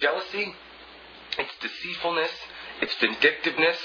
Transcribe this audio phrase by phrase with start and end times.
[0.00, 0.54] jealousy,
[1.38, 2.30] it's deceitfulness,
[2.82, 3.78] it's vindictiveness,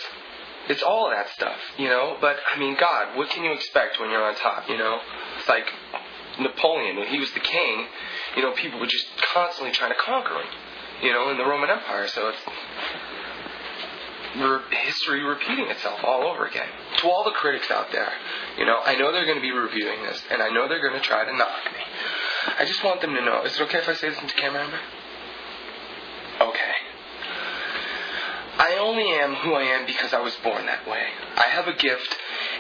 [0.70, 2.18] it's all that stuff, you know.
[2.20, 4.68] But I mean, God, what can you expect when you're on top?
[4.70, 5.00] You know,
[5.38, 5.68] it's like
[6.40, 7.86] Napoleon when he was the king.
[8.36, 10.48] You know, people were just constantly trying to conquer him.
[11.04, 12.08] You know, in the Roman Empire.
[12.08, 12.40] So it's
[14.86, 16.68] history repeating itself all over again.
[16.98, 18.12] To all the critics out there,
[18.58, 21.00] you know, I know they're going to be reviewing this, and I know they're going
[21.00, 21.80] to try to knock me.
[22.58, 23.44] I just want them to know.
[23.44, 24.68] Is it okay if I say this into camera?
[26.42, 26.74] Okay.
[28.76, 31.00] I only am who I am because I was born that way.
[31.38, 32.14] I have a gift,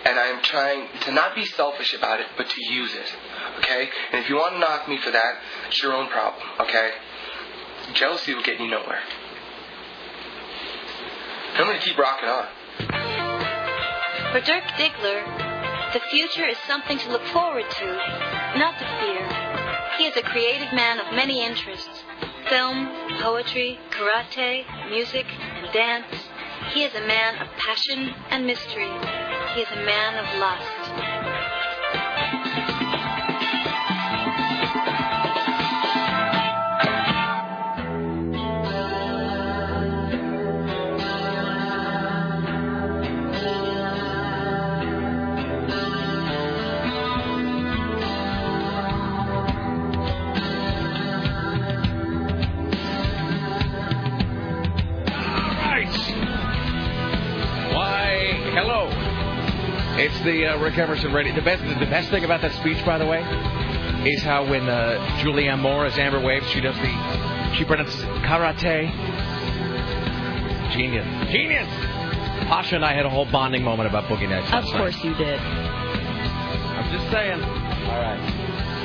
[0.05, 3.13] and I am trying to not be selfish about it, but to use it.
[3.59, 3.89] Okay?
[4.13, 5.35] And if you want to knock me for that,
[5.67, 6.41] it's your own problem.
[6.61, 6.91] Okay?
[7.95, 9.01] Jealousy will get you nowhere.
[11.55, 12.47] I'm going to keep rocking on.
[14.31, 17.85] For Dirk Diggler, the future is something to look forward to,
[18.57, 19.97] not to fear.
[19.97, 22.03] He is a creative man of many interests
[22.49, 22.89] film,
[23.21, 26.05] poetry, karate, music, and dance.
[26.73, 28.91] He is a man of passion and mystery.
[29.53, 30.74] He is a man of lust.
[60.15, 61.35] It's the uh, Rick Emerson radio.
[61.35, 63.19] The best, the best thing about that speech, by the way,
[64.09, 68.89] is how when uh, Julianne Moore as Amber Waves, she does the, she pronounces karate.
[70.71, 71.67] Genius, genius.
[72.47, 74.49] Pasha and I had a whole bonding moment about Boogie Nights.
[74.53, 75.37] Of course you did.
[75.37, 77.43] I'm just saying.
[77.43, 78.34] All right.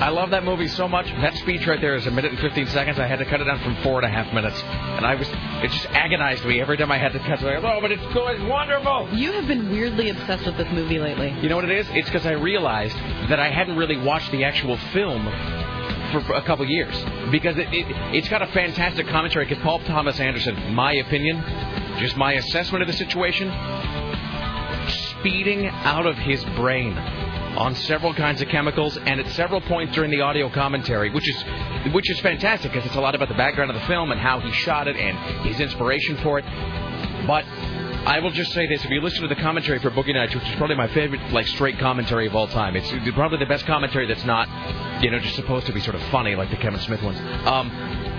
[0.01, 1.05] I love that movie so much.
[1.07, 2.99] That speech right there is a minute and 15 seconds.
[2.99, 5.29] I had to cut it down from four and a half minutes, and I was
[5.29, 7.63] it just agonized me every time I had to cut it.
[7.63, 9.11] Oh, but it's good, it's wonderful.
[9.13, 11.37] You have been weirdly obsessed with this movie lately.
[11.43, 11.87] You know what it is?
[11.91, 12.97] It's because I realized
[13.29, 15.23] that I hadn't really watched the actual film
[16.13, 16.97] for, for a couple years
[17.31, 17.87] because it, it
[18.17, 19.45] it's got a fantastic commentary.
[19.45, 21.45] Because Paul Thomas Anderson, my opinion,
[21.99, 23.49] just my assessment of the situation,
[25.19, 26.97] speeding out of his brain
[27.57, 31.45] on several kinds of chemicals and at several points during the audio commentary, which is
[31.93, 34.41] which is fantastic because it's a lot about the background of the film and how
[34.41, 36.45] he shot it and his inspiration for it.
[37.27, 37.45] But
[38.07, 40.49] I will just say this: if you listen to the commentary for Boogie Nights, which
[40.49, 44.07] is probably my favorite, like straight commentary of all time, it's probably the best commentary
[44.07, 44.49] that's not,
[45.03, 47.19] you know, just supposed to be sort of funny like the Kevin Smith ones.
[47.47, 48.10] Um,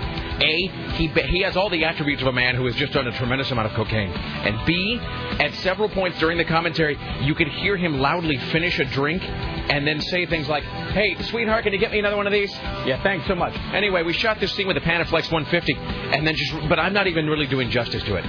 [0.42, 3.12] a, he he has all the attributes of a man who has just done a
[3.12, 4.10] tremendous amount of cocaine.
[4.10, 8.84] And B, at several points during the commentary, you could hear him loudly finish a
[8.84, 12.32] drink and then say things like, "Hey, sweetheart, can you get me another one of
[12.32, 12.52] these?"
[12.84, 13.54] Yeah, thanks so much.
[13.72, 17.06] Anyway, we shot this scene with a Panaflex 150, and then just, but I'm not
[17.06, 18.24] even really doing justice to it.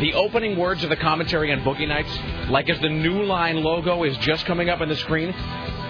[0.00, 2.16] The opening words of the commentary on Boogie Nights,
[2.50, 5.34] like as the New Line logo is just coming up on the screen,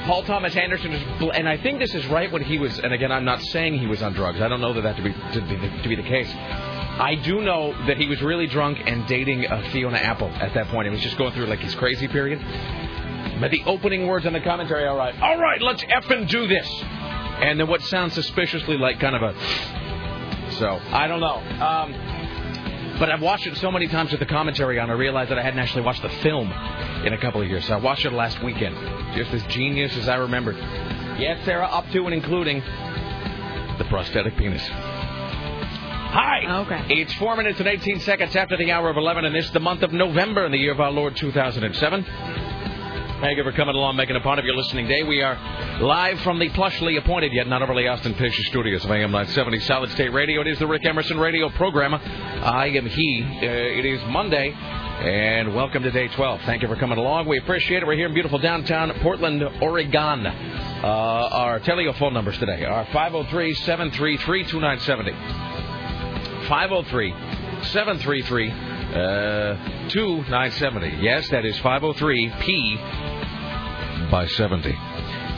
[0.09, 2.95] Paul Thomas Anderson is, bl- and I think this is right when he was, and
[2.95, 4.41] again, I'm not saying he was on drugs.
[4.41, 6.31] I don't know that that to be to be the, to be the case.
[6.35, 10.69] I do know that he was really drunk and dating uh, Fiona Apple at that
[10.69, 10.87] point.
[10.87, 12.41] He was just going through like his crazy period.
[13.39, 16.67] But the opening words in the commentary, all right, all right, let's effing do this.
[17.43, 19.35] And then what sounds suspiciously like kind of a.
[20.53, 21.37] So I don't know.
[21.37, 21.93] Um,
[22.99, 25.43] but I've watched it so many times with the commentary on, I realized that I
[25.43, 26.51] hadn't actually watched the film
[27.05, 27.65] in a couple of years.
[27.67, 28.77] So I watched it last weekend.
[29.15, 30.57] Just as genius as I remembered.
[31.19, 34.63] Yes, Sarah, up to and including the prosthetic penis.
[36.11, 36.63] Hi.
[36.63, 37.01] Okay.
[37.01, 39.61] It's four minutes and 18 seconds after the hour of 11, and this is the
[39.61, 42.48] month of November in the year of our Lord 2007.
[43.21, 45.03] Thank you for coming along, making a part of your listening day.
[45.03, 45.35] We are
[45.81, 50.13] live from the plushly appointed yet not overly ostentatious studios of AM 970 Solid State
[50.13, 50.41] Radio.
[50.43, 51.95] It is the Rick Emerson radio program.
[51.95, 53.25] I am he.
[53.25, 56.43] Uh, it is Monday, and welcome to day 12.
[56.43, 57.27] Thank you for coming along.
[57.27, 57.87] We appreciate it.
[57.89, 60.25] We're here in beautiful downtown Portland, Oregon.
[60.25, 65.11] Uh, our telephone numbers today are 503 733 2970.
[66.47, 67.11] 503
[67.65, 71.03] 733 uh, 2970.
[71.03, 72.77] Yes, that is 503 P
[74.11, 74.75] by 70.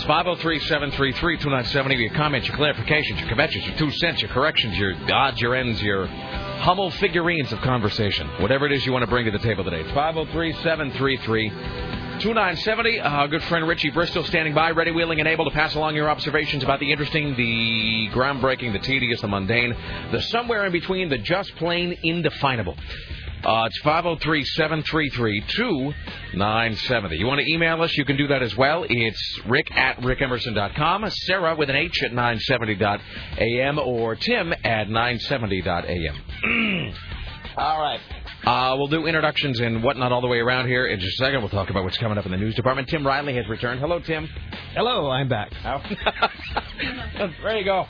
[0.00, 1.94] It's 503 733 2970.
[1.96, 5.82] Your comments, your clarifications, your conventions, your two cents, your corrections, your odds, your ends,
[5.82, 8.28] your Hummel figurines of conversation.
[8.40, 9.80] Whatever it is you want to bring to the table today.
[9.80, 11.48] It's 503 733
[12.20, 13.00] 2970.
[13.00, 16.10] Our good friend Richie Bristol standing by, ready, willing, and able to pass along your
[16.10, 19.74] observations about the interesting, the groundbreaking, the tedious, the mundane,
[20.12, 22.76] the somewhere in between, the just plain indefinable.
[23.44, 27.16] Uh, it's 503 733 2970.
[27.16, 27.96] You want to email us?
[27.96, 28.84] You can do that as well.
[28.88, 36.92] It's rick at rickemerson.com, Sarah with an H at 970.am, or Tim at 970.am.
[37.56, 38.00] All right.
[38.44, 41.40] Uh, we'll do introductions and whatnot all the way around here in just a second.
[41.40, 42.88] We'll talk about what's coming up in the news department.
[42.88, 43.80] Tim Riley has returned.
[43.80, 44.28] Hello, Tim.
[44.74, 45.52] Hello, I'm back.
[47.42, 47.84] there you go.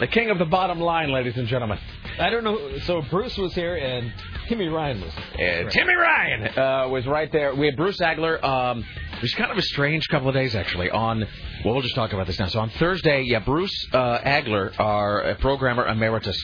[0.00, 1.78] The king of the bottom line, ladies and gentlemen.
[2.18, 2.78] I don't know.
[2.80, 4.12] So Bruce was here and
[4.48, 5.12] Timmy Ryan was.
[5.14, 7.54] Uh, Timmy Ryan uh, was right there.
[7.54, 8.42] We had Bruce Agler.
[8.42, 8.84] Um,
[9.14, 10.90] it was kind of a strange couple of days, actually.
[10.90, 11.20] On
[11.64, 12.48] well, we'll just talk about this now.
[12.48, 16.36] So on Thursday, yeah, Bruce uh, Agler, our programmer emeritus,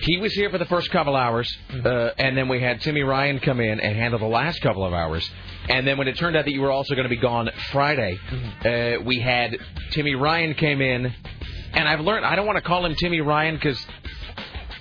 [0.00, 3.40] he was here for the first couple hours, uh, and then we had Timmy Ryan
[3.40, 5.28] come in and handle the last couple of hours.
[5.68, 8.18] And then when it turned out that you were also going to be gone Friday,
[8.64, 9.56] uh, we had
[9.90, 11.12] Timmy Ryan came in,
[11.76, 13.78] and I've learned I don't want to call him Timmy Ryan because,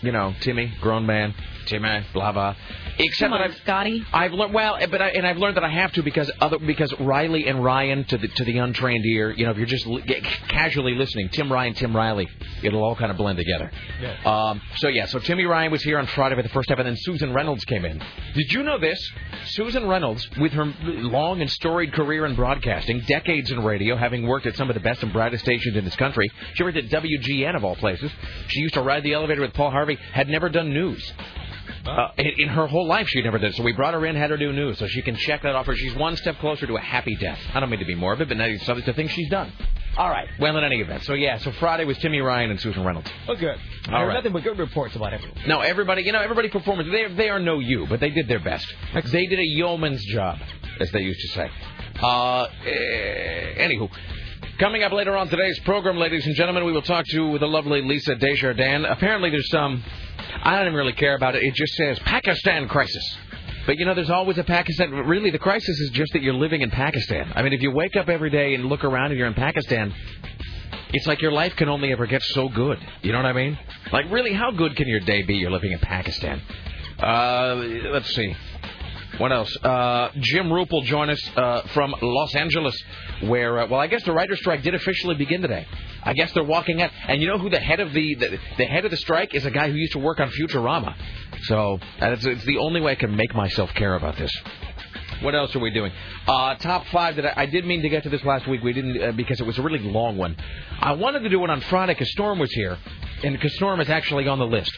[0.01, 1.35] you know, Timmy, grown man,
[1.67, 2.55] Timmy, blah blah.
[2.97, 4.05] Except Come on, that I've Scotty.
[4.13, 6.93] I've learned well, but I, and I've learned that I have to because other because
[6.99, 10.01] Riley and Ryan to the to the untrained ear, you know, if you're just li-
[10.03, 12.27] get- casually listening, Tim Ryan, Tim Riley,
[12.63, 13.69] it'll all kind of blend together.
[14.01, 14.15] Yeah.
[14.25, 16.87] Um, so yeah, so Timmy Ryan was here on Friday for the first time, and
[16.87, 18.01] then Susan Reynolds came in.
[18.33, 18.99] Did you know this?
[19.47, 24.45] Susan Reynolds, with her long and storied career in broadcasting, decades in radio, having worked
[24.45, 27.55] at some of the best and brightest stations in this country, she worked at WGN
[27.55, 28.11] of all places.
[28.47, 29.97] She used to ride the elevator with Paul Harvey.
[30.13, 31.13] Had never done news.
[31.85, 33.53] Uh, in, in her whole life, she never did.
[33.55, 35.65] So we brought her in, had her do news, so she can check that off
[35.67, 35.75] her.
[35.75, 37.39] She's one step closer to a happy death.
[37.53, 39.51] I don't mean to be morbid, but it's something to think she's done.
[39.97, 40.27] All right.
[40.39, 43.09] Well, in any event, so yeah, so Friday was Timmy Ryan and Susan Reynolds.
[43.29, 43.57] Oh, good.
[43.89, 44.13] All right.
[44.15, 45.37] nothing but good reports about everyone.
[45.47, 48.39] No, everybody, you know, everybody performers, they, they are no you, but they did their
[48.39, 48.65] best.
[48.93, 50.39] They did a yeoman's job,
[50.81, 51.49] as they used to say.
[52.01, 53.89] Uh, eh, anywho,
[54.59, 57.81] coming up later on today's program, ladies and gentlemen, we will talk to the lovely
[57.81, 58.85] Lisa Desjardins.
[58.89, 59.81] Apparently, there's some,
[60.43, 61.43] I don't even really care about it.
[61.43, 63.17] It just says Pakistan crisis.
[63.65, 64.91] But you know, there's always a Pakistan.
[64.91, 67.31] Really, the crisis is just that you're living in Pakistan.
[67.35, 69.93] I mean, if you wake up every day and look around and you're in Pakistan,
[70.93, 72.79] it's like your life can only ever get so good.
[73.01, 73.57] You know what I mean?
[73.91, 75.35] Like, really, how good can your day be?
[75.35, 76.41] You're living in Pakistan.
[76.99, 77.55] Uh,
[77.91, 78.35] let's see.
[79.17, 79.55] What else?
[79.63, 82.75] Uh, Jim Roop will join us uh, from Los Angeles,
[83.21, 85.65] where, uh, well, I guess the writer's strike did officially begin today.
[86.03, 86.91] I guess they're walking out.
[87.07, 89.45] And you know who the head of the, the the head of the strike is?
[89.45, 90.95] A guy who used to work on Futurama.
[91.43, 94.31] So it's, it's the only way I can make myself care about this.
[95.21, 95.91] What else are we doing?
[96.27, 98.61] Uh, top five that I, I did mean to get to this last week.
[98.63, 100.35] We didn't uh, because it was a really long one.
[100.79, 102.77] I wanted to do it on Friday because Storm was here,
[103.23, 104.71] and because Storm is actually on the list.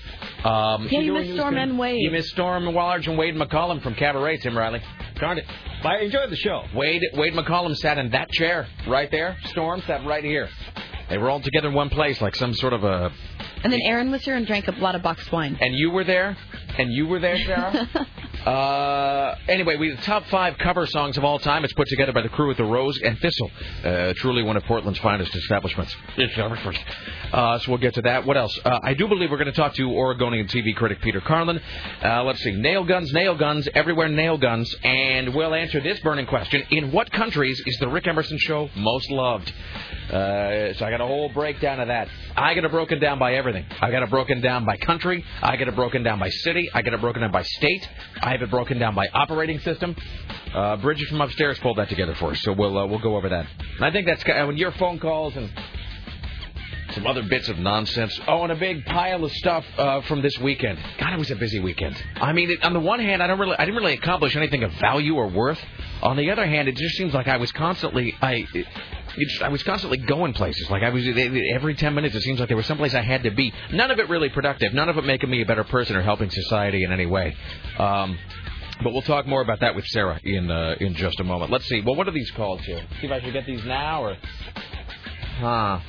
[0.44, 2.00] Um, Yeah, you missed Storm and Wade.
[2.02, 4.82] You missed Storm Wallarge and Wade McCollum from Cabaret, Tim Riley.
[5.16, 5.46] Darn it.
[5.84, 6.64] I enjoyed the show.
[6.76, 9.38] Wade Wade McCollum sat in that chair right there.
[9.46, 10.50] Storm sat right here.
[11.10, 13.12] They were all together in one place, like some sort of a.
[13.64, 15.58] And then Aaron was here and drank a lot of boxed wine.
[15.60, 16.38] And you were there,
[16.78, 18.08] and you were there, Sarah.
[18.46, 21.64] uh, anyway, we the top five cover songs of all time.
[21.64, 23.52] It's put together by the crew at the Rose and Thistle,
[23.84, 25.96] uh, truly one of Portland's finest establishments.
[26.18, 26.80] Establishments.
[27.34, 28.26] Uh, so we'll get to that.
[28.26, 28.58] What else?
[28.64, 31.60] Uh, I do believe we're going to talk to Oregonian TV critic Peter Carlin.
[32.04, 36.28] Uh, let's see, nail guns, nail guns, everywhere nail guns, and we'll answer this burning
[36.28, 39.52] question: In what countries is the Rick Emerson Show most loved?
[40.10, 42.08] Uh, so I got a whole breakdown of that.
[42.36, 43.70] I got it broken down by everything.
[43.82, 45.24] I got it broken down by country.
[45.42, 46.70] I got it broken down by city.
[46.74, 47.90] I got it broken down by state.
[48.22, 49.96] I have it broken down by operating system.
[50.54, 53.30] Uh, Bridget from upstairs pulled that together for us, so we'll uh, we'll go over
[53.30, 53.48] that.
[53.78, 55.52] And I think that's when your phone calls and
[56.92, 58.20] some other bits of nonsense.
[58.28, 60.80] Oh, and a big pile of stuff uh, from this weekend.
[60.98, 62.02] God, it was a busy weekend.
[62.16, 64.64] I mean, it, on the one hand, I don't really, I didn't really accomplish anything
[64.64, 65.60] of value or worth.
[66.02, 68.46] On the other hand, it just seems like I was constantly, I,
[69.18, 70.70] it, just, I was constantly going places.
[70.70, 71.06] Like I was
[71.54, 72.16] every ten minutes.
[72.16, 73.54] It seems like there was someplace I had to be.
[73.72, 74.74] None of it really productive.
[74.74, 77.36] None of it making me a better person or helping society in any way.
[77.78, 78.18] Um,
[78.84, 81.52] but we'll talk more about that with Sarah in uh, in just a moment.
[81.52, 81.82] Let's see.
[81.82, 82.86] Well, what are these called here?
[83.02, 84.18] See if I should get these now or.
[85.40, 85.80] Huh.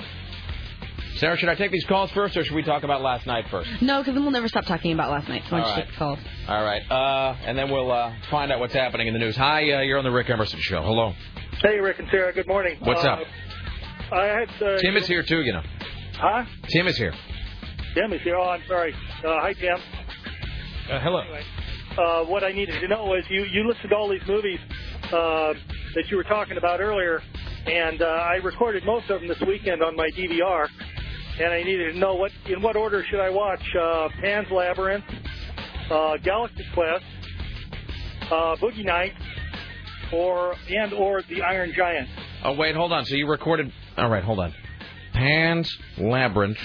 [1.17, 3.69] Sarah, should I take these calls first, or should we talk about last night first?
[3.83, 5.43] No, because then we'll never stop talking about last night.
[5.49, 6.19] So why All don't you take the calls?
[6.47, 9.35] All right, uh, and then we'll uh, find out what's happening in the news.
[9.37, 10.81] Hi, uh, you're on the Rick Emerson Show.
[10.81, 11.15] Hello.
[11.63, 12.33] Hey, Rick and Sarah.
[12.33, 12.77] Good morning.
[12.81, 13.19] What's Uh, up?
[14.13, 14.49] I had.
[14.63, 15.63] Uh, Tim is here too, you know.
[16.15, 16.45] Huh?
[16.69, 17.13] Tim is here.
[17.95, 18.37] Tim is here.
[18.37, 18.95] Oh, I'm sorry.
[19.25, 19.77] Uh, hi, Tim.
[20.91, 21.21] Uh, hello.
[21.21, 21.43] Anyway,
[21.97, 24.61] uh, what I needed to know was you you listed all these movies
[25.13, 25.53] uh,
[25.95, 27.21] that you were talking about earlier,
[27.67, 30.69] and uh, I recorded most of them this weekend on my DVR,
[31.41, 35.05] and I needed to know what in what order should I watch uh, Pan's Labyrinth,
[35.91, 37.05] uh, Galaxy Quest,
[38.31, 39.17] uh, Boogie Nights,
[40.13, 42.09] or and or The Iron Giant.
[42.45, 43.05] Oh wait, hold on.
[43.05, 43.73] So you recorded?
[43.97, 44.55] All right, hold on.
[45.13, 46.59] Pan's Labyrinth,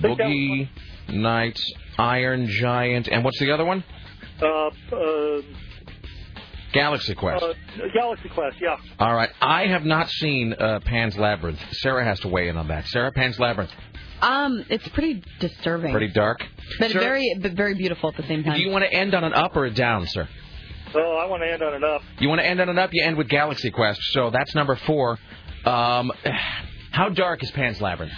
[0.00, 0.68] Boogie
[1.08, 1.62] Nights,
[1.98, 3.84] Iron Giant, and what's the other one?
[4.40, 4.46] Uh,
[4.94, 5.42] uh,
[6.72, 7.42] Galaxy Quest.
[7.44, 7.52] uh,
[7.92, 8.76] Galaxy Quest, yeah.
[8.98, 9.28] All right.
[9.40, 11.60] I have not seen uh, Pan's Labyrinth.
[11.72, 12.86] Sarah has to weigh in on that.
[12.88, 13.70] Sarah, Pan's Labyrinth.
[14.22, 15.90] Um, it's pretty disturbing.
[15.90, 16.42] Pretty dark.
[16.78, 18.56] but Sir, very, but very beautiful at the same time.
[18.56, 20.28] Do you want to end on an up or a down, sir?
[20.94, 22.02] Oh, I want to end on an up.
[22.18, 22.90] You want to end on an up?
[22.92, 24.00] You end with Galaxy Quest.
[24.12, 25.18] So that's number four.
[25.64, 26.12] Um,
[26.90, 28.12] how dark is Pan's Labyrinth?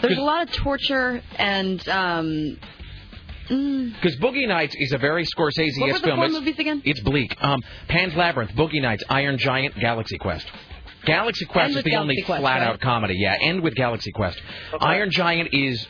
[0.00, 2.58] There's a lot of torture and um.
[3.48, 6.16] Mm, Because Boogie Nights is a very Scorsese what were the film.
[6.16, 6.80] four It's, movies again?
[6.84, 7.36] it's bleak.
[7.42, 10.46] Um, Pan's Labyrinth, Boogie Nights, Iron Giant, Galaxy Quest.
[11.04, 12.68] Galaxy Quest End is with the only Galaxy Quest, flat right?
[12.68, 13.14] out comedy.
[13.18, 14.40] Yeah, end with Galaxy Quest.
[14.80, 15.86] Iron Giant is.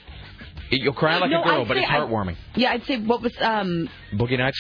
[0.81, 2.37] You'll cry like No, a girl, I'd but say it's I- heartwarming.
[2.57, 3.89] Yeah, I'd say what was um.
[4.15, 4.59] Boogie Nights?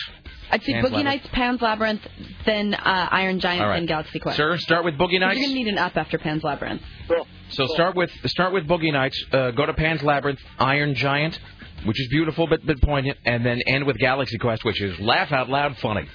[0.50, 1.04] I'd say Pan's Boogie Labyrinth.
[1.06, 2.02] Nights, Pan's Labyrinth,
[2.44, 3.76] then uh, Iron Giant, All right.
[3.76, 4.36] then Galaxy Quest.
[4.36, 5.38] Sir, start with Boogie Nights.
[5.38, 6.82] You're gonna need an up after Pan's Labyrinth.
[7.08, 7.26] Cool.
[7.50, 9.24] So start with start with Boogie Nights.
[9.32, 11.38] Uh, go to Pan's Labyrinth, Iron Giant,
[11.84, 15.32] which is beautiful but but poignant, and then end with Galaxy Quest, which is laugh
[15.32, 16.06] out loud funny.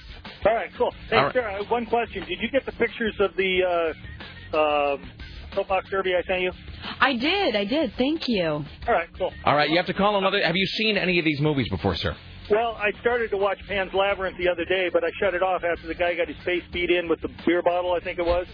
[0.46, 0.94] All right, cool.
[1.10, 1.32] Hey, All right.
[1.32, 2.24] Sarah, I one question.
[2.24, 3.94] Did you get the pictures of the
[4.52, 5.10] uh, um,
[5.58, 6.52] soapbox derby I sent you?
[7.00, 7.92] I did, I did.
[7.98, 8.44] Thank you.
[8.46, 9.32] All right, cool.
[9.44, 10.40] All right, you have to call another.
[10.42, 12.16] Have you seen any of these movies before, sir?
[12.50, 15.62] Well, I started to watch Pan's Labyrinth the other day, but I shut it off
[15.64, 18.24] after the guy got his face beat in with the beer bottle, I think it
[18.24, 18.46] was,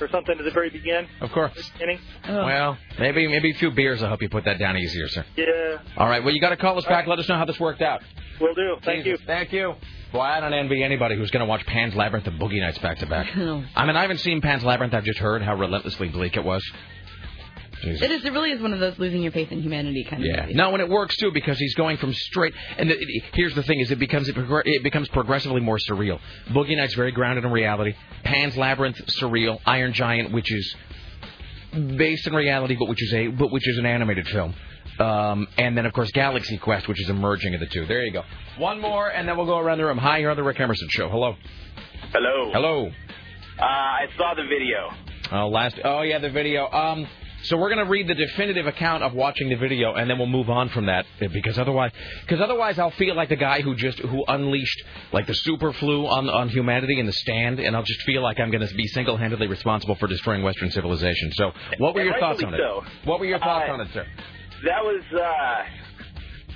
[0.00, 1.52] or something at the very begin, Of course.
[1.72, 1.98] beginning.
[2.26, 5.24] Well, maybe maybe a few beers will help you put that down easier, sir.
[5.36, 6.22] Yeah, All right.
[6.22, 7.06] Well, you got to call us back.
[7.06, 8.02] Let us know how this worked out.
[8.40, 8.76] will do.
[8.84, 9.74] Thank Jesus, Thank you.
[10.12, 12.98] Boy, I don't envy anybody who's going to watch Pan's Labyrinth and Boogie Nights back
[13.00, 13.26] to back.
[13.36, 14.94] I mean, I haven't seen Pan's Labyrinth.
[14.94, 16.62] I've just heard how relentlessly bleak it was.
[17.82, 18.02] Jesus.
[18.02, 18.24] It is.
[18.24, 20.40] It really is one of those losing your faith in humanity kind of Yeah.
[20.42, 20.56] movies.
[20.56, 22.54] No, and it works too because he's going from straight.
[22.76, 25.78] And the, it, here's the thing: is it becomes it, progr- it becomes progressively more
[25.78, 26.18] surreal.
[26.48, 27.94] Boogie Nights very grounded in reality.
[28.24, 29.60] Pan's Labyrinth surreal.
[29.66, 30.76] Iron Giant, which is
[31.96, 34.54] based in reality, but which is a but which is an animated film.
[34.98, 37.86] Um, and then of course Galaxy Quest, which is emerging of the two.
[37.86, 38.24] There you go.
[38.56, 39.98] One more, and then we'll go around the room.
[39.98, 41.08] Hi, you're on the Rick Emerson Show.
[41.08, 41.36] Hello.
[42.12, 42.50] Hello.
[42.52, 42.90] Hello.
[43.60, 44.90] Uh, I saw the video.
[45.30, 45.76] Oh, last.
[45.84, 46.66] Oh, yeah, the video.
[46.70, 47.06] Um,
[47.44, 50.50] so we're gonna read the definitive account of watching the video, and then we'll move
[50.50, 51.92] on from that because otherwise,
[52.22, 56.06] because otherwise, I'll feel like the guy who just who unleashed like the super flu
[56.06, 59.46] on on humanity in the stand, and I'll just feel like I'm gonna be single-handedly
[59.46, 61.32] responsible for destroying Western civilization.
[61.32, 62.58] So, what were your thoughts on it?
[62.58, 62.84] so.
[63.04, 64.06] What were your thoughts Uh, on it, sir?
[64.64, 65.64] That was, uh,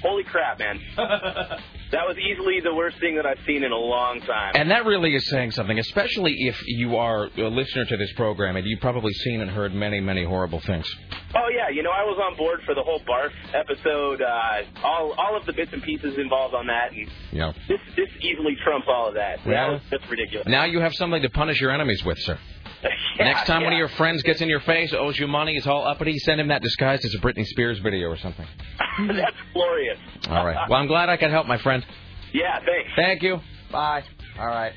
[0.03, 0.81] holy crap, man.
[0.97, 4.53] that was easily the worst thing that I've seen in a long time.
[4.55, 8.57] And that really is saying something, especially if you are a listener to this program
[8.57, 10.87] and you've probably seen and heard many, many horrible things.
[11.35, 15.13] Oh yeah, you know I was on board for the whole barf episode, uh, all
[15.13, 17.53] all of the bits and pieces involved on that, and know.
[17.69, 19.39] this this easily trumps all of that.
[19.47, 19.53] Yeah.
[19.53, 20.47] That was, that's ridiculous.
[20.47, 22.39] Now you have something to punish your enemies with, sir.
[23.19, 25.67] Yeah, Next time one of your friends gets in your face, owes you money, is
[25.67, 28.47] all uppity, send him that disguised as a Britney Spears video or something.
[29.07, 29.99] that's glorious.
[30.31, 30.67] All right.
[30.69, 31.85] Well, I'm glad I could help, my friend.
[32.33, 32.91] yeah, thanks.
[32.97, 33.39] Thank you.
[33.71, 34.03] Bye.
[34.39, 34.73] All right.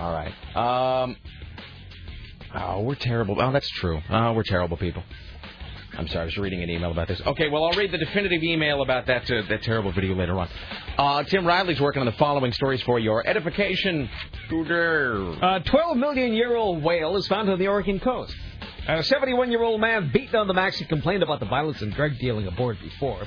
[0.00, 0.32] All right.
[1.04, 1.16] Um.
[2.56, 3.40] Oh, we're terrible.
[3.40, 4.00] Oh, that's true.
[4.10, 5.02] Oh, we're terrible people.
[5.96, 7.20] I'm sorry, I was reading an email about this.
[7.24, 10.48] Okay, well, I'll read the definitive email about that uh, that terrible video later on.
[10.98, 14.08] Uh, Tim Riley's working on the following stories for your edification.
[15.40, 18.34] A 12 million year old whale is found on the Oregon coast.
[18.88, 21.94] A 71 year old man beaten on the max and complained about the violence and
[21.94, 23.26] drug dealing aboard before.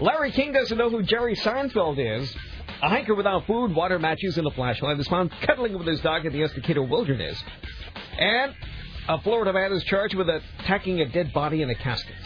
[0.00, 2.34] Larry King doesn't know who Jerry Seinfeld is.
[2.82, 6.24] A hiker without food, water, matches, and a flashlight is found cuddling with his dog
[6.24, 7.42] in the Estacado Wilderness.
[8.18, 8.54] And
[9.08, 12.16] a Florida man is charged with attacking a dead body in a casket.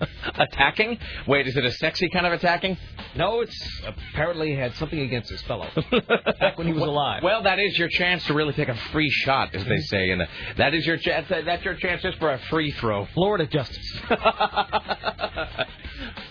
[0.34, 0.98] Attacking?
[1.26, 2.76] Wait, is it a sexy kind of attacking?
[3.14, 5.68] No, it's apparently he had something against his fellow
[6.40, 7.22] back when he was alive.
[7.22, 9.80] Well, that is your chance to really take a free shot, as they mm-hmm.
[9.82, 10.26] say, and uh,
[10.56, 11.30] that is your chance.
[11.30, 13.06] Uh, that's your chance just for a free throw.
[13.14, 14.00] Florida justice.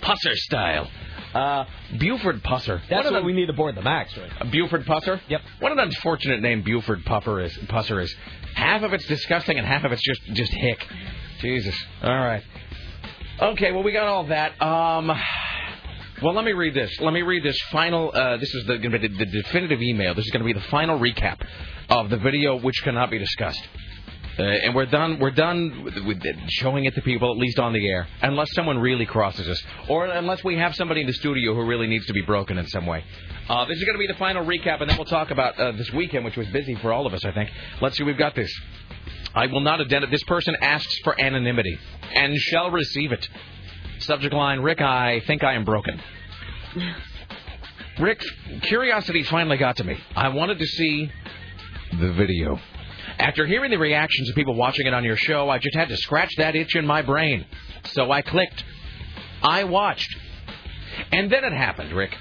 [0.02, 0.90] Pusser style.
[1.34, 1.66] Uh,
[1.98, 2.82] Buford Pusser.
[2.90, 4.32] That's what what we need aboard the Max, right?
[4.40, 5.22] a Buford Pusser?
[5.30, 5.42] Yep.
[5.60, 7.54] What an unfortunate name Buford Puffer is.
[7.70, 8.14] Pusser is.
[8.56, 10.86] Half of it's disgusting and half of it's just just hick.
[11.40, 11.76] Jesus.
[12.04, 12.44] All right.
[13.42, 13.72] Okay.
[13.72, 14.62] Well, we got all that.
[14.62, 15.12] Um.
[16.22, 17.00] Well, let me read this.
[17.00, 18.12] Let me read this final.
[18.14, 20.14] Uh, this is gonna be the, the definitive email.
[20.14, 21.42] This is going to be the final recap
[21.90, 23.62] of the video, which cannot be discussed.
[24.42, 25.20] Uh, and we're done.
[25.20, 28.80] We're done with, with showing it to people, at least on the air, unless someone
[28.80, 32.14] really crosses us, or unless we have somebody in the studio who really needs to
[32.14, 33.04] be broken in some way.
[33.48, 35.74] Uh, this is going to be the final recap, and then we'll talk about uh,
[35.74, 37.24] this weekend, which was busy for all of us.
[37.24, 37.52] I think.
[37.82, 38.04] Let's see.
[38.04, 38.52] We've got this.
[39.36, 40.10] I will not identify.
[40.10, 41.78] This person asks for anonymity
[42.16, 43.30] and shall receive it.
[44.00, 46.02] Subject line: Rick, I think I am broken.
[48.00, 48.24] Rick,
[48.64, 49.98] curiosity finally got to me.
[50.16, 51.12] I wanted to see
[52.00, 52.60] the video.
[53.20, 55.98] After hearing the reactions of people watching it on your show, I just had to
[55.98, 57.46] scratch that itch in my brain.
[57.86, 58.64] So I clicked.
[59.42, 60.16] I watched.
[61.12, 62.16] And then it happened, Rick.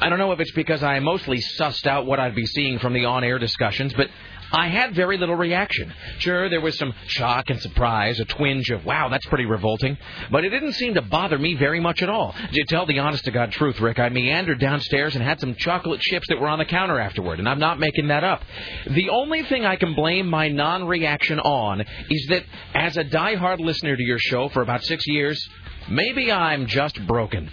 [0.00, 2.92] I don't know if it's because I mostly sussed out what I'd be seeing from
[2.92, 4.08] the on air discussions, but
[4.52, 5.92] I had very little reaction.
[6.18, 9.96] Sure, there was some shock and surprise, a twinge of, wow, that's pretty revolting,
[10.30, 12.34] but it didn't seem to bother me very much at all.
[12.52, 16.00] To tell the honest to God truth, Rick, I meandered downstairs and had some chocolate
[16.00, 18.42] chips that were on the counter afterward, and I'm not making that up.
[18.90, 21.80] The only thing I can blame my non reaction on
[22.10, 22.44] is that
[22.74, 25.48] as a die-hard listener to your show for about six years,
[25.88, 27.50] Maybe I'm just broken.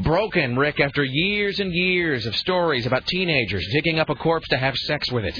[0.00, 4.58] Broken, Rick, after years and years of stories about teenagers digging up a corpse to
[4.58, 5.34] have sex with it.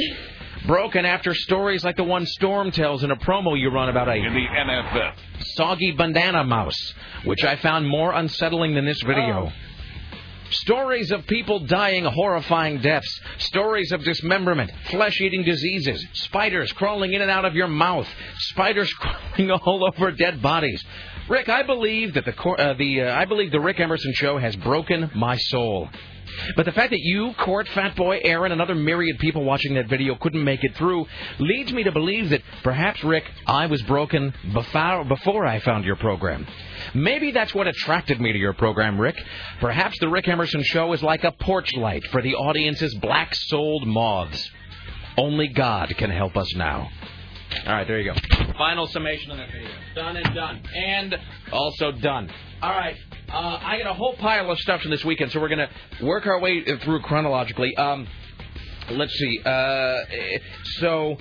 [0.66, 4.14] Broken after stories like the one Storm tells in a promo you run about a
[4.14, 5.14] in the NFF.
[5.56, 9.50] soggy bandana mouse, which I found more unsettling than this video.
[10.50, 13.20] Stories of people dying horrifying deaths.
[13.38, 18.06] Stories of dismemberment, flesh eating diseases, spiders crawling in and out of your mouth,
[18.38, 20.84] spiders crawling all over dead bodies.
[21.28, 24.54] Rick, I believe that the uh, the uh, I believe the Rick Emerson show has
[24.56, 25.88] broken my soul.
[26.56, 29.88] But the fact that you, Court, Fat Boy, Aaron, and other myriad people watching that
[29.88, 31.06] video couldn't make it through
[31.38, 35.96] leads me to believe that perhaps, Rick, I was broken before, before I found your
[35.96, 36.46] program.
[36.94, 39.16] Maybe that's what attracted me to your program, Rick.
[39.60, 43.86] Perhaps the Rick Emerson show is like a porch light for the audience's black souled
[43.86, 44.50] moths.
[45.16, 46.88] Only God can help us now.
[47.66, 48.54] All right, there you go.
[48.56, 49.68] Final summation on that video.
[49.94, 50.62] Done and done.
[50.74, 51.16] And
[51.52, 52.30] also done.
[52.62, 52.96] All right.
[53.32, 56.04] Uh, I got a whole pile of stuff from this weekend, so we're going to
[56.04, 57.74] work our way through chronologically.
[57.76, 58.06] Um,
[58.90, 59.40] let's see.
[59.42, 60.00] Uh,
[60.80, 61.16] so.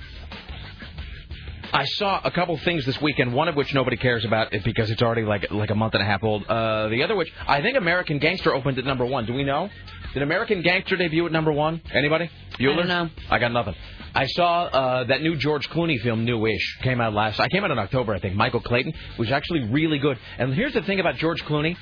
[1.74, 3.32] I saw a couple things this weekend.
[3.32, 6.04] One of which nobody cares about because it's already like like a month and a
[6.04, 6.44] half old.
[6.44, 9.24] Uh, the other which I think American Gangster opened at number one.
[9.24, 9.70] Do we know?
[10.14, 11.80] Did American Gangster debut at number one?
[11.92, 12.30] Anybody?
[12.58, 12.72] Bueller?
[12.72, 13.10] I don't know.
[13.30, 13.74] I got nothing.
[14.14, 17.40] I saw uh, that new George Clooney film, Newish, came out last.
[17.40, 18.34] I came out in October, I think.
[18.34, 20.18] Michael Clayton was actually really good.
[20.36, 21.76] And here's the thing about George Clooney.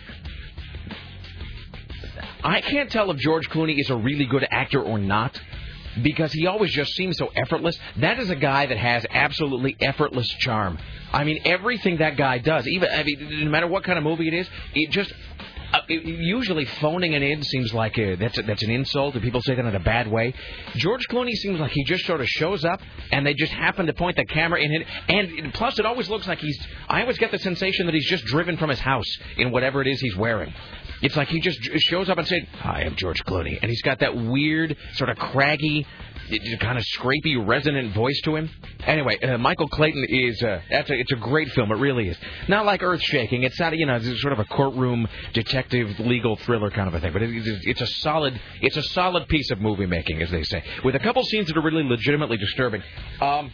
[2.44, 5.38] I can't tell if George Clooney is a really good actor or not
[6.02, 7.78] because he always just seems so effortless.
[7.96, 10.78] That is a guy that has absolutely effortless charm.
[11.12, 14.28] I mean, everything that guy does, even I mean, no matter what kind of movie
[14.28, 15.12] it is, it just
[15.72, 19.40] uh, usually phoning it in seems like a, that's a, that's an insult, and people
[19.40, 20.34] say that in a bad way.
[20.76, 22.80] George Clooney seems like he just sort of shows up,
[23.12, 24.86] and they just happen to point the camera in it.
[25.08, 26.58] And plus, it always looks like he's.
[26.88, 29.06] I always get the sensation that he's just driven from his house
[29.36, 30.52] in whatever it is he's wearing.
[31.02, 34.00] It's like he just shows up and says, "Hi, I'm George Clooney," and he's got
[34.00, 35.86] that weird, sort of craggy,
[36.60, 38.50] kind of scrapey, resonant voice to him.
[38.86, 41.70] Anyway, uh, Michael Clayton is uh, that's a, it's a great film.
[41.72, 42.16] It really is.
[42.48, 43.42] Not like Earth Shaking.
[43.42, 47.00] It's not you know it's sort of a courtroom detective legal thriller kind of a
[47.00, 50.42] thing, but it, it's- a solid it's a solid piece of movie making, as they
[50.42, 52.82] say, with a couple scenes that are really legitimately disturbing.
[53.20, 53.50] Um,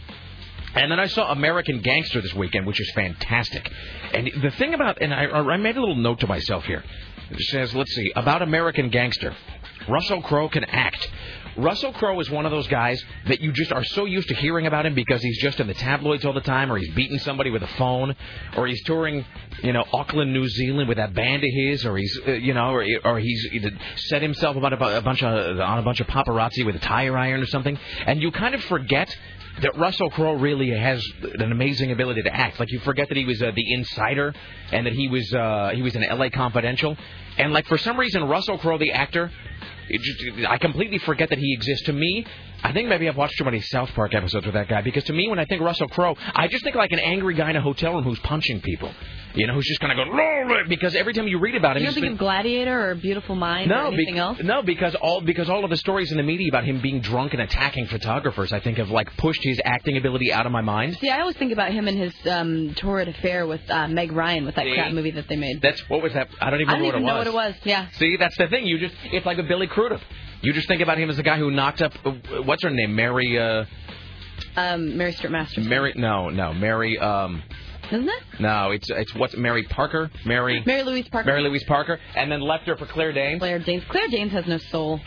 [0.74, 3.70] and then I saw American Gangster this weekend, which is fantastic.
[4.12, 6.82] And the thing about, and I, I made a little note to myself here.
[7.30, 9.34] It says, let's see, about American Gangster.
[9.88, 11.08] Russell Crowe can act.
[11.56, 14.66] Russell Crowe is one of those guys that you just are so used to hearing
[14.66, 17.50] about him because he's just in the tabloids all the time, or he's beating somebody
[17.50, 18.14] with a phone,
[18.56, 19.24] or he's touring,
[19.62, 22.70] you know, Auckland, New Zealand with that band of his, or he's, uh, you know,
[22.70, 23.60] or, or he's he
[23.96, 27.16] set himself about a, a bunch of on a bunch of paparazzi with a tire
[27.16, 29.14] iron or something, and you kind of forget
[29.62, 31.02] that Russell Crowe really has
[31.38, 32.60] an amazing ability to act.
[32.60, 34.34] Like you forget that he was uh, the insider
[34.70, 36.30] and that he was uh, he was in L.A.
[36.30, 36.96] Confidential,
[37.38, 39.30] and like for some reason Russell Crowe the actor.
[39.90, 41.86] Just, I completely forget that he exists.
[41.86, 42.26] To me,
[42.62, 45.12] I think maybe I've watched too many South Park episodes with that guy because to
[45.12, 47.60] me, when I think Russell Crowe, I just think like an angry guy in a
[47.60, 48.90] hotel room who's punching people.
[49.34, 51.88] You know, who's just kind of going because every time you read about him, You
[51.90, 54.38] don't think of Gladiator or Beautiful Mind or anything bec- else?
[54.42, 57.34] no, because all because all of the stories in the media about him being drunk
[57.34, 60.96] and attacking photographers, I think have like pushed his acting ability out of my mind.
[61.02, 64.46] See, I always think about him and his um, torrid affair with uh, Meg Ryan
[64.46, 64.72] with that See?
[64.72, 65.60] crap movie that they made.
[65.60, 66.30] That's what was that?
[66.40, 67.54] I don't even I don't know even what know it what was.
[67.56, 67.66] it was.
[67.66, 67.88] Yeah.
[67.98, 68.66] See, that's the thing.
[68.66, 70.00] You just it's like with Billy Crudup.
[70.40, 72.12] You just think about him as the guy who knocked up uh,
[72.44, 73.38] what's her name, Mary.
[73.38, 73.64] Uh,
[74.56, 75.66] Um, Mary Stuart Masters.
[75.66, 75.92] Mary.
[75.96, 76.98] No, no, Mary.
[76.98, 77.42] Um,
[77.92, 78.22] Isn't it?
[78.40, 80.10] no, it's it's what's Mary Parker.
[80.24, 80.62] Mary.
[80.64, 81.26] Mary Louise Parker.
[81.26, 83.38] Mary Louise Parker, and then left her for Claire Danes.
[83.38, 83.84] Claire Danes.
[83.90, 84.98] Claire Danes has no soul.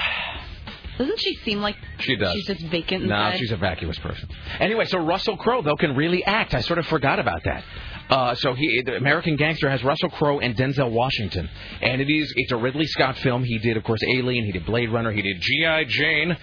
[0.99, 2.33] Doesn't she seem like She does.
[2.33, 3.39] she's just vacant No, inside?
[3.39, 4.29] she's a vacuous person.
[4.59, 6.53] Anyway, so Russell Crowe though can really act.
[6.53, 7.63] I sort of forgot about that.
[8.09, 11.47] Uh, so he, the American Gangster has Russell Crowe and Denzel Washington,
[11.81, 13.43] and it is it's a Ridley Scott film.
[13.43, 14.45] He did, of course, Alien.
[14.45, 15.11] He did Blade Runner.
[15.11, 15.83] He did G.I.
[15.85, 16.35] Jane,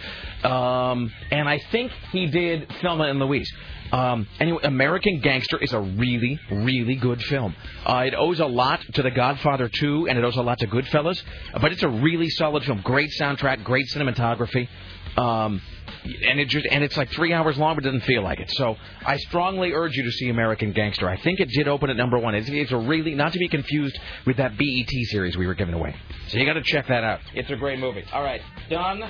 [0.44, 3.52] um, and I think he did Thelma and Louise.
[3.92, 7.54] Um, anyway, American Gangster is a really, really good film.
[7.84, 10.66] Uh, it owes a lot to The Godfather 2, and it owes a lot to
[10.66, 11.22] Goodfellas,
[11.60, 12.80] but it's a really solid film.
[12.82, 14.68] Great soundtrack, great cinematography.
[15.16, 15.62] Um,
[16.04, 18.50] and it just and it's like three hours long, but doesn't feel like it.
[18.52, 21.08] So I strongly urge you to see American Gangster.
[21.08, 22.34] I think it did open at number one.
[22.34, 25.74] It's, it's a really not to be confused with that BET series we were giving
[25.74, 25.96] away.
[26.28, 27.20] So you got to check that out.
[27.34, 28.04] It's a great movie.
[28.12, 29.02] All right, done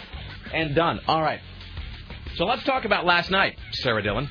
[0.53, 1.01] and done.
[1.09, 1.41] All right.
[2.37, 4.29] So let's talk about last night, Sarah Dillon.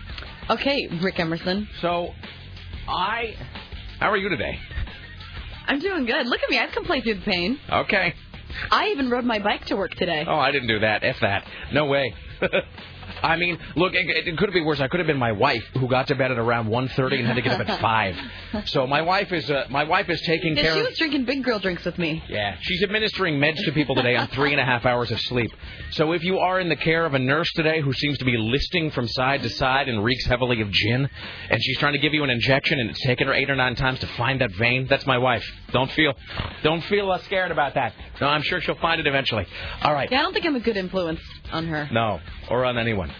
[0.49, 1.67] Okay, Rick Emerson.
[1.81, 2.09] So
[2.87, 3.35] I,
[3.99, 4.59] how are you today?
[5.67, 6.27] I'm doing good.
[6.27, 6.59] Look at me.
[6.59, 7.59] I've come play through the pain.
[7.71, 8.13] Okay.
[8.71, 10.23] I even rode my bike to work today.
[10.27, 11.03] Oh, I didn't do that.
[11.03, 11.45] F that.
[11.73, 12.13] No way.
[13.23, 14.79] I mean, look, it, it could have been worse.
[14.79, 17.35] I could have been my wife who got to bed at around 1.30 and had
[17.35, 18.15] to get up at five.
[18.67, 20.85] So my wife is uh, my wife is taking Yeah, care she of.
[20.87, 22.23] was drinking big girl drinks with me.
[22.29, 25.51] Yeah, she's administering meds to people today on three and a half hours of sleep.
[25.91, 28.37] So if you are in the care of a nurse today who seems to be
[28.37, 31.09] listing from side to side and reeks heavily of gin,
[31.49, 33.75] and she's trying to give you an injection and it's taken her eight or nine
[33.75, 35.45] times to find that vein, that's my wife.
[35.71, 36.13] Don't feel,
[36.63, 37.93] don't feel uh, scared about that.
[38.21, 39.45] No, I'm sure she'll find it eventually.
[39.81, 40.09] All right.
[40.09, 41.19] Yeah, I don't think I'm a good influence
[41.51, 41.89] on her.
[41.91, 43.11] No, or on anyone.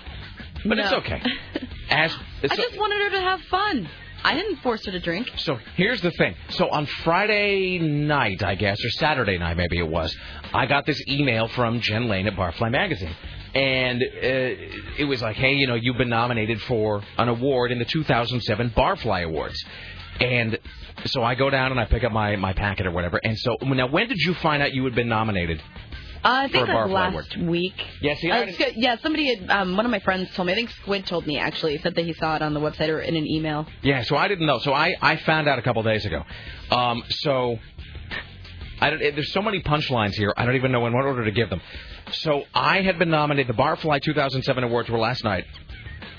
[0.66, 0.98] But it's No.
[0.98, 1.22] okay.
[1.90, 3.88] As I just wanted her to have fun.
[4.24, 5.30] I didn't force her to drink.
[5.38, 6.34] So here's the thing.
[6.50, 10.16] So on Friday night, I guess, or Saturday night, maybe it was,
[10.52, 13.16] I got this email from Jen Lane at Barfly Magazine.
[13.54, 14.08] And uh,
[14.98, 18.72] it was like, hey, you know, you've been nominated for an award in the 2007
[18.72, 19.64] Barfly Awards.
[20.20, 20.58] And
[21.06, 23.20] so I go down and I pick up my, my packet or whatever.
[23.24, 25.62] And so, now, when did you find out you had been nominated?
[26.26, 27.74] Uh, I think like last week.
[28.02, 28.74] Yeah, see, Uh, I it's good.
[28.78, 30.54] yeah, somebody had, um, one of my friends told me.
[30.54, 31.74] I think Squid told me actually.
[31.74, 33.68] He said that he saw it on the website or in an email.
[33.84, 34.58] Yeah, so I didn't know.
[34.60, 36.24] So I, I found out a couple days ago.
[36.72, 37.60] Um, so
[38.82, 40.34] I don't, there's so many punchlines here.
[40.36, 41.62] I don't even know in what order to give them.
[42.12, 43.56] So I had been nominated.
[43.56, 45.46] The Barfly 2007 awards were last night.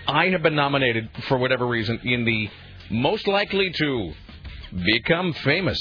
[0.07, 2.49] I have been nominated for whatever reason in the
[2.91, 4.13] most likely to
[4.85, 5.79] become famous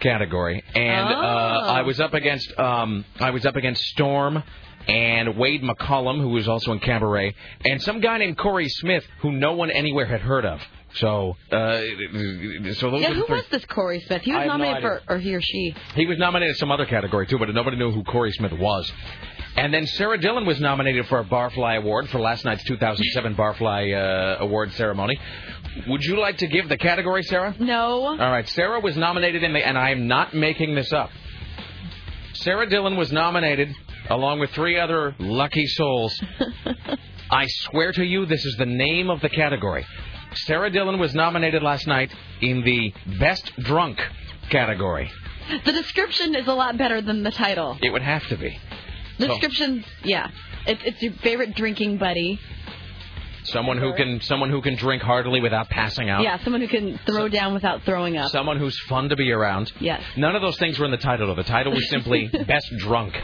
[0.00, 1.68] category, and uh, Oh.
[1.68, 4.42] I was up against um, I was up against Storm
[4.88, 9.32] and Wade McCollum, who was also in Cabaret, and some guy named Corey Smith, who
[9.32, 10.60] no one anywhere had heard of.
[10.94, 11.80] So, uh,
[12.74, 14.22] so those yeah, who was this Corey Smith?
[14.22, 15.74] He was have no nominated for, or he or she.
[15.94, 18.90] He was nominated in some other category too, but nobody knew who Corey Smith was.
[19.56, 23.94] And then Sarah Dillon was nominated for a Barfly Award for last night's 2007 Barfly
[23.94, 25.18] uh, Award ceremony.
[25.88, 27.54] Would you like to give the category, Sarah?
[27.58, 28.06] No.
[28.06, 31.10] All right, Sarah was nominated in the, and I am not making this up.
[32.34, 33.74] Sarah Dillon was nominated
[34.10, 36.18] along with three other lucky souls.
[37.30, 39.84] I swear to you, this is the name of the category.
[40.34, 43.98] Sarah Dillon was nominated last night in the Best Drunk
[44.50, 45.10] category.
[45.64, 47.78] The description is a lot better than the title.
[47.82, 48.58] It would have to be.
[49.18, 50.30] The description, yeah.
[50.66, 52.38] It's, it's your favorite drinking buddy.
[53.46, 56.22] Someone who can someone who can drink heartily without passing out.
[56.22, 58.30] Yeah, someone who can throw down without throwing up.
[58.30, 59.72] Someone who's fun to be around.
[59.80, 60.02] Yes.
[60.16, 61.26] None of those things were in the title.
[61.28, 61.34] Though.
[61.34, 63.14] The title was simply Best Drunk.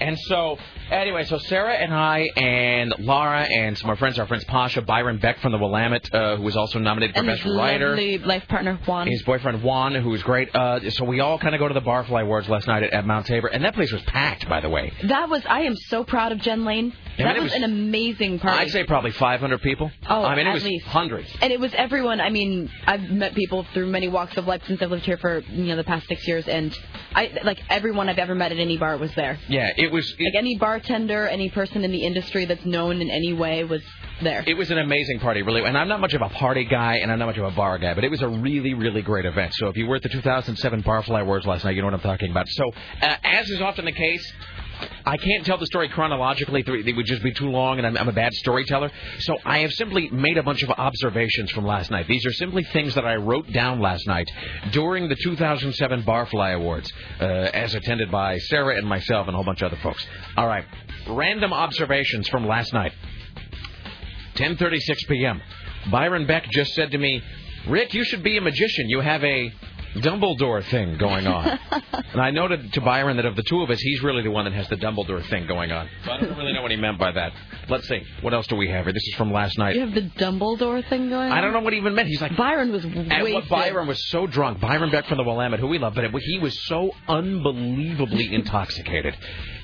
[0.00, 0.58] And so,
[0.92, 4.82] anyway, so Sarah and I and Laura and some of our friends, our friends Pasha,
[4.82, 7.88] Byron Beck from the Willamette, uh, who was also nominated for and Best his Writer.
[7.90, 9.06] lovely life partner Juan.
[9.08, 10.54] His boyfriend Juan, who was great.
[10.54, 13.06] Uh, so we all kind of go to the Barfly Awards last night at, at
[13.06, 14.92] Mount Tabor, and that place was packed, by the way.
[15.04, 15.42] That was.
[15.48, 16.92] I am so proud of Jen Lane.
[17.18, 18.58] Yeah, that it was, was- an amazing party.
[18.58, 19.90] I'd say probably 500 people.
[20.08, 20.86] Oh, I mean, it at was least.
[20.86, 21.28] hundreds.
[21.42, 22.20] And it was everyone.
[22.20, 25.40] I mean, I've met people through many walks of life since I've lived here for
[25.40, 26.76] you know the past six years, and
[27.14, 29.38] I like everyone I've ever met at any bar was there.
[29.48, 30.10] Yeah, it was.
[30.18, 33.82] Like any bartender, any person in the industry that's known in any way was
[34.22, 34.44] there.
[34.46, 35.62] It was an amazing party, really.
[35.62, 37.78] And I'm not much of a party guy, and I'm not much of a bar
[37.78, 39.52] guy, but it was a really, really great event.
[39.54, 42.00] So if you were at the 2007 Barfly Awards last night, you know what I'm
[42.00, 42.48] talking about.
[42.48, 44.32] So, uh, as is often the case,
[45.04, 46.64] I can't tell the story chronologically.
[46.66, 48.90] It would just be too long, and I'm, I'm a bad storyteller.
[49.20, 52.06] So I have simply made a bunch of observations from last night.
[52.08, 54.30] These are simply things that I wrote down last night
[54.70, 59.44] during the 2007 Barfly Awards, uh, as attended by Sarah and myself and a whole
[59.44, 60.06] bunch of other folks.
[60.36, 60.64] All right,
[61.08, 62.92] random observations from last night.
[64.34, 65.42] 10:36 p.m.
[65.90, 67.22] Byron Beck just said to me,
[67.68, 68.88] "Rick, you should be a magician.
[68.88, 69.52] You have a
[69.96, 71.58] Dumbledore thing going on."
[71.92, 74.44] and I noted to Byron that of the two of us, he's really the one
[74.44, 75.88] that has the Dumbledore thing going on.
[76.04, 77.32] So I don't really know what he meant by that.
[77.68, 78.02] Let's see.
[78.20, 78.92] What else do we have here?
[78.92, 79.74] This is from last night.
[79.74, 81.30] You have the Dumbledore thing going.
[81.30, 81.32] on?
[81.32, 82.08] I don't know what he even meant.
[82.08, 83.34] He's like Byron was and wasted.
[83.34, 84.60] what Byron was so drunk.
[84.60, 89.16] Byron Beck from the Willamette, who we love, but it, he was so unbelievably intoxicated.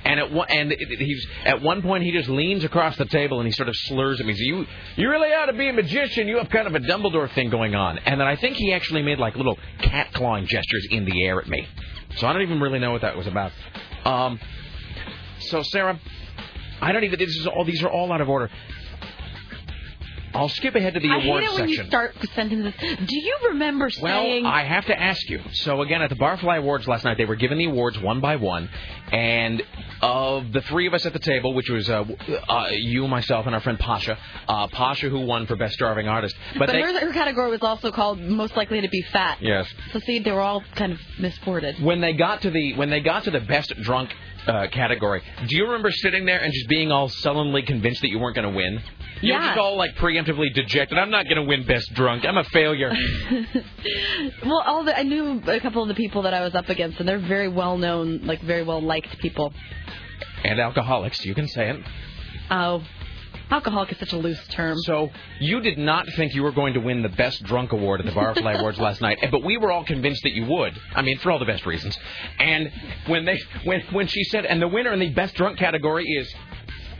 [0.04, 3.46] And at one, and he's at one point he just leans across the table and
[3.46, 4.34] he sort of slurs at me.
[4.36, 6.28] "You you really ought to be a magician.
[6.28, 9.02] You have kind of a Dumbledore thing going on." And then I think he actually
[9.02, 11.66] made like little cat clawing gestures in the air at me.
[12.16, 13.52] So I don't even really know what that was about.
[14.04, 14.40] Um,
[15.40, 15.98] so Sarah,
[16.80, 17.18] I don't even.
[17.18, 17.64] This is all.
[17.64, 18.50] These are all out of order.
[20.34, 21.84] I'll skip ahead to the I hate awards it when section.
[21.84, 22.74] you start sentences.
[23.06, 24.46] Do you remember Well, saying?
[24.46, 25.40] I have to ask you.
[25.52, 28.36] So again, at the Barfly Awards last night, they were giving the awards one by
[28.36, 28.68] one,
[29.12, 29.62] and
[30.02, 32.04] of the three of us at the table, which was uh,
[32.48, 36.36] uh, you, myself, and our friend Pasha, uh, Pasha who won for best starving artist.
[36.58, 39.38] but they, her, her category was also called most likely to be fat.
[39.40, 41.82] yes, So see, they were all kind of misforted.
[41.82, 44.14] when they got to the when they got to the best drunk
[44.46, 48.18] uh, category, do you remember sitting there and just being all sullenly convinced that you
[48.18, 48.80] weren't going to win?
[49.22, 49.46] You were Yeah.
[49.48, 50.98] just all like preemptively dejected.
[50.98, 52.24] I'm not going to win best drunk.
[52.24, 52.92] I'm a failure.
[54.44, 56.98] Well, all the, I knew a couple of the people that I was up against,
[57.00, 59.52] and they're very well known, like very well liked people.
[60.44, 61.80] and alcoholics, you can say it.
[62.50, 62.82] Oh,
[63.50, 64.78] alcoholic is such a loose term.
[64.78, 68.06] So you did not think you were going to win the best drunk award at
[68.06, 70.78] the Barfly Awards last night, but we were all convinced that you would.
[70.94, 71.96] I mean, for all the best reasons.
[72.38, 72.70] And
[73.06, 76.32] when they when when she said, and the winner in the best drunk category is.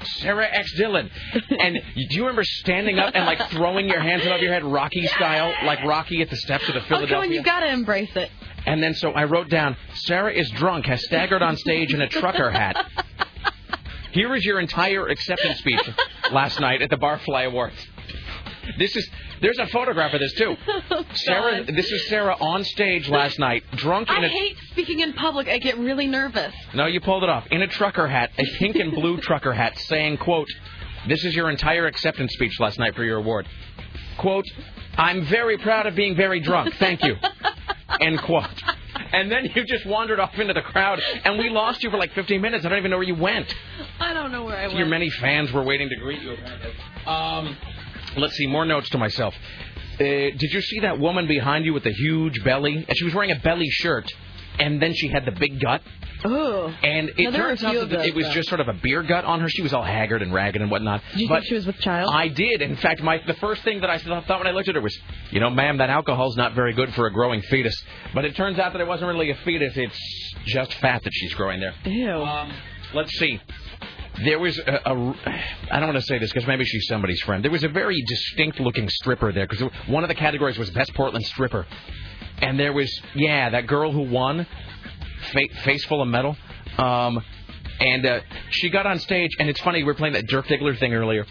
[0.05, 1.11] Sarah X Dillon,
[1.59, 5.07] and do you remember standing up and like throwing your hands above your head, Rocky
[5.07, 7.17] style, like Rocky at the steps of the Philadelphia?
[7.17, 7.37] Oh, come on, Philadelphia?
[7.39, 8.31] you gotta embrace it.
[8.67, 12.09] And then so I wrote down, Sarah is drunk, has staggered on stage in a
[12.09, 12.87] trucker hat.
[14.13, 15.81] Here is your entire acceptance speech
[16.33, 17.77] last night at the Barfly Awards.
[18.77, 19.09] This is
[19.41, 20.57] there's a photograph of this too.
[21.15, 25.13] Sarah, this is Sarah on stage last night, drunk in I a hate speaking in
[25.15, 25.49] public.
[25.49, 26.53] I get really nervous.
[26.75, 29.79] no, you pulled it off in a trucker hat, a pink and blue trucker hat,
[29.79, 30.49] saying, "quote
[31.09, 33.47] This is your entire acceptance speech last night for your award."
[34.19, 34.45] Quote,
[34.97, 36.75] "I'm very proud of being very drunk.
[36.77, 37.17] Thank you."
[38.01, 38.45] End quote.
[39.13, 42.13] And then you just wandered off into the crowd, and we lost you for like
[42.13, 42.67] 15 minutes.
[42.67, 43.53] I don't even know where you went.
[43.99, 44.77] I don't know where I went.
[44.79, 46.33] Your many fans were waiting to greet you.
[46.33, 46.71] Apparently.
[47.07, 47.57] Um,
[48.21, 49.35] let's see more notes to myself.
[49.95, 52.85] Uh, did you see that woman behind you with the huge belly?
[52.89, 54.13] And she was wearing a belly shirt,
[54.59, 55.83] and then she had the big gut.
[56.27, 56.67] Ooh.
[56.83, 58.33] And it No, there were a turns out that those, it was though.
[58.33, 59.49] just sort of a beer gut on her.
[59.49, 61.01] She was all haggard and ragged and whatnot.
[61.13, 62.11] Did you but think she was with child?
[62.13, 62.61] I did.
[62.61, 64.97] In fact, my the first thing that I thought when I looked at her was,
[65.31, 67.81] you know, ma'am, that alcohol's not very good for a growing fetus.
[68.15, 69.77] But it turns out that it wasn't really a fetus.
[69.77, 71.75] It's just fat that she's growing there.
[71.85, 72.11] Ew.
[72.11, 72.53] Um,
[72.95, 73.41] let's see.
[74.25, 75.15] There was a, a
[75.71, 77.45] I don't want to say this because maybe she's somebody's friend.
[77.45, 80.93] There was a very distinct looking stripper there because one of the categories was best
[80.95, 81.67] Portland stripper,
[82.39, 84.47] and there was yeah that girl who won,
[85.33, 86.37] fa- face full of metal,
[86.79, 87.23] um,
[87.81, 90.77] and uh, she got on stage and it's funny we were playing that Dirk Diggler
[90.79, 91.25] thing earlier.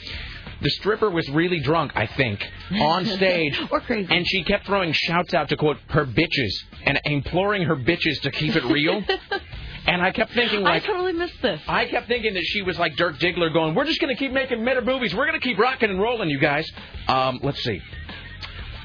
[0.59, 3.59] The stripper was really drunk, I think, on stage.
[3.69, 4.07] or crazy.
[4.11, 6.51] And she kept throwing shouts out to quote her bitches
[6.83, 9.03] and imploring her bitches to keep it real.
[9.87, 11.61] and I kept thinking like, I totally missed this.
[11.67, 14.63] I kept thinking that she was like Dirk Diggler going, We're just gonna keep making
[14.63, 16.69] meta movies, we're gonna keep rocking and rolling, you guys.
[17.07, 17.81] Um, let's see.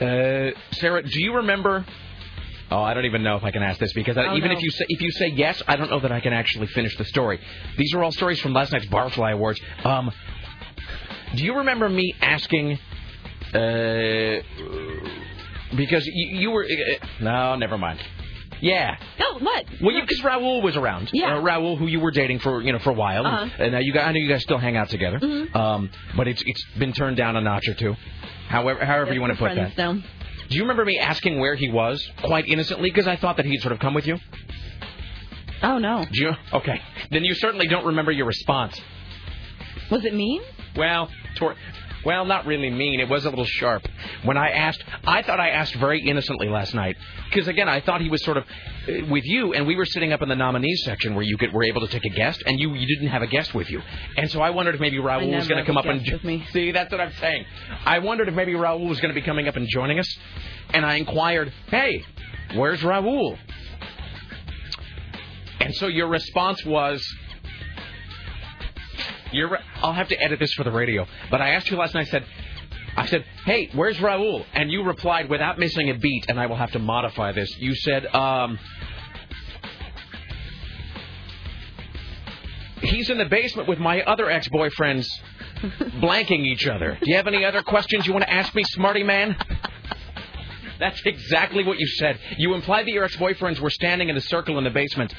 [0.00, 1.84] Uh, Sarah, do you remember
[2.70, 4.56] Oh, I don't even know if I can ask this because I, Oh, even no.
[4.56, 6.96] if you say if you say yes, I don't know that I can actually finish
[6.96, 7.38] the story.
[7.76, 9.60] These are all stories from last night's Barfly Awards.
[9.84, 10.10] Um,
[11.34, 12.78] do you remember me asking?
[13.52, 14.40] Uh,
[15.76, 18.00] because you, you were uh, no, never mind.
[18.62, 19.64] Yeah, Oh, what?
[19.82, 21.10] well, because Raul was around.
[21.12, 21.36] Yeah.
[21.36, 23.48] uh, Raul, who you were dating for you know for a while, Uh-huh.
[23.58, 25.18] and uh, you guys, I know you guys still hang out together.
[25.18, 25.56] Mm-hmm.
[25.56, 27.94] Um, but it's it's been turned down a notch or two.
[28.48, 29.82] However, however you want to put friends that.
[29.94, 29.94] now.
[30.48, 33.60] Do you remember me asking where he was quite innocently because I thought that he'd
[33.62, 34.16] sort of come with you?
[35.62, 36.04] Oh no.
[36.10, 36.32] Do you?
[36.52, 38.78] Okay, then you certainly don't remember your response.
[39.90, 40.42] Was it mean?
[40.76, 41.56] Well, tor-
[42.04, 43.00] well, not really mean.
[43.00, 43.86] It was a little sharp.
[44.24, 46.96] When I asked, I thought I asked very innocently last night
[47.30, 50.12] because again, I thought he was sort of uh, with you, and we were sitting
[50.12, 52.58] up in the nominees section where you could were able to take a guest, and
[52.58, 53.80] you you didn't have a guest with you,
[54.16, 56.46] and so I wondered if maybe Raul was going to come up and with me.
[56.52, 56.72] see.
[56.72, 57.44] That's what I'm saying.
[57.84, 60.18] I wondered if maybe Raul was going to be coming up and joining us,
[60.70, 62.04] and I inquired, "Hey,
[62.54, 63.38] where's Raul?"
[65.60, 67.04] And so your response was.
[69.32, 69.50] You're.
[69.50, 69.62] right.
[69.76, 71.06] I'll have to edit this for the radio.
[71.30, 72.06] But I asked you last night.
[72.06, 72.24] I said,
[72.96, 76.26] I said, "Hey, where's Raul?" And you replied without missing a beat.
[76.28, 77.50] And I will have to modify this.
[77.58, 78.58] You said, um,
[82.82, 85.06] "He's in the basement with my other ex-boyfriends,
[86.00, 89.02] blanking each other." Do you have any other questions you want to ask me, smarty
[89.02, 89.36] man?
[90.82, 92.18] That's exactly what you said.
[92.38, 95.14] You implied that your ex-boyfriends were standing in a circle in the basement,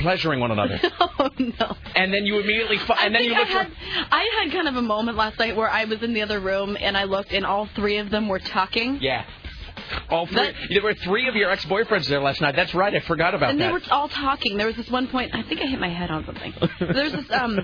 [0.00, 0.78] pleasuring one another.
[1.22, 1.76] Oh no.
[1.96, 3.50] And then you immediately, I and then you I looked.
[3.50, 3.74] had, for-
[4.10, 6.76] I had kind of a moment last night where I was in the other room
[6.80, 8.98] and I looked and all three of them were talking.
[9.02, 9.24] Yeah.
[10.08, 10.36] All three.
[10.36, 12.54] That- there were three of your ex-boyfriends there last night.
[12.56, 12.94] That's right.
[12.94, 13.64] I forgot about and that.
[13.72, 14.56] And they were all talking.
[14.56, 15.34] There was this one point.
[15.34, 16.52] I think I hit my head on something.
[16.80, 17.58] There's this um.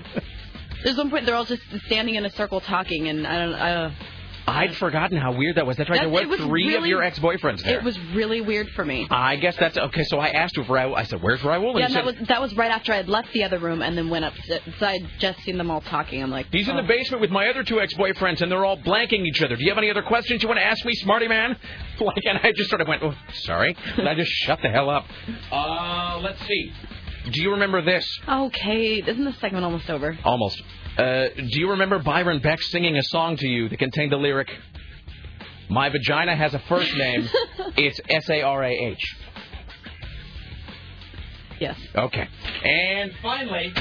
[0.83, 3.53] There's one point they're all just standing in a circle talking, and I don't.
[3.53, 3.91] Uh,
[4.47, 5.77] I'd forgotten how weird that was.
[5.77, 6.01] That's right.
[6.01, 7.77] That- there were three of your ex-boyfriends there.
[7.79, 9.07] It was really weird for me.
[9.11, 10.03] I guess that's okay.
[10.05, 10.95] So I asked if Raul.
[10.95, 12.93] I said, "Where's Raul?" And Yeah, he and said, that was that was right after
[12.93, 14.33] I had left the other room and then went up.
[14.79, 16.23] So I had just seen them all talking.
[16.23, 16.81] I'm like, He's in oh.
[16.81, 19.55] the basement with my other two ex-boyfriends, and they're all blanking each other.
[19.55, 21.57] Do you have any other questions you want to ask me, smarty man?
[21.99, 24.87] Like, and I just sort of went, oh, sorry, and I just shut the hell
[24.87, 25.05] up.
[25.51, 26.71] Uh, let's see.
[27.31, 28.05] Do you remember this?
[28.27, 30.17] Okay, isn't this segment almost over?
[30.23, 30.61] Almost.
[30.97, 34.49] Uh, do you remember Byron Beck singing a song to you that contained the lyric,
[35.69, 37.29] "My vagina has a first name.
[37.77, 39.15] it's S A R A H."
[41.59, 41.77] Yes.
[41.95, 42.27] Okay.
[42.63, 43.73] And finally,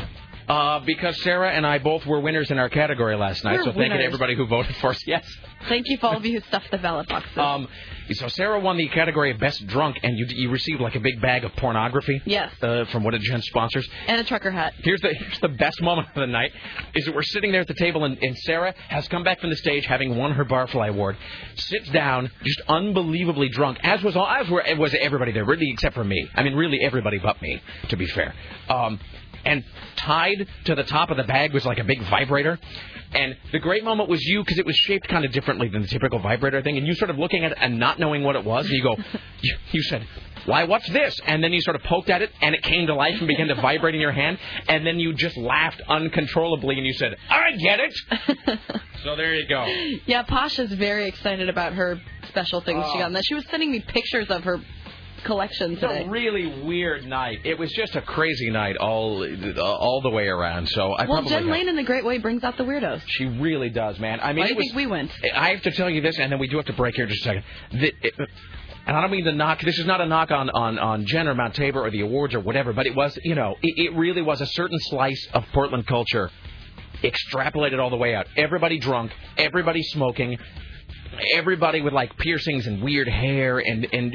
[0.48, 3.72] uh, because Sarah and I both were winners in our category last night, We're so
[3.72, 5.02] thank you to everybody who voted for us.
[5.06, 5.24] Yes.
[5.68, 7.36] Thank you for all of you who stuffed the ballot boxes.
[7.36, 7.66] Um,
[8.12, 11.20] so Sarah won the category of best drunk, and you you received like a big
[11.20, 12.20] bag of pornography.
[12.24, 12.52] Yes.
[12.62, 13.88] Uh, from one of Jen's sponsors.
[14.06, 14.74] and a trucker hat.
[14.78, 16.52] Here's the here's the best moment of the night
[16.94, 19.50] is that we're sitting there at the table and, and Sarah has come back from
[19.50, 21.16] the stage having won her Barfly Award,
[21.56, 25.94] sits down just unbelievably drunk as was all as were was everybody there really except
[25.94, 26.28] for me.
[26.34, 28.34] I mean really everybody but me to be fair.
[28.68, 29.00] Um,
[29.46, 29.64] and
[29.96, 32.58] tied to the top of the bag was like a big vibrator.
[33.12, 35.88] And the great moment was you because it was shaped kind of differently than the
[35.88, 36.76] typical vibrator thing.
[36.76, 38.66] And you sort of looking at it and not knowing what it was.
[38.66, 38.96] And you go,
[39.42, 40.06] you, you said,
[40.44, 41.18] why, what's this?
[41.26, 43.46] And then you sort of poked at it and it came to life and began
[43.48, 44.38] to vibrate in your hand.
[44.68, 48.58] And then you just laughed uncontrollably and you said, I get it.
[49.04, 49.64] so there you go.
[50.06, 52.98] Yeah, Pasha's very excited about her special things she Oh.
[52.98, 53.12] got.
[53.12, 54.60] And she was sending me pictures of her
[55.24, 56.04] collection It's today.
[56.04, 57.40] a really weird night.
[57.44, 59.24] It was just a crazy night all
[59.60, 60.68] all the way around.
[60.68, 63.02] So I well, Jen have- Lane in the Great Way brings out the weirdos.
[63.06, 64.20] She really does, man.
[64.20, 65.10] I mean, Why do you was, think we went?
[65.34, 67.10] I have to tell you this, and then we do have to break here in
[67.10, 67.44] just a second.
[67.72, 68.14] That it,
[68.86, 69.60] and I don't mean to knock.
[69.62, 72.34] This is not a knock on on on Jen or Mount Tabor or the awards
[72.34, 75.44] or whatever, but it was, you know, it, it really was a certain slice of
[75.52, 76.30] Portland culture
[77.02, 78.26] extrapolated all the way out.
[78.36, 80.38] Everybody drunk, everybody smoking.
[81.34, 84.14] Everybody with like piercings and weird hair and and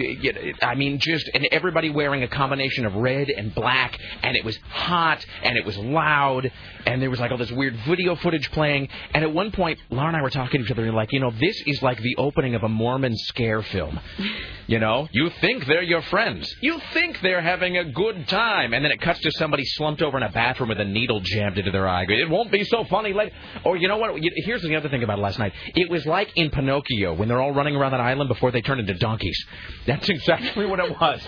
[0.61, 4.57] I mean just and everybody wearing a combination of red and black and it was
[4.69, 6.51] hot and it was loud
[6.85, 8.89] and there was like all this weird video footage playing.
[9.13, 11.19] And at one point Laura and I were talking to each other and like you
[11.19, 13.99] know this is like the opening of a Mormon scare film.
[14.67, 15.09] You know?
[15.11, 16.53] You think they're your friends.
[16.61, 18.73] You think they're having a good time.
[18.73, 21.57] And then it cuts to somebody slumped over in a bathroom with a needle jammed
[21.57, 22.05] into their eye.
[22.07, 24.11] It won't be so funny later or you know what?
[24.45, 25.53] Here's the other thing about last night.
[25.75, 28.79] It was like in Pinocchio when they're all running around that island before they turn
[28.79, 29.37] into donkeys.
[29.85, 31.27] That's exactly what it was.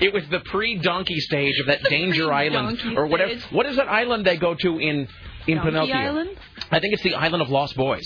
[0.00, 3.34] It was the pre-donkey stage of that danger island or whatever.
[3.50, 5.08] what is that island they go to in
[5.46, 6.30] in Donkey Pinocchio Island?
[6.70, 8.04] I think it's the island of lost boys,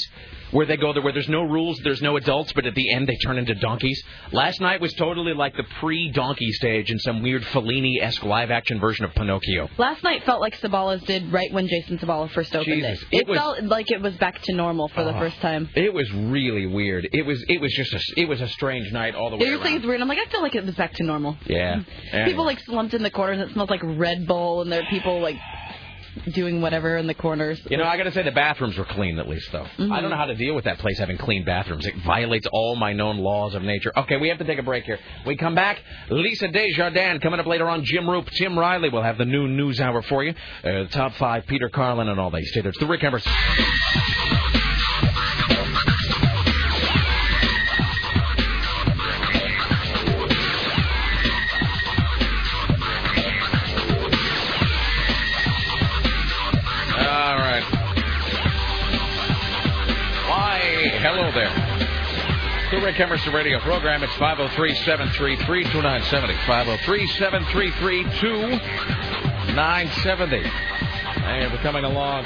[0.51, 3.07] where they go there, where there's no rules, there's no adults, but at the end
[3.09, 4.03] they turn into donkeys.
[4.33, 9.15] Last night was totally like the pre-donkey stage in some weird Fellini-esque live-action version of
[9.15, 9.69] Pinocchio.
[9.79, 13.21] Last night felt like Sabala's did right when Jason Sabala first opened Jesus, it.
[13.23, 15.19] it was- felt like it was back to normal for the Oh.
[15.21, 15.71] first time.
[15.75, 17.09] It was really weird.
[17.13, 19.63] It was it was just a it was a strange night all the way you're
[19.63, 20.01] saying it's weird.
[20.03, 21.37] I'm like, I feel like it was back to normal.
[21.47, 21.81] Yeah.
[22.13, 22.29] Anyway.
[22.31, 23.41] People like slumped in the corners.
[23.41, 25.37] It smells like Red Bull, and there are people like
[26.33, 27.61] doing whatever in the corners.
[27.69, 29.67] You know, I got to say the bathrooms were clean at least, though.
[29.79, 29.93] Mhm.
[29.93, 31.87] I don't know how to deal with that place having clean bathrooms.
[31.87, 33.93] It violates all my known laws of nature.
[33.97, 34.99] Okay, we have to take a break here.
[35.27, 35.81] We come back.
[36.09, 37.85] Lisa Desjardins coming up later on.
[37.85, 40.35] Jim Roop, Tim Riley will have the new news hour for you.
[40.65, 42.43] Uh, the top five, Peter Carlin, and all that.
[42.45, 42.71] Stay there.
[42.71, 43.33] It's the Rick Emerson.
[62.83, 64.03] Rick Emerson radio program.
[64.03, 66.35] It's 503 733 2970.
[66.47, 70.51] 503 733 2970.
[71.25, 72.25] And we're coming along.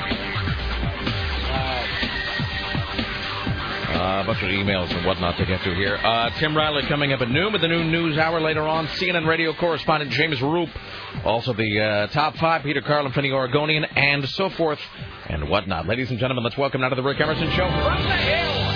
[3.94, 5.96] Uh, a bunch of emails and whatnot to get to here.
[5.96, 8.86] Uh, Tim Riley coming up at noon with the new news hour later on.
[8.86, 10.68] CNN radio correspondent James Roop.
[11.24, 14.78] Also the uh, top five, Peter Carlin, Finney Oregonian, and so forth
[15.28, 15.88] and whatnot.
[15.88, 18.73] Ladies and gentlemen, let's welcome now to the Rick Emerson Show from the Hill.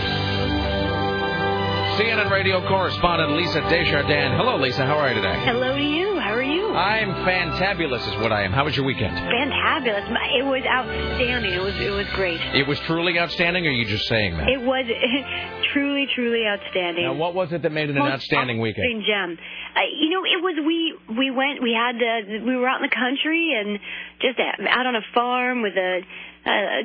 [1.98, 4.38] CNN radio correspondent Lisa Desjardins.
[4.38, 4.87] Hello, Lisa.
[4.87, 5.34] How are you today?
[5.44, 6.20] Hello to you.
[6.20, 6.70] How are you?
[6.72, 8.52] I'm fantabulous, is what I am.
[8.52, 9.16] How was your weekend?
[9.16, 10.06] Fantabulous.
[10.38, 11.52] It was outstanding.
[11.52, 12.40] It was it was great.
[12.54, 14.46] It was truly outstanding, or are you just saying that?
[14.48, 14.87] It was
[15.72, 17.02] truly, truly outstanding.
[17.04, 18.87] Now, what was it that made it an Most outstanding weekend?
[18.87, 19.44] outstanding gem.
[19.74, 22.88] Uh, you know, it was we we went we had uh, we were out in
[22.88, 23.80] the country and
[24.22, 26.02] just out on a farm with a
[26.44, 26.83] uh,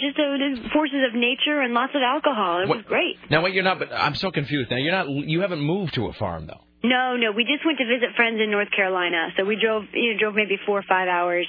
[0.00, 2.62] just uh, the forces of nature and lots of alcohol.
[2.62, 3.16] It was great.
[3.30, 3.78] Now, wait, you're not.
[3.78, 4.70] But I'm so confused.
[4.70, 5.08] Now, you're not.
[5.08, 6.60] You haven't moved to a farm though.
[6.82, 9.28] No, no, we just went to visit friends in North Carolina.
[9.36, 11.46] So we drove, you know, drove maybe four or five hours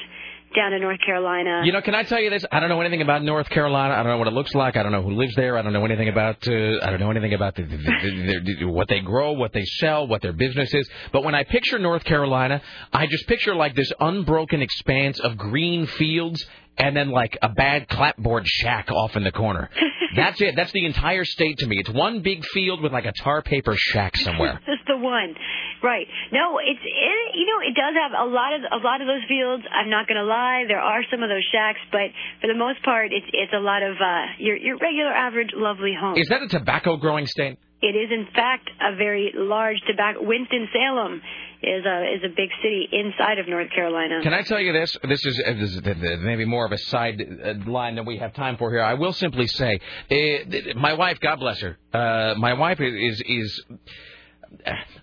[0.53, 1.61] down to North Carolina.
[1.63, 2.43] You know, can I tell you this?
[2.51, 3.93] I don't know anything about North Carolina.
[3.93, 4.75] I don't know what it looks like.
[4.75, 5.57] I don't know who lives there.
[5.57, 6.45] I don't know anything about.
[6.45, 9.63] Uh, I don't know anything about the, the, the, the, what they grow, what they
[9.63, 10.89] sell, what their business is.
[11.13, 12.61] But when I picture North Carolina,
[12.91, 16.45] I just picture like this unbroken expanse of green fields
[16.77, 19.69] and then like a bad clapboard shack off in the corner.
[20.15, 20.55] That's it.
[20.55, 21.77] That's the entire state to me.
[21.79, 24.59] It's one big field with like a tar paper shack somewhere.
[24.65, 25.35] Just the one,
[25.83, 26.07] right?
[26.31, 29.23] No, it's it, you know it does have a lot of a lot of those
[29.27, 29.63] fields.
[29.71, 32.11] I'm not going to lie, there are some of those shacks, but
[32.41, 35.93] for the most part, it's it's a lot of uh, your your regular average lovely
[35.97, 36.17] home.
[36.17, 37.57] Is that a tobacco growing state?
[37.81, 40.21] It is in fact a very large tobacco.
[40.21, 41.21] Winston Salem
[41.63, 44.21] is a is a big city inside of North Carolina.
[44.21, 44.97] Can I tell you this?
[45.03, 45.81] This is, uh, this is
[46.21, 48.81] maybe more of a side uh, line than we have time for here.
[48.81, 53.65] I will simply say, uh, my wife, God bless her, uh, my wife is is.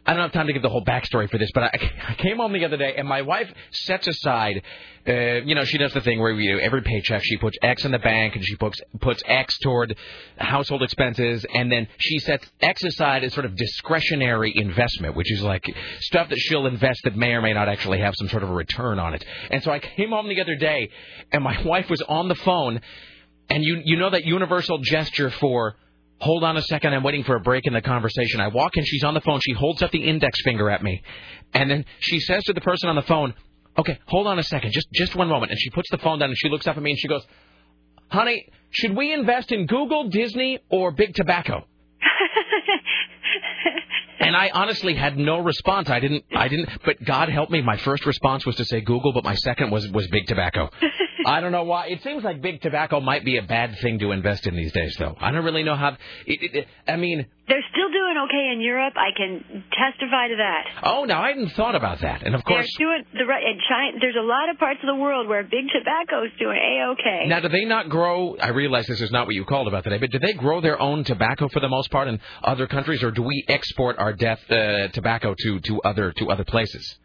[0.09, 1.71] I don't have time to give the whole backstory for this, but I,
[2.09, 4.63] I came home the other day and my wife sets aside,
[5.07, 7.85] uh, you know, she does the thing where you know, every paycheck she puts X
[7.85, 9.95] in the bank and she puts puts X toward
[10.39, 15.43] household expenses, and then she sets X aside as sort of discretionary investment, which is
[15.43, 15.65] like
[16.01, 18.55] stuff that she'll invest that may or may not actually have some sort of a
[18.55, 19.23] return on it.
[19.51, 20.89] And so I came home the other day
[21.33, 22.81] and my wife was on the phone,
[23.51, 25.77] and you you know that universal gesture for
[26.21, 26.95] Hold on a second.
[26.95, 28.41] I'm waiting for a break in the conversation.
[28.41, 28.85] I walk in.
[28.85, 29.41] She's on the phone.
[29.41, 31.03] She holds up the index finger at me.
[31.55, 33.35] And then she says to the person on the phone,
[33.79, 34.73] okay, hold on a second.
[34.73, 35.53] Just, just one moment.
[35.53, 37.25] And she puts the phone down and she looks up at me and she goes,
[38.09, 41.65] honey, should we invest in Google, Disney, or Big Tobacco?
[44.21, 45.89] and I honestly had no response.
[45.89, 47.63] I didn't, I didn't, but God help me.
[47.63, 50.69] My first response was to say Google, but my second was, was Big Tobacco.
[51.27, 51.87] I don't know why.
[51.87, 54.95] It seems like big tobacco might be a bad thing to invest in these days,
[54.99, 55.17] though.
[55.21, 55.97] I don't really know how.
[56.27, 58.95] It, it, I mean, they're still doing okay in Europe.
[58.97, 60.65] I can testify to that.
[60.83, 62.23] Oh, now I hadn't thought about that.
[62.23, 63.43] And of course, they're doing the right.
[63.43, 66.59] In China, there's a lot of parts of the world where big tobacco is doing
[66.59, 67.27] a okay.
[67.27, 68.37] Now, do they not grow?
[68.37, 70.81] I realize this is not what you called about today, but do they grow their
[70.81, 74.41] own tobacco for the most part in other countries, or do we export our death
[74.51, 76.99] uh, tobacco to to other to other places?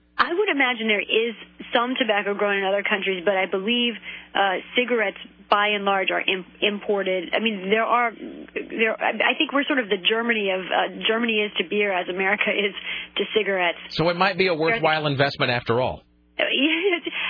[0.53, 1.33] I imagine there is
[1.73, 3.93] some tobacco grown in other countries, but I believe
[4.35, 5.17] uh, cigarettes,
[5.49, 7.33] by and large, are Im- imported.
[7.33, 8.93] I mean, there are there.
[9.01, 12.49] I think we're sort of the Germany of uh, Germany is to beer as America
[12.53, 12.73] is
[13.17, 13.79] to cigarettes.
[13.89, 16.03] So it might be a worthwhile investment after all.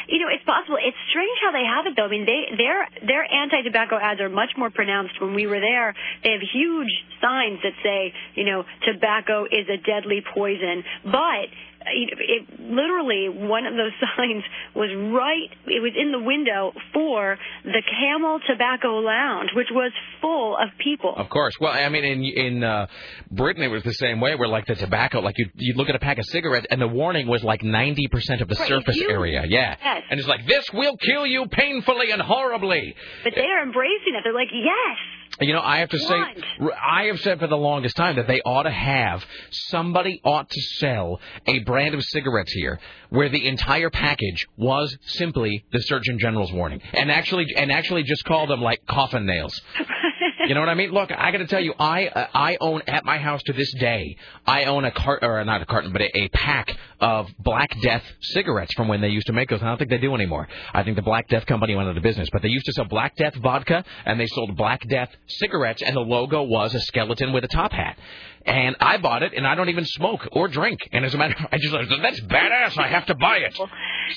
[0.06, 0.78] You know, it's possible.
[0.78, 2.06] It's strange how they have it though.
[2.06, 5.20] I mean, they their their anti-tobacco ads are much more pronounced.
[5.20, 9.78] When we were there, they have huge signs that say, you know, tobacco is a
[9.80, 10.84] deadly poison.
[11.04, 11.48] But
[11.86, 14.44] it, literally one of those signs
[14.76, 20.56] was right it was in the window for the camel tobacco lounge which was full
[20.58, 21.14] of people.
[21.16, 21.54] Of course.
[21.60, 22.88] Well i mean in in uh
[23.32, 25.96] britain it was the same way where like the tobacco like you you look at
[25.96, 29.10] a pack of cigarettes and the warning was like 90% of the right, surface you,
[29.10, 29.44] area.
[29.48, 29.76] Yeah.
[29.82, 30.04] Yes.
[30.10, 32.96] and it's like this will kill you painfully and horribly.
[33.24, 34.22] But they are embracing it.
[34.24, 34.98] They're like yes
[35.40, 38.42] you know, I have to say, I have said for the longest time that they
[38.42, 42.80] ought to have somebody ought to sell a brand of cigarettes here
[43.10, 48.24] where the entire package was simply the Surgeon General's warning, and actually, and actually just
[48.26, 49.60] call them like coffin nails.
[50.48, 50.91] You know what I mean?
[50.91, 53.72] Look, I got to tell you, I uh, I own at my house to this
[53.80, 54.18] day.
[54.46, 58.04] I own a cart or not a carton, but a, a pack of Black Death
[58.22, 59.62] cigarettes from when they used to make those.
[59.62, 60.48] I don't think they do anymore.
[60.74, 62.86] I think the Black Death company went out of business, but they used to sell
[62.86, 67.34] Black Death vodka and they sold Black Death cigarettes, and the logo was a skeleton
[67.34, 67.98] with a top hat.
[68.46, 70.80] And I bought it, and I don't even smoke or drink.
[70.91, 72.78] And as a matter, of I just that's badass.
[72.78, 73.56] I have to buy it.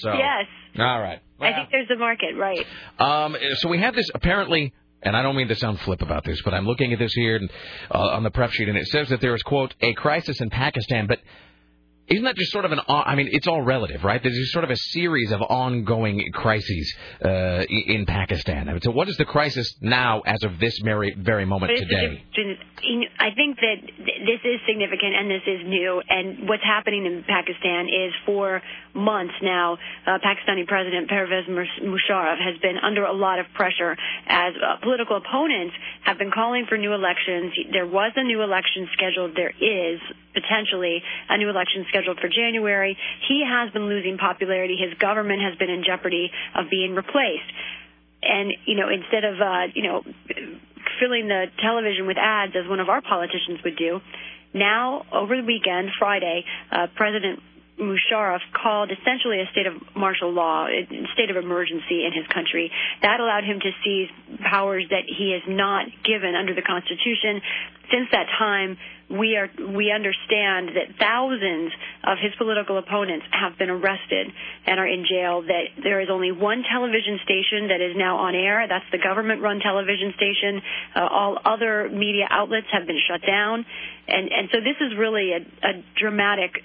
[0.01, 0.47] So yes.
[0.79, 1.21] All right.
[1.41, 2.67] I think there's a market, right?
[2.99, 4.73] Um, so we have this apparently
[5.03, 7.37] and I don't mean to sound flip about this, but I'm looking at this here
[7.37, 7.51] and,
[7.91, 10.51] uh, on the prep sheet, and it says that there is, quote, a crisis in
[10.51, 11.21] Pakistan, but
[12.09, 12.81] isn't that just sort of an?
[12.89, 14.23] I mean, it's all relative, right?
[14.23, 16.95] There's just sort of a series of ongoing crises
[17.25, 18.79] uh, in Pakistan.
[18.83, 22.23] So, what is the crisis now, as of this very very moment today?
[23.19, 26.01] I think that this is significant and this is new.
[26.09, 28.63] And what's happening in Pakistan is for
[28.97, 34.55] months now, uh, Pakistani President Pervez Musharraf has been under a lot of pressure as
[34.57, 35.75] uh, political opponents
[36.05, 37.53] have been calling for new elections.
[37.73, 39.37] There was a new election scheduled.
[39.37, 40.01] There is
[40.35, 42.97] potentially a new election scheduled for January.
[43.29, 44.77] He has been losing popularity.
[44.77, 47.53] His government has been in jeopardy of being replaced.
[48.23, 50.03] And, you know, instead of, uh, you know,
[50.99, 54.01] filling the television with ads as one of our politicians would do,
[54.55, 57.41] now, over the weekend, Friday, uh, President
[57.79, 62.71] Musharraf called essentially a state of martial law, a state of emergency in his country.
[63.03, 64.09] That allowed him to seize
[64.41, 67.43] powers that he is not given under the Constitution.
[67.91, 71.71] Since that time, we are we understand that thousands
[72.03, 74.27] of his political opponents have been arrested
[74.67, 75.43] and are in jail.
[75.43, 78.67] That there is only one television station that is now on air.
[78.67, 80.63] That's the government-run television station.
[80.97, 83.65] Uh, all other media outlets have been shut down,
[84.09, 86.59] and and so this is really a, a dramatic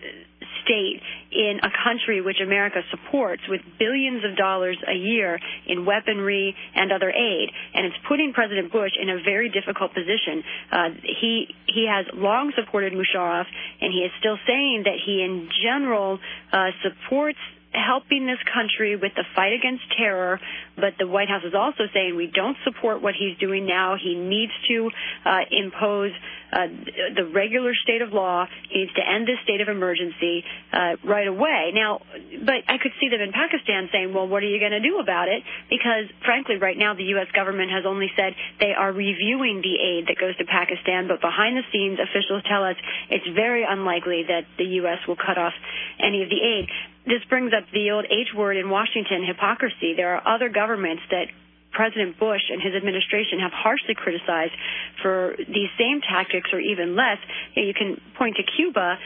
[0.63, 1.01] state
[1.31, 6.91] in a country which America supports with billions of dollars a year in weaponry and
[6.91, 10.43] other aid, and it's putting President Bush in a very difficult position.
[10.71, 13.45] Uh, he he has long supported Musharraf,
[13.81, 16.19] and he is still saying that he, in general,
[16.51, 17.39] uh, supports
[17.73, 20.39] helping this country with the fight against terror,
[20.75, 23.95] but the White House is also saying we don't support what he's doing now.
[23.95, 24.89] He needs to
[25.25, 26.11] uh, impose
[26.51, 26.67] uh,
[27.15, 28.45] the regular state of law.
[28.69, 30.43] He needs to end this state of emergency
[30.73, 31.71] uh, right away.
[31.73, 32.01] Now,
[32.43, 34.99] but I could see them in Pakistan saying, well, what are you going to do
[34.99, 35.43] about it?
[35.69, 37.27] Because, frankly, right now the U.S.
[37.33, 41.55] government has only said they are reviewing the aid that goes to Pakistan, but behind
[41.55, 42.75] the scenes, officials tell us
[43.09, 44.99] it's very unlikely that the U.S.
[45.07, 45.53] will cut off
[45.99, 46.67] any of the aid
[47.05, 49.93] this brings up the old H word in Washington, hypocrisy.
[49.95, 51.27] There are other governments that
[51.71, 54.53] President Bush and his administration have harshly criticized
[55.01, 57.17] for these same tactics or even less.
[57.55, 58.99] You can point to Cuba.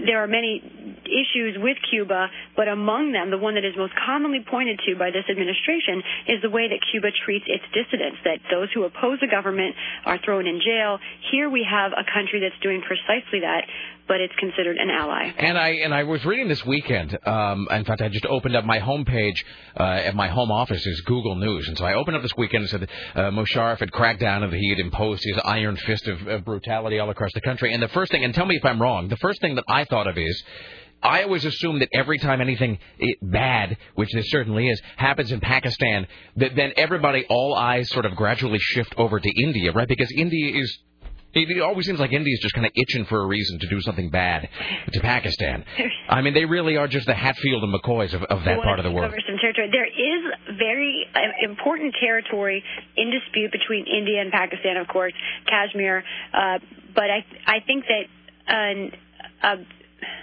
[0.00, 0.64] There are many
[1.04, 5.10] issues with Cuba, but among them, the one that is most commonly pointed to by
[5.12, 9.28] this administration is the way that Cuba treats its dissidents, that those who oppose the
[9.28, 9.76] government
[10.06, 10.98] are thrown in jail.
[11.30, 13.68] Here we have a country that's doing precisely that
[14.08, 15.32] but it's considered an ally.
[15.38, 17.18] And I and I was reading this weekend.
[17.26, 19.42] Um, in fact, I just opened up my homepage
[19.78, 22.62] uh, at my home office is Google News, and so I opened up this weekend
[22.62, 26.26] and said uh, Musharraf had cracked down and he had imposed his iron fist of,
[26.26, 27.72] of brutality all across the country.
[27.72, 29.84] And the first thing, and tell me if I'm wrong, the first thing that I
[29.84, 30.42] thought of is.
[31.02, 32.78] I always assume that every time anything
[33.20, 38.16] bad, which this certainly is, happens in Pakistan, that then everybody, all eyes sort of
[38.16, 39.86] gradually shift over to India, right?
[39.86, 40.78] Because India is
[41.42, 44.10] it always seems like India's just kind of itching for a reason to do something
[44.10, 44.48] bad
[44.92, 45.64] to Pakistan.
[46.08, 48.84] I mean, they really are just the Hatfield and McCoys of, of that part of
[48.84, 49.12] the world.
[49.26, 49.70] Some territory.
[49.70, 52.62] There is very uh, important territory
[52.96, 55.12] in dispute between India and Pakistan, of course,
[55.48, 56.04] Kashmir.
[56.32, 56.58] Uh,
[56.94, 58.04] but I I think that
[58.48, 59.54] uh, a,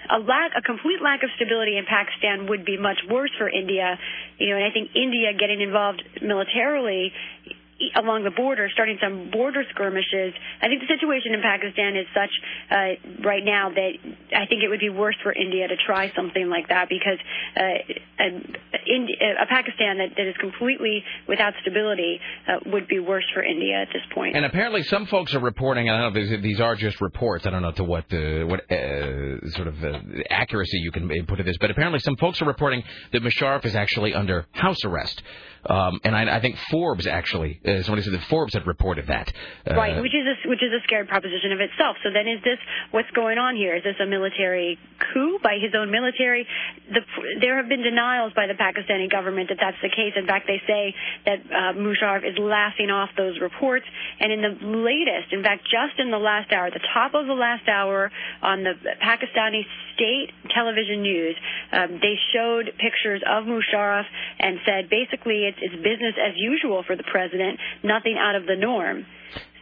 [0.09, 3.97] a lack, a complete lack of stability in Pakistan would be much worse for India.
[4.37, 7.11] You know, and I think India getting involved militarily
[7.95, 10.33] along the border, starting some border skirmishes.
[10.61, 12.33] I think the situation in Pakistan is such
[12.71, 13.91] uh, right now that
[14.35, 17.19] I think it would be worse for India to try something like that because
[17.57, 17.79] uh,
[18.19, 23.81] a, a Pakistan that, that is completely without stability uh, would be worse for India
[23.81, 24.35] at this point.
[24.35, 25.89] And apparently, some folks are reporting.
[25.89, 27.45] I don't know these are just reports.
[27.45, 31.37] I don't know to what uh, what uh, sort of uh, accuracy you can put
[31.37, 35.21] to this, but apparently, some folks are reporting that Musharraf is actually under house arrest.
[35.65, 39.31] Um, and I, I think Forbes actually, uh, somebody said that Forbes had reported that.
[39.69, 41.97] Uh, right, which is a, which is a scary proposition of itself.
[42.03, 42.59] So then, is this
[42.91, 43.75] what's going on here?
[43.75, 44.77] Is this a military
[45.13, 46.47] coup by his own military?
[46.91, 47.01] The,
[47.39, 50.13] there have been denials by the Pakistani government that that's the case.
[50.15, 50.95] In fact, they say
[51.25, 53.85] that uh, Musharraf is laughing off those reports.
[54.19, 57.33] And in the latest, in fact, just in the last hour, the top of the
[57.33, 58.11] last hour
[58.41, 59.63] on the Pakistani
[59.95, 61.35] state television news,
[61.71, 64.05] um, they showed pictures of Musharraf
[64.39, 68.55] and said basically it's, it's business as usual for the president, nothing out of the
[68.55, 69.05] norm.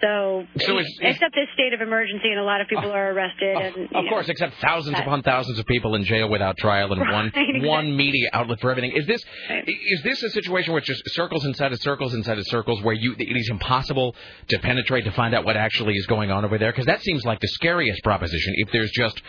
[0.01, 2.91] So, so it's, except this state of emergency, and a lot of people oh.
[2.91, 3.55] are arrested.
[3.55, 5.03] Of, and, of know, course, except thousands that.
[5.03, 7.67] upon thousands of people in jail without trial and right, one exactly.
[7.67, 8.93] one media outlet for everything.
[8.95, 9.23] Is this
[9.67, 12.95] is this a situation where it's just circles inside of circles inside of circles, where
[12.95, 14.15] you it is impossible
[14.47, 16.71] to penetrate to find out what actually is going on over there?
[16.71, 18.55] Because that seems like the scariest proposition.
[18.57, 19.21] If there's just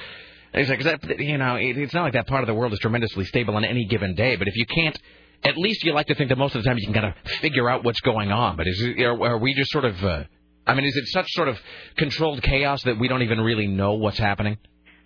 [0.55, 3.57] it's like, you know, it's not like that part of the world is tremendously stable
[3.57, 4.37] on any given day.
[4.37, 4.99] But if you can't,
[5.45, 7.15] at least you like to think that most of the time you can kind of
[7.41, 8.57] figure out what's going on.
[8.57, 10.25] But is it, are, are we just sort of, uh,
[10.67, 11.59] I mean, is it such sort of
[11.97, 14.59] controlled chaos that we don't even really know what's happening?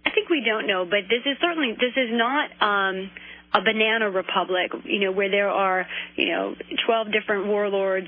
[0.04, 2.50] I think we don't know, but this is certainly this is not.
[2.62, 3.10] Um,
[3.54, 8.06] a banana republic, you know, where there are, you know, 12 different warlords.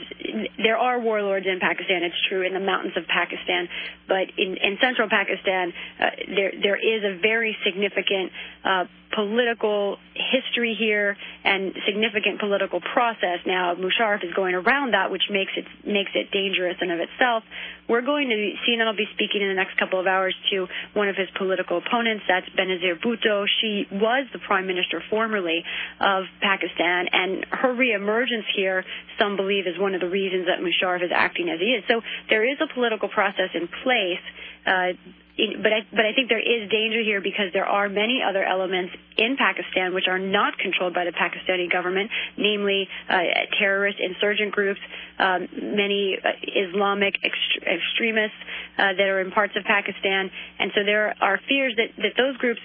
[0.58, 3.68] There are warlords in Pakistan, it's true, in the mountains of Pakistan,
[4.06, 6.04] but in, in central Pakistan, uh,
[6.34, 8.32] there there is a very significant
[8.64, 8.84] uh,
[9.14, 13.40] political history here and significant political process.
[13.46, 17.42] Now, Musharraf is going around that, which makes it makes it dangerous in of itself.
[17.88, 18.36] We're going to
[18.68, 21.78] CNN will be speaking in the next couple of hours to one of his political
[21.78, 22.24] opponents.
[22.28, 23.46] That's Benazir Bhutto.
[23.60, 25.64] She was the prime minister formerly
[26.00, 28.84] of Pakistan, and her reemergence here,
[29.18, 31.84] some believe, is one of the reasons that Musharraf is acting as he is.
[31.88, 34.22] So there is a political process in place.
[34.66, 34.92] Uh,
[35.38, 38.92] but I, but I think there is danger here because there are many other elements
[39.16, 43.18] in Pakistan which are not controlled by the Pakistani government, namely uh,
[43.58, 44.80] terrorist insurgent groups,
[45.18, 48.36] um, many uh, Islamic ext- extremists
[48.78, 52.36] uh, that are in parts of Pakistan, and so there are fears that that those
[52.38, 52.60] groups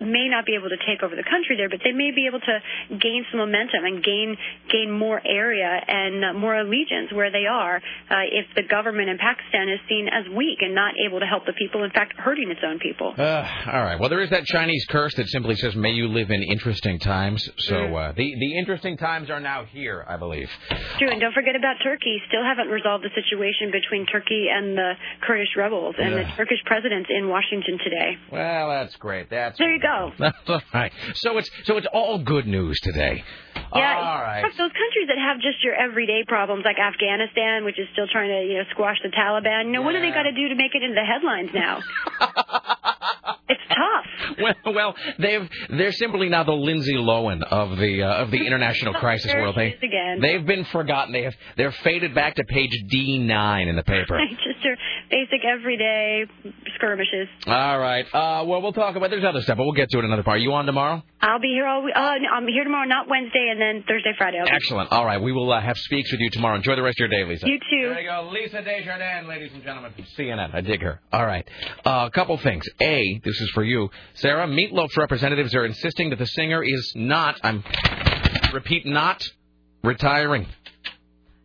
[0.00, 2.40] may not be able to take over the country there, but they may be able
[2.40, 2.56] to
[2.96, 4.36] gain some momentum and gain
[4.72, 9.18] gain more area and uh, more allegiance where they are uh, if the government in
[9.18, 12.50] Pakistan is seen as weak and not able to help the people, in fact, hurting
[12.50, 13.14] its own people.
[13.16, 14.00] Uh, all right.
[14.00, 17.48] Well, there is that Chinese curse that simply says, "May you live in interesting times."
[17.58, 20.48] So uh, the the interesting times are now here, I believe.
[20.98, 22.20] True, and don't forget about Turkey.
[22.28, 24.92] Still haven't resolved the situation between Turkey and the
[25.26, 28.16] Kurdish rebels, and the Turkish president's in Washington today.
[28.32, 29.28] Well, that's great.
[29.30, 29.89] That's There you go.
[30.18, 30.92] That's all right.
[31.14, 33.22] So it's so it's all good news today.
[33.74, 34.42] Yeah, All right.
[34.42, 38.28] look, those countries that have just your everyday problems, like Afghanistan, which is still trying
[38.30, 39.66] to you know squash the Taliban.
[39.66, 41.80] You know, what do they got to do to make it into the headlines now?
[43.50, 44.06] it's tough.
[44.64, 48.94] Well, well, they've they're simply now the Lindsay Lohan of the uh, of the international
[48.94, 49.56] crisis world.
[49.56, 50.20] They again.
[50.20, 51.12] they've been forgotten.
[51.12, 54.18] They have they're faded back to page D nine in the paper.
[54.30, 54.76] just your
[55.10, 56.24] basic everyday
[56.76, 57.28] skirmishes.
[57.46, 58.04] All right.
[58.12, 60.36] Uh, well, we'll talk about there's other stuff, but we'll get to it another part.
[60.36, 61.02] Are you on tomorrow?
[61.22, 61.82] I'll be here all.
[61.82, 64.38] we- Uh, no, I'm here tomorrow, not Wednesday, and then Thursday, Friday.
[64.38, 64.90] I'll be- Excellent.
[64.92, 65.20] All right.
[65.20, 66.56] We will uh, have speaks with you tomorrow.
[66.56, 67.46] Enjoy the rest of your day, Lisa.
[67.46, 67.88] You too.
[67.90, 70.54] There you go, Lisa Desjardins, ladies and gentlemen, from CNN.
[70.54, 71.00] I dig her.
[71.12, 71.46] All right.
[71.84, 72.64] Uh, a couple things.
[72.80, 74.46] A, this is for you, Sarah.
[74.46, 77.38] Meatloaf's representatives are insisting that the singer is not.
[77.42, 77.64] I'm
[78.52, 79.22] repeat, not
[79.82, 80.46] retiring.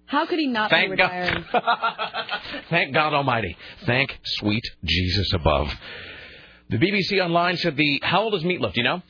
[0.05, 1.11] How could he not Thank be God.
[1.11, 1.45] retiring?
[2.69, 3.57] Thank God Almighty.
[3.85, 5.69] Thank sweet Jesus above.
[6.69, 7.99] The BBC Online said the.
[8.03, 8.73] How old is Meatloaf?
[8.73, 9.01] Do you know?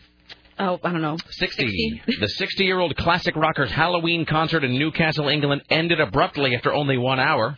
[0.58, 1.18] Oh, I don't know.
[1.30, 2.02] 60.
[2.20, 6.98] the 60 year old classic rocker's Halloween concert in Newcastle, England ended abruptly after only
[6.98, 7.58] one hour.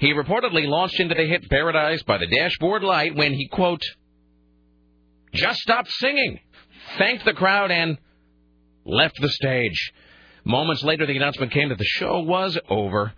[0.00, 3.82] He reportedly launched into the hit Paradise by the Dashboard Light when he, quote,
[5.32, 6.40] just stopped singing,
[6.98, 7.98] thanked the crowd, and
[8.84, 9.92] left the stage.
[10.44, 13.12] Moments later, the announcement came that the show was over.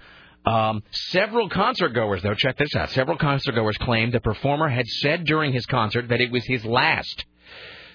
[0.47, 2.91] Um, several concert goers, though, check this out.
[2.91, 6.65] Several concert goers claimed the performer had said during his concert that it was his
[6.65, 7.25] last.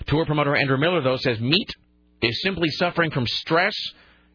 [0.07, 1.69] Tour promoter Andrew Miller, though, says Meat
[2.21, 3.75] is simply suffering from stress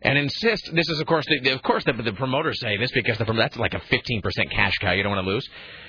[0.00, 0.70] and insists.
[0.70, 3.56] This is, of course, the, of course, the, the promoters say this because the, that's
[3.56, 5.48] like a 15% cash cow you don't want to lose.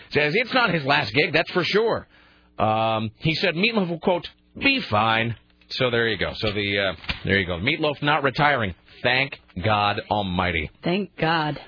[0.10, 2.08] Says it's not his last gig, that's for sure.
[2.58, 5.36] Um, he said Meatloaf will quote be fine.
[5.70, 6.34] So there you go.
[6.36, 6.93] So the uh,
[7.24, 7.58] there you go.
[7.58, 8.76] Meatloaf not retiring.
[9.03, 10.70] Thank God Almighty.
[10.84, 11.60] Thank God.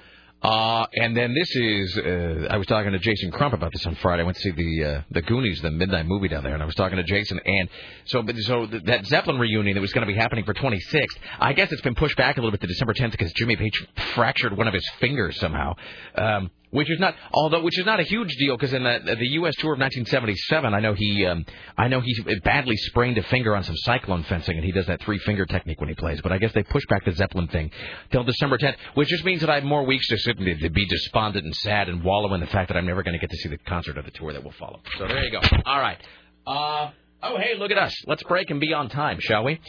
[0.41, 3.95] Uh, and then this is, uh, I was talking to Jason Crump about this on
[3.95, 4.21] Friday.
[4.21, 6.65] I went to see the uh, the Goonies, the midnight movie down there, and I
[6.65, 7.39] was talking to Jason.
[7.43, 7.69] And
[8.05, 11.07] so, so th- that Zeppelin reunion that was going to be happening for 26th,
[11.39, 13.87] I guess it's been pushed back a little bit to December 10th because Jimmy Page
[14.13, 15.73] fractured one of his fingers somehow.
[16.15, 19.27] Um, which is not, although which is not a huge deal because in the, the
[19.39, 19.55] U.S.
[19.55, 21.45] tour of 1977, I know he, um,
[21.77, 25.01] I know he badly sprained a finger on some cyclone fencing, and he does that
[25.01, 26.19] three finger technique when he plays.
[26.21, 27.71] But I guess they pushed back the Zeppelin thing
[28.11, 30.69] till December 10th, which just means that I have more weeks to sit and to
[30.69, 33.29] be despondent and sad and wallow in the fact that I'm never going to get
[33.29, 34.81] to see the concert of the tour that will follow.
[34.97, 35.41] So there you go.
[35.65, 35.97] All right.
[36.45, 36.91] Uh,
[37.23, 37.93] oh hey, look at us.
[38.05, 39.59] Let's break and be on time, shall we?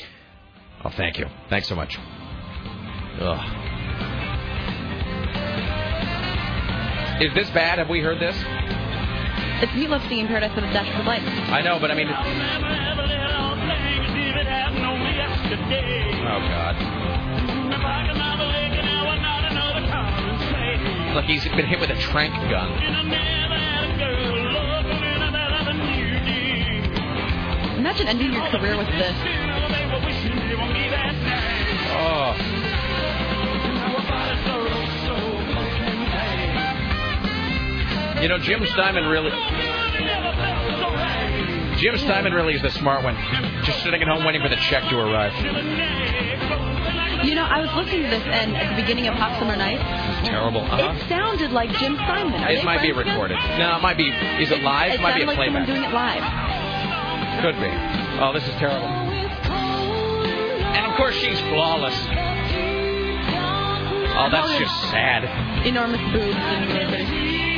[0.84, 1.26] Oh, thank you.
[1.48, 1.98] Thanks so much.
[3.20, 3.77] Ugh.
[7.20, 7.78] Is this bad?
[7.80, 8.36] Have we heard this?
[9.60, 11.22] It's Meatloaf singing Paradise by the Dashboard Light.
[11.50, 12.06] I know, but I mean.
[12.06, 12.14] Oh
[16.48, 16.76] God.
[21.16, 22.70] Look, he's been hit with a trank gun.
[27.78, 29.16] Imagine ending your career with this.
[31.90, 32.36] Oh.
[38.22, 39.30] You know, Jim Steinman really.
[41.78, 43.14] Jim Steinman really is the smart one.
[43.64, 45.32] Just sitting at home waiting for the check to arrive.
[47.24, 49.78] You know, I was listening to this, and at the beginning of Hot Summer Night,
[50.24, 50.62] Terrible.
[50.62, 50.94] Uh-huh.
[50.96, 52.42] it sounded like Jim Steinman.
[52.42, 53.14] Are It might be friends again?
[53.14, 53.38] recorded.
[53.58, 54.08] No, it might be.
[54.42, 54.92] Is it live?
[54.94, 55.66] It might be a like playback.
[55.66, 56.22] doing it live.
[57.42, 57.70] Could be.
[58.20, 58.86] Oh, this is terrible.
[60.66, 61.94] And of course, she's flawless.
[64.20, 65.24] Oh, that's just sad.
[65.66, 67.57] Enormous boobs and everything.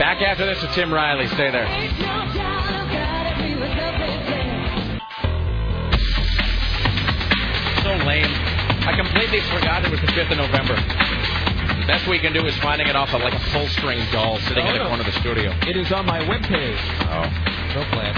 [0.00, 1.26] Back after this with Tim Riley.
[1.28, 1.68] Stay there.
[7.82, 8.28] So lame.
[8.84, 10.76] I completely forgot it was the 5th of November.
[10.76, 14.38] The best we can do is finding it off of like a full string doll
[14.40, 15.52] sitting in the Oh, corner of the studio.
[15.66, 16.78] It is on my webpage.
[17.08, 17.24] Oh.
[17.74, 18.16] Don't play it.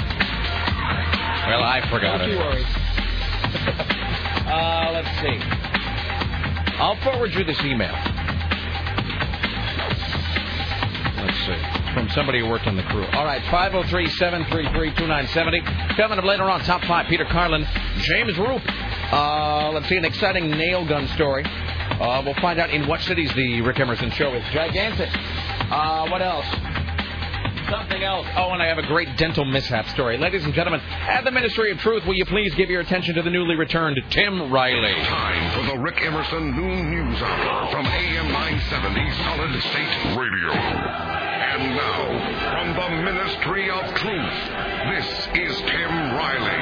[1.47, 2.33] Well, I forgot Don't it.
[2.33, 2.64] you worry.
[4.53, 5.39] Uh, let's see.
[6.78, 7.95] I'll forward you this email.
[11.23, 11.95] Let's see.
[11.95, 13.07] From somebody who worked on the crew.
[13.12, 15.61] All right, 503 733 2970.
[15.95, 17.64] Coming up later on, top five Peter Carlin,
[17.99, 18.61] James Roop.
[19.12, 21.45] Uh, let's see, an exciting nail gun story.
[21.47, 25.11] Uh, we'll find out in what cities the Rick Emerson show is gigantic.
[25.70, 26.47] Uh, what else?
[27.73, 28.27] Something else.
[28.37, 30.18] Oh, and I have a great dental mishap story.
[30.18, 33.23] Ladies and gentlemen, at the Ministry of Truth, will you please give your attention to
[33.23, 34.93] the newly returned Tim Riley?
[34.93, 40.53] Time for the Rick Emerson Noon News Hour from AM 970 Solid State Radio.
[40.53, 44.51] And now, from the Ministry of Truth,
[44.93, 46.61] this is Tim Riley.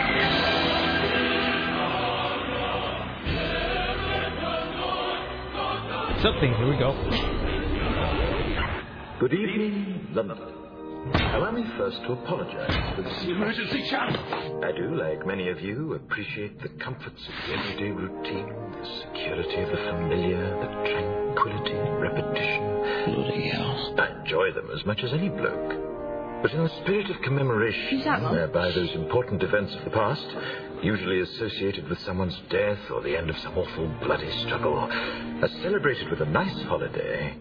[6.22, 6.54] Something.
[6.54, 6.94] Here we go.
[9.18, 10.59] Good evening, London.
[11.06, 14.62] Allow me first to apologize for this Emergency channel.
[14.62, 19.62] I do, like many of you, appreciate the comforts of the everyday routine, the security
[19.62, 23.14] of the familiar, the tranquility and repetition.
[23.14, 23.94] Bloody hell.
[23.98, 26.42] I enjoy them as much as any bloke.
[26.42, 30.26] But in the spirit of commemoration, whereby those important events of the past,
[30.82, 36.10] usually associated with someone's death or the end of some awful bloody struggle, are celebrated
[36.10, 37.38] with a nice holiday,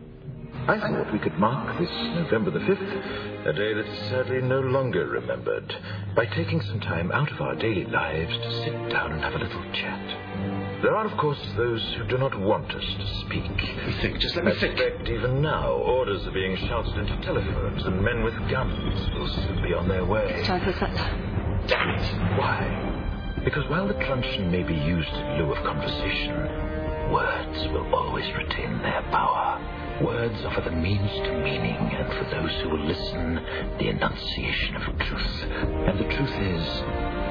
[0.67, 4.59] I thought we could mark this November the 5th, a day that is sadly no
[4.59, 5.73] longer remembered,
[6.15, 9.39] by taking some time out of our daily lives to sit down and have a
[9.39, 10.81] little chat.
[10.81, 13.43] There are, of course, those who do not want us to speak.
[13.43, 14.19] Let me think.
[14.19, 14.77] Just let me I think.
[14.77, 18.77] suspect even now orders are being shouted into telephones, and men with guns
[19.13, 20.43] will soon be on their way.
[20.45, 21.67] Time for that.
[21.67, 22.37] Damn it!
[22.39, 23.41] Why?
[23.43, 28.81] Because while the truncheon may be used in lieu of conversation, words will always retain
[28.81, 29.59] their power.
[30.01, 33.35] Words offer the means to meaning, and for those who will listen,
[33.79, 35.43] the enunciation of truth.
[35.87, 36.65] And the truth is,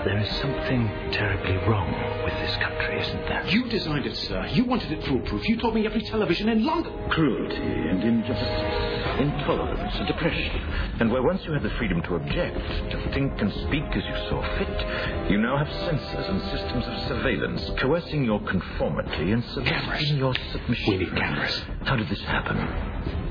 [0.04, 1.90] there is something terribly wrong
[2.24, 3.46] with this country, isn't there?
[3.48, 4.46] You designed it, sir.
[4.52, 5.48] You wanted it foolproof.
[5.48, 6.92] You told me every television in London.
[7.10, 10.60] Cruelty and injustice, intolerance and oppression.
[11.00, 12.58] And where once you had the freedom to object,
[12.90, 17.08] to think and speak as you saw fit, you now have censors and systems of
[17.08, 20.92] surveillance coercing your conformity and soliciting your submission.
[20.92, 21.62] We need cameras.
[21.84, 22.57] How did this happen?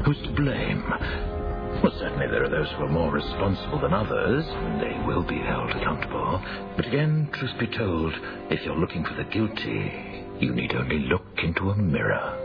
[0.06, 0.84] Who's to blame?
[1.84, 5.38] Well, certainly there are those who are more responsible than others, and they will be
[5.38, 6.42] held accountable.
[6.76, 8.14] But again, truth be told,
[8.50, 12.44] if you're looking for the guilty, you need only look into a mirror.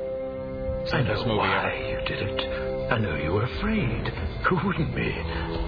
[0.92, 2.92] I know movie why you did it.
[2.92, 4.08] I know you were afraid.
[4.48, 5.14] Who wouldn't be?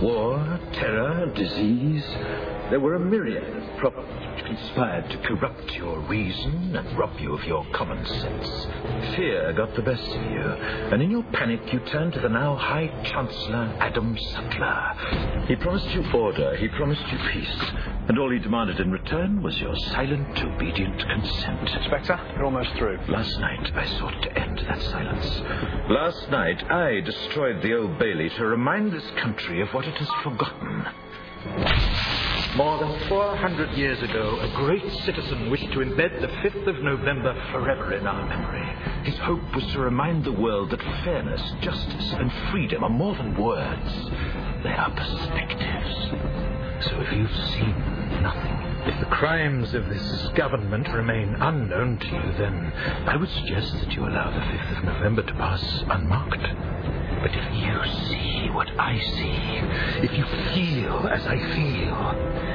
[0.04, 2.04] War, terror, disease.
[2.70, 7.44] There were a myriad of problems conspired to corrupt your reason and rob you of
[7.44, 8.66] your common sense.
[9.16, 10.42] Fear got the best of you,
[10.92, 15.46] and in your panic you turned to the now High Chancellor Adam Sutler.
[15.48, 17.72] He promised you order, he promised you peace,
[18.09, 21.68] and all he demanded in return was your silent, obedient consent.
[21.68, 22.98] Inspector, you're almost through.
[23.09, 25.90] Last night I sought to end that silence.
[25.90, 30.09] Last night I destroyed the Old Bailey to remind this country of what it has
[30.22, 30.86] forgotten.
[32.57, 37.34] More than 400 years ago, a great citizen wished to embed the 5th of November
[37.53, 38.64] forever in our memory.
[39.05, 43.36] His hope was to remind the world that fairness, justice, and freedom are more than
[43.36, 43.92] words.
[44.62, 46.88] They are perspectives.
[46.88, 52.32] So if you've seen nothing, if the crimes of this government remain unknown to you,
[52.39, 52.72] then
[53.07, 56.43] I would suggest that you allow the 5th of November to pass unmarked.
[57.22, 61.95] But if you see what I see, if you feel as I feel,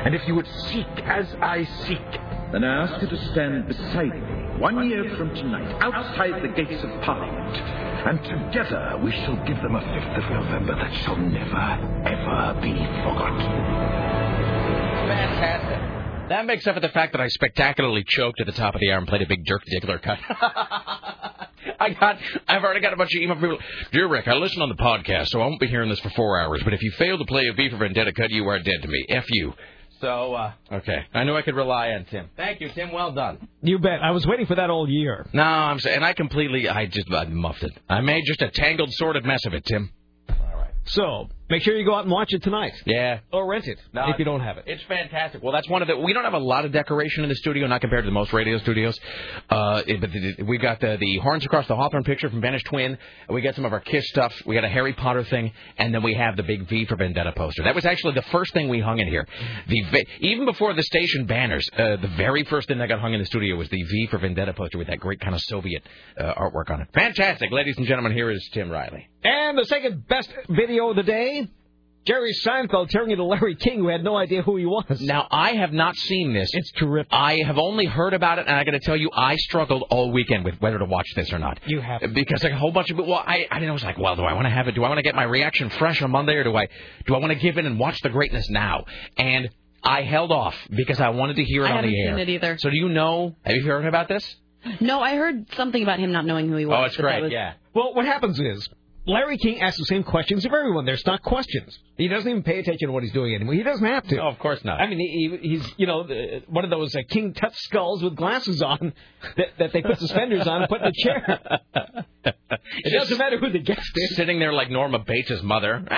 [0.06, 2.22] and if you would seek as I seek,
[2.52, 6.84] then I ask you to stand beside me one year from tonight, outside the gates
[6.84, 7.58] of Parliament,
[8.06, 12.76] and together we shall give them a 5th of November that shall never, ever be
[13.02, 13.40] forgotten.
[15.08, 15.89] Fantastic.
[16.30, 18.92] That makes up for the fact that I spectacularly choked at the top of the
[18.92, 20.20] hour and played a big Dirk Diggler cut.
[21.80, 22.18] I got,
[22.48, 23.66] I've already got a bunch of email from people.
[23.92, 26.40] Dear Rick, I listen on the podcast, so I won't be hearing this for four
[26.40, 26.62] hours.
[26.64, 28.88] But if you fail to play a V for Vendetta cut, you are dead to
[28.88, 29.06] me.
[29.10, 29.54] F you.
[30.02, 31.06] So, uh, okay.
[31.14, 32.30] I knew I could rely on Tim.
[32.38, 32.92] Thank you, Tim.
[32.92, 33.50] Well done.
[33.62, 34.02] You bet.
[34.02, 35.28] I was waiting for that all year.
[35.34, 37.74] No, I'm saying, and I completely, I just I muffed it.
[37.90, 39.92] I made just a tangled, sordid mess of it, Tim.
[40.30, 40.74] All right.
[40.86, 43.20] So make sure you go out and watch it tonight, Yeah.
[43.32, 44.66] or rent it No, if you don't have it.
[44.68, 45.42] It's fantastic.
[45.44, 45.98] Well, that's one of the.
[45.98, 48.58] We don't have a lot of decoration in the studio, not compared to most radio
[48.60, 48.98] studios.
[49.50, 52.64] Uh, it- but the, we got the, the horns across the Hawthorne picture from Vanish
[52.64, 52.98] Twin.
[53.28, 54.34] and We got some of our Kiss stuff.
[54.46, 57.34] We got a Harry Potter thing, and then we have the big V for Vendetta
[57.36, 57.64] poster.
[57.64, 59.28] That was actually the first thing we hung in here.
[59.68, 63.20] The even before the station banners, uh, the very first thing that got hung in
[63.20, 65.84] the studio was the V for Vendetta poster with that great kind of Soviet
[66.18, 66.88] uh, artwork on it.
[66.94, 68.12] Fantastic, ladies and gentlemen.
[68.14, 69.08] Here is Tim Riley.
[69.24, 71.39] And the second best video of the day
[72.06, 75.00] Jerry Seinfeld turning into Larry King, who had no idea who he was.
[75.02, 76.50] Now, I have not seen this.
[76.54, 77.12] It's terrific.
[77.12, 80.12] I have only heard about it, and I got to tell you, I struggled all
[80.12, 81.60] weekend with whether to watch this or not.
[81.68, 83.98] You have because like, a whole bunch of well, I I didn't I was like,
[83.98, 84.76] well, do I want to have it?
[84.76, 86.68] Do I want to get my reaction fresh on Monday, or do I
[87.06, 88.86] do I want to give in and watch the greatness now?
[89.18, 89.50] And
[89.84, 92.14] I held off because I wanted to hear it I on haven't the air.
[92.14, 92.58] seen it either.
[92.58, 93.36] So do you know?
[93.44, 94.36] Have you heard about this?
[94.82, 96.80] No, I heard something about him not knowing who he oh, was.
[96.82, 97.22] Oh, it's great.
[97.22, 97.54] was- Yeah.
[97.74, 98.68] Well, what happens is
[99.06, 100.86] Larry King asks the same questions of everyone.
[100.86, 101.78] There's not questions.
[101.98, 103.56] He doesn't even pay attention to what he's doing anymore.
[103.56, 104.16] He doesn't have to.
[104.18, 104.80] No, of course not.
[104.80, 106.04] I mean, he, he- he's you know
[106.48, 108.94] one of those uh, King Tut skulls with glasses on
[109.38, 111.40] that, that they put suspenders on and put in a chair.
[112.84, 114.16] It doesn't matter who the guest is.
[114.18, 115.86] Sitting there like Norman Bates' mother.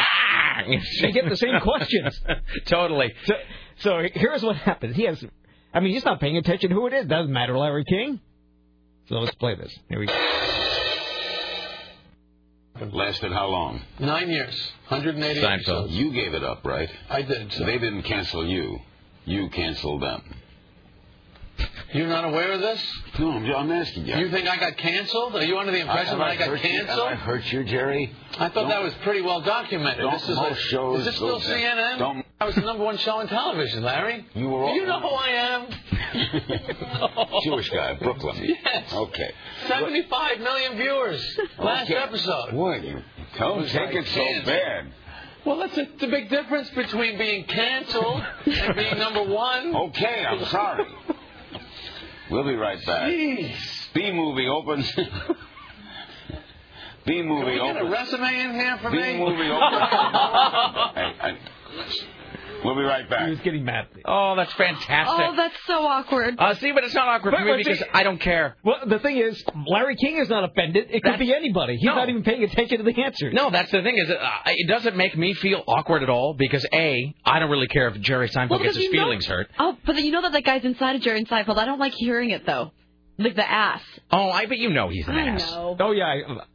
[1.01, 2.21] They get the same questions.
[2.65, 3.11] totally.
[3.25, 3.33] So,
[3.77, 4.95] so here's what happens.
[4.95, 5.23] He has,
[5.73, 7.07] I mean, he's not paying attention to who it is.
[7.07, 8.19] Doesn't matter, Larry King.
[9.07, 9.75] So let's play this.
[9.89, 10.13] Here we go.
[12.91, 13.81] Lasted how long?
[13.99, 15.93] Nine years, 180 episodes.
[15.93, 16.89] You gave it up, right?
[17.09, 17.53] I did.
[17.53, 18.79] So they didn't cancel you.
[19.25, 20.23] You canceled them.
[21.93, 22.81] You're not aware of this?
[23.19, 24.15] No, I'm, I'm asking you.
[24.15, 25.35] You think I got canceled?
[25.35, 26.69] Are you under the impression have that I got hurt you?
[26.85, 27.07] canceled?
[27.07, 28.13] I hurt you, Jerry?
[28.39, 30.01] I thought that was pretty well documented.
[30.01, 31.97] Don't this is most a, shows is this still CNN?
[31.99, 34.25] don't- I was the number one show on television, Larry.
[34.33, 35.67] You were all- Do you know who I am?
[37.43, 38.37] Jewish guy, Brooklyn.
[38.43, 38.91] Yes.
[38.93, 39.31] Okay.
[39.67, 41.99] 75 million viewers last Okay.
[41.99, 42.53] episode.
[42.53, 42.83] What?
[42.83, 43.01] You
[43.37, 44.45] don't take like it so canceled.
[44.45, 44.93] bad.
[45.45, 49.75] Well, that's a, the big difference between being canceled and being number one.
[49.75, 50.85] Okay, I'm sorry.
[52.31, 53.09] We'll be right back.
[53.09, 53.93] Jeez.
[53.93, 54.89] B movie opens.
[54.95, 55.03] B
[57.17, 59.17] Can movie we get a resume in here for B me?
[59.17, 59.89] movie opens.
[60.95, 61.37] Hey, I-
[62.63, 63.25] we'll be right back.
[63.25, 63.87] He was getting mad.
[64.05, 65.17] Oh, that's fantastic.
[65.19, 66.35] Oh, that's so awkward.
[66.37, 68.55] Uh, see, but it's not awkward for me because see- I don't care.
[68.63, 70.85] Well, the thing is, Larry King is not offended.
[70.89, 71.75] It could That's- be anybody.
[71.77, 71.95] He's No.
[71.95, 73.31] not even paying attention to the answer.
[73.31, 74.15] No, that's the thing is, uh,
[74.47, 77.99] it doesn't make me feel awkward at all because a, I don't really care if
[78.01, 79.49] Jerry Seinfeld Well, gets his you know- feelings hurt.
[79.59, 81.57] Oh, but you know that that guy's inside of Jerry Seinfeld.
[81.57, 82.71] I don't like hearing it though.
[83.17, 83.83] Like the ass.
[84.11, 85.51] Oh, I bet you know he's an I ass.
[85.51, 85.75] know.
[85.79, 86.05] Oh yeah,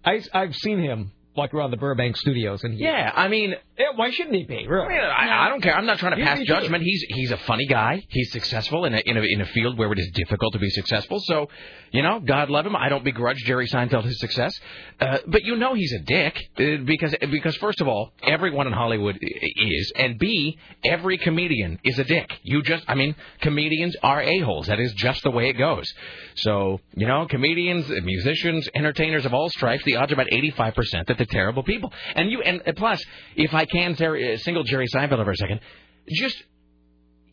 [0.05, 3.55] I, I I've seen him walk around the Burbank studios, and he, Yeah, I mean,
[3.79, 4.67] yeah, why shouldn't he be?
[4.67, 5.77] I, mean, I, I don't care.
[5.77, 6.83] I'm not trying to pass judgment.
[6.83, 8.03] He's he's a funny guy.
[8.09, 10.71] He's successful in a, in a in a field where it is difficult to be
[10.71, 11.21] successful.
[11.21, 11.49] So,
[11.91, 12.75] you know, God love him.
[12.75, 14.59] I don't begrudge Jerry Seinfeld his success.
[14.99, 18.73] Uh, but you know he's a dick uh, because because first of all, everyone in
[18.73, 22.33] Hollywood is, and B, every comedian is a dick.
[22.43, 24.69] You just, I mean, comedians are a holes.
[24.69, 25.93] That is just the way it goes.
[26.37, 31.17] So, you know, comedians, musicians, entertainers of all stripes, the odds are about 85% that
[31.19, 31.93] they're terrible people.
[32.15, 33.05] And you, and plus,
[33.37, 35.61] if I can Terry, uh, single Jerry Seinfeld for a second,
[36.09, 36.43] just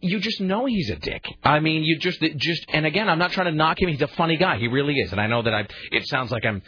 [0.01, 1.23] you just know he's a dick.
[1.43, 3.89] I mean, you just just and again, I'm not trying to knock him.
[3.89, 4.57] He's a funny guy.
[4.57, 5.11] He really is.
[5.11, 6.61] And I know that I it sounds like I'm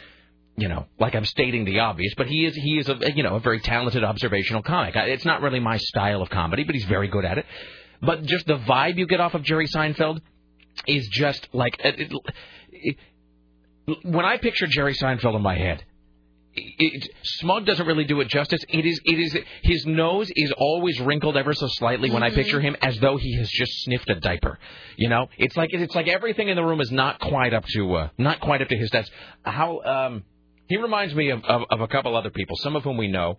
[0.56, 3.36] you know, like I'm stating the obvious, but he is he is a you know,
[3.36, 4.94] a very talented observational comic.
[4.96, 7.46] It's not really my style of comedy, but he's very good at it.
[8.00, 10.20] But just the vibe you get off of Jerry Seinfeld
[10.86, 12.96] is just like it, it,
[13.86, 15.84] it, when I picture Jerry Seinfeld in my head,
[16.56, 18.60] it, smug doesn't really do it justice.
[18.68, 22.60] It is, it is, his nose is always wrinkled ever so slightly when I picture
[22.60, 24.58] him, as though he has just sniffed a diaper.
[24.96, 27.94] You know, it's like it's like everything in the room is not quite up to,
[27.94, 29.10] uh, not quite up to his stats.
[29.42, 30.24] How um,
[30.68, 33.38] he reminds me of, of of a couple other people, some of whom we know.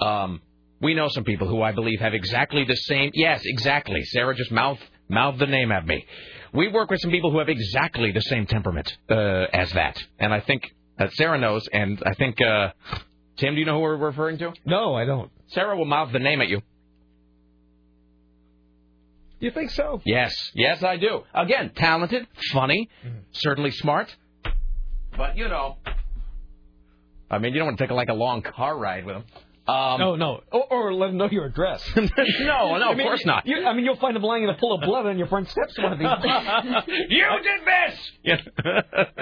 [0.00, 0.40] Um,
[0.80, 3.10] we know some people who I believe have exactly the same.
[3.14, 4.02] Yes, exactly.
[4.04, 6.04] Sarah just mouth mouthed the name at me.
[6.52, 10.32] We work with some people who have exactly the same temperament uh, as that, and
[10.32, 10.72] I think
[11.02, 11.68] that Sarah knows.
[11.72, 12.72] And I think uh,
[13.36, 14.52] Tim, do you know who we're referring to?
[14.64, 15.30] No, I don't.
[15.48, 16.62] Sarah will mouth the name at you.
[19.40, 20.00] You think so?
[20.04, 21.24] Yes, yes, I do.
[21.34, 22.88] Again, talented, funny,
[23.32, 24.14] certainly smart,
[25.16, 25.78] but you know,
[27.28, 29.24] I mean, you don't want to take like a long car ride with him.
[29.68, 30.40] Um, no, no.
[30.50, 31.82] Or, or let him know your address.
[31.96, 32.52] no, no,
[32.88, 33.46] I of mean, course not.
[33.46, 35.48] You, I mean, you'll find him lying in a pool of blood on your front
[35.50, 36.82] steps one of these days.
[37.08, 39.12] you did this.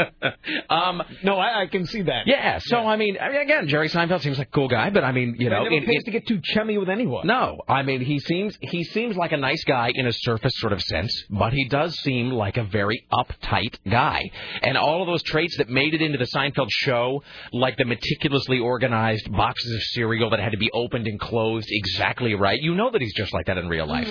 [0.69, 2.27] um, no, I, I can see that.
[2.27, 2.59] yeah.
[2.63, 5.13] So I mean, I mean, again, Jerry Seinfeld seems like a cool guy, but I
[5.13, 7.27] mean, you know, it never pays it- to get too chummy with anyone.
[7.27, 10.73] No, I mean he seems he seems like a nice guy in a surface sort
[10.73, 14.31] of sense, but he does seem like a very uptight guy.
[14.63, 17.23] And all of those traits that made it into the Seinfeld show,
[17.53, 22.35] like the meticulously organized boxes of cereal that had to be opened and closed exactly
[22.35, 24.09] right, you know that he's just like that in real life.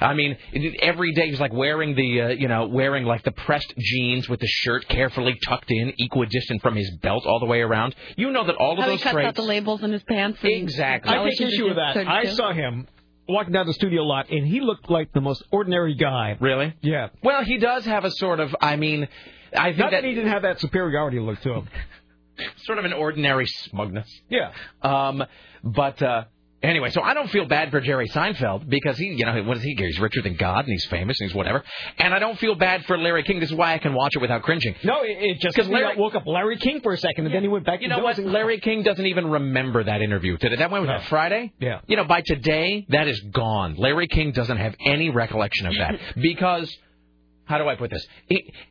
[0.00, 0.36] I mean,
[0.80, 4.40] every day he's like wearing the uh, you know wearing like the pressed jeans with
[4.40, 7.94] the shirt carefully tucked in, equidistant from his belt all the way around.
[8.16, 9.28] You know that all of How he those cuts traits.
[9.28, 10.38] out the labels in his pants.
[10.42, 11.14] Exactly.
[11.14, 11.96] I take issue with that.
[11.96, 12.86] I saw him
[13.28, 16.36] walking down the studio lot, and he looked like the most ordinary guy.
[16.40, 16.74] Really?
[16.82, 17.08] Yeah.
[17.22, 19.08] Well, he does have a sort of, I mean,
[19.56, 21.68] I think Not that that he didn't have that superiority look to him.
[22.64, 24.08] sort of an ordinary smugness.
[24.28, 24.52] Yeah.
[24.82, 25.24] Um,
[25.62, 26.24] but uh,
[26.62, 29.62] Anyway, so I don't feel bad for Jerry Seinfeld because he, you know, what is
[29.62, 29.74] he?
[29.78, 31.62] He's richer than God and he's famous and he's whatever.
[31.98, 33.40] And I don't feel bad for Larry King.
[33.40, 34.74] This is why I can watch it without cringing.
[34.82, 37.42] No, it, it just Because Larry- woke up Larry King for a second and then
[37.42, 37.82] he went back.
[37.82, 38.18] You know what?
[38.18, 40.56] Larry King doesn't even remember that interview today.
[40.56, 41.52] That went was that Friday.
[41.60, 41.80] Yeah.
[41.86, 43.76] You know, by today, that is gone.
[43.76, 46.74] Larry King doesn't have any recollection of that because,
[47.44, 48.04] how do I put this?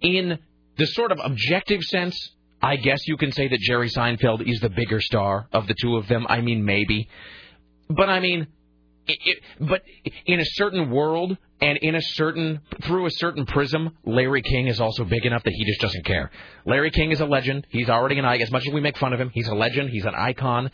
[0.01, 0.39] In
[0.77, 2.17] the sort of objective sense,
[2.61, 5.97] I guess you can say that Jerry Seinfeld is the bigger star of the two
[5.97, 6.25] of them.
[6.27, 7.09] I mean, maybe,
[7.89, 8.47] but I mean,
[9.07, 9.83] it, it, but
[10.25, 14.79] in a certain world and in a certain through a certain prism, Larry King is
[14.79, 16.31] also big enough that he just doesn't care.
[16.65, 17.67] Larry King is a legend.
[17.69, 18.41] He's already an icon.
[18.41, 19.89] As much as we make fun of him, he's a legend.
[19.89, 20.71] He's an icon.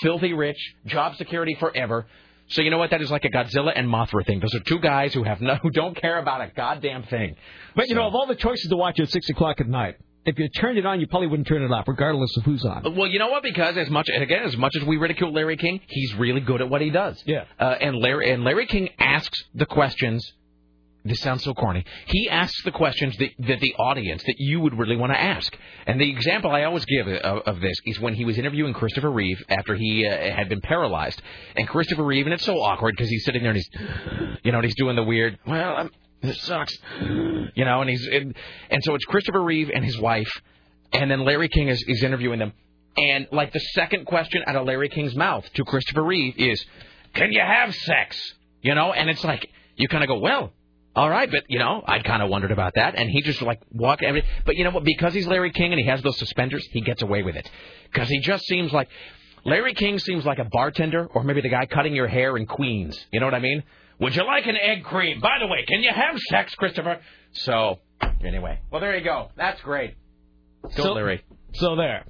[0.00, 2.06] Filthy rich, job security forever.
[2.48, 2.90] So you know what?
[2.90, 4.40] That is like a Godzilla and Mothra thing.
[4.40, 7.36] Those are two guys who have no, who don't care about a goddamn thing.
[7.74, 9.96] But you know, of all the choices to watch at six o'clock at night,
[10.26, 12.96] if you turned it on, you probably wouldn't turn it off, regardless of who's on.
[12.96, 13.42] Well, you know what?
[13.42, 16.68] Because as much again, as much as we ridicule Larry King, he's really good at
[16.68, 17.22] what he does.
[17.26, 17.44] Yeah.
[17.58, 20.32] Uh, and Larry and Larry King asks the questions.
[21.06, 21.84] This sounds so corny.
[22.06, 25.54] He asks the questions that, that the audience that you would really want to ask.
[25.86, 29.10] And the example I always give of, of this is when he was interviewing Christopher
[29.10, 31.20] Reeve after he uh, had been paralyzed.
[31.56, 33.68] And Christopher Reeve, and it's so awkward because he's sitting there and he's,
[34.44, 35.38] you know, and he's doing the weird.
[35.46, 35.90] Well, I'm,
[36.26, 38.34] this sucks, you know, and he's and,
[38.70, 40.30] and so it's Christopher Reeve and his wife,
[40.92, 42.52] and then Larry King is, is interviewing them.
[42.96, 46.64] And like the second question out of Larry King's mouth to Christopher Reeve is,
[47.14, 48.20] "Can you have sex?"
[48.62, 50.52] You know, and it's like you kind of go, "Well,
[50.94, 53.60] all right," but you know, I kind of wondered about that, and he just like
[53.72, 54.00] walk.
[54.46, 54.84] But you know what?
[54.84, 57.50] Because he's Larry King and he has those suspenders, he gets away with it
[57.92, 58.88] because he just seems like
[59.44, 62.98] Larry King seems like a bartender or maybe the guy cutting your hair in Queens.
[63.12, 63.62] You know what I mean?
[64.00, 65.20] Would you like an egg cream?
[65.20, 67.00] By the way, can you have sex, Christopher?
[67.32, 67.78] So
[68.24, 69.28] anyway, well there you go.
[69.36, 69.94] That's great.
[70.76, 71.22] Go So- Larry.
[71.54, 72.04] So there.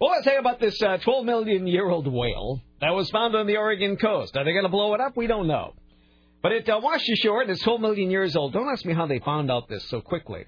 [0.00, 3.46] Well, let's say about this uh, 12 million year old whale that was found on
[3.46, 4.34] the Oregon coast.
[4.36, 5.14] Are they going to blow it up?
[5.16, 5.74] We don't know.
[6.42, 8.54] But it uh, washed ashore and it's 12 million years old.
[8.54, 10.46] Don't ask me how they found out this so quickly.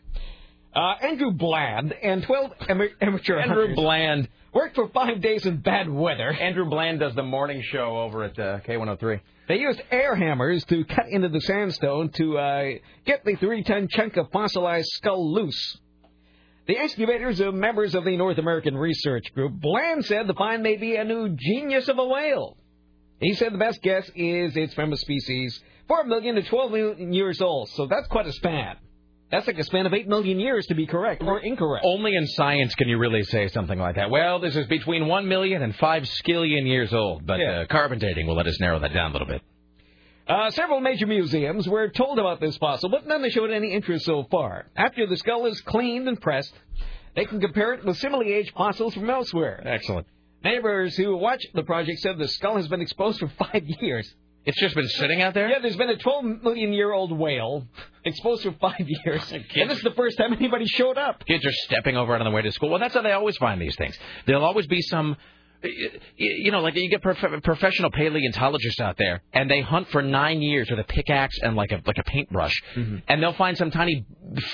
[0.75, 4.29] Uh, Andrew Bland and 12 ama- amateur Andrew hunters Bland.
[4.55, 6.33] worked for five days in bad weather.
[6.33, 9.21] Andrew Bland does the morning show over at uh, K103.
[9.49, 12.65] They used air hammers to cut into the sandstone to uh,
[13.05, 15.79] get the three-ton chunk of fossilized skull loose.
[16.69, 19.55] The excavators are members of the North American Research Group.
[19.55, 22.57] Bland said the find may be a new genius of a whale.
[23.21, 27.13] He said the best guess is it's from a species 4 million to 12 million
[27.13, 28.77] years old, so that's quite a span.
[29.33, 31.87] That's like a span of 8 million years to be correct or incorrect.
[31.89, 34.11] Only in science can you really say something like that.
[34.11, 38.27] Well, this is between one million and five skillion years old, but uh, carbon dating
[38.27, 39.41] will let us narrow that down a little bit.
[40.29, 44.05] Uh, several major museums were told about this fossil, but none have showed any interest
[44.05, 44.67] so far.
[44.77, 46.53] After the skull is cleaned and pressed,
[47.17, 49.63] they can compare it with similarly aged fossils from elsewhere.
[49.67, 50.07] Excellent.
[50.45, 54.15] Neighbors who watched the project said the skull has been exposed for five years.
[54.45, 55.49] It's just been sitting out there?
[55.49, 57.67] Yeah, there's been a 12 million year old whale
[58.05, 59.31] exposed for five years.
[59.31, 61.25] And this is the first time anybody showed up.
[61.27, 62.71] Kids are stepping over it on the way to school.
[62.71, 63.97] Well, that's how they always find these things.
[64.27, 65.17] There'll always be some,
[66.17, 70.43] you know, like you get prof- professional paleontologists out there, and they hunt for nine
[70.43, 72.55] years with a pickaxe and like a like a paintbrush,
[73.09, 74.05] and they'll find some tiny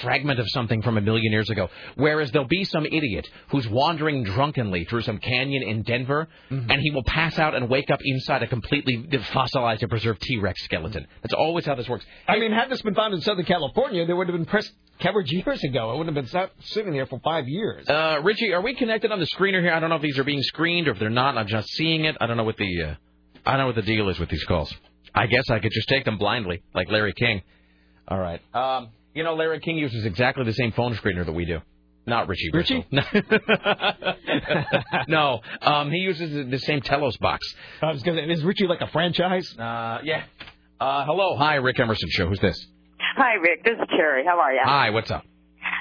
[0.01, 1.69] fragment of something from a million years ago.
[1.97, 6.91] Whereas there'll be some idiot who's wandering drunkenly through some canyon in Denver, and he
[6.91, 11.07] will pass out and wake up inside a completely fossilized and preserved T-Rex skeleton.
[11.23, 12.05] That's always how this works.
[12.27, 15.31] I mean, had this been found in Southern California, there would have been press coverage
[15.31, 15.93] years ago.
[15.93, 17.89] It wouldn't have been sat, sitting there for five years.
[17.89, 19.73] Uh, Richie, are we connected on the screener here?
[19.73, 21.39] I don't know if these are being screened or if they're not.
[21.39, 22.17] I'm just seeing it.
[22.21, 22.95] I don't know what the uh,
[23.47, 24.73] I don't know what the deal is with these calls.
[25.15, 27.43] I guess I could just take them blindly, like Larry King.
[28.09, 28.41] All right.
[28.55, 31.61] Um, you know, Larry King uses exactly the same phone screener that we do.
[32.07, 32.51] Not Richie.
[32.53, 32.87] Richie?
[35.09, 37.47] No, um, he uses the- the same Telos box.
[37.83, 39.49] I was gonna, is Richie like a franchise?
[39.59, 40.25] Uh, yeah.
[40.81, 42.29] Uh, hello, hi, Rick Emerson Show.
[42.29, 42.67] Who's this?
[43.17, 43.65] Hi, Rick.
[43.65, 44.25] This is Terry.
[44.25, 44.61] How are you?
[44.65, 45.25] Hi, what's up?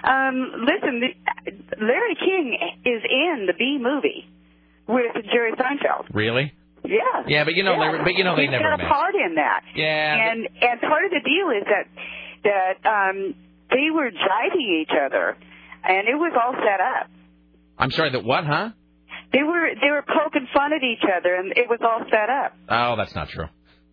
[0.03, 4.27] Um, listen, the, Larry King is in the Bee Movie
[4.87, 6.07] with Jerry Seinfeld.
[6.13, 6.53] Really?
[6.85, 6.99] Yeah.
[7.27, 7.79] Yeah, but you know, Yeah.
[7.79, 8.87] Larry, but you know, they He's never got a met.
[8.91, 9.61] part in that.
[9.75, 10.31] Yeah.
[10.31, 11.87] And and part of the deal is that
[12.43, 13.35] that um,
[13.69, 15.35] they were jiving each other,
[15.83, 17.09] and it was all set up.
[17.77, 18.11] I'm sorry.
[18.11, 18.45] That what?
[18.45, 18.69] Huh?
[19.33, 22.53] They were they were poking fun at each other, and it was all set up.
[22.69, 23.47] Oh, that's not true.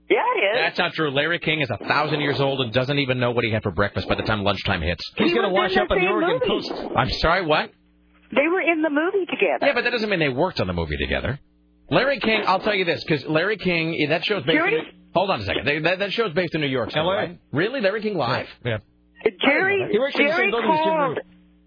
[0.08, 0.56] Yeah, it is.
[0.60, 1.10] That's not true.
[1.10, 3.70] Larry King is a thousand years old and doesn't even know what he had for
[3.72, 5.02] breakfast by the time lunchtime hits.
[5.16, 6.46] He's He gonna wash up on the Oregon movie.
[6.46, 6.72] coast.
[6.94, 7.44] I'm sorry.
[7.46, 7.70] What?
[8.34, 9.66] They were in the movie together.
[9.66, 11.38] Yeah, but that doesn't mean they worked on the movie together.
[11.90, 14.56] Larry King, I'll tell you this, because Larry King, eh, that show's based.
[14.56, 15.66] In, Jerry- hold on a second.
[15.66, 16.90] They, that, that show's based in New York.
[16.90, 17.12] Still, LA.
[17.14, 17.38] right?
[17.52, 18.46] Really, Larry King live?
[18.64, 18.78] Yeah.
[19.44, 21.18] Jerry He works in the Jerry same building as Jim called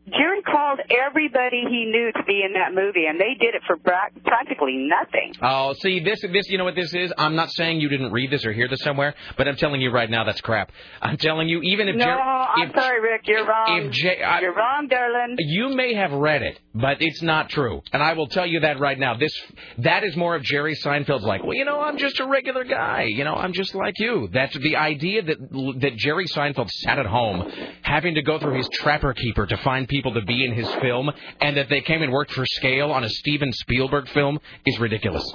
[0.09, 3.75] Jerry called everybody he knew to be in that movie, and they did it for
[3.75, 5.33] bra- practically nothing.
[5.41, 7.11] Oh, see, this, this, you know what this is?
[7.17, 9.91] I'm not saying you didn't read this or hear this somewhere, but I'm telling you
[9.91, 10.71] right now that's crap.
[11.01, 13.27] I'm telling you, even if no, I'm if, sorry, Rick.
[13.27, 13.85] You're wrong.
[13.87, 15.35] if J- I- you're wrong, darling.
[15.39, 17.81] You may have read it, but it's not true.
[17.91, 19.17] And I will tell you that right now.
[19.17, 19.33] This
[19.79, 23.03] that is more of Jerry Seinfeld's like, well, you know, I'm just a regular guy.
[23.09, 24.29] You know, I'm just like you.
[24.31, 25.37] That's the idea that
[25.81, 27.51] that Jerry Seinfeld sat at home
[27.81, 31.11] having to go through his trapper keeper to find people to be in his film
[31.41, 35.29] and that they came and worked for scale on a Steven Spielberg film is ridiculous.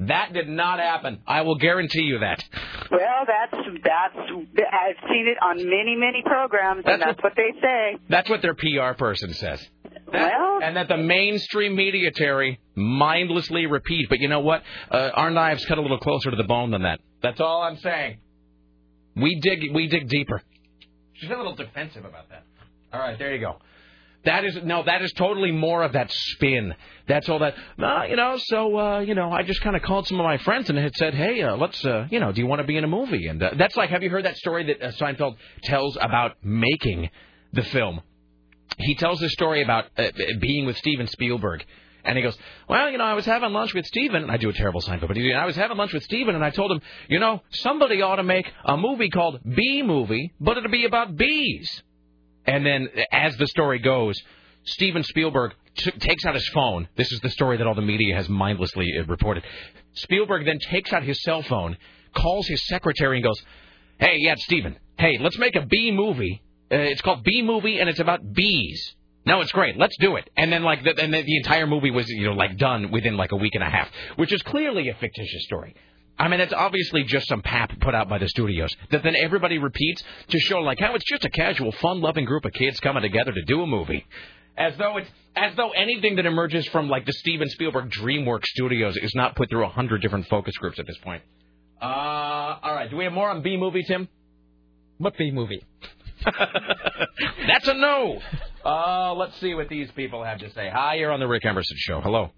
[0.00, 1.20] That did not happen.
[1.26, 2.44] I will guarantee you that.
[2.90, 4.16] Well, that's that's.
[4.16, 7.96] I've seen it on many, many programs, and that's what they say.
[8.08, 9.66] That's what their PR person says.
[10.12, 14.08] Well, and that the mainstream media, Terry, mindlessly repeat.
[14.10, 14.62] But you know what?
[14.90, 17.00] Uh, our knives cut a little closer to the bone than that.
[17.22, 18.18] That's all I'm saying.
[19.16, 20.42] We dig, we dig deeper.
[21.14, 22.44] She's a little defensive about that.
[22.92, 23.56] All right, there you go.
[24.26, 26.74] That is no, that is totally more of that spin.
[27.06, 27.54] That's all that.
[27.78, 30.36] Uh, you know, so uh, you know, I just kind of called some of my
[30.38, 32.76] friends and had said, hey, uh, let's, uh, you know, do you want to be
[32.76, 33.28] in a movie?
[33.28, 37.08] And uh, that's like, have you heard that story that uh, Seinfeld tells about making
[37.52, 38.00] the film?
[38.78, 40.08] He tells this story about uh,
[40.40, 41.64] being with Steven Spielberg.
[42.04, 42.36] And he goes,
[42.68, 45.08] well, you know, I was having lunch with Steven, and I do a terrible Seinfeld,
[45.08, 48.16] but I was having lunch with Steven, and I told him, you know, somebody ought
[48.16, 51.82] to make a movie called Bee Movie, but it'll be about bees.
[52.46, 54.20] And then, as the story goes,
[54.64, 56.88] Steven Spielberg t- takes out his phone.
[56.96, 59.44] This is the story that all the media has mindlessly uh, reported.
[59.94, 61.76] Spielberg then takes out his cell phone,
[62.14, 63.40] calls his secretary, and goes,
[63.98, 64.76] "Hey, yeah, Steven.
[64.98, 66.42] Hey, let's make a bee movie.
[66.70, 68.94] Uh, it's called Bee Movie, and it's about bees."
[69.24, 69.76] No, it's great.
[69.76, 70.30] Let's do it.
[70.36, 73.16] And then like, the, and then the entire movie was you know like done within
[73.16, 75.74] like a week and a half, which is clearly a fictitious story.
[76.18, 79.58] I mean, it's obviously just some pap put out by the studios that then everybody
[79.58, 83.32] repeats to show like how it's just a casual, fun-loving group of kids coming together
[83.32, 84.06] to do a movie,
[84.56, 88.96] as though it's as though anything that emerges from like the Steven Spielberg DreamWorks studios
[88.96, 91.22] is not put through a hundred different focus groups at this point.
[91.80, 92.90] Uh, all right.
[92.90, 94.08] Do we have more on Bee Movie, Tim?
[94.96, 95.62] What Bee Movie?
[97.46, 98.20] That's a no.
[98.64, 100.70] Uh, let's see what these people have to say.
[100.72, 102.00] Hi, you're on the Rick Emerson Show.
[102.00, 102.30] Hello.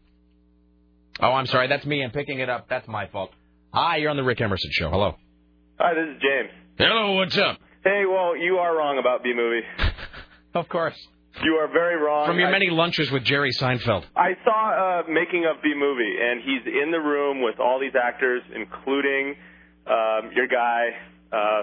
[1.21, 1.69] Oh, I'm sorry.
[1.69, 2.03] That's me.
[2.03, 2.69] I'm picking it up.
[2.69, 3.31] That's my fault.
[3.73, 4.91] Hi, you're on the Rick Emerson Show.
[4.91, 5.17] Hello.
[5.79, 6.51] Hi, this is James.
[6.79, 7.59] Hello, what's up?
[7.85, 9.63] Hey, well, you are wrong about Bee Movie.
[10.55, 10.97] Of course.
[11.45, 12.27] You are very wrong.
[12.27, 14.03] From your I- many lunches with Jerry Seinfeld.
[14.17, 17.93] I saw uh, making of Bee Movie, and he's in the room with all these
[17.95, 19.37] actors, including
[19.87, 20.87] um, your guy,
[21.31, 21.63] uh,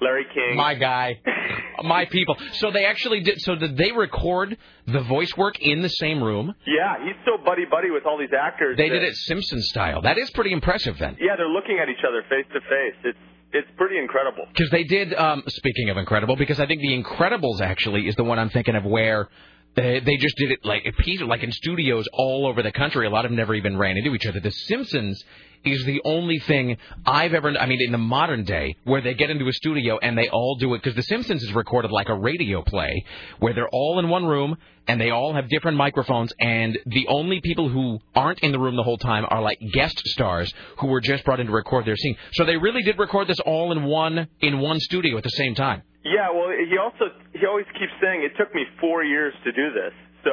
[0.00, 0.56] Larry King.
[0.56, 1.20] My guy.
[1.82, 2.36] My people.
[2.54, 3.40] So they actually did.
[3.40, 6.54] So did they record the voice work in the same room?
[6.66, 8.76] Yeah, he's so buddy buddy with all these actors.
[8.76, 10.02] They that- did it Simpson style.
[10.02, 11.16] That is pretty impressive then.
[11.20, 12.96] Yeah, they're looking at each other face to face.
[13.04, 13.18] It's
[13.52, 14.46] it's pretty incredible.
[14.52, 15.14] Because they did.
[15.14, 18.74] Um, speaking of incredible, because I think the Incredibles actually is the one I'm thinking
[18.74, 19.28] of where
[19.76, 20.84] they, they just did it like
[21.26, 23.06] like in studios all over the country.
[23.06, 24.40] A lot of them never even ran into each other.
[24.40, 25.22] The Simpsons
[25.64, 27.50] is the only thing I've ever.
[27.58, 30.56] I mean, in the modern day, where they get into a studio and they all
[30.56, 33.04] do it because The Simpsons is recorded like a radio play,
[33.38, 34.56] where they're all in one room
[34.86, 38.76] and they all have different microphones, and the only people who aren't in the room
[38.76, 41.96] the whole time are like guest stars who were just brought in to record their
[41.96, 42.16] scene.
[42.32, 45.54] So they really did record this all in one in one studio at the same
[45.54, 45.82] time.
[46.04, 49.72] Yeah, well, he also he always keeps saying it took me four years to do
[49.72, 49.92] this.
[50.24, 50.30] So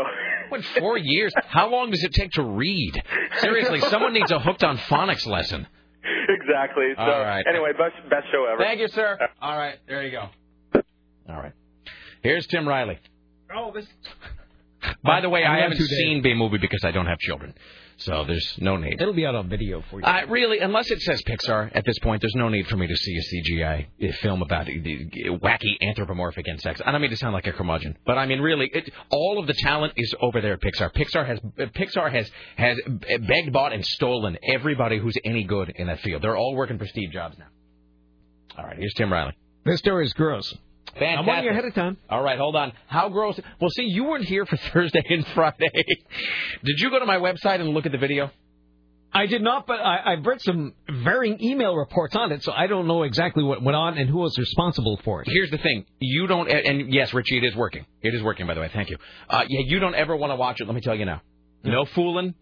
[0.49, 1.33] What four years?
[1.47, 2.93] How long does it take to read?
[3.39, 5.67] Seriously, someone needs a hooked on phonics lesson.
[6.29, 6.89] exactly.
[6.95, 7.45] So All right.
[7.47, 8.63] anyway, best best show ever.
[8.63, 9.17] Thank you, sir.
[9.41, 10.29] All right, there you go.
[11.29, 11.53] All right.
[12.23, 12.99] Here's Tim Riley.
[13.55, 13.85] Oh, this.
[15.03, 17.53] By the way, I'm I haven't seen Bee Movie because I don't have children,
[18.03, 18.99] so there's no need.
[18.99, 20.05] It'll be out on video for you.
[20.05, 22.95] Uh, really, unless it says Pixar at this point, there's no need for me to
[22.95, 25.09] see a CGI uh, film about the
[25.41, 26.81] wacky anthropomorphic insects.
[26.85, 29.47] I don't mean to sound like a curmudgeon, but I mean really, it, all of
[29.47, 30.91] the talent is over there at Pixar.
[30.93, 31.39] Pixar has
[31.73, 32.77] Pixar has has
[33.21, 36.21] begged, bought, and stolen everybody who's any good in that field.
[36.21, 37.47] They're all working for Steve Jobs now.
[38.57, 39.33] All right, here's Tim Riley.
[39.63, 40.55] This story is gross.
[40.87, 41.19] Fantastic.
[41.19, 41.97] I'm warning you ahead of time.
[42.09, 42.73] All right, hold on.
[42.87, 43.39] How gross?
[43.59, 45.71] Well, see, you weren't here for Thursday and Friday.
[46.63, 48.31] Did you go to my website and look at the video?
[49.13, 52.67] I did not, but I, I've read some varying email reports on it, so I
[52.67, 55.27] don't know exactly what went on and who was responsible for it.
[55.29, 57.85] Here's the thing: you don't, and yes, Richie, it is working.
[58.01, 58.69] It is working, by the way.
[58.73, 58.97] Thank you.
[59.29, 60.65] Uh, yeah, you don't ever want to watch it.
[60.65, 61.21] Let me tell you now.
[61.63, 62.35] No fooling.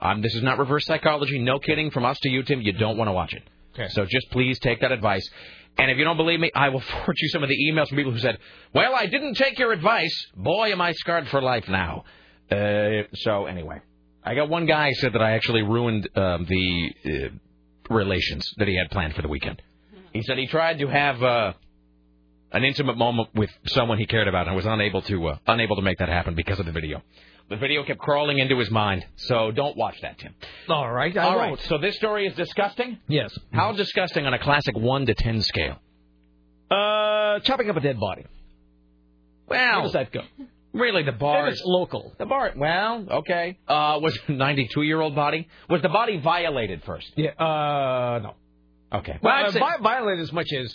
[0.00, 1.38] Um, this is not reverse psychology.
[1.38, 1.90] No kidding.
[1.90, 3.42] From us to you, Tim, you don't want to watch it.
[3.74, 3.88] Okay.
[3.90, 5.28] So just please take that advice.
[5.78, 7.96] And if you don't believe me, I will forward you some of the emails from
[7.96, 8.38] people who said,
[8.74, 10.26] "Well, I didn't take your advice.
[10.36, 12.04] Boy, am I scarred for life now."
[12.50, 13.80] Uh, so anyway,
[14.24, 18.68] I got one guy who said that I actually ruined um, the uh, relations that
[18.68, 19.62] he had planned for the weekend.
[20.12, 21.52] He said he tried to have uh,
[22.52, 25.82] an intimate moment with someone he cared about and was unable to uh, unable to
[25.82, 27.02] make that happen because of the video.
[27.48, 30.34] The video kept crawling into his mind, so don't watch that, Tim.
[30.68, 31.58] All right, I All won't.
[31.58, 31.68] right.
[31.68, 32.98] So this story is disgusting.
[33.08, 33.36] Yes.
[33.52, 35.78] How disgusting on a classic one to ten scale?
[36.70, 38.26] Uh, chopping up a dead body.
[39.48, 40.20] Well, How does that go?
[40.74, 41.48] Really, the bar.
[41.48, 42.12] It's local.
[42.18, 42.52] The bar.
[42.54, 43.58] Well, okay.
[43.66, 45.48] Uh, was a 92 year old body?
[45.70, 47.10] Was the body violated first?
[47.16, 47.30] Yeah.
[47.30, 48.34] Uh, no.
[48.98, 49.18] Okay.
[49.22, 50.74] Well, I'd uh, vi- violate as much as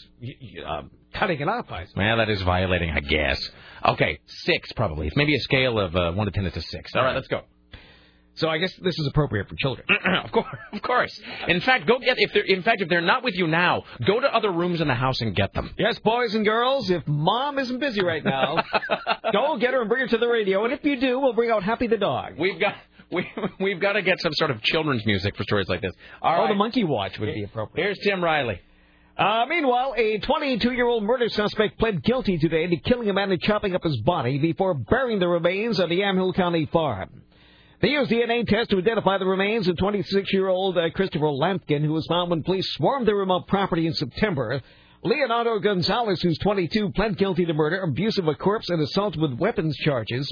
[0.65, 1.71] um, cutting it up.
[1.71, 3.49] I Well, that is violating, I guess.
[3.85, 5.11] Okay, six probably.
[5.15, 6.91] Maybe a scale of uh, one to ten, it's a six.
[6.95, 7.41] All right, let's go.
[8.35, 9.85] So I guess this is appropriate for children.
[10.23, 11.21] of course, of course.
[11.47, 14.19] In fact, go get if they're in fact if they're not with you now, go
[14.19, 15.73] to other rooms in the house and get them.
[15.77, 18.63] Yes, boys and girls, if mom isn't busy right now,
[19.31, 20.63] go get her and bring her to the radio.
[20.65, 22.33] And if you do, we'll bring out Happy the dog.
[22.39, 22.75] We've got
[23.11, 23.27] we
[23.59, 25.93] we've got to get some sort of children's music for stories like this.
[26.21, 26.49] All oh, right.
[26.49, 27.83] the monkey watch would be appropriate.
[27.83, 28.59] Here's Tim Riley.
[29.15, 33.75] Uh, meanwhile, a 22-year-old murder suspect pled guilty today to killing a man and chopping
[33.75, 37.21] up his body before burying the remains at the Yamhill County farm.
[37.79, 42.07] They used DNA tests to identify the remains of 26-year-old uh, Christopher Lampkin, who was
[42.07, 44.61] found when police swarmed their remote property in September.
[45.03, 49.33] Leonardo Gonzalez, who's 22, pled guilty to murder, abuse of a corpse, and assault with
[49.33, 50.31] weapons charges.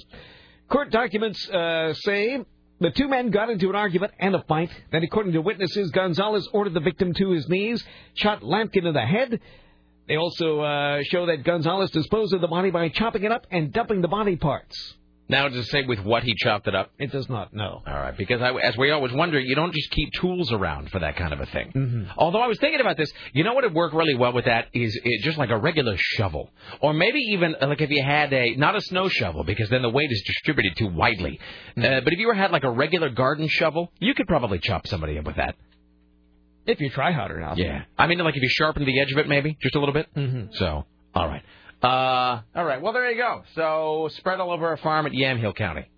[0.69, 2.43] Court documents uh, say
[2.81, 4.71] the two men got into an argument and a fight.
[4.91, 7.83] Then, according to witnesses, Gonzalez ordered the victim to his knees,
[8.15, 9.39] shot Lampkin in the head.
[10.07, 13.71] They also uh, show that Gonzalez disposed of the body by chopping it up and
[13.71, 14.95] dumping the body parts.
[15.31, 16.91] Now, does it say with what he chopped it up?
[16.99, 17.81] It does not know.
[17.87, 20.99] All right, because I, as we always wonder, you don't just keep tools around for
[20.99, 21.71] that kind of a thing.
[21.73, 22.03] Mm-hmm.
[22.17, 24.67] Although I was thinking about this, you know what would work really well with that
[24.73, 26.49] is it, just like a regular shovel,
[26.81, 29.81] or maybe even uh, like if you had a not a snow shovel because then
[29.81, 31.39] the weight is distributed too widely.
[31.77, 34.85] Uh, but if you were had like a regular garden shovel, you could probably chop
[34.85, 35.55] somebody up with that.
[36.65, 37.57] If you try hard enough.
[37.57, 39.93] Yeah, I mean like if you sharpen the edge of it, maybe just a little
[39.93, 40.13] bit.
[40.13, 40.53] Mm-hmm.
[40.55, 40.85] So,
[41.15, 41.41] all right,
[41.83, 42.81] uh, all right.
[42.81, 43.43] Well, there you go.
[43.55, 45.89] So spread all over a farm at Yamhill County.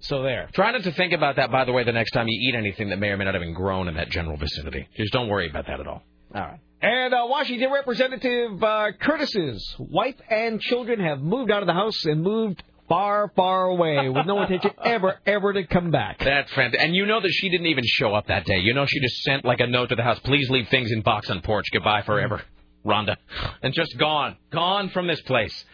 [0.00, 0.48] So there.
[0.52, 2.90] Try not to think about that, by the way, the next time you eat anything
[2.90, 4.88] that may or may not have been grown in that general vicinity.
[4.96, 6.02] Just don't worry about that at all.
[6.34, 6.60] All right.
[6.80, 12.04] And uh, Washington Representative uh, Curtis's wife and children have moved out of the house
[12.04, 16.18] and moved far, far away with no intention ever, ever to come back.
[16.18, 16.80] That's fantastic.
[16.80, 18.58] And you know that she didn't even show up that day.
[18.58, 20.18] You know she just sent like a note to the house.
[20.24, 21.66] Please leave things in box on porch.
[21.72, 22.42] Goodbye forever,
[22.84, 23.16] Rhonda.
[23.62, 25.64] And just gone, gone from this place.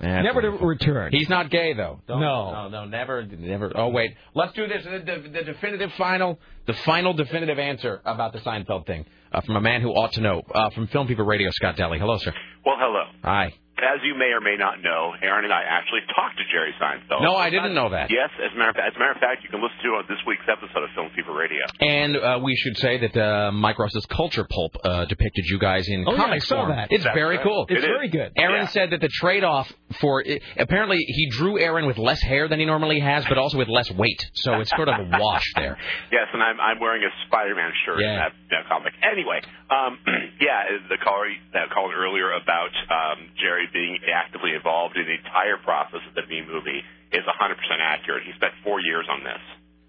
[0.00, 1.10] That's Never to return.
[1.12, 2.00] He's not gay though.
[2.06, 2.52] Don't- No.
[2.52, 3.72] no, no, never, never.
[3.74, 4.84] Oh wait, let's do this.
[4.84, 9.56] The, the, the definitive final, the final definitive answer about the Seinfeld thing uh, from
[9.56, 10.42] a man who ought to know.
[10.54, 11.98] Uh, from Film People Radio, Scott Daly.
[11.98, 12.32] Hello, sir.
[12.64, 13.04] Well, hello.
[13.24, 13.54] Hi.
[13.78, 17.22] As you may or may not know, Aaron and I actually talked to Jerry Seinfeld.
[17.22, 18.10] No, I didn't know that.
[18.10, 19.88] Yes, as a matter of fact, as a matter of fact, you can listen to
[19.94, 21.62] it on this week's episode of Film Fever Radio.
[21.80, 25.86] And uh, we should say that uh, Mike Russell's Culture Pulp uh, depicted you guys
[25.88, 26.70] in Oh, yeah, comic I saw form.
[26.76, 26.88] that.
[26.90, 27.44] It's That's very right.
[27.46, 27.66] cool.
[27.68, 27.84] It's It is.
[27.84, 28.32] very good.
[28.36, 28.66] Aaron Yeah.
[28.68, 32.66] said that the trade-off for it, apparently he drew Aaron with less hair than he
[32.66, 34.20] normally has, but also with less weight.
[34.34, 35.76] So it's sort of a wash there.
[36.10, 38.92] Yes, and I'm I'm wearing a Spider-Man shirt in that, that comic.
[39.04, 39.40] Anyway,
[39.70, 39.98] um,
[40.40, 45.56] yeah, the caller that called earlier about um, Jerry being actively involved in the entire
[45.62, 46.82] process of the Bee Movie
[47.12, 48.22] is 100% accurate.
[48.24, 49.42] He spent four years on this.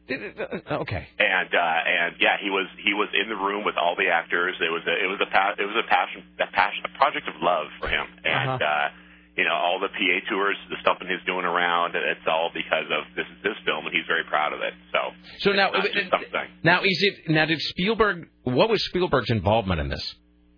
[0.09, 1.05] Okay.
[1.19, 4.55] and uh and yeah he was he was in the room with all the actors
[4.59, 7.27] it was a it was a pa- it was a passion a passion a project
[7.29, 8.57] of love for him and Uh-huh.
[8.57, 8.89] uh
[9.37, 12.89] you know all the PA tours the stuff that he's doing around it's all because
[12.89, 15.13] of this this film and he's very proud of it so
[15.45, 18.29] So now, it's not just something now is it now did Spielberg?
[18.49, 20.15] What was Spielberg's involvement in this?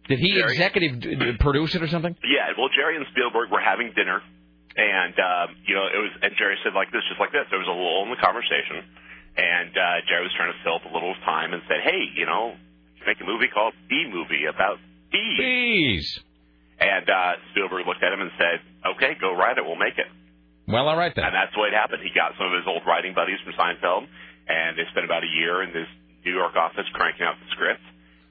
[0.07, 2.15] Did he Jerry- executive produce it or something?
[2.23, 4.21] yeah well Jerry and Spielberg were having dinner
[4.75, 7.59] and um you know it was and Jerry said like this just like this there
[7.59, 8.83] was a lull in the conversation
[9.37, 12.25] and uh Jerry was trying to fill up a little time and said hey you
[12.25, 12.55] know
[12.97, 14.77] you make a movie called Bee Movie about
[15.11, 16.09] bees Please.
[16.81, 18.57] And uh, Spielberg looked at him and said,
[18.97, 19.61] "Okay, go write it.
[19.61, 20.09] We'll make it."
[20.65, 21.29] Well, all right then.
[21.29, 22.01] And that's what happened.
[22.01, 24.09] He got some of his old writing buddies from Seinfeld,
[24.49, 25.85] and they spent about a year in this
[26.25, 27.85] New York office cranking out the script,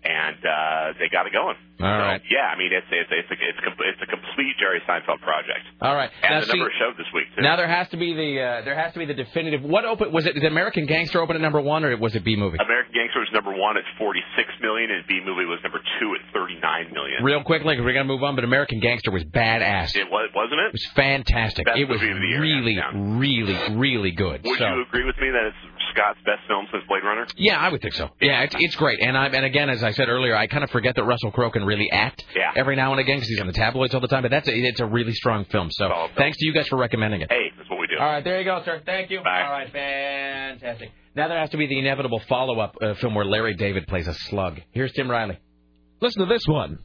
[0.04, 1.56] and uh, they got it going.
[1.80, 2.20] All right.
[2.28, 5.64] Yeah, I mean it's it's it's a it's a, it's a complete Jerry Seinfeld project.
[5.80, 6.10] All right.
[6.22, 7.42] And now, the see, number showed this week too.
[7.42, 9.62] now there has to be the uh, there has to be the definitive.
[9.62, 10.34] What open was it?
[10.34, 12.58] Did American Gangster open at number one or was it Bee Movie?
[12.60, 16.20] American Gangster was number one at 46 million, and Bee Movie was number two at
[16.32, 17.24] 39 million.
[17.24, 18.36] Real quickly, we're gonna move on.
[18.36, 19.96] But American Gangster was badass.
[19.96, 20.68] It was, wasn't it?
[20.68, 21.64] It was fantastic.
[21.64, 24.44] Best it was movie of the year, really, really, really good.
[24.44, 24.68] Would so.
[24.68, 25.64] you agree with me that it's
[25.94, 27.26] Scott's best film since Blade Runner?
[27.36, 28.10] Yeah, I would think so.
[28.20, 29.00] Yeah, it's, it's great.
[29.00, 31.50] And I and again, as I said earlier, I kind of forget that Russell Crowe
[31.50, 32.52] can really act Yeah.
[32.56, 34.22] every now and again because he's on the tabloids all the time.
[34.22, 35.70] But that's a, it's a really strong film.
[35.70, 36.16] So Solid film.
[36.16, 37.28] thanks to you guys for recommending it.
[37.30, 37.94] Hey, that's what we do.
[37.98, 38.80] All right, there you go, sir.
[38.84, 39.20] Thank you.
[39.22, 39.42] Bye.
[39.42, 40.90] All right, fantastic.
[41.14, 44.14] Now there has to be the inevitable follow-up uh, film where Larry David plays a
[44.14, 44.60] slug.
[44.72, 45.38] Here's Tim Riley.
[46.00, 46.78] Listen to this one.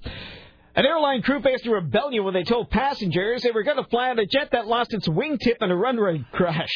[0.76, 4.10] An airline crew faced a rebellion when they told passengers they were going to fly
[4.10, 6.72] on a jet that lost its wingtip in a runway crash.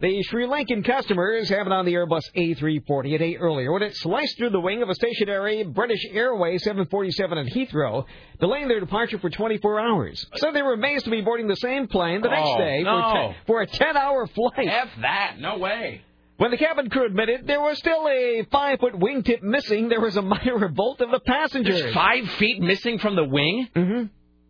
[0.00, 3.94] The Sri Lankan customers have it on the Airbus A340 a day earlier when it
[3.96, 8.06] sliced through the wing of a stationary British Airways 747 at Heathrow,
[8.40, 10.24] delaying their departure for 24 hours.
[10.36, 13.02] So they were amazed to be boarding the same plane the next Oh, day no.
[13.02, 14.68] for, ten, for a 10-hour flight.
[14.68, 15.34] F that.
[15.38, 16.00] No way.
[16.38, 20.22] When the cabin crew admitted there was still a five-foot wingtip missing, there was a
[20.22, 21.78] minor revolt of the passengers.
[21.78, 23.68] There's five feet missing from the wing?
[23.76, 24.04] Mm-hmm.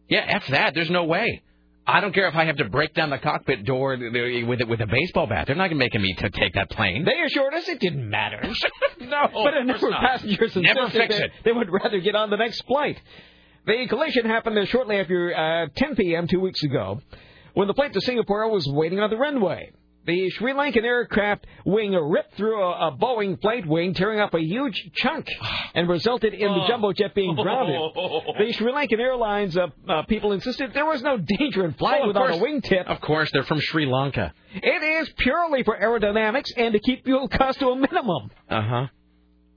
[0.09, 0.74] Yeah, F that.
[0.74, 1.43] There's no way.
[1.86, 4.86] I don't care if I have to break down the cockpit door with with a
[4.86, 5.47] baseball bat.
[5.47, 7.05] They're not going to make me to take that plane.
[7.05, 8.40] They assured us it didn't matter.
[9.01, 11.31] no, but a number of passengers Never fix it.
[11.44, 13.01] They would rather get on the next flight.
[13.66, 16.27] The collision happened shortly after uh, 10 p.m.
[16.28, 17.01] two weeks ago,
[17.55, 19.73] when the flight to Singapore was waiting on the runway.
[20.11, 24.41] The Sri Lankan aircraft wing ripped through a, a Boeing flight wing, tearing up a
[24.41, 25.28] huge chunk,
[25.73, 27.77] and resulted in the jumbo jet being grounded.
[27.95, 32.09] The Sri Lankan Airlines uh, uh, people insisted there was no danger in flying Oh,
[32.09, 32.87] without a wingtip.
[32.87, 34.35] Of course, they're from Sri Lanka.
[34.53, 38.32] It is purely for aerodynamics and to keep fuel costs to a minimum.
[38.49, 38.87] Uh huh.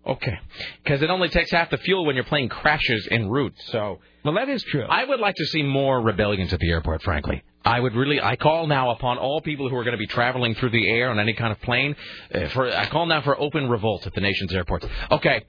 [0.06, 0.38] Okay.
[0.84, 3.56] Because it only takes half the fuel when your plane crashes en route.
[3.72, 4.02] So.
[4.24, 4.84] Well, that is true.
[4.84, 7.42] I would like to see more rebellions at the airport, frankly.
[7.66, 8.22] I would really.
[8.22, 11.10] I call now upon all people who are going to be traveling through the air
[11.10, 11.96] on any kind of plane.
[12.34, 14.86] Uh, for I call now for open revolt at the nation's airports.
[15.12, 15.46] Okay.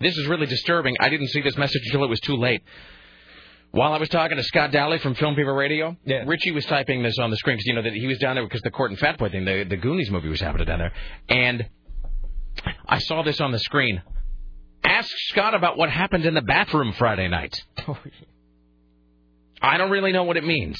[0.00, 0.94] This is really disturbing.
[1.00, 2.62] I didn't see this message until it was too late.
[3.70, 5.94] While I was talking to Scott Daly from Film People Radio,
[6.26, 8.44] Richie was typing this on the screen because you know that he was down there
[8.44, 10.92] because the Court and Fat Boy thing, the the Goonies movie was happening down there,
[11.28, 11.68] and
[12.86, 14.00] I saw this on the screen.
[14.84, 17.62] Ask Scott about what happened in the bathroom Friday night.
[19.60, 20.78] I don't really know what it means.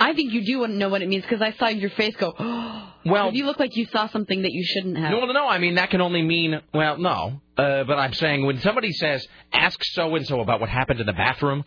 [0.00, 2.32] I think you do know what it means because I saw your face go.
[3.04, 5.10] well, you look like you saw something that you shouldn't have.
[5.10, 5.46] No, no, no.
[5.46, 7.40] I mean, that can only mean, well, no.
[7.56, 11.06] Uh, but I'm saying when somebody says, ask so and so about what happened in
[11.06, 11.64] the bathroom,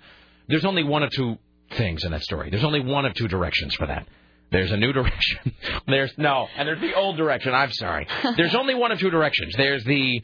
[0.48, 1.38] there's only one of two
[1.78, 2.50] things in that story.
[2.50, 4.08] There's only one of two directions for that.
[4.52, 5.54] There's a new direction.
[5.88, 7.54] There's, no, and there's the old direction.
[7.54, 8.08] I'm sorry.
[8.38, 9.54] There's only one of two directions.
[9.58, 10.22] There's the,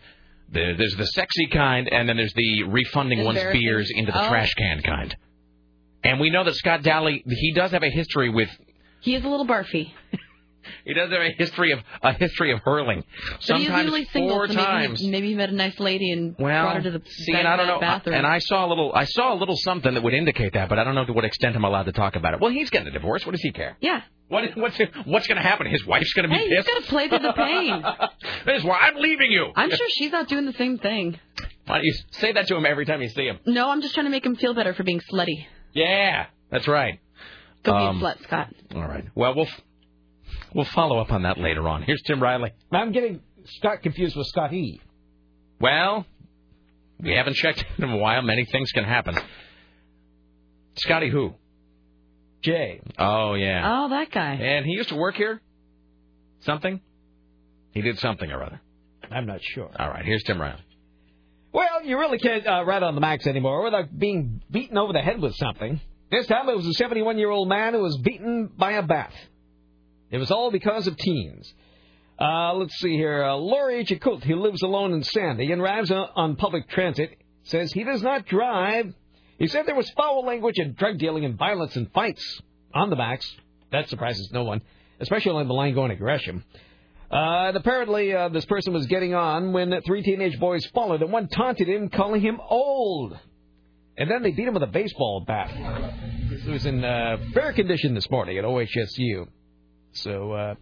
[0.51, 4.29] the there's the sexy kind, and then there's the refunding one's beers into the Oh.
[4.29, 5.15] trash can kind.
[6.03, 8.49] And we know that Scott Daly, he does have a history with
[9.01, 9.91] He is a little barfy.
[10.85, 13.03] he does have a history of a history of hurling.
[13.03, 15.03] But he's Sometimes usually single, four so maybe, times.
[15.03, 17.55] Maybe he met a nice lady and Well, brought her to the see, and I
[17.57, 18.15] don't know, bathroom.
[18.15, 20.79] and I saw a little, I saw a little something that would indicate that, but
[20.79, 22.39] I don't know to what extent I'm allowed to talk about it.
[22.39, 23.25] Well, he's getting a divorce.
[23.25, 23.77] What does he care?
[23.81, 24.01] yeah.
[24.29, 25.65] What, what's what's going to happen?
[25.65, 26.67] His wife's going to be Hey, he's pissed.
[26.67, 27.83] got to play through the pain.
[28.45, 29.51] This is why I'm leaving you.
[29.55, 31.19] I'm sure she's not doing the same thing.
[31.65, 33.39] Why don't you say that to him every time you see him?
[33.47, 35.47] No, I'm just trying to make him feel better for being slutty.
[35.73, 36.99] Yeah, that's right.
[37.63, 38.53] Go Um, be a slut, Scott.
[38.75, 39.05] All right.
[39.15, 39.47] Well, we'll
[40.53, 41.83] we'll follow up on that later on.
[41.83, 42.51] Here's Tim Riley.
[42.71, 44.81] I'm getting Scott confused with Scott E.
[45.59, 46.05] Well,
[46.99, 48.21] we haven't checked in a while.
[48.21, 49.15] Many things can happen.
[50.75, 51.33] Scotty who?
[52.41, 52.81] Jay.
[52.97, 53.61] Oh yeah.
[53.65, 54.33] Oh, that guy.
[54.35, 55.41] And he used to work here?
[56.41, 56.79] Something?
[57.73, 58.61] He did something or other.
[59.11, 59.69] I'm not sure.
[59.77, 60.61] All right, here's Tim Riley.
[61.51, 65.01] Well, you really can't uh, ride on the max anymore without being beaten over the
[65.01, 65.81] head with something.
[66.11, 69.13] This time it was a 71 year old man who was beaten by a bat.
[70.11, 71.51] It was all because of teens.
[72.19, 73.23] Uh, let's see here.
[73.23, 77.71] Uh, Laurie Chakut, who lives alone in Sandy and rides on, on public transit, says
[77.71, 78.93] he does not drive.
[79.37, 82.41] He said there was foul language and drug dealing and violence and fights
[82.73, 83.25] on the max.
[83.71, 84.61] That surprises no one,
[84.99, 86.43] especially on the line going to Gresham.
[87.11, 91.11] Uh, and apparently, uh, this person was getting on when three teenage boys followed and
[91.11, 93.17] one taunted him, calling him old.
[93.97, 95.49] And then they beat him with a baseball bat.
[96.43, 99.27] He was in uh, fair condition this morning at OHSU.
[99.93, 100.55] So, uh,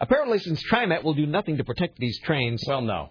[0.00, 2.64] apparently, since TriMet will do nothing to protect these trains.
[2.66, 3.10] Well, no.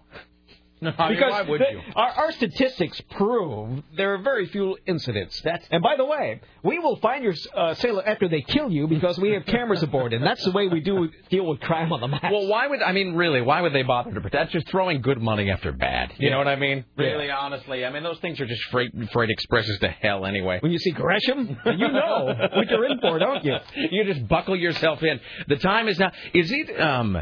[0.82, 1.80] No, I mean, because why would the- you?
[1.94, 5.40] Our, our statistics prove there are very few incidents.
[5.42, 8.88] That's, and by the way, we will find your uh, sailor after they kill you
[8.88, 12.00] because we have cameras aboard, and that's the way we do deal with crime on
[12.00, 12.24] the max.
[12.30, 13.40] Well, why would I mean really?
[13.40, 14.32] Why would they bother to protect?
[14.32, 16.12] That's just throwing good money after bad.
[16.18, 16.32] You Yeah.
[16.32, 16.84] know what I mean?
[16.98, 17.06] Yeah.
[17.06, 20.58] Really, honestly, I mean those things are just freight freight expresses to hell anyway.
[20.60, 23.56] When you see Gresham, you know what you're in for, don't you?
[23.92, 25.20] You just buckle yourself in.
[25.46, 26.10] The time is now.
[26.34, 26.80] Is it?
[26.80, 27.16] Um,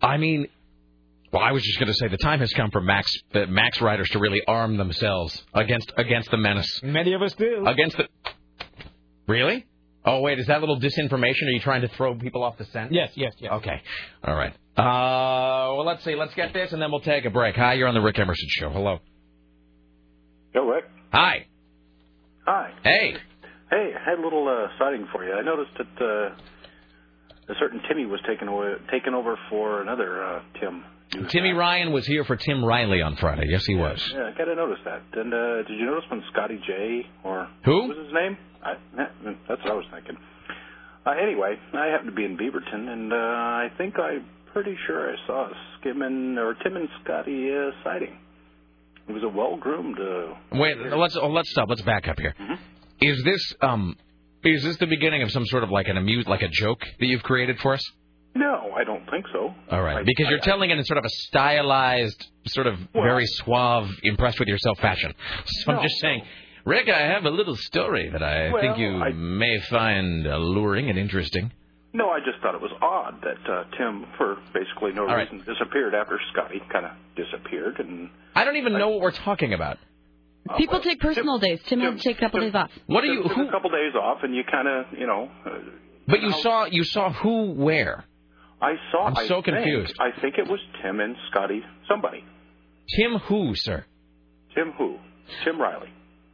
[0.00, 0.46] I mean,
[1.36, 3.80] well, I was just going to say the time has come for Max uh, Max
[3.82, 6.80] riders to really arm themselves against against the menace.
[6.82, 7.64] Many of us do.
[7.66, 8.08] Against the.
[9.28, 9.66] Really?
[10.04, 11.42] Oh wait, is that little disinformation?
[11.42, 12.90] Are you trying to throw people off the scent?
[12.92, 13.52] Yes, yes, yes.
[13.52, 13.82] Okay.
[14.24, 14.52] All right.
[14.78, 16.14] Uh, well, let's see.
[16.14, 17.54] Let's get this, and then we'll take a break.
[17.56, 18.70] Hi, you're on the Rick Emerson Show.
[18.70, 18.98] Hello.
[20.54, 20.84] Yo, Rick.
[21.12, 21.46] Hi.
[22.46, 22.70] Hi.
[22.82, 23.14] Hey.
[23.68, 25.34] Hey, I had a little uh, sighting for you.
[25.34, 30.40] I noticed that uh, a certain Timmy was taken away, taken over for another uh,
[30.60, 30.84] Tim.
[31.28, 33.46] Timmy Ryan was here for Tim Riley on Friday.
[33.48, 34.02] Yes, he was.
[34.12, 35.02] Yeah, I kind of noticed that.
[35.12, 37.80] And uh, did you notice when Scotty J or Who?
[37.88, 38.36] what was his name?
[38.62, 38.74] I,
[39.48, 40.16] that's what I was thinking.
[41.06, 45.10] Uh, anyway, I happened to be in Beaverton, and uh, I think I'm pretty sure
[45.12, 48.18] I saw a Skimming or Tim and Scotty uh, sighting.
[49.08, 49.98] It was a well-groomed.
[50.00, 51.68] Uh, Wait, let's oh, let's stop.
[51.68, 52.34] Let's back up here.
[53.00, 53.94] Is this um
[54.42, 57.06] is this the beginning of some sort of like an amuse like a joke that
[57.06, 57.82] you've created for us?
[58.36, 59.54] No, I don't think so.
[59.70, 62.78] All right, I- because you're I- telling it in sort of a stylized, sort of
[62.92, 65.12] very suave, impressed with yourself fashion.
[65.46, 66.22] So I'm just saying,
[66.64, 70.90] Rick, I have a little story that I Well, think you I- may find alluring
[70.90, 71.52] and interesting.
[71.92, 75.30] No, I just thought it was odd that uh, Tim, for basically no All right.
[75.32, 79.54] reason, disappeared after Scotty kind of disappeared, and I don't even know what we're talking
[79.54, 79.78] about.
[80.58, 81.60] People take personal days.
[81.66, 82.70] Tim had to take a couple days off.
[82.86, 83.22] What are you?
[83.22, 83.48] took Who?
[83.48, 85.30] a couple days off, and you kind of, you know.
[85.44, 85.50] Uh,
[86.06, 88.04] But you saw you saw who where?
[88.66, 89.06] I saw.
[89.06, 89.94] I'm I so think- confused.
[90.00, 91.60] I think it was Tim and Scotty.
[91.88, 92.24] Somebody.
[92.96, 93.84] Tim who, sir?
[94.54, 94.96] Tim who?
[95.44, 95.88] Tim Riley.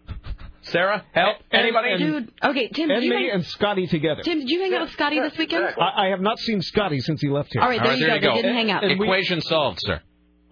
[0.62, 1.98] Sarah, help anybody?
[1.98, 4.22] Dude, okay, Tim, and did you me hang, and Scotty together.
[4.22, 5.64] Tim, did you hang out with Scotty this weekend?
[5.78, 7.62] I, I have not seen Scotty since he left here.
[7.62, 8.30] All right, there you go.
[8.36, 8.84] They didn't hang out.
[8.84, 10.00] And we- Equation solved, sir.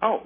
[0.02, 0.22] Oh,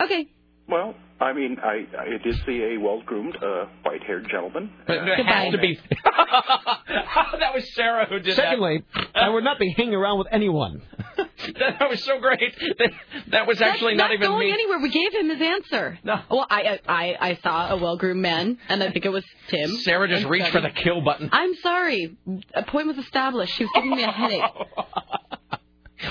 [0.00, 0.26] Okay.
[0.68, 4.70] well, I mean, I I did see a well-groomed, uh, white-haired gentleman.
[4.86, 5.78] But Uh, there has to be.
[6.04, 8.36] that was Sarah who did it.
[8.36, 8.82] Secondly,
[9.14, 10.82] I would not be hanging around with anyone.
[11.16, 11.28] that.
[11.78, 12.54] That was so great.
[12.78, 12.90] That,
[13.28, 14.52] that was actually That's not even going me.
[14.52, 14.78] anywhere.
[14.80, 15.98] We gave him his answer.
[16.02, 16.20] No.
[16.30, 19.68] Well, I I I saw a well-groomed man, and I think it was Tim.
[19.78, 21.28] Sarah just and reached for the kill button.
[21.32, 22.16] I'm sorry.
[22.54, 23.54] A point was established.
[23.56, 24.42] She was giving me a headache.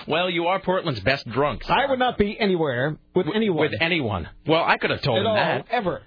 [0.08, 1.70] Well, you are Portland's best drunk.
[1.70, 3.60] I would not be anywhere with anyone.
[3.70, 4.30] With anyone.
[4.46, 5.66] Well, I could have told At him all, that.
[5.70, 6.02] ever.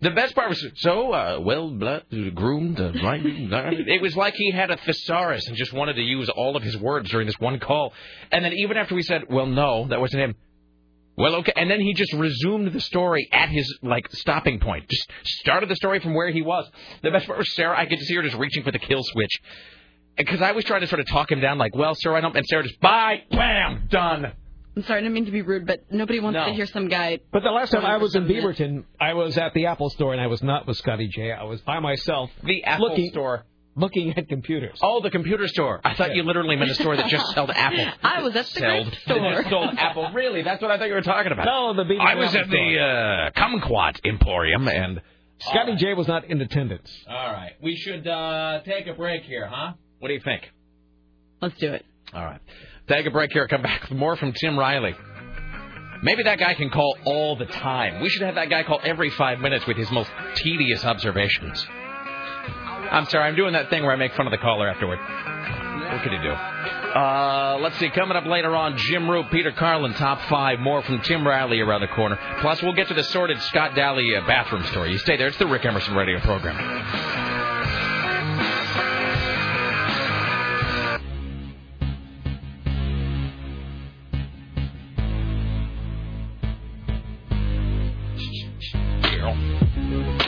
[0.00, 2.04] The best part was so uh, well blood,
[2.34, 6.56] groomed, uh, it was like he had a thesaurus and just wanted to use all
[6.56, 7.92] of his words during this one call.
[8.30, 10.36] And then even after we said, "Well, no, that wasn't him,"
[11.16, 14.88] well, okay, and then he just resumed the story at his like stopping point.
[14.88, 16.70] Just started the story from where he was.
[17.02, 17.76] The best part was Sarah.
[17.76, 19.40] I could see her just reaching for the kill switch
[20.18, 22.36] because I was trying to sort of talk him down, like, "Well, sir, I don't,"
[22.36, 24.32] and Sarah just, "Bye, bam, done."
[24.76, 26.46] I'm sorry, I didn't mean to be rude, but nobody wants No.
[26.46, 27.18] to hear some guy.
[27.32, 30.20] But the last time I was in Beaverton, I was at the Apple store and
[30.20, 31.32] I was not with Scotty J.
[31.32, 32.30] I was by myself.
[32.44, 33.44] The Apple looking, store.
[33.74, 34.78] Looking at computers.
[34.82, 35.80] Oh, the computer store.
[35.84, 37.86] I thought you literally meant a store that just sold Apple.
[38.04, 38.94] I was at the Sold.
[39.04, 39.44] store.
[39.50, 40.10] Sold Apple.
[40.12, 40.42] Really?
[40.42, 41.46] That's what I thought you were talking about.
[41.46, 45.00] No, the Beaverton I was Apple at the uh, Kumquat Emporium, and
[45.40, 46.92] Scotty J was not in attendance.
[47.08, 49.72] all right, we should uh, take a break here, huh?
[49.98, 50.42] What do you think?
[51.40, 51.84] Let's do it.
[52.12, 52.40] All right,
[52.88, 53.46] take a break here.
[53.48, 54.94] Come back with more from Tim Riley.
[56.02, 58.00] Maybe that guy can call all the time.
[58.00, 61.66] We should have that guy call every five minutes with his most tedious observations.
[62.90, 64.98] I'm sorry, I'm doing that thing where I make fun of the caller afterward.
[64.98, 66.30] What can he do?
[66.30, 67.90] Uh, let's see.
[67.90, 70.58] Coming up later on, Jim Root, Peter Carlin, top five.
[70.60, 72.18] More from Tim Riley around the corner.
[72.40, 74.92] Plus, we'll get to the sordid Scott Daly uh, bathroom story.
[74.92, 75.28] You stay there.
[75.28, 77.47] It's the Rick Emerson radio program.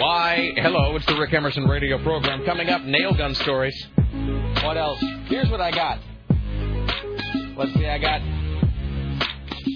[0.01, 0.53] Why?
[0.57, 2.43] Hello, it's the Rick Emerson radio program.
[2.47, 3.77] Coming up, nail gun stories.
[4.65, 4.99] What else?
[5.27, 5.99] Here's what I got.
[7.55, 8.23] Let's see, I got.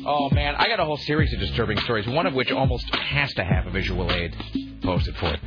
[0.06, 2.06] Oh man, I got a whole series of disturbing stories.
[2.06, 4.34] One of which almost has to have a visual aid
[4.82, 5.40] posted for it.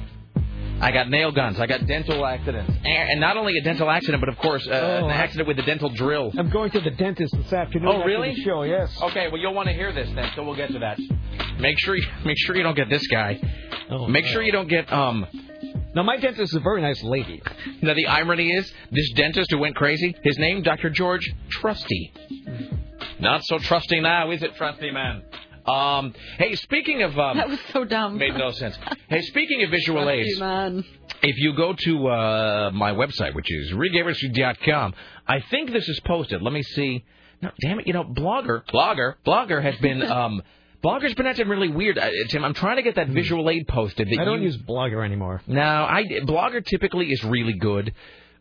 [0.80, 1.60] I got nail guns.
[1.60, 5.06] I got dental accidents, and not only a dental accident, but of course uh, Oh,
[5.06, 6.32] an accident with a dental drill.
[6.38, 7.88] I'm going to the dentist this afternoon.
[7.90, 8.36] Oh, really?
[8.44, 8.96] Show, yes.
[9.02, 11.00] Okay, well you'll want to hear this then, so we'll get to that.
[11.60, 13.40] Make sure you make sure you don't get this guy.
[14.10, 15.26] make sure you don't get um.
[15.96, 17.42] Now my dentist is a very nice lady.
[17.82, 20.90] Now the irony is, this dentist who went crazy, his name Dr.
[20.92, 22.14] George Trusty.
[23.20, 25.24] Not so trusty now, is it, Trusty man?
[25.66, 28.18] Um, hey, speaking of um, That was so dumb.
[28.18, 28.78] made no sense.
[29.10, 30.86] Hey, speaking of visual Trust aids, man.
[31.24, 34.94] if you go to uh, my website, which is rickemerson.com,
[35.28, 36.42] I think this is posted.
[36.42, 37.04] Let me see.
[37.42, 40.42] No, damn it, you know, Blogger, Blogger, Blogger has been, um,
[40.84, 41.98] Blogger's been acting really weird.
[41.98, 44.08] Uh, Tim, I'm trying to get that visual aid posted.
[44.10, 44.22] That Hmm.
[44.22, 45.42] I don't you- use Blogger anymore.
[45.48, 47.94] no, I Blogger typically is really good.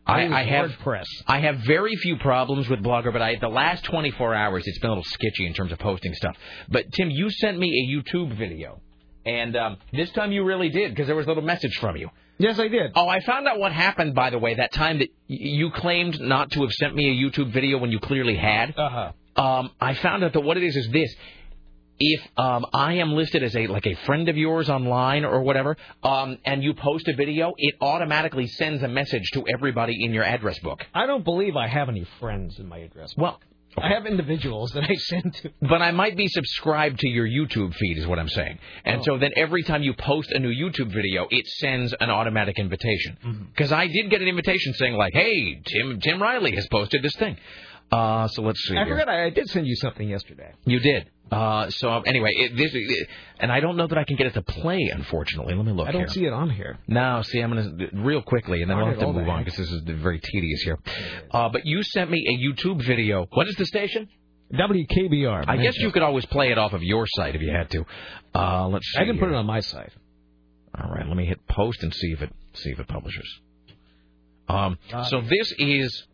[0.05, 1.03] I, use I have WordPress.
[1.27, 4.89] I have very few problems with Blogger, but I the last 24 hours it's been
[4.89, 6.37] a little sketchy in terms of posting stuff.
[6.69, 8.79] But Tim, you sent me a YouTube video,
[9.25, 12.09] and um, this time you really did because there was a little message from you.
[12.37, 12.91] Yes, I did.
[12.95, 16.21] Oh, I found out what happened by the way that time that y- you claimed
[16.21, 18.75] not to have sent me a YouTube video when you clearly had.
[18.77, 18.89] Uh
[19.35, 19.43] huh.
[19.43, 21.13] Um, I found out that what it is is this.
[21.99, 25.77] If um, I am listed as a like a friend of yours online or whatever,
[26.03, 30.23] um, and you post a video, it automatically sends a message to everybody in your
[30.23, 30.85] address book.
[30.93, 33.13] I don't believe I have any friends in my address.
[33.15, 33.23] Book.
[33.23, 33.39] Well,
[33.79, 35.51] I have individuals that I send to.
[35.61, 38.57] But I might be subscribed to your YouTube feed, is what I'm saying.
[38.85, 39.03] And Oh.
[39.03, 43.17] so then every time you post a new YouTube video, it sends an automatic invitation.
[43.23, 43.43] Mm-hmm.
[43.45, 47.15] Because I did get an invitation saying like, "Hey, Tim Tim Riley has posted this
[47.17, 47.37] thing."
[47.91, 48.75] Uh, so let's see.
[48.75, 48.95] I here.
[48.95, 50.51] forgot I, I did send you something yesterday.
[50.65, 51.09] You did.
[51.31, 53.07] Uh, so anyway, it, this, it,
[53.39, 54.89] and I don't know that I can get it to play.
[54.93, 55.87] Unfortunately, let me look.
[55.87, 56.09] I don't here.
[56.09, 56.77] see it on here.
[56.87, 59.57] No, see, I'm gonna real quickly, and then we'll Darn have to move on because
[59.57, 60.79] this is very tedious here.
[61.31, 63.27] Uh, but you sent me a YouTube video.
[63.31, 64.09] What is the station?
[64.53, 65.43] WKBR.
[65.47, 67.85] I guess you could always play it off of your site if you had to.
[68.33, 68.99] Uh, let's see.
[68.99, 69.91] I didn't put it on my site.
[70.79, 73.27] All right, let me hit post and see if it see if it publishes.
[74.47, 76.07] Um, Got so this is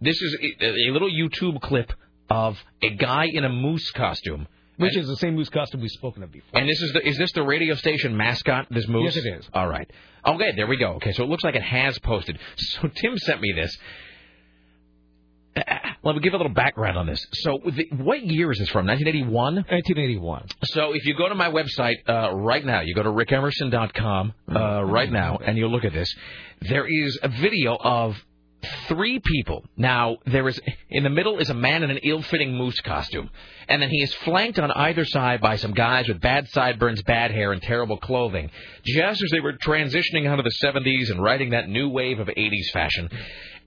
[0.00, 1.92] this is a, a little YouTube clip
[2.30, 4.46] of a guy in a moose costume.
[4.78, 6.60] Which And- is the same moose costume we've spoken of before.
[6.60, 8.66] and this is the is this the radio station mascot?
[8.70, 9.14] This moose?
[9.16, 9.48] Yes, it is.
[9.54, 9.90] All right.
[10.26, 10.94] Okay, there we go.
[10.94, 12.38] Okay, so it looks like it has posted.
[12.56, 13.74] So Tim sent me this.
[16.02, 17.24] Let me give a little background on this.
[17.32, 18.86] So, the, what year is this from?
[18.86, 19.54] 1981.
[19.54, 20.48] 1981.
[20.64, 24.84] So, if you go to my website uh, right now, you go to rickemerson.com uh,
[24.84, 26.14] right now, and you look at this.
[26.60, 28.14] There is a video of
[28.88, 29.64] three people.
[29.76, 30.60] Now, there is
[30.90, 33.30] in the middle is a man in an ill-fitting moose costume,
[33.68, 37.30] and then he is flanked on either side by some guys with bad sideburns, bad
[37.30, 38.50] hair, and terrible clothing,
[38.84, 42.28] just as they were transitioning out of the 70s and riding that new wave of
[42.28, 43.08] 80s fashion.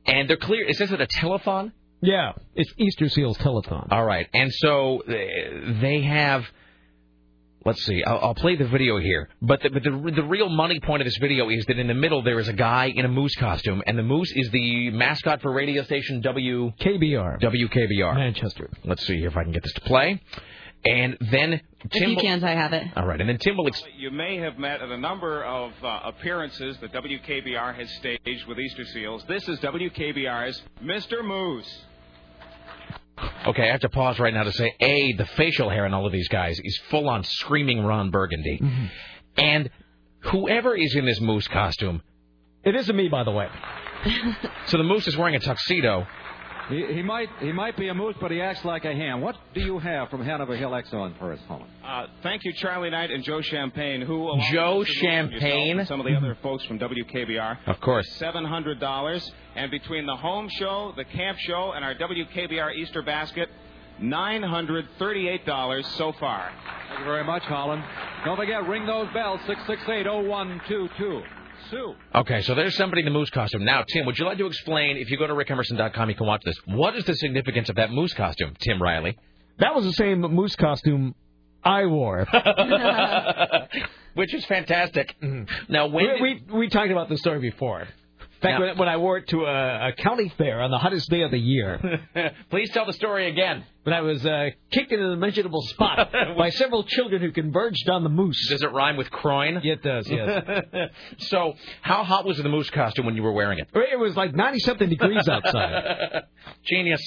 [0.05, 0.65] And they're clear.
[0.67, 1.71] Is this at a telethon?
[2.01, 3.91] Yeah, it's Easter Seals Telethon.
[3.91, 6.45] All right, and so uh, they have.
[7.65, 8.03] Let's see.
[8.05, 11.05] I'll, I'll play the video here, but the, but the the real money point of
[11.05, 13.83] this video is that in the middle there is a guy in a moose costume,
[13.85, 17.41] and the moose is the mascot for radio station W KBR.
[17.41, 18.69] WKBR Manchester.
[18.85, 20.21] Let's see here if I can get this to play,
[20.85, 21.53] and then
[21.83, 22.11] If Tim.
[22.11, 22.87] you can't, I have it.
[22.95, 23.67] All right, and then Tim will.
[23.67, 28.47] Ex- You may have met at a number of uh, appearances that WKBR has staged
[28.47, 29.25] with Easter Seals.
[29.27, 31.23] This is WKBR's Mr.
[31.25, 31.85] Moose.
[33.47, 36.05] Okay, I have to pause right now to say, a the facial hair in all
[36.05, 38.85] of these guys is full on screaming Ron Burgundy, mm-hmm.
[39.37, 39.69] and
[40.19, 42.01] whoever is in this moose costume.
[42.63, 43.47] It isn't me, by the way.
[44.67, 46.05] So the moose is wearing a tuxedo.
[46.69, 49.21] He, he might he might be a moose, but he acts like a ham.
[49.21, 51.69] What do you have from Hanover Hill Exxon for us, Holland?
[51.83, 54.91] Uh, thank you, Charlie Knight and Joe Champagne, who along Joe with Mr.
[54.91, 55.85] Moose and yourself Champagne?
[55.87, 57.57] some of the other folks from WKBR.
[57.65, 58.07] Of course.
[58.17, 63.01] Seven hundred dollars, and between the home show, the camp show, and our WKBR Easter
[63.01, 63.49] basket,
[63.99, 66.51] nine hundred thirty-eight dollars so far.
[66.89, 67.83] Thank you very much, Holland.
[68.25, 71.23] Don't forget, ring those bells six six eight oh one two two.
[71.69, 71.95] Sue.
[72.15, 73.65] Okay, so there's somebody in the moose costume.
[73.65, 76.41] Now, Tim, would you like to explain, if you go to rickemerson.com, you can watch
[76.43, 76.57] this.
[76.65, 79.17] What is the significance of that moose costume, Tim Riley?
[79.59, 81.15] That was the same moose costume
[81.63, 82.25] I wore.
[84.13, 85.15] Which is fantastic.
[85.21, 85.71] Mm-hmm.
[85.71, 87.87] Now, when we, we we talked about this story before.
[88.41, 91.09] Back Now- when, when I wore it to a, a county fair on the hottest
[91.09, 92.01] day of the year.
[92.49, 93.65] Please tell the story again.
[93.83, 98.03] When I was uh, kicked in an unmentionable spot by several children who converged on
[98.03, 98.49] the moose.
[98.49, 99.61] Does it rhyme with croin?
[99.63, 100.63] It does, yes.
[101.19, 103.69] so, how hot was the moose costume when you were wearing it?
[103.73, 106.23] it was like 90 something degrees outside.
[106.65, 107.01] Genius.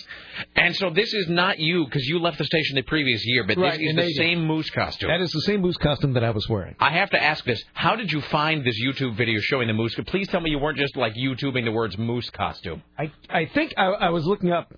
[0.57, 3.57] And so this is not you because you left the station the previous year, but
[3.57, 5.11] Right, this is the same moose costume.
[5.11, 6.75] That is the same moose costume that I was wearing.
[6.81, 9.95] I have to ask this: How did you find this YouTube video showing the moose?
[10.07, 12.83] Please tell me you weren't just like YouTubing the words moose costume.
[12.99, 14.73] I I think I, I was looking up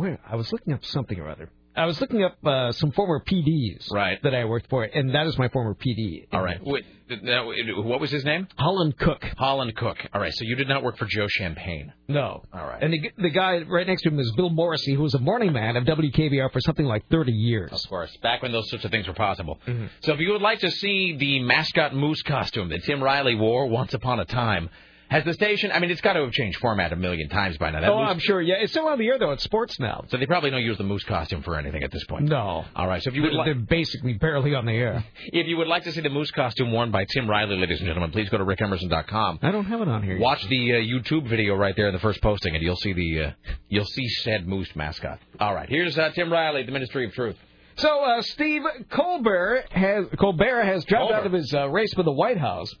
[0.00, 1.50] where I was looking up something or other.
[1.76, 4.20] I was looking up uh, some former PDs Right.
[4.24, 6.26] that I worked for, and that is my former PD.
[6.32, 6.58] All right.
[6.60, 6.84] Wait,
[7.22, 8.48] now, what was his name?
[8.58, 9.24] Holland Cook.
[9.38, 9.96] Holland Cook.
[10.12, 10.32] All right.
[10.34, 11.92] So you did not work for Joe Champagne.
[12.08, 12.42] No.
[12.52, 12.82] All right.
[12.82, 15.52] And the, the guy right next to him is Bill Morrissey, who was a morning
[15.52, 17.70] man of WKBR for something like 30 years.
[17.72, 19.60] Of course, back when those sorts of things were possible.
[20.02, 23.66] So if you would like to see the mascot moose costume that Tim Riley wore
[23.68, 24.70] once upon a time,
[25.10, 25.72] has the station?
[25.72, 27.80] I mean, it's got to have changed format a million times by now.
[27.80, 28.40] That oh, moose- I'm sure.
[28.40, 29.32] Yeah, it's still on the air though.
[29.32, 30.04] It's sports now.
[30.08, 32.26] so they probably don't use the moose costume for anything at this point.
[32.26, 32.64] No.
[32.76, 33.02] All right.
[33.02, 35.04] So if you would They're, like, they're basically barely on the air.
[35.26, 37.86] if you would like to see the moose costume worn by Tim Riley, ladies and
[37.88, 39.40] gentlemen, please go to rickemerson.com.
[39.42, 40.18] I don't have it on here.
[40.18, 43.24] Watch the uh, YouTube video right there in the first posting, and you'll see the
[43.24, 43.30] uh,
[43.68, 45.18] you'll see said moose mascot.
[45.40, 47.36] All right, here's uh, Tim Riley, the Ministry of Truth.
[47.76, 51.20] So uh, Steve Colbert has Colbert has dropped Colbert.
[51.20, 52.72] out of his uh, race for the White House.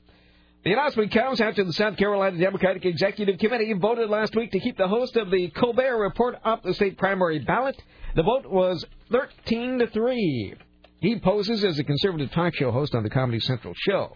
[0.62, 4.76] The announcement comes after the South Carolina Democratic Executive Committee voted last week to keep
[4.76, 7.80] the host of the Colbert Report off the state primary ballot.
[8.14, 10.54] The vote was 13 to 3.
[11.00, 14.14] He poses as a conservative talk show host on the Comedy Central show.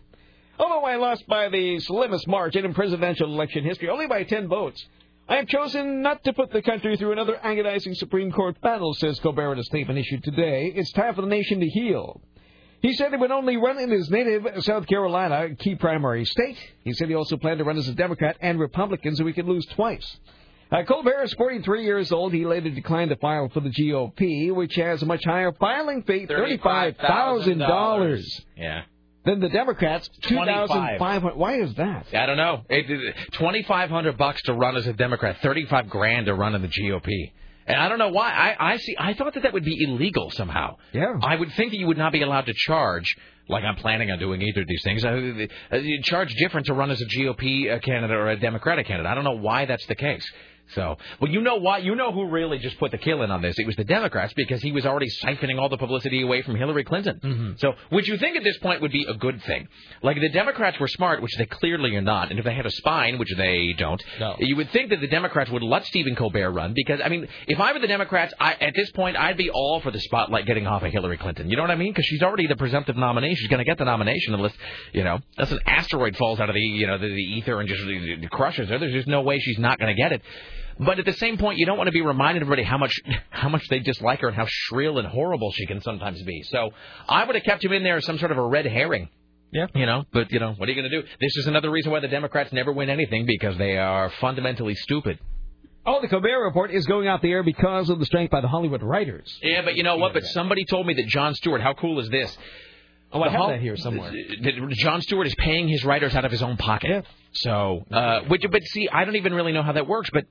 [0.58, 4.84] Although I lost by the slimmest margin in presidential election history, only by 10 votes,
[5.26, 9.18] I have chosen not to put the country through another agonizing Supreme Court battle, says
[9.20, 10.70] Colbert in a statement issued today.
[10.76, 12.20] It's time for the nation to heal.
[12.84, 16.58] He said he would only run in his native South Carolina, key primary state.
[16.82, 19.46] He said he also planned to run as a Democrat and Republican so he could
[19.46, 20.18] lose twice.
[20.70, 22.34] Uh, Colbert is 43 years old.
[22.34, 26.26] He later declined to file for the GOP, which has a much higher filing fee,
[26.26, 28.22] $35,000.
[28.58, 28.82] Yeah.
[29.24, 30.68] Than the Democrats, 25.
[30.68, 32.08] 2500 Why is that?
[32.12, 32.64] I don't know.
[33.32, 36.60] Twenty five hundred bucks to run as a Democrat, thirty five grand to run in
[36.60, 37.32] the GOP.
[37.66, 38.30] And I don't know why.
[38.30, 38.94] I, I see.
[38.98, 40.76] I thought that that would be illegal somehow.
[40.92, 41.14] Yeah.
[41.22, 43.16] I would think that you would not be allowed to charge,
[43.48, 45.04] like I'm planning on doing either of these things.
[45.04, 49.10] Uh, uh, charge different to run as a GOP uh, candidate or a Democratic candidate.
[49.10, 50.30] I don't know why that's the case.
[50.74, 51.78] So, well, you know why?
[51.78, 53.54] You know who really just put the kill in on this?
[53.58, 56.84] It was the Democrats because he was already siphoning all the publicity away from Hillary
[56.84, 57.20] Clinton.
[57.22, 57.52] Mm-hmm.
[57.58, 59.68] So, which you think at this point would be a good thing?
[60.02, 62.70] Like the Democrats were smart, which they clearly are not, and if they had a
[62.70, 64.36] spine, which they don't, No.
[64.38, 67.60] you would think that the Democrats would let Stephen Colbert run because I mean, if
[67.60, 70.66] I were the Democrats, I, at this point I'd be all for the spotlight getting
[70.66, 71.50] off of Hillary Clinton.
[71.50, 71.92] You know what I mean?
[71.92, 73.34] Because she's already the presumptive nominee.
[73.34, 74.52] She's going to get the nomination unless
[74.92, 77.68] you know, unless an asteroid falls out of the you know the, the ether and
[77.68, 77.82] just
[78.30, 78.78] crushes her.
[78.78, 80.22] There's just no way she's not going to get it.
[80.78, 82.94] But at the same point, you don't want to be reminding everybody how much
[83.30, 86.42] how much they dislike her and how shrill and horrible she can sometimes be.
[86.44, 86.70] So
[87.08, 89.08] I would have kept him in there as some sort of a red herring.
[89.52, 89.66] Yeah.
[89.74, 91.06] You know, but you know, what are you going to do?
[91.20, 95.18] This is another reason why the Democrats never win anything because they are fundamentally stupid.
[95.86, 98.48] Oh, the Colbert Report is going off the air because of the strike by the
[98.48, 99.38] Hollywood writers.
[99.42, 100.14] Yeah, but you know what?
[100.14, 101.60] But somebody told me that Jon Stewart.
[101.60, 102.36] How cool is this?
[103.12, 104.12] Oh, I have Hol- that here somewhere.
[104.70, 107.04] Jon Stewart is paying his writers out of his own pocket.
[107.32, 110.10] So, uh, which, but see, I don't even really know how that works.
[110.12, 110.24] But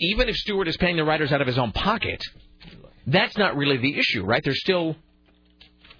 [0.00, 2.22] even if Stewart is paying the writers out of his own pocket,
[3.06, 4.42] that's not really the issue, right?
[4.44, 4.96] They're still,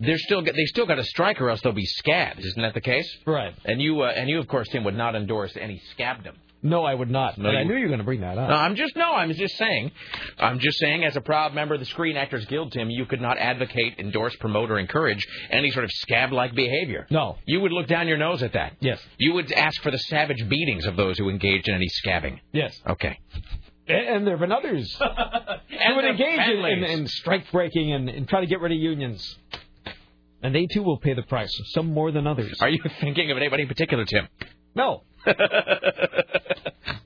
[0.00, 2.40] they're still, they still got a strike, or else they'll be scabbed.
[2.40, 3.08] Isn't that the case?
[3.26, 3.54] Right.
[3.64, 6.34] And you, uh, and you, of course, Tim, would not endorse any scabbedom.
[6.60, 7.38] No, I would not.
[7.38, 8.48] No, but I knew you were going to bring that up.
[8.48, 9.12] No, I'm just no.
[9.12, 9.92] I'm just saying.
[10.40, 13.20] I'm just saying, as a proud member of the Screen Actors Guild, Tim, you could
[13.20, 17.06] not advocate, endorse, promote, or encourage any sort of scab-like behavior.
[17.10, 17.38] No.
[17.46, 18.72] You would look down your nose at that.
[18.80, 19.00] Yes.
[19.18, 22.40] You would ask for the savage beatings of those who engaged in any scabbing.
[22.52, 22.76] Yes.
[22.88, 23.20] Okay.
[23.88, 25.04] And, there have been others who
[25.96, 29.38] would engage in, in, in strike breaking and, and try to get rid of unions.
[30.42, 32.58] And they too will pay the price, some more than others.
[32.60, 34.28] Are you thinking of anybody in particular, Tim?
[34.74, 35.02] No.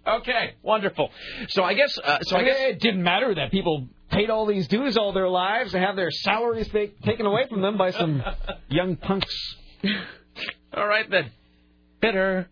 [0.07, 1.11] okay, wonderful.
[1.49, 1.97] So I guess.
[1.99, 2.59] Uh, so I I guess.
[2.59, 5.97] mean, it didn't matter that people paid all these dues all their lives and have
[5.97, 8.23] their salaries ta- taken away from them by some
[8.69, 9.35] young punks.
[10.75, 11.31] All right then.
[12.01, 12.49] Bitter.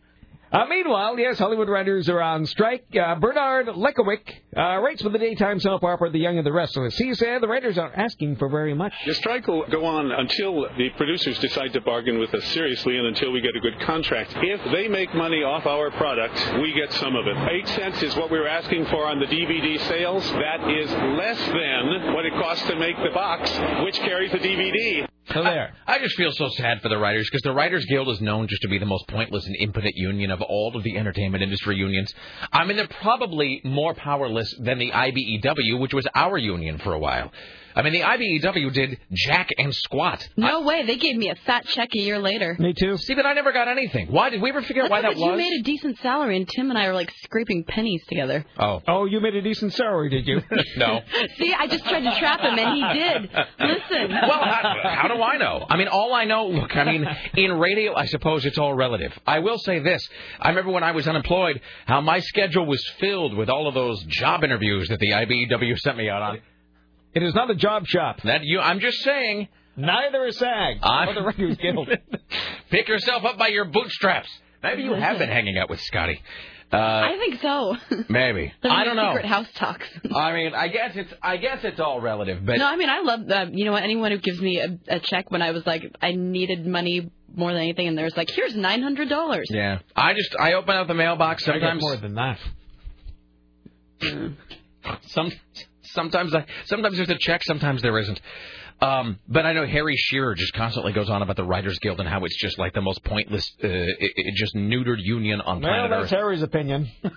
[0.53, 2.85] Uh, meanwhile, yes, Hollywood writers are on strike.
[2.97, 6.97] Uh, Bernard Lekowick uh, writes for the daytime soap opera The Young and the Restless.
[6.97, 8.93] He said the writers aren't asking for very much.
[9.07, 13.07] The strike will go on until the producers decide to bargain with us seriously and
[13.07, 14.35] until we get a good contract.
[14.39, 17.37] If they make money off our product, we get some of it.
[17.49, 20.29] Eight cents is what we were asking for on the DVD sales.
[20.33, 23.49] That is less than what it costs to make the box,
[23.85, 25.07] which carries the DVD.
[25.33, 25.75] So there.
[25.87, 28.63] I just feel so sad for the writers because the Writers Guild is known just
[28.63, 32.13] to be the most pointless and impotent union of all of the entertainment industry unions.
[32.53, 36.99] I mean, they're probably more powerless than the IBEW, which was our union for a
[36.99, 37.31] while.
[37.75, 40.27] I mean, the IBEW did jack and squat.
[40.37, 40.85] No way.
[40.85, 42.57] They gave me a fat check a year later.
[42.59, 42.97] Me too.
[42.97, 44.09] See, but I never got anything.
[44.09, 45.31] Why did we ever figure out why that because was?
[45.31, 48.45] you made a decent salary, and Tim and I were like scraping pennies together.
[48.59, 48.83] Oh.
[48.87, 50.43] Oh, you made a decent salary, did you?
[50.77, 51.01] no.
[51.39, 53.31] See, I just tried to trap him, and he did.
[53.61, 54.11] Listen.
[54.11, 55.67] Well, how, how do I know?
[55.69, 57.07] I mean, all I know, look, I mean,
[57.37, 59.17] in radio, I suppose it's all relative.
[59.27, 60.07] I will say this.
[60.41, 64.03] I remember when I was unemployed, how my schedule was filled with all of those
[64.05, 66.41] job interviews that the IBEW sent me out on.
[67.15, 68.21] It is not a job shop.
[68.23, 69.49] That you, I'm just saying.
[69.77, 71.89] Neither is SAG I'm- or the Writers Guild.
[72.71, 74.29] Pick yourself up by your bootstraps.
[74.63, 76.21] Maybe you have been hanging out with Scotty.
[76.73, 77.77] Uh, I think so.
[78.09, 78.53] maybe.
[78.63, 79.11] I don't know.
[79.11, 79.87] Secret house talks.
[80.15, 83.01] I mean, I guess it's I guess it's all relative, but no, I mean I
[83.01, 85.93] love uh, you know anyone who gives me a, a check when I was like
[86.01, 89.47] I needed money more than anything, and there's like here's nine hundred dollars.
[89.51, 89.79] yeah.
[89.97, 91.83] I just I open up the mailbox I got sometimes.
[91.83, 92.39] more than that.
[95.09, 95.33] Some
[95.93, 98.21] sometimes I sometimes there's a check, sometimes there isn't.
[98.81, 102.09] Um, but I know Harry Shearer just constantly goes on about the Writers Guild and
[102.09, 105.85] how it's just like the most pointless, uh, it, it just neutered union on planet
[105.85, 105.91] Earth.
[105.91, 106.19] Well, that's Earth.
[106.19, 106.89] Harry's opinion.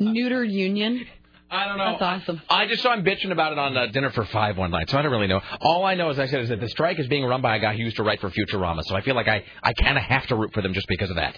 [0.00, 1.06] neutered union.
[1.52, 1.96] I don't know.
[1.98, 2.40] That's awesome.
[2.48, 4.98] I just saw him bitching about it on uh, Dinner for Five one night, so
[4.98, 5.40] I don't really know.
[5.60, 7.60] All I know, as I said, is that the strike is being run by a
[7.60, 10.04] guy who used to write for Futurama, so I feel like I, I kind of
[10.04, 11.36] have to root for them just because of that.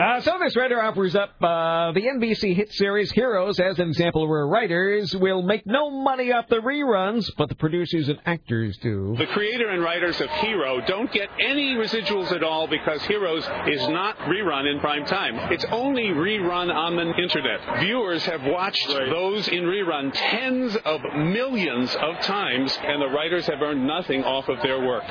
[0.00, 4.26] Uh, so this writer offers up uh, the NBC hit series Heroes as an example
[4.26, 9.14] where writers will make no money off the reruns, but the producers and actors do.
[9.18, 13.86] The creator and writers of Hero don't get any residuals at all because Heroes is
[13.88, 15.52] not rerun in prime time.
[15.52, 17.80] It's only rerun on the internet.
[17.80, 23.60] Viewers have watched those in rerun tens of millions of times, and the writers have
[23.60, 25.04] earned nothing off of their work.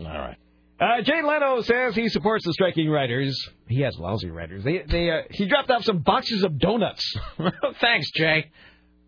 [0.00, 0.36] All right.
[0.84, 3.32] Uh, Jay Leno says he supports the striking writers.
[3.68, 4.64] He has lousy writers.
[4.64, 7.02] They, they, uh, he dropped off some boxes of donuts.
[7.80, 8.50] Thanks, Jay.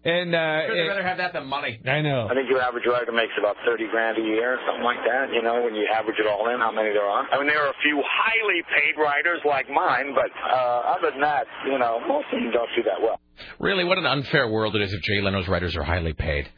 [0.03, 1.79] And uh, Sure, they'd it- rather have that than money.
[1.85, 2.29] I know.
[2.31, 5.43] I think your average writer makes about 30 grand a year, something like that, you
[5.43, 7.27] know, when you average it all in, how many there are.
[7.31, 11.21] I mean, there are a few highly paid writers like mine, but uh, other than
[11.23, 13.21] that, you know, most of them don't do that well.
[13.59, 16.49] Really, what an unfair world it is if Jay Leno's writers are highly paid.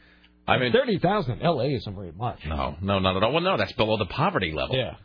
[0.47, 1.75] I mean, thirty thousand in L.A.
[1.75, 2.39] isn't very much.
[2.45, 3.33] No, no, not at all.
[3.33, 4.75] Well, no, that's below the poverty level.
[4.75, 4.95] Yeah.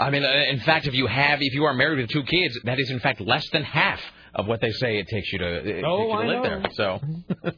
[0.00, 2.58] I mean, uh, in fact, if you have, if you are married with two kids,
[2.64, 4.00] that is in fact less than half
[4.34, 6.42] of what they say it takes you to, takes Oh, you to live know.
[6.42, 6.70] there.
[6.72, 7.00] So,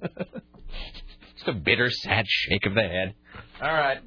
[1.37, 3.15] just a bitter, sad shake of the head.
[3.61, 3.99] All right.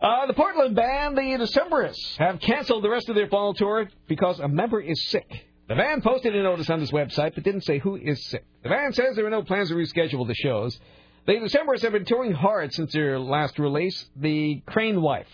[0.00, 4.38] Uh, the Portland band, the Decemberists, have canceled the rest of their fall tour because
[4.40, 5.26] a member is sick.
[5.68, 8.44] The band posted a notice on this website but didn't say who is sick.
[8.62, 10.78] The band says there are no plans to reschedule the shows.
[11.26, 15.26] The Decemberists have been touring hard since their last release, The Crane Wife,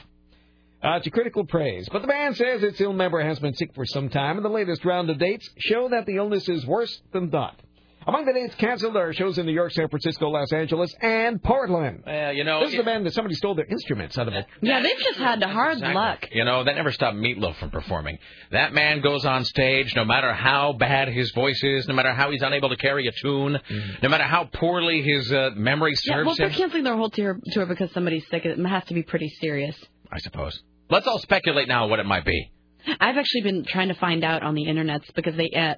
[0.83, 1.89] uh, to critical praise.
[1.91, 4.51] But the band says its ill member has been sick for some time, and the
[4.51, 7.61] latest round of dates show that the illness is worse than thought.
[8.05, 12.03] Among the dates canceled are shows in New York, San Francisco, Los Angeles, and Portland.
[12.05, 14.45] Well, you know, this is the band that somebody stole their instruments out of it.
[14.61, 15.95] Yeah, they've just had the hard Exactly.
[15.95, 16.27] luck.
[16.33, 18.19] You know, that never stopped Meatloaf from performing.
[18.51, 22.33] That man goes on stage, no matter how bad his voice is, no matter how
[22.33, 23.61] he's unable to carry a tune,
[24.03, 27.11] no matter how poorly his uh, memory Yeah, serves well, if they're canceling their whole
[27.11, 29.77] tour, tour because somebody's sick, it has to be pretty serious.
[30.11, 30.61] I suppose.
[30.91, 32.51] Let's all speculate now what it might be.
[33.01, 35.75] I've actually been trying to find out on the internets because they uh,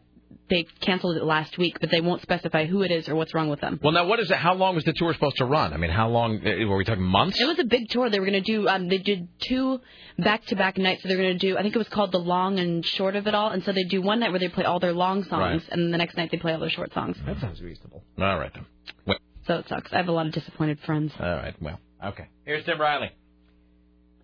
[0.51, 3.49] they canceled it last week, but they won't specify who it is or what's wrong
[3.49, 3.79] with them.
[3.83, 4.37] Well, now, what is it?
[4.37, 5.73] How long was the tour supposed to run?
[5.73, 6.37] I mean, how long?
[6.47, 7.41] uh, Were we talking months?
[7.41, 8.11] It was a big tour.
[8.11, 8.69] They were going to do.
[8.69, 9.81] Um, they did two
[10.19, 11.03] back-to-back nights.
[11.03, 11.57] So they're going to do.
[11.57, 13.51] I think it was called the long and short of it all.
[13.51, 15.73] And so they do one night where they play all their long songs, Right.
[15.73, 17.17] and then the next night they play all their short songs.
[17.27, 18.03] That sounds reasonable.
[18.19, 18.67] All right, then.
[19.07, 19.93] Well, So it sucks.
[19.93, 21.13] I have a lot of disappointed friends.
[21.19, 22.27] all right, well, okay.
[22.45, 23.11] Here's Tim Riley.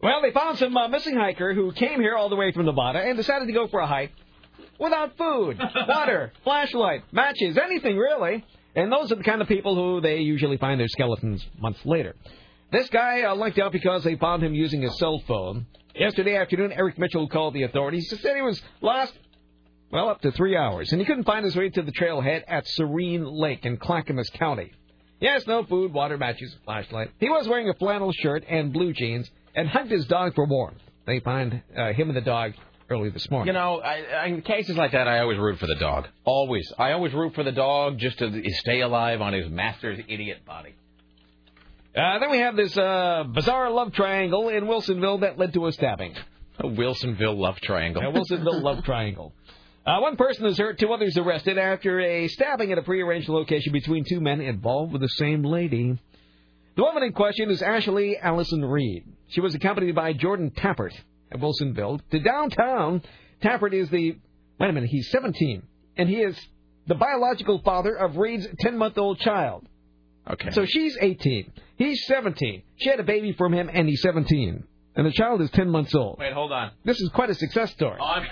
[0.03, 3.01] Well, they found some uh, missing hiker who came here all the way from Nevada
[3.01, 4.13] and decided to go for a hike
[4.79, 8.45] without food, water, flashlight, matches, anything really.
[8.75, 12.15] And those are the kind of people who they usually find their skeletons months later.
[12.73, 15.67] This guy uh, lucked out because they found him using his cell phone.
[15.95, 18.09] Yesterday afternoon, Eric Mitchell called the authorities.
[18.09, 19.13] He said he was lost,
[19.91, 22.67] well, up to three hours, and he couldn't find his way to the trailhead at
[22.69, 24.73] Serene Lake in Clackamas County.
[25.21, 27.11] Yes, no food, water, matches, flashlight.
[27.19, 30.81] He was wearing a flannel shirt and blue jeans and hugged his dog for warmth.
[31.07, 32.53] They find uh, him and the dog
[32.89, 33.49] early this morning.
[33.49, 36.09] You know, I, I, in cases like that, I always root for the dog.
[36.25, 36.73] Always.
[36.79, 40.75] I always root for the dog just to stay alive on his master's idiot body.
[41.97, 45.73] Uh, then we have this uh, bizarre love triangle in Wilsonville that led to a
[45.73, 46.15] stabbing.
[46.59, 48.03] A Wilsonville love triangle.
[48.03, 49.33] A Wilsonville love triangle.
[49.85, 53.73] Uh, one person is hurt, two others arrested after a stabbing at a prearranged location
[53.73, 55.99] between two men involved with the same lady.
[56.77, 59.05] The woman in question is Ashley Allison Reed.
[59.31, 60.93] She was accompanied by Jordan Tappert
[61.33, 63.03] at Wilsonville to downtown.
[63.43, 64.17] Tappert is the
[64.59, 65.63] wait a minute, he's 17,
[65.97, 66.39] and he is
[66.87, 69.67] the biological father of Reed's 10-month-old child.
[70.29, 70.51] Okay.
[70.51, 71.53] So she's 18.
[71.77, 72.63] He's 17.
[72.77, 74.65] She had a baby from him, and he's 17.
[74.97, 76.19] And the child is 10 months old.
[76.19, 76.73] Wait, hold on.
[76.85, 77.99] This is quite a success story.
[78.01, 78.27] Oh, I'm-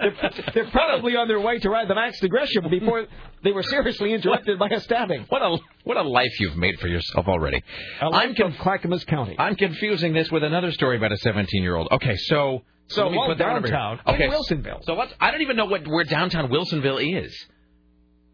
[0.00, 0.16] they're,
[0.54, 3.06] they're probably on their way to ride the Max to Gresham before
[3.44, 5.26] they were seriously interrupted by a stabbing.
[5.28, 7.62] What a what a life you've made for yourself already.
[8.02, 9.36] Life from Clackamas County.
[9.38, 11.88] I'm confusing this with another story about a 17 year old.
[11.92, 13.76] Okay, so So let me put one over here.
[13.76, 14.84] downtown in Okay, Wilsonville.
[14.84, 15.12] So let's.
[15.20, 17.34] I don't even know what where downtown Wilsonville is.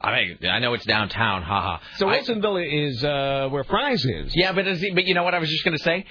[0.01, 1.43] I mean, I know it's downtown.
[1.43, 1.79] Haha.
[1.97, 4.33] So I- Wilsonville is uh, where Fry's is.
[4.35, 6.05] Yeah, but is, but you know what I was just going to say?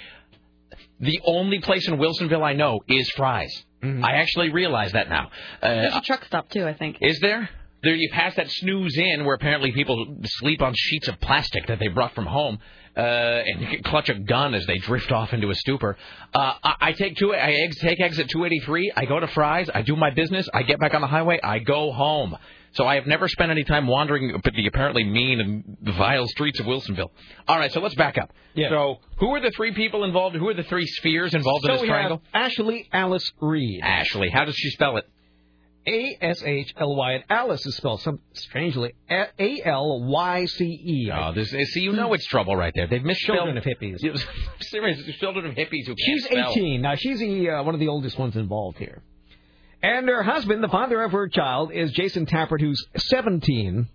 [1.01, 3.51] The only place in Wilsonville I know is Fry's.
[3.83, 4.05] Mm-hmm.
[4.05, 5.31] I actually realize that now.
[5.61, 6.97] There's Uh, a truck stop too, I think.
[7.01, 7.49] is there?
[7.83, 11.79] There you pass that snooze in where apparently people sleep on sheets of plastic that
[11.79, 12.59] they brought from home.
[12.95, 12.99] Uh,
[13.45, 15.97] and clutch a gun as they drift off into a stupor.
[16.35, 17.33] Uh, I, I take two.
[17.33, 18.91] I ex- take exit 283.
[18.97, 19.69] I go to Fry's.
[19.73, 20.45] I do my business.
[20.53, 21.39] I get back on the highway.
[21.41, 22.35] I go home.
[22.73, 26.65] So I have never spent any time wandering the apparently mean and vile streets of
[26.65, 27.09] Wilsonville.
[27.47, 28.31] All right, so let's back up.
[28.53, 28.69] Yeah.
[28.69, 30.35] So who are the three people involved?
[30.37, 32.21] Who are the three spheres involved So in this we triangle?
[32.31, 33.81] have Ashley Alice Reed.
[33.83, 34.29] Ashley.
[34.29, 35.05] How does she spell it?
[35.87, 40.63] A S H L Y and Alice is spelled some strangely A L Y C
[40.65, 41.11] E.
[41.11, 42.85] Oh, this, see, you know it's trouble right there.
[42.87, 43.97] They've misspelled Children of hippies.
[44.61, 46.51] Seriously, children of hippies who She's spell.
[46.51, 46.81] 18.
[46.81, 49.01] Now, she's the, uh, one of the oldest ones involved here.
[49.83, 53.87] And her husband, the father of her child, is Jason Tappert, who's 17.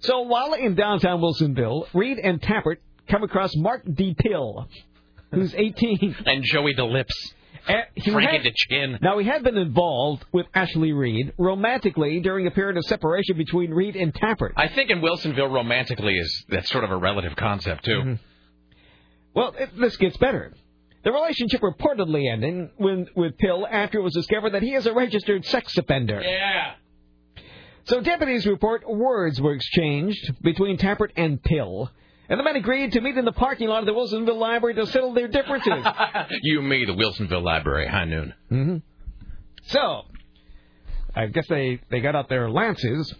[0.00, 2.76] So while in downtown Wilsonville, Reed and Tappert
[3.08, 4.14] come across Mark D.
[4.16, 4.68] Pill,
[5.32, 6.16] who's 18.
[6.26, 7.08] And Joey DeLips.
[7.66, 8.98] Uh, he Frank into chin.
[9.00, 13.70] Now, he had been involved with Ashley Reed romantically during a period of separation between
[13.70, 14.52] Reed and Tappert.
[14.56, 18.18] I think in Wilsonville, romantically is that's sort of a relative concept too.
[19.34, 20.52] Well, it, this gets better.
[21.04, 24.94] The relationship reportedly ending when, with Pill after it was discovered that he is a
[24.94, 26.22] registered sex offender.
[26.22, 26.74] Yeah.
[27.84, 31.90] So deputies report words were exchanged between Tappert and Pill.
[32.30, 34.86] And the men agreed to meet in the parking lot of the Wilsonville Library to
[34.86, 35.84] settle their differences.
[36.42, 38.34] you, me, the Wilsonville Library, high noon.
[38.50, 38.76] Mm-hmm.
[39.66, 40.02] So,
[41.14, 43.14] I guess they, they got out their lances.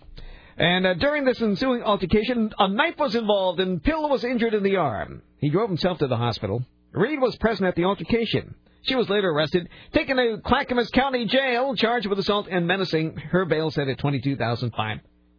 [0.56, 4.62] And uh, during this ensuing altercation, a knife was involved and Pill was injured in
[4.62, 5.20] the arm.
[5.38, 6.64] He drove himself to the hospital.
[6.94, 8.54] Reed was present at the altercation.
[8.82, 13.16] She was later arrested, taken to Clackamas County Jail, charged with assault and menacing.
[13.16, 14.98] Her bail set at twenty-two thousand five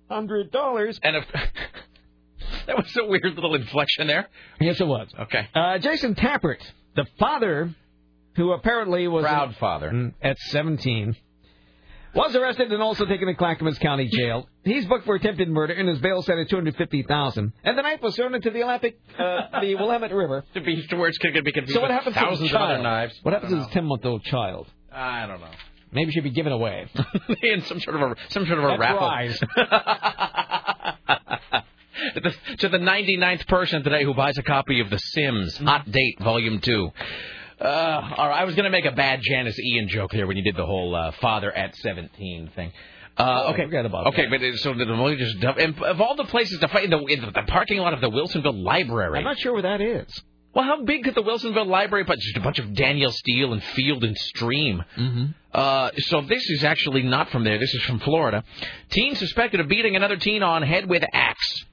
[0.10, 1.00] hundred dollars.
[1.04, 1.26] And if
[2.68, 4.28] that was a weird little inflection there.
[4.60, 5.10] Yes, it was.
[5.20, 5.48] Okay.
[5.54, 6.62] Uh, Jason Tappert,
[6.96, 7.74] the father,
[8.36, 9.92] who apparently was Proud father.
[9.92, 11.16] Mm, at 17,
[12.16, 14.48] was arrested and also taken to Clackamas County Jail.
[14.64, 18.16] He's booked for attempted murder and his bail set at 250000 And the knife was
[18.16, 20.44] thrown into the Olympic, uh, the Willamette River.
[20.54, 22.54] To be to where it's going to be confused So what happens thousands to his
[22.56, 22.84] of other child?
[22.84, 23.20] knives.
[23.24, 24.68] What happens to his 10-month-old child?
[24.92, 25.52] I don't know.
[25.92, 26.88] Maybe should be given away.
[27.44, 29.10] In some sort of a some sort of a At raffle.
[32.14, 35.90] To, the, to the 99th person today who buys a copy of The Sims Hot
[35.90, 36.90] Date Volume 2.
[37.60, 37.66] Uh,
[38.18, 40.44] all right, I was going to make a bad Janis Ian joke there when you
[40.44, 42.72] did the whole uh, father at 17 thing.
[43.18, 44.42] Uh, Oh, okay, forget about okay, that.
[44.42, 47.22] but so the the just and of all the places to fight in the, in
[47.22, 49.18] the parking lot of the Wilsonville Library.
[49.20, 50.22] I'm not sure where that is.
[50.54, 52.04] Well, how big could the Wilsonville Library?
[52.06, 54.84] But just a bunch of Danielle Steel and Field and Stream.
[54.98, 55.26] Mm-hmm.
[55.54, 57.58] Uh, so this is actually not from there.
[57.58, 58.44] This is from Florida.
[58.90, 61.66] Teen suspected of beating another teen on head with axe.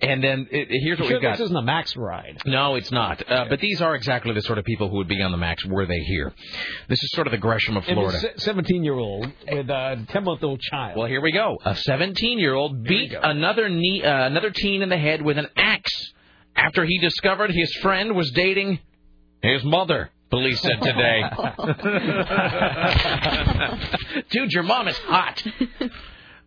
[0.00, 1.38] And then it, it- here's what sure we've got.
[1.38, 2.36] this isn't a Max ride.
[2.44, 3.22] No, it's not.
[3.30, 5.64] Uh, but these are exactly the sort of people who would be on the max
[5.64, 6.34] were they here.
[6.88, 8.18] This is sort of the Gresham of Florida.
[8.38, 10.98] 17-year-old with a 10-month-old child.
[10.98, 11.56] Well, here we go.
[11.64, 16.12] A 17-year-old beat another knee, uh, another teen in the head with an axe
[16.54, 18.78] after he discovered his friend was dating
[19.42, 20.10] his mother.
[20.28, 21.22] Police said today.
[24.30, 25.42] Dude, your mom is hot.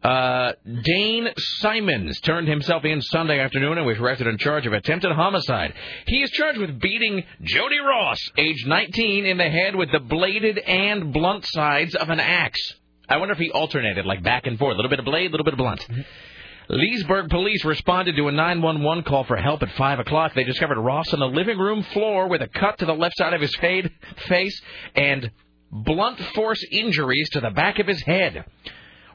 [0.04, 0.54] Uh,
[0.84, 1.28] Dane
[1.58, 5.74] Simons turned himself in Sunday afternoon and was arrested in charge of attempted homicide.
[6.08, 10.58] He is charged with beating Jody Ross, age 19, in the head with the bladed
[10.58, 12.76] and blunt sides of an axe.
[13.10, 15.32] I wonder if he alternated, like back and forth, a little bit of blade, a
[15.32, 15.86] little bit of blunt.
[16.70, 20.34] Leesburg police responded to a 911 call for help at 5 o'clock.
[20.34, 23.34] They discovered Ross on the living room floor with a cut to the left side
[23.34, 23.92] of his fade,
[24.28, 24.62] face
[24.96, 25.32] and
[25.72, 28.46] blunt force injuries to the back of his head.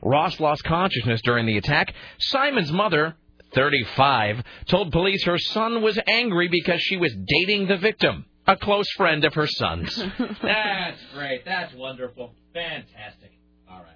[0.04, 1.94] Ross lost consciousness during the attack.
[2.18, 3.16] Simon's mother,
[3.54, 8.88] 35, told police her son was angry because she was dating the victim, a close
[8.96, 9.94] friend of her son's.
[10.42, 11.44] That's great.
[11.44, 12.34] That's wonderful.
[12.52, 13.32] Fantastic.
[13.70, 13.86] All right.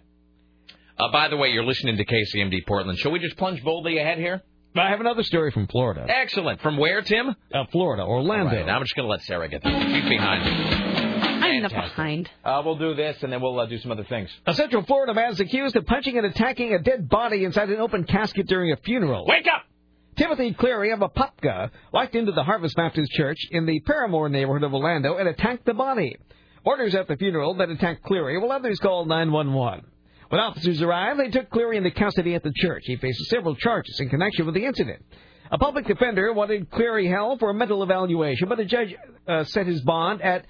[0.98, 2.98] Uh, by the way, you're listening to KCMD Portland.
[2.98, 4.43] Shall we just plunge boldly ahead here?
[4.76, 6.06] I have another story from Florida.
[6.09, 6.60] Excellent.
[6.60, 7.30] From where, Tim?
[7.52, 8.51] Uh, Florida, Orlando.
[8.51, 9.72] All right, now I'm just going to let Sarah get this.
[9.72, 11.07] She's behind me.
[11.57, 12.31] I'm not behind.
[12.45, 14.31] Uh, we'll do this, and then we'll uh, do some other things.
[14.47, 17.79] A Central Florida man is accused of punching and attacking a dead body inside an
[17.79, 19.27] open casket during a funeral.
[19.27, 19.62] Wake up!
[20.16, 24.75] Timothy Cleary of Apopka walked into the Harvest Baptist Church in the Parramore neighborhood of
[24.75, 26.16] Orlando and attacked the body.
[26.65, 29.85] Orders at the funeral that attacked Cleary, while others called 911.
[30.29, 32.83] When officers arrived, they took Cleary into custody at the church.
[32.85, 35.03] He faces several charges in connection with the incident.
[35.51, 38.95] A public defender wanted Cleary held for a mental evaluation, but the judge
[39.27, 40.45] uh, set his bond at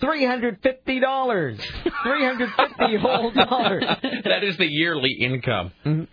[0.00, 1.60] $350.
[2.02, 3.84] 350 whole dollars.
[4.24, 5.72] that is the yearly income.
[5.84, 6.04] Mm-hmm.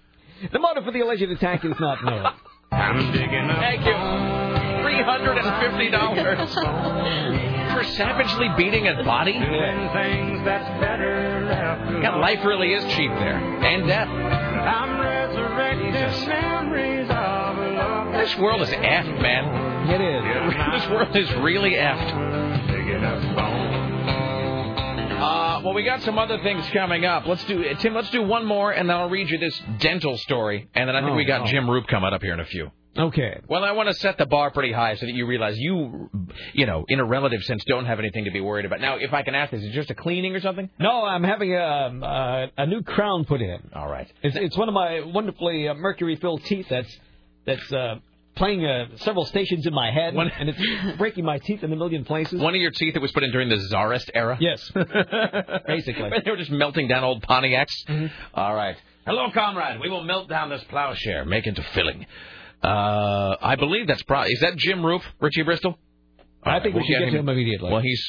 [0.51, 2.25] The motive for the alleged attack is not known.
[2.71, 3.59] I'm digging up.
[3.59, 3.93] Thank you.
[4.83, 6.53] Three hundred and fifty dollars
[7.73, 9.33] for savagely beating a body.
[12.01, 14.09] God, life really is cheap there, and death.
[18.23, 19.89] This world is effed, man.
[19.89, 20.81] It is.
[20.81, 22.13] this world is really effed.
[25.19, 27.27] Uh, well, we got some other things coming up.
[27.27, 27.93] Let's do Tim.
[27.93, 31.01] Let's do one more, and then I'll read you this dental story, and then I
[31.01, 31.47] think Oh, we got oh.
[31.47, 32.71] Jim Roop coming up here in a few.
[32.97, 33.41] Okay.
[33.49, 36.09] Well, I want to set the bar pretty high so that you realize you,
[36.53, 38.79] you know, in a relative sense, don't have anything to be worried about.
[38.79, 40.69] Now, if I can ask, is it just a cleaning or something?
[40.79, 43.71] No, I'm having a uh, a new crown put in.
[43.75, 44.09] All right.
[44.21, 46.97] It's it's one of my wonderfully uh, mercury-filled teeth that's
[47.45, 47.95] that's uh,
[48.35, 52.05] playing uh, several stations in my head, and it's breaking my teeth in a million
[52.05, 52.41] places.
[52.41, 54.37] One of your teeth that was put in during the czarist era?
[54.39, 54.71] Yes.
[55.67, 56.09] Basically.
[56.23, 58.11] they were just melting down old Pontiacs?
[58.33, 58.75] All right.
[59.05, 59.79] Hello, comrade.
[59.81, 62.05] We will melt down this plowshare, make into filling.
[62.63, 64.31] Uh, I believe that's probably...
[64.31, 65.77] Is that Jim Roop, Richie Bristol?
[66.41, 67.69] I think we we'll should get to him immediately.
[67.71, 68.01] Well, he's...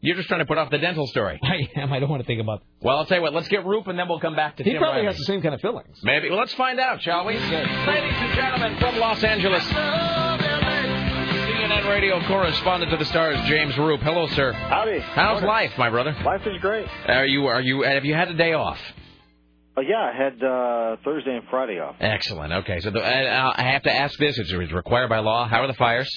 [0.00, 1.40] You're just trying to put off the dental story.
[1.42, 1.92] I am.
[1.92, 2.62] I don't want to think about.
[2.80, 3.34] Well, I'll tell you what.
[3.34, 5.06] Let's get Roop, and then we'll come back to He Tim probably Riley.
[5.14, 5.98] has the same kind of fillings.
[6.04, 6.30] Maybe.
[6.30, 7.34] Well, let's find out, shall we?
[7.34, 14.00] Ladies and gentlemen, from Los Angeles, CNN radio correspondent to the stars, James Roop.
[14.00, 14.52] Hello, sir.
[14.52, 15.00] Howdy.
[15.00, 15.48] How's Morning.
[15.48, 16.14] life, my brother?
[16.24, 16.86] Life is great.
[17.06, 17.46] Are you?
[17.46, 17.82] Are you?
[17.82, 18.78] Have you had a day off?
[19.76, 21.96] Oh yeah, I had uh, Thursday and Friday off.
[22.00, 22.52] Excellent.
[22.52, 25.46] Okay, so the, uh, I have to ask this: It's it's required by law.
[25.48, 26.08] How are the fires?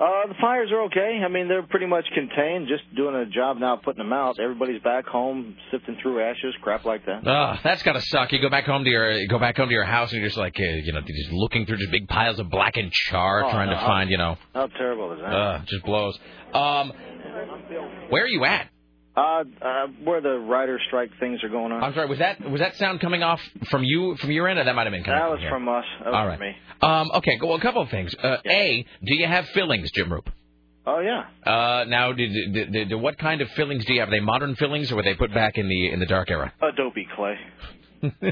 [0.00, 1.20] Uh, the fires are okay.
[1.24, 2.68] I mean, they're pretty much contained.
[2.68, 4.38] Just doing a job now, putting them out.
[4.38, 7.26] Everybody's back home, sifting through ashes, crap like that.
[7.26, 8.30] Oh, that's gotta suck.
[8.30, 10.28] You go back home to your you go back home to your house and you're
[10.28, 13.50] just like uh, you know just looking through just big piles of blackened char, Oh,
[13.50, 14.36] trying no, to find you know.
[14.54, 15.26] How terrible is that?
[15.34, 16.16] Uh, just blows.
[16.54, 16.92] Um,
[18.10, 18.68] where are you at?
[19.18, 21.82] Uh, uh, where the writer strike things are going on.
[21.82, 22.06] I'm sorry.
[22.08, 24.84] Was that was that sound coming off from you from your end, or that might
[24.86, 25.50] have been coming That from was here?
[25.50, 25.84] from us.
[25.98, 26.40] That was All from right.
[26.40, 26.56] me.
[26.82, 27.38] Um, okay.
[27.42, 28.14] Well, a couple of things.
[28.14, 30.30] Uh, A, do you have fillings, Jim Roop?
[30.86, 31.24] Oh yeah.
[31.44, 34.08] Uh, now, did, did, did, what kind of fillings do you have?
[34.08, 36.52] Are they modern fillings, or were they put back in the in the dark era?
[36.62, 37.36] Adobe clay.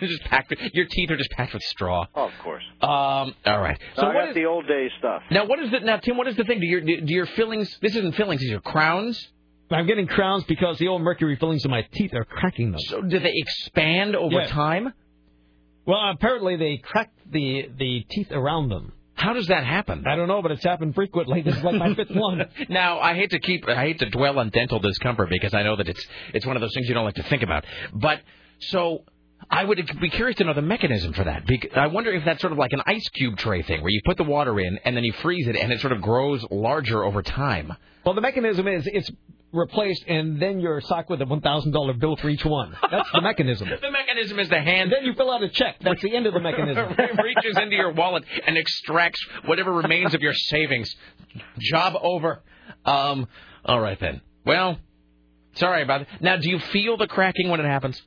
[0.00, 0.50] just packed.
[0.50, 2.06] With, your teeth are just packed with straw.
[2.14, 2.62] Oh, of course.
[2.82, 3.34] Um.
[3.46, 3.78] All right.
[3.94, 5.22] So So I what got is the old day stuff.
[5.30, 5.46] now?
[5.46, 6.16] What is it now, Tim?
[6.18, 6.60] What is the thing?
[6.60, 7.74] Do your do your fillings?
[7.80, 8.40] This isn't fillings.
[8.42, 9.26] These are crowns.
[9.70, 12.80] I'm getting crowns because the old mercury fillings in my teeth are cracking them.
[12.80, 14.92] So do they expand over time?
[15.86, 18.92] Well, apparently they crack the the teeth around them.
[19.14, 20.04] How does that happen?
[20.06, 21.40] I don't know, but it's happened frequently.
[21.40, 22.44] This is like my fifth one.
[22.68, 25.74] Now, I hate to keep, I hate to dwell on dental discomfort because I know
[25.76, 27.64] that it's it's one of those things you don't like to think about.
[27.94, 28.20] But
[28.60, 29.04] so
[29.50, 31.44] I would be curious to know the mechanism for that.
[31.74, 34.16] I wonder if that's sort of like an ice cube tray thing where you put
[34.16, 37.22] the water in and then you freeze it and it sort of grows larger over
[37.22, 37.72] time.
[38.04, 39.10] Well, the mechanism is it's
[39.52, 42.76] replaced, and then you're socked with a one thousand dollar bill for each one.
[42.90, 43.68] That's the mechanism.
[43.80, 44.92] The mechanism is the hand.
[44.92, 45.76] And then you fill out a check.
[45.80, 46.94] That's the end of the mechanism.
[46.98, 50.94] It reaches into your wallet and extracts whatever remains of your savings.
[51.58, 52.42] Job over.
[52.84, 53.26] Um.
[53.64, 54.20] All right then.
[54.44, 54.78] Well,
[55.54, 56.08] sorry about it.
[56.20, 58.00] Now, do you feel the cracking when it happens?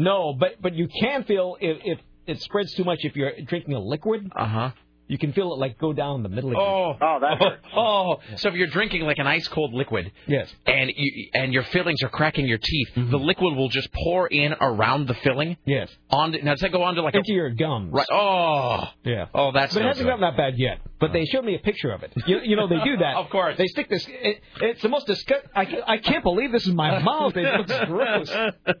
[0.00, 3.74] No, but but you can feel if, if it spreads too much if you're drinking
[3.74, 4.32] a liquid.
[4.34, 4.70] Uh huh.
[5.10, 7.76] You can feel it like go down the middle of Oh, oh, that oh.
[7.76, 11.64] oh, so if you're drinking like an ice cold liquid, yes, and you, and your
[11.64, 13.10] fillings are cracking your teeth, mm-hmm.
[13.10, 15.56] the liquid will just pour in around the filling.
[15.64, 15.90] Yes.
[16.10, 17.92] On now does that go on to like into a, your gums.
[17.92, 18.06] right?
[18.12, 19.26] Oh, Yeah.
[19.34, 20.78] oh, that's But it hasn't gotten that bad yet.
[21.00, 22.12] But they showed me a picture of it.
[22.26, 23.16] You, you know they do that.
[23.20, 23.56] Of course.
[23.58, 24.06] They stick this.
[24.08, 25.46] It, it's the most disgust.
[25.54, 27.36] I, I can't believe this is my mouth.
[27.36, 28.30] It looks gross.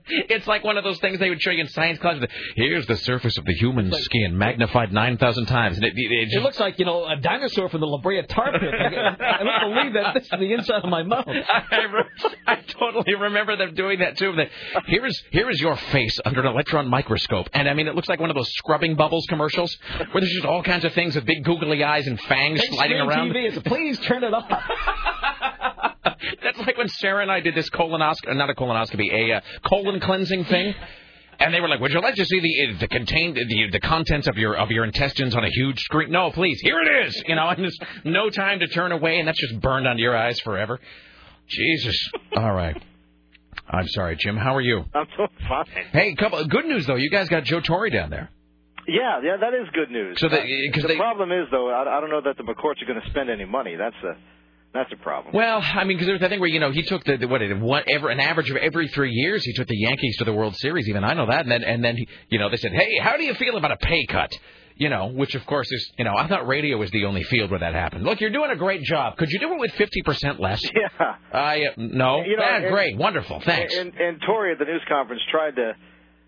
[0.06, 2.22] it's like one of those things they would show you in science class.
[2.56, 6.28] Here's the surface of the human skin magnified nine thousand times, and it, it, it
[6.32, 8.74] It looks like you know a dinosaur from the La Brea tar pit.
[8.74, 11.26] I, don't believe that this is the inside of my mouth.
[11.70, 14.34] I, re- I totally remember them doing that too.
[14.36, 14.50] That
[14.86, 18.08] here is here is your face under an electron microscope, and I mean it looks
[18.08, 21.24] like one of those scrubbing bubbles commercials where there's just all kinds of things with
[21.24, 23.30] big googly eyes and fangs sliding around.
[23.30, 24.48] TV is please turn it off.
[26.42, 30.00] That's like when Sarah and I did this colonoscopy, not a colonoscopy, a uh, colon
[30.00, 30.74] cleansing thing.
[31.40, 34.28] And they were like, "Would you like to see the the contained the the contents
[34.28, 36.60] of your of your intestines on a huge screen?" No, please.
[36.62, 37.22] Here it is.
[37.26, 40.16] You know, and there's no time to turn away, and that's just burned onto your
[40.16, 40.78] eyes forever.
[41.48, 41.96] Jesus.
[42.36, 42.80] All right.
[43.68, 44.36] I'm sorry, Jim.
[44.36, 44.84] How are you?
[44.94, 45.64] I'm so fine.
[45.92, 46.96] Hey, couple good news though.
[46.96, 48.30] You guys got Joe Torre down there.
[48.88, 50.18] Yeah, yeah, that is good news.
[50.18, 52.82] So the- Uh, the they- problem is though, I, I don't know that the McCourts
[52.82, 53.76] are going to spend any money.
[53.76, 54.16] That's a
[54.72, 55.34] that's a problem.
[55.34, 57.40] Well, I mean, because there's that thing where you know he took the, the what
[57.58, 60.56] what ever an average of every three years he took the Yankees to the World
[60.56, 60.88] Series.
[60.88, 63.16] Even I know that, and then and then he, you know they said, hey, how
[63.16, 64.30] do you feel about a pay cut?
[64.76, 67.50] You know, which of course is you know I thought radio was the only field
[67.50, 68.04] where that happened.
[68.04, 69.16] Look, you're doing a great job.
[69.18, 70.62] Could you do it with fifty percent less?
[70.74, 71.16] Yeah.
[71.32, 72.22] I uh, no.
[72.24, 73.76] You know, ah, and- great, wonderful, thanks.
[73.76, 75.72] And, and Torre at the news conference tried to,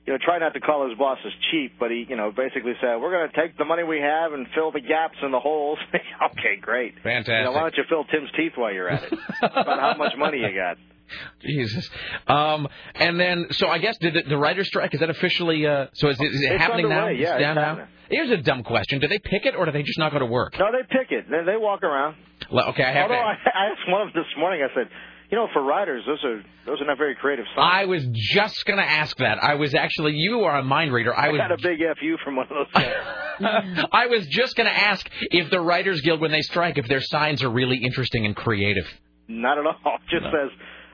[0.07, 2.97] you know, try not to call his bosses cheap, but he, you know, basically said,
[2.97, 5.79] "We're going to take the money we have and fill the gaps and the holes."
[5.95, 6.95] okay, great.
[7.03, 7.35] Fantastic.
[7.39, 9.13] You know, why don't you fill Tim's teeth while you're at it?
[9.43, 10.77] About how much money you got.
[11.45, 11.89] Jesus.
[12.27, 15.67] Um, and then, so I guess did the, the writer's strike is that officially?
[15.67, 17.09] Uh, so is, it- is it It's happening now?
[17.09, 17.89] yeah, It's down now.
[18.11, 20.27] Here's a dumb question: Do they pick it or do they just not go to
[20.27, 20.55] work?
[20.59, 21.27] No, they pick it.
[21.31, 22.17] They, they walk around.
[22.51, 23.21] Le- Okay, I have Although to.
[23.21, 24.89] I, I asked one of them this morning, I said,
[25.33, 27.47] you know, for writers, those are those are not very creative.
[27.57, 27.71] Songs.
[27.73, 29.43] I was just going to ask that.
[29.43, 31.17] I was actually, you are a mind reader.
[31.17, 33.87] I I was, got a big fu from one of those guys.
[33.93, 37.01] I was just going to ask if the Writers Guild, when they strike, if their
[37.01, 38.85] signs are really interesting and creative.
[39.27, 39.75] Not at all.
[39.85, 40.51] It just says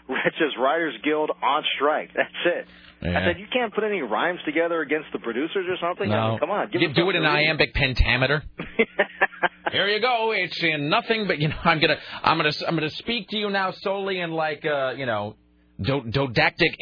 [0.09, 2.11] it says Writers Guild on strike.
[2.15, 2.69] That's it.
[3.01, 6.11] I said you can't put any rhymes together against the producers or something.
[6.13, 6.31] I No.
[6.31, 8.43] mean, come on, give you do it in iambic pentameter.
[9.73, 10.33] Here you go.
[10.33, 11.57] It's in nothing but you know.
[11.63, 15.07] I'm gonna, I'm gonna, I'm gonna speak to you now solely in like, uh, you
[15.07, 15.37] know,
[15.81, 16.75] do, dodactic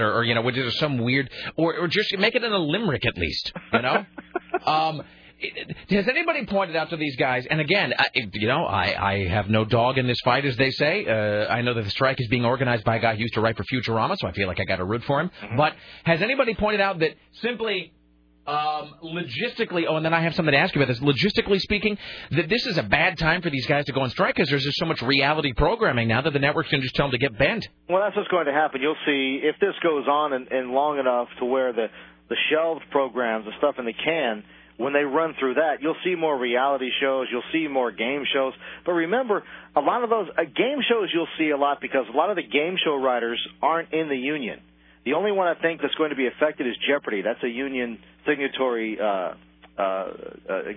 [0.00, 3.04] or you know, which is some weird, or or just make it in a limerick
[3.06, 3.52] at least.
[3.72, 4.06] You know.
[4.66, 5.02] um,
[5.90, 7.46] has anybody pointed out to these guys?
[7.50, 10.70] And again, I, you know, I, I have no dog in this fight, as they
[10.70, 11.06] say.
[11.06, 13.40] Uh, I know that the strike is being organized by a guy who used to
[13.40, 15.30] write for Futurama, so I feel like I got to root for him.
[15.56, 17.92] But has anybody pointed out that simply
[18.46, 21.00] Um, logistically, oh, and then I have something to ask you about this.
[21.00, 21.96] Logistically speaking,
[22.32, 24.64] that this is a bad time for these guys to go on strike because there's
[24.64, 27.38] just so much reality programming now that the networks can just tell them to get
[27.38, 27.66] bent.
[27.88, 28.82] Well, that's what's going to happen.
[28.82, 31.86] You'll see if this goes on and, and long enough to where the
[32.28, 34.44] the shelved programs, the stuff in the can,
[34.76, 38.52] when they run through that, you'll see more reality shows, you'll see more game shows.
[38.84, 39.44] But remember,
[39.76, 42.36] a lot of those uh, game shows you'll see a lot because a lot of
[42.36, 44.60] the game show writers aren't in the union.
[45.04, 47.22] The only one I think that's going to be affected is Jeopardy.
[47.22, 50.12] That's a union signatory uh, uh, uh,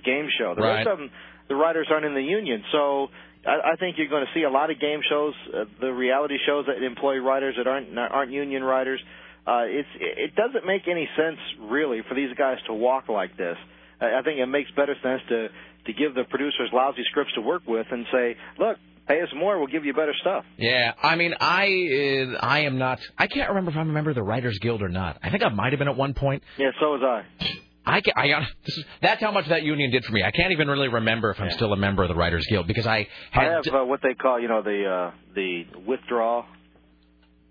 [0.03, 0.53] game show.
[0.55, 0.75] The Right.
[0.77, 1.09] rest of them,
[1.47, 2.63] the writers aren't in the union.
[2.71, 3.07] So
[3.45, 6.37] I, I think you're going to see a lot of game shows, uh, the reality
[6.45, 8.99] shows that employ writers that aren't aren't union writers.
[9.47, 13.57] Uh, it's it doesn't make any sense really for these guys to walk like this.
[14.01, 15.47] I I think it makes better sense to
[15.85, 19.57] to give the producers lousy scripts to work with and say, look, pay us more,
[19.57, 20.43] we'll give you better stuff.
[20.57, 22.99] Yeah, I mean, I uh, I am not.
[23.17, 25.17] I can't remember if I'm a member of the Writers Guild or not.
[25.23, 26.43] I think I might have been at one point.
[26.57, 27.45] Yeah, so was I.
[27.89, 28.27] I, ca- I
[28.65, 30.21] this is, that's how much that union did for me.
[30.23, 32.85] I can't even really remember if I'm still a member of the Writers Guild because
[32.85, 36.45] I I had have uh, what they call, you know, the uh, the withdrawal.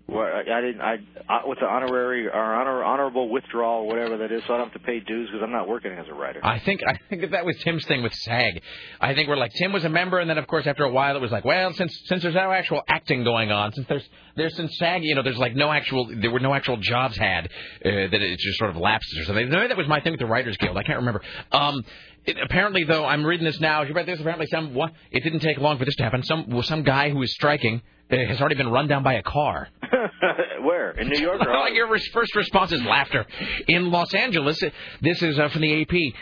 [0.09, 0.97] I, I didn't, I
[1.45, 4.85] what's the honorary or honor, honorable withdrawal, whatever that is, so I don't have to
[4.85, 6.39] pay dues because I'm not working as a writer.
[6.43, 8.61] I think I think that, was Tim's thing with SAG.
[9.01, 11.15] I think we're like Tim was a member, and then of course after a while
[11.15, 14.55] it was like, well, since since there's no actual acting going on, since there's there's
[14.55, 17.49] since SAG, you know, there's like no actual there were no actual jobs had uh,
[17.83, 19.49] that it just sort of lapses or something.
[19.49, 20.77] Maybe that was my thing with the Writers Guild.
[20.77, 21.21] I can't remember.
[21.51, 21.83] Um,
[22.25, 23.83] it, apparently though, I'm reading this now.
[23.83, 24.19] You read this?
[24.19, 24.93] Apparently some what?
[25.11, 26.23] It didn't take long for this to happen.
[26.23, 27.81] Some some guy who was striking.
[28.09, 29.67] Has already been run down by a car.
[30.61, 31.41] Where in New York?
[31.45, 33.25] Or like your first response is laughter.
[33.67, 34.61] In Los Angeles,
[35.01, 36.13] this is uh, from the AP.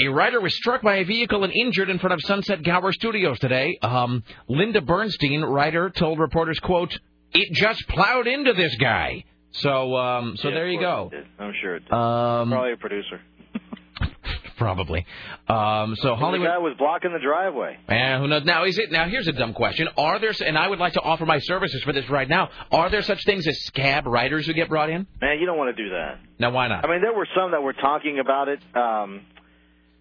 [0.00, 3.36] A writer was struck by a vehicle and injured in front of Sunset Gower Studios
[3.40, 3.76] today.
[3.82, 6.96] Um, Linda Bernstein, writer, told reporters, "quote
[7.32, 11.10] It just plowed into this guy." So, um, so Yeah, there you go.
[11.40, 11.92] I'm sure it did.
[11.92, 13.20] Um, Probably a producer.
[14.58, 15.06] Probably.
[15.48, 16.46] Um, so Hollywood.
[16.46, 17.78] The guy was blocking the driveway.
[17.88, 18.44] Eh, who knows?
[18.44, 18.90] Now, is it?
[18.90, 19.88] Now, here's a dumb question.
[19.96, 20.34] Are there?
[20.44, 22.50] And I would like to offer my services for this right now.
[22.72, 25.06] Are there such things as scab writers who get brought in?
[25.20, 26.18] Man, you don't want to do that.
[26.38, 26.84] Now, why not?
[26.84, 28.60] I mean, there were some that were talking about it.
[28.74, 29.22] Um,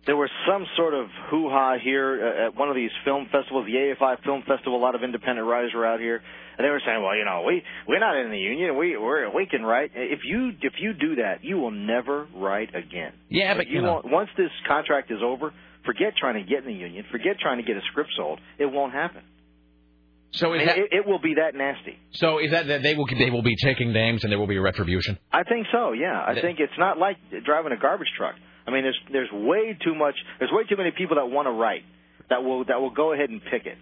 [0.08, 3.74] there was some sort of hoo-ha here uh, at one of these film festivals, the
[3.76, 4.80] AFI Film Festival.
[4.80, 6.24] A lot of independent writers were out here,
[6.58, 8.78] and they were saying, "Well, you know, we we're not in the union.
[8.78, 9.92] We we're, we can write.
[9.94, 13.14] If you if you do that, you will never write again.
[13.30, 13.96] Yeah, but, you, you know.
[13.96, 14.10] won't.
[14.10, 15.54] Once this contract is over,
[15.86, 17.06] forget trying to get in the union.
[17.12, 18.40] Forget trying to get a script sold.
[18.58, 19.24] It won't happen.
[20.32, 20.78] So is I mean, that?
[20.78, 21.98] it, it will be that nasty.
[22.12, 24.58] So is that that they will they will be taking names and there will be
[24.58, 25.18] a retribution?
[25.32, 25.92] I think so.
[25.92, 28.36] Yeah, I Th- think it's not like driving a garbage truck.
[28.68, 30.16] I mean, there's there's way too much.
[30.40, 31.84] There's way too many people that want to write
[32.30, 33.78] that will that will go ahead and pick it.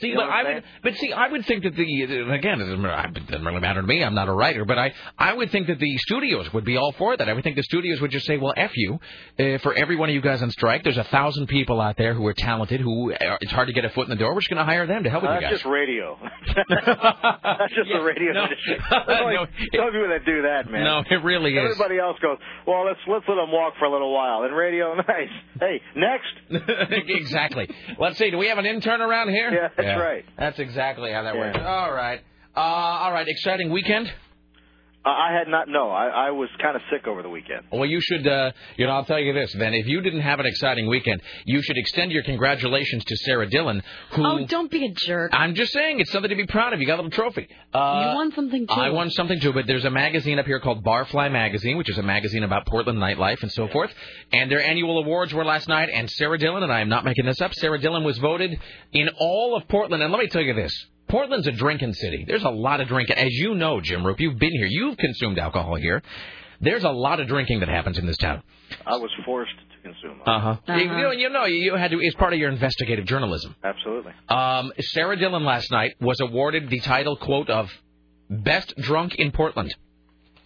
[0.00, 2.02] See, You know I'm I would, but see, I would think that the
[2.32, 4.02] again, it doesn't it really matter to me.
[4.02, 6.92] I'm not a writer, but I I would think that the studios would be all
[6.92, 7.28] for that.
[7.28, 8.98] I would think the studios would just say, well, f you.
[9.38, 12.14] Uh, for every one of you guys on strike, there's a thousand people out there
[12.14, 14.34] who are talented, who are, it's hard to get a foot in the door.
[14.34, 16.18] We're just going to hire them to help with Uh, you that's just radio.
[16.46, 18.44] that's just the radio no.
[18.44, 18.78] industry.
[19.08, 19.46] Only No,
[19.76, 20.84] some people that do that, man.
[20.84, 21.64] No, it really is.
[21.64, 24.42] Everybody else goes, well, let's let's let them walk for a little while.
[24.44, 25.32] And radio, nice.
[25.60, 26.32] Hey, next.
[27.08, 27.68] exactly.
[27.98, 28.30] Let's see.
[28.30, 29.52] Do we have an intern around here?
[29.52, 30.24] Yeah, that's right.
[30.38, 31.40] That's exactly how that Yeah.
[31.40, 31.58] works.
[31.64, 32.20] All right.
[32.56, 33.26] Uh, all right.
[33.28, 34.12] Exciting weekend.
[35.04, 35.68] Uh, I had not.
[35.68, 37.62] No, I, I was kind of sick over the weekend.
[37.72, 39.74] Well, you should, uh, you know, I'll tell you this, then.
[39.74, 43.82] If you didn't have an exciting weekend, you should extend your congratulations to Sarah Dillon,
[44.12, 44.24] who.
[44.24, 45.32] Oh, don't be a jerk.
[45.34, 46.80] I'm just saying, it's something to be proud of.
[46.80, 47.48] You got a little trophy.
[47.74, 48.72] Uh, you won something too.
[48.74, 51.98] I won something too, but there's a magazine up here called Barfly Magazine, which is
[51.98, 53.92] a magazine about Portland nightlife and so forth.
[54.32, 57.26] And their annual awards were last night, and Sarah Dillon, and I am not making
[57.26, 58.56] this up, Sarah Dillon was voted
[58.92, 60.00] in all of Portland.
[60.00, 60.86] And let me tell you this.
[61.12, 62.24] Portland's a drinking city.
[62.26, 63.16] There's a lot of drinking.
[63.18, 64.66] As you know, Jim Roop, you've been here.
[64.66, 66.02] You've consumed alcohol here.
[66.62, 68.42] There's a lot of drinking that happens in this town.
[68.86, 70.20] I was forced to consume.
[70.20, 70.26] it.
[70.26, 70.56] Uh-huh.
[70.74, 72.00] You, know, you know, you had to.
[72.00, 73.54] It's part of your investigative journalism.
[73.62, 74.12] Absolutely.
[74.30, 77.70] Um, Sarah Dillon last night was awarded the title, quote, of
[78.30, 79.74] best drunk in Portland.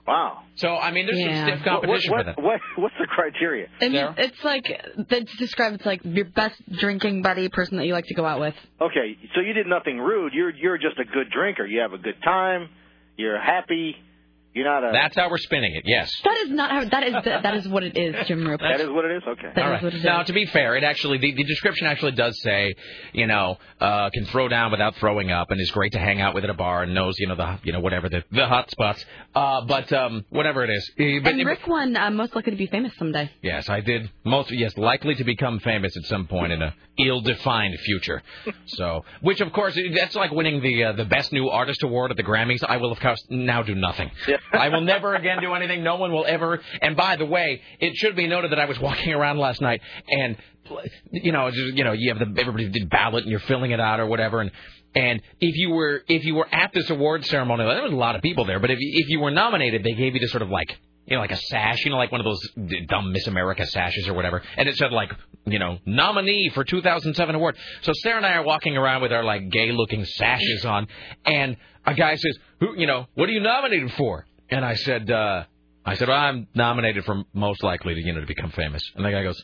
[0.06, 0.42] Wow.
[0.54, 1.46] So I mean, there's Yeah.
[1.46, 2.36] some stiff competition what, for that.
[2.36, 3.68] what, what, what's the criteria?
[3.80, 4.64] I mean, it's like
[5.08, 5.76] that's described.
[5.76, 8.54] It's like your best drinking buddy, person that you like to go out with.
[8.80, 10.32] Okay, so you did nothing rude.
[10.32, 11.66] You're you're just a good drinker.
[11.66, 12.68] You have a good time.
[13.16, 13.96] You're happy.
[14.56, 14.90] You're not a.
[14.90, 15.82] That's how we're spinning it.
[15.84, 16.10] Yes.
[16.24, 16.84] That is not how.
[16.88, 18.58] That is that is what it is, Jim Roop.
[18.62, 19.22] That is what it is.
[19.28, 19.48] Okay.
[19.54, 19.82] That All is right.
[19.82, 20.04] what it is.
[20.04, 22.74] Now, to be fair, it actually the, the description actually does say,
[23.12, 26.34] you know, uh, can throw down without throwing up, and is great to hang out
[26.34, 28.70] with at a bar, and knows, you know, the you know whatever the the hot
[28.70, 29.04] spots.
[29.34, 30.90] Uh, but um, whatever it is.
[30.98, 33.30] Uh, But, and Rick won uh, most likely to be famous someday.
[33.42, 34.10] Yes, I did.
[34.24, 38.22] Most yes, likely to become famous at some point in a ill-defined future.
[38.64, 42.16] So, which of course that's like winning the uh, the best new artist award at
[42.16, 42.64] the Grammys.
[42.66, 44.10] I will of course now do nothing.
[44.26, 44.38] Yeah.
[44.52, 45.82] I will never again do anything.
[45.82, 46.60] No one will ever.
[46.80, 49.80] And by the way, it should be noted that I was walking around last night
[50.08, 50.36] and,
[51.10, 53.80] you know, just, you know, you have the everybody did ballot and you're filling it
[53.80, 54.50] out or whatever, and
[54.94, 58.16] and if you were if you were at this award ceremony, there was a lot
[58.16, 60.48] of people there, but if if you were nominated, they gave you this sort of
[60.48, 62.40] like you know, like a sash, you know, like one of those
[62.88, 64.42] dumb Miss America sashes or whatever.
[64.56, 65.12] And it said like,
[65.44, 67.56] you know, nominee for 2007 award.
[67.82, 70.88] So Sarah and I are walking around with our like gay looking sashes on,
[71.24, 75.10] and a guy says, "Who, you know, what are you nominated for?" And I said,
[75.10, 75.44] uh,
[75.84, 78.82] I said, well, I'm nominated for most likely to, you know, to become famous.
[78.94, 79.42] And the guy goes,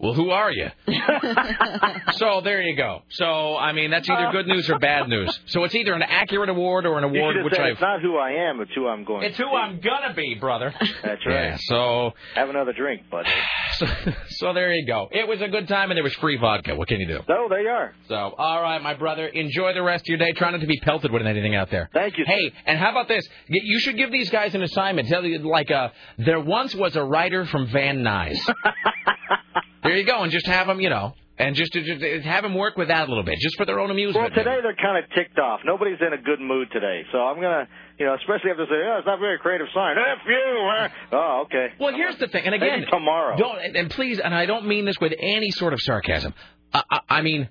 [0.00, 0.68] well, who are you?
[2.12, 3.02] so there you go.
[3.10, 5.38] So I mean, that's either good news or bad news.
[5.46, 7.72] So it's either an accurate award or an award which I've.
[7.72, 9.24] it's not who I am, it's who I'm going.
[9.24, 10.74] It's to who I'm gonna be, brother.
[11.02, 11.50] That's right.
[11.50, 11.58] Yeah.
[11.60, 13.28] So Have another drink, buddy.
[13.74, 13.86] so,
[14.30, 15.08] so there you go.
[15.12, 16.74] It was a good time and there was free vodka.
[16.74, 17.18] What can you do?
[17.26, 17.94] So there you are.
[18.08, 19.26] So all right, my brother.
[19.26, 20.32] Enjoy the rest of your day.
[20.32, 21.90] Try not to be pelted with anything out there.
[21.92, 22.24] Thank you.
[22.26, 23.28] Hey, and how about this?
[23.48, 25.08] You should give these guys an assignment.
[25.08, 28.38] Tell you like uh, there once was a writer from Van Nuys.
[29.82, 32.76] there you go, and just have them, you know, and just, just have them work
[32.76, 34.32] with that a little bit, just for their own amusement.
[34.34, 35.60] Well, today they're kind of ticked off.
[35.64, 37.66] Nobody's in a good mood today, so I'm gonna,
[37.98, 40.90] you know, especially after say, "Oh, it's not very creative sign." F you.
[41.12, 41.68] Oh, okay.
[41.78, 43.36] Well, here's the thing, and again, Maybe tomorrow.
[43.36, 46.34] Don't and- and please, and I don't mean this with any sort of sarcasm.
[46.74, 47.48] I, I, I mean,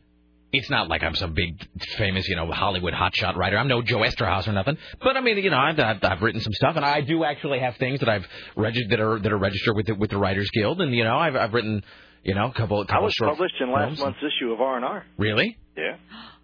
[0.51, 1.60] it's not like I'm some big
[1.97, 3.57] famous, you know, Hollywood hotshot writer.
[3.57, 4.77] I'm no Joe Eszterhas or nothing.
[4.99, 7.60] But I mean, you know, I've, I've, I've written some stuff, and I do actually
[7.60, 8.26] have things that I've
[8.56, 11.15] registered that are that are registered with the, with the Writers Guild, and you know,
[11.18, 11.84] I've I've written,
[12.24, 12.82] you know, a couple.
[12.82, 14.00] I couple was published in last films.
[14.00, 15.06] month's issue of R&R.
[15.18, 15.58] Really?
[15.78, 15.98] Yeah.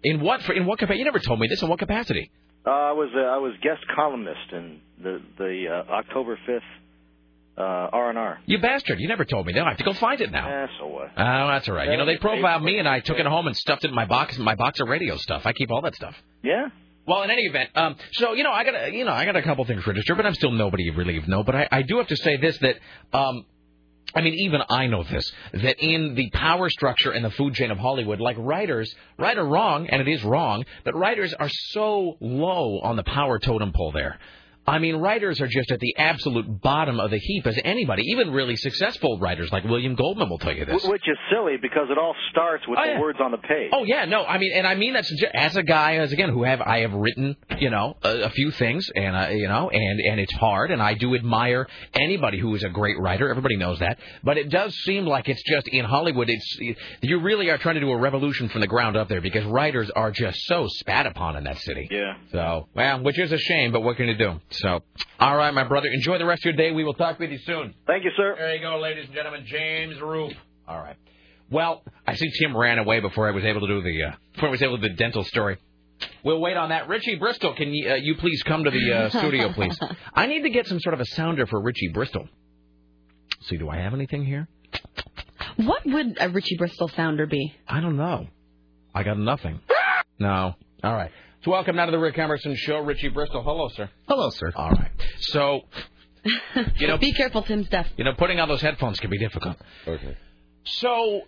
[0.04, 0.42] In what?
[0.42, 0.98] For, in what capacity?
[0.98, 1.62] You never told me this.
[1.62, 2.30] In what capacity?
[2.66, 6.62] Uh, I was uh, I was guest columnist in the the uh, October fifth
[7.58, 8.40] uh, R&R.
[8.46, 9.00] You bastard!
[9.00, 9.52] You never told me.
[9.52, 10.48] Now I have to go find it now.
[10.48, 11.10] Eh, so what?
[11.16, 11.90] Oh, that's all right.
[11.90, 14.04] You know, they profiled me, and I took it home and stuffed it in my
[14.06, 15.42] box, my box of radio stuff.
[15.46, 16.14] I keep all that stuff.
[16.42, 16.68] Yeah.
[17.06, 19.36] Well, in any event, um, so you know, I got a, you know, I got
[19.36, 21.44] a couple things registered, but I'm still nobody you really know.
[21.44, 22.76] But I, I do have to say this that,
[23.12, 23.46] um,
[24.14, 27.70] I mean, even I know this that in the power structure and the food chain
[27.70, 32.16] of Hollywood, like writers, right or wrong, and it is wrong, but writers are so
[32.20, 34.18] low on the power totem pole there.
[34.68, 38.30] I mean, writers are just at the absolute bottom of the heap as anybody, even
[38.32, 40.84] really successful writers like William Goldman will tell you this.
[40.84, 43.00] Which is silly because it all starts with Oh, the yeah.
[43.00, 43.70] words on the page.
[43.72, 46.42] Oh yeah, no, I mean, and I mean that as a guy, as again, who
[46.42, 50.00] have I have written, you know, a, a few things, and uh, you know, and
[50.00, 53.30] and it's hard, and I do admire anybody who is a great writer.
[53.30, 56.28] Everybody knows that, but it does seem like it's just in Hollywood.
[56.28, 56.58] It's
[57.02, 59.90] you really are trying to do a revolution from the ground up there because writers
[59.94, 61.88] are just so spat upon in that city.
[61.90, 62.14] Yeah.
[62.32, 64.40] So, well, which is a shame, but what can you do?
[64.56, 64.80] So,
[65.20, 66.72] all right, my brother, enjoy the rest of your day.
[66.72, 67.74] We will talk with you soon.
[67.86, 68.34] Thank you, sir.
[68.38, 69.44] There you go, ladies and gentlemen.
[69.46, 70.32] James Roop.
[70.66, 70.96] All right.
[71.50, 74.48] Well, I see Tim ran away before I was able to do the uh, before
[74.48, 75.58] I was able to do the dental story.
[76.24, 76.88] We'll wait on that.
[76.88, 79.78] Richie Bristol, can you, uh, you please come to the uh, studio, please?
[80.12, 82.28] I need to get some sort of a sounder for Richie Bristol.
[83.42, 84.48] See, do I have anything here?
[85.56, 87.54] What would a Richie Bristol sounder be?
[87.68, 88.26] I don't know.
[88.94, 89.60] I got nothing.
[90.18, 90.54] No.
[90.82, 91.10] All right.
[91.44, 92.78] So welcome now to the Rick Emerson Show.
[92.80, 93.42] Richie Bristol.
[93.42, 93.88] Hello, sir.
[94.08, 94.52] Hello, sir.
[94.56, 94.90] All right.
[95.20, 95.60] So,
[96.78, 97.86] you know, Be careful, Tim's deaf.
[97.96, 99.56] you know, putting on those headphones can be difficult.
[99.86, 100.16] Okay.
[100.64, 101.22] So,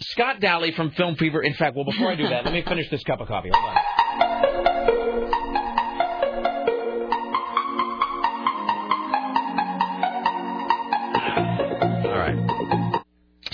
[0.00, 1.40] Scott Daly from Film Fever.
[1.42, 3.50] In fact, well, before I do that, let me finish this cup of coffee.
[3.52, 3.76] Hold on.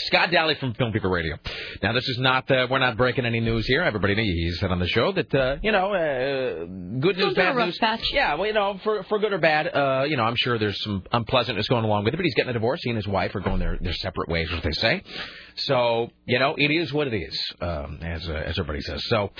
[0.07, 1.37] Scott Daly from Film People Radio.
[1.83, 3.83] Now, this is not, uh, we're not breaking any news here.
[3.83, 6.65] Everybody knows he said on the show that, uh, you know, uh,
[7.01, 7.79] good news, Going through a bad news.
[7.79, 8.11] patch.
[8.13, 10.83] Yeah, well, you know, for, for good or bad, uh, you know, I'm sure there's
[10.83, 12.81] some unpleasantness going along with it, but he's getting a divorce.
[12.83, 15.03] He and his wife are going their, their separate ways, as they say.
[15.57, 19.03] So, you know, it is what it is, um, as, uh, as everybody says.
[19.07, 19.31] So,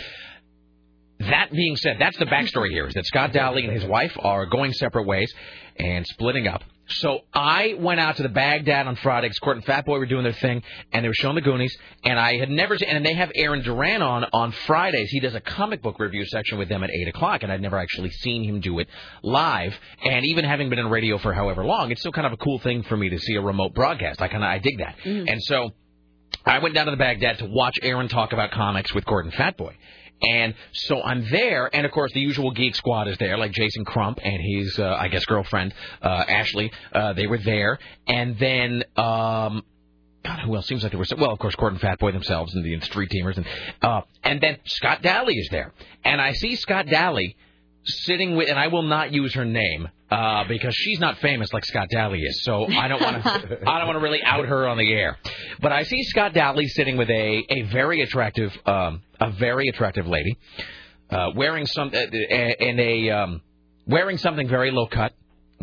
[1.21, 4.47] that being said, that's the backstory here: is that Scott Dowling and his wife are
[4.47, 5.33] going separate ways
[5.77, 6.63] and splitting up.
[6.87, 10.07] So I went out to the Bagdad on Friday because Court and Fat Boy were
[10.07, 10.63] doing their thing,
[10.93, 11.75] and they were showing the Goonies,
[12.05, 12.91] and I had never seen.
[12.91, 15.09] And they have Aaron Duran on on Fridays.
[15.11, 17.79] He does a comic book review section with them at eight o'clock, and I'd never
[17.79, 18.89] actually seen him do it
[19.23, 19.75] live.
[20.05, 22.59] And even having been in radio for however long, it's still kind of a cool
[22.59, 24.21] thing for me to see a remote broadcast.
[24.21, 24.97] I kind of I dig that.
[25.05, 25.31] Mm.
[25.31, 25.71] And so
[26.45, 29.73] I went down to the Bagdad to watch Aaron talk about comics with Gordon Fatboy.
[30.23, 33.85] And so I'm there, and of course the usual geek squad is there, like Jason
[33.85, 36.73] Crump and his, uh, I guess, girlfriend uh, Ashley.
[36.93, 39.63] Uh, they were there, and then um,
[40.25, 40.67] God, who else?
[40.67, 43.47] Seems like there was well, of course, Gordon Fatboy themselves and the Street Teamers, and
[43.83, 45.73] uh, and then Scott Daly is there,
[46.05, 47.37] and I see Scott Daly
[47.85, 51.65] sitting with, and I will not use her name uh, because she's not famous like
[51.65, 53.31] Scott Daly is, so I don't want to,
[53.67, 55.19] I don't want to really out her on the air.
[55.61, 60.07] But I see Scott Daly sitting with a a very attractive, um, a very attractive
[60.07, 60.37] lady,
[61.11, 63.11] uh, wearing some uh, in a.
[63.11, 63.43] Um,
[63.87, 65.13] wearing something very low cut,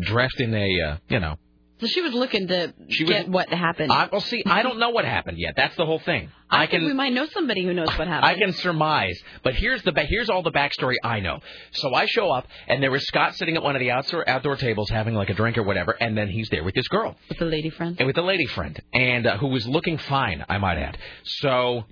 [0.00, 1.36] dressed in a uh, you know.
[1.82, 3.90] So she was looking to She was- get what happened.
[3.90, 5.54] I, well, see, I don't know what happened yet.
[5.56, 6.30] That's the whole thing.
[6.48, 8.24] I, I think we might know somebody who knows what happened.
[8.24, 11.40] I can surmise, but here's the here's all the backstory I know.
[11.72, 14.56] So I show up, and there was Scott sitting at one of the outdoor outdoor
[14.56, 17.16] tables having like a drink or whatever, and then he's there with this girl.
[17.28, 17.96] With the lady friend.
[17.98, 20.98] And with a lady friend, and uh, who was looking fine, I might add.
[21.24, 21.84] So,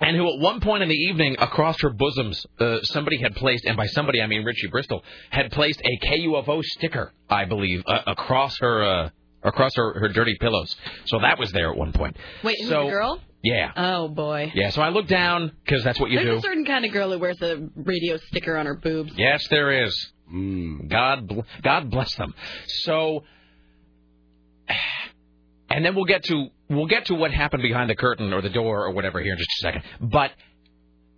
[0.00, 3.64] and who at one point in the evening, across her bosoms, uh, somebody had placed,
[3.64, 8.00] and by somebody I mean Richie Bristol, had placed a KUFO sticker, I believe, uh,
[8.06, 9.10] across her uh,
[9.42, 10.74] across her, her dirty pillows.
[11.04, 12.16] So that was there at one point.
[12.42, 13.20] Wait, who's so, the girl?
[13.42, 13.72] Yeah.
[13.76, 14.50] Oh boy.
[14.54, 16.38] Yeah, so I look down because that's what you There's do.
[16.38, 19.12] a certain kind of girl who wears a radio sticker on her boobs.
[19.16, 20.12] Yes, there is.
[20.32, 22.34] Mm, God, bl- God bless them.
[22.66, 23.24] So,
[25.70, 28.50] and then we'll get to we'll get to what happened behind the curtain or the
[28.50, 29.82] door or whatever here in just a second.
[30.00, 30.30] But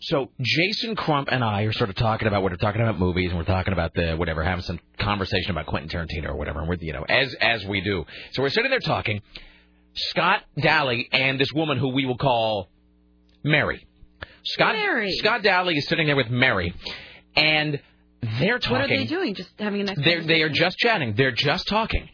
[0.00, 3.38] so Jason Crump and I are sort of talking about we're talking about movies and
[3.38, 6.76] we're talking about the whatever, having some conversation about Quentin Tarantino or whatever, and we're
[6.76, 8.04] you know as as we do.
[8.32, 9.22] So we're sitting there talking.
[9.94, 12.68] Scott Daly and this woman who we will call
[13.42, 13.86] Mary.
[14.42, 15.12] Scott Mary.
[15.12, 16.74] Scott Daly is sitting there with Mary,
[17.34, 17.80] and
[18.38, 18.80] they're talking.
[18.80, 19.34] What are they doing?
[19.34, 21.14] Just having a nice They're they are just chatting.
[21.16, 22.08] They're just talking.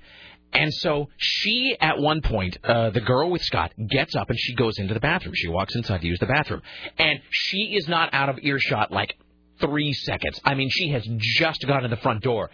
[0.53, 4.55] And so she, at one point, uh, the girl with Scott gets up and she
[4.55, 5.35] goes into the bathroom.
[5.35, 6.63] She walks inside to use the bathroom,
[6.99, 9.17] and she is not out of earshot like
[9.61, 10.41] three seconds.
[10.45, 12.51] I mean, she has just gone in the front door.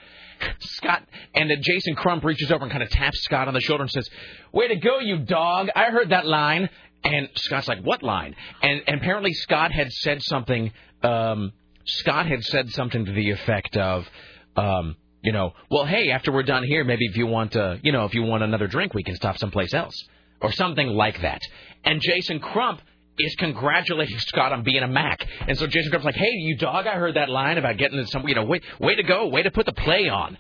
[0.61, 1.03] Scott
[1.35, 3.91] and then Jason Crump reaches over and kind of taps Scott on the shoulder and
[3.91, 4.09] says,
[4.53, 5.69] "Way to go, you dog!
[5.75, 6.69] I heard that line."
[7.03, 10.73] And Scott's like, "What line?" And, and apparently Scott had said something.
[11.03, 11.53] Um,
[11.85, 14.09] Scott had said something to the effect of,
[14.57, 17.93] um, you know, well, hey, after we're done here, maybe if you want, uh, you
[17.93, 19.95] know, if you want another drink, we can stop someplace else,
[20.41, 21.43] or something like that.
[21.85, 22.81] And Jason Crump
[23.19, 25.27] is congratulating Scott on being a Mac.
[25.47, 28.27] And so Jason Crump's like, hey, you dog, I heard that line about getting some,
[28.29, 30.39] you know, way, way to go, way to put the play on.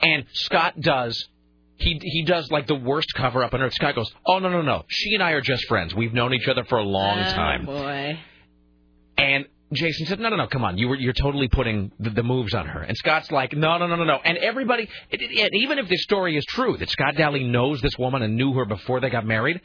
[0.00, 1.28] And Scott does.
[1.76, 3.72] He he does like the worst cover up on earth.
[3.72, 5.94] Scott goes, "Oh no no no, she and I are just friends.
[5.94, 7.66] We've known each other for a long time.
[7.66, 8.20] Oh, time." boy.
[9.16, 10.78] And Jason said, "No, no, no, come on.
[10.78, 13.86] You were you're totally putting the, the moves on her." And Scott's like, "No, no,
[13.86, 17.16] no, no, no." And everybody, it, it, even if this story is true, that Scott
[17.16, 19.60] Daly knows this woman and knew her before they got married,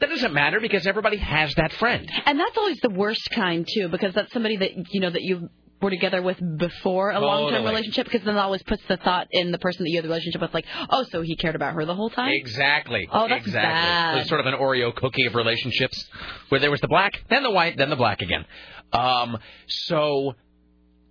[0.00, 2.10] that doesn't matter because everybody has that friend.
[2.24, 5.48] And that's always the worst kind too, because that's somebody that you know that you
[5.80, 8.06] were together with before a long-term relationship.
[8.06, 10.40] Because then that always puts the thought in the person that you had the relationship
[10.40, 12.32] with, like, oh, so he cared about her the whole time.
[12.32, 13.08] Exactly.
[13.10, 13.70] Oh, that's exactly.
[13.70, 14.16] bad.
[14.16, 16.04] There's sort of an Oreo cookie of relationships,
[16.48, 18.44] where there was the black, then the white, then the black again.
[18.92, 20.34] Um, so,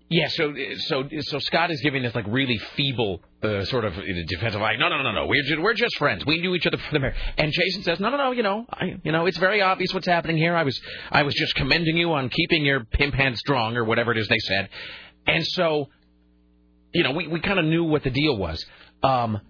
[0.08, 0.54] yeah, so
[0.88, 3.94] so so Scott is giving this like really feeble uh, sort of
[4.28, 6.24] defensive, like, no, no, no, no, we're just, we're just friends.
[6.26, 7.18] We knew each other from the marriage.
[7.38, 10.06] And Jason says, no, no, no, you know, I, you know, it's very obvious what's
[10.06, 10.56] happening here.
[10.56, 10.80] I was
[11.10, 14.28] I was just commending you on keeping your pimp hand strong or whatever it is
[14.28, 14.70] they said.
[15.26, 15.90] And so,
[16.94, 18.64] you know, we we kind of knew what the deal was.
[19.02, 19.42] Um,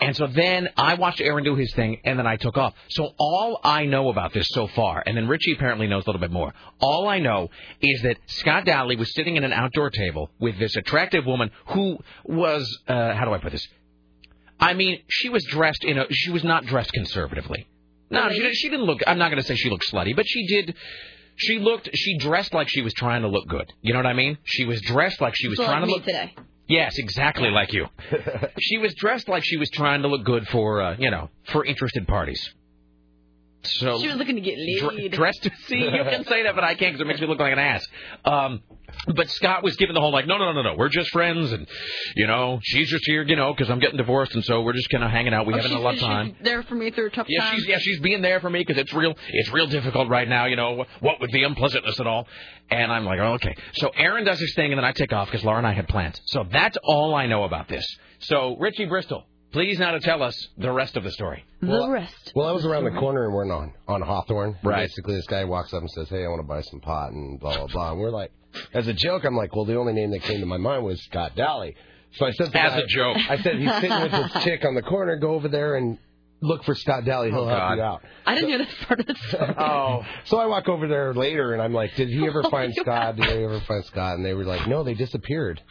[0.00, 2.74] and so then I watched Aaron do his thing, and then I took off.
[2.88, 6.20] So all I know about this so far, and then Richie apparently knows a little
[6.20, 6.52] bit more.
[6.80, 7.50] All I know
[7.80, 11.98] is that Scott Daly was sitting at an outdoor table with this attractive woman who
[12.24, 13.66] was, uh, how do I put this?
[14.58, 17.68] I mean, she was dressed in a, she was not dressed conservatively.
[18.10, 20.26] No, she, didn't- she didn't look, I'm not going to say she looked slutty, but
[20.28, 20.74] she did,
[21.36, 23.72] she looked, she dressed like she was trying to look good.
[23.80, 24.36] You know what I mean?
[24.44, 26.04] She was dressed like she was So like trying to me look.
[26.04, 26.34] today.
[26.68, 27.86] Yes, exactly like you.
[28.60, 31.64] she was dressed like she was trying to look good for, uh, you know, for
[31.64, 32.50] interested parties.
[33.64, 35.12] So She was looking to get dr- laid.
[35.12, 35.48] dressed.
[35.66, 37.58] See, you can say that, but I can't because it makes me look like an
[37.60, 37.86] ass.
[38.24, 38.62] Um,
[39.06, 41.52] but Scott was giving the whole like, no, no, no, no, no, we're just friends,
[41.52, 41.66] and
[42.16, 44.88] you know, she's just here, you know, because I'm getting divorced, and so we're just
[44.90, 45.46] kind of hanging out.
[45.46, 46.36] We Oh, having she's, a lot of she's time.
[46.42, 47.54] there for me through a tough Yeah, time.
[47.56, 49.14] she's yeah, she's being there for me because it's real.
[49.30, 50.46] It's real difficult right now.
[50.46, 52.26] You know what with the unpleasantness and all.
[52.70, 53.54] And I'm like, oh, okay.
[53.74, 55.88] So Aaron does his thing, and then I take off because Laura and I had
[55.88, 56.20] plans.
[56.26, 57.84] So that's all I know about this.
[58.20, 61.44] So Richie Bristol, please now to tell us the rest of the story.
[61.60, 62.32] the rest.
[62.34, 64.56] Well, I was around the corner and we're on on Hawthorne.
[64.64, 64.82] Right.
[64.88, 67.38] Basically, this guy walks up and says, "Hey, I want to buy some pot," and
[67.38, 67.92] blah blah blah.
[67.92, 68.32] And we're like,
[68.74, 71.02] as a joke, I'm like, "Well, the only name that came to my mind was
[71.04, 71.76] Scott Daly."
[72.16, 73.16] So I said, to As guy- a joke.
[73.30, 75.16] I said, "He's sitting with this chick on the corner.
[75.16, 75.98] Go over there and."
[76.44, 77.30] Look for Scott Daly.
[77.30, 77.74] He'll Oh, help God.
[77.76, 78.02] you out.
[78.26, 79.54] I didn't hear this part of the story.
[79.56, 80.02] Oh.
[80.24, 83.14] So I walk over there later and I'm like, Did he ever find Scott?
[83.14, 84.16] Did they ever find Scott?
[84.16, 85.62] And they were like, No, they disappeared.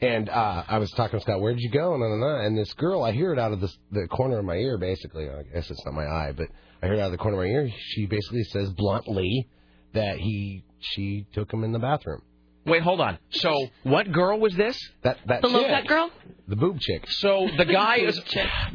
[0.00, 1.94] And uh, I was talking to Scott, Where'd you go?
[1.94, 4.44] And, and, and, and this girl, I hear it out of this, the corner of
[4.44, 5.28] my ear, basically.
[5.28, 6.46] I guess it's not my eye, but
[6.82, 7.68] I hear it out of the corner of my ear.
[7.90, 9.48] She basically says bluntly
[9.94, 12.22] that he, she took him in the bathroom.
[12.64, 13.18] Wait, hold on.
[13.30, 14.78] So what girl was this?
[15.02, 16.10] That that The low chick, cut girl?
[16.48, 17.10] the boob chick.
[17.10, 18.20] So the guy is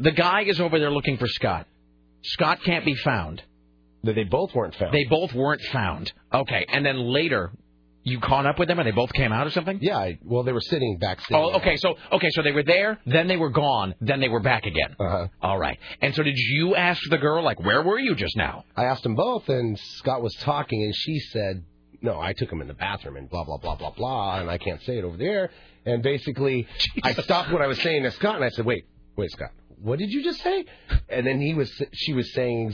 [0.00, 1.68] the guy is over there looking for Scott.
[2.22, 3.42] Scott can't be found.
[4.02, 4.92] That they both weren't found.
[4.92, 6.12] They both weren't found.
[6.32, 7.52] Okay, and then later,
[8.04, 9.78] you caught up with them and they both came out or something?
[9.80, 11.36] Yeah, I, well, they were sitting backstage.
[11.36, 11.76] Oh, okay.
[11.76, 14.94] So okay, so they were there, then they were gone, then they were back again.
[15.00, 15.28] Uh-huh.
[15.42, 15.78] All right.
[16.00, 18.64] And so did you ask the girl like, where were you just now?
[18.76, 21.64] I asked them both, and Scott was talking, and she said,
[22.02, 24.58] "No, I took him in the bathroom, and blah blah blah blah blah, and I
[24.58, 25.50] can't say it over there."
[25.86, 26.68] And basically,
[27.02, 28.84] I stopped what I was saying to Scott, and I said, "Wait,
[29.16, 29.50] wait, Scott,
[29.80, 30.66] what did you just say?"
[31.08, 32.72] And then he was, she was saying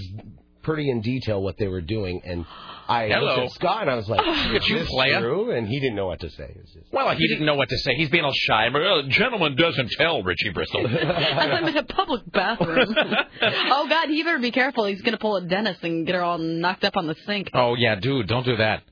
[0.63, 2.45] pretty in detail what they were doing, and
[2.89, 3.27] I Hello.
[3.27, 5.69] looked at Scott, and I was like, Look at "Is you, this player." true?" And
[5.69, 6.45] he didn't know what to say.
[6.45, 7.95] It just, Well, he didn't know what to say.
[7.95, 8.69] He's being all shy.
[8.73, 10.87] But, uh, gentleman doesn't tell, Richie Bristol.
[10.89, 12.95] I'm in a public bathroom.
[13.43, 14.87] oh God, he better be careful.
[14.87, 17.51] He's gonna pull a Dennis and get her all knocked up on the sink.
[17.55, 18.83] oh yeah, dude, don't do that.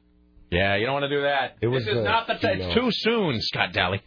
[0.50, 1.56] Yeah, you don't want to do that.
[1.60, 2.60] It was this is the not the time.
[2.60, 4.00] It's too soon, Scott Daly.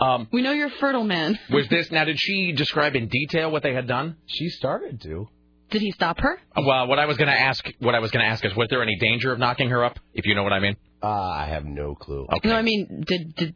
[0.00, 1.36] Um, We know you're fertile, man.
[1.50, 2.04] was this now?
[2.04, 4.16] Did she describe in detail what they had done?
[4.26, 5.28] She started to.
[5.70, 6.38] Did he stop her?
[6.56, 8.54] Uh, Well, what I was going to ask, what I was going to ask is,
[8.56, 9.98] was there any danger of knocking her up?
[10.14, 10.76] If you know what I mean.
[11.02, 12.26] Uh, I have no clue.
[12.32, 12.48] Okay.
[12.48, 13.54] No, I mean, did did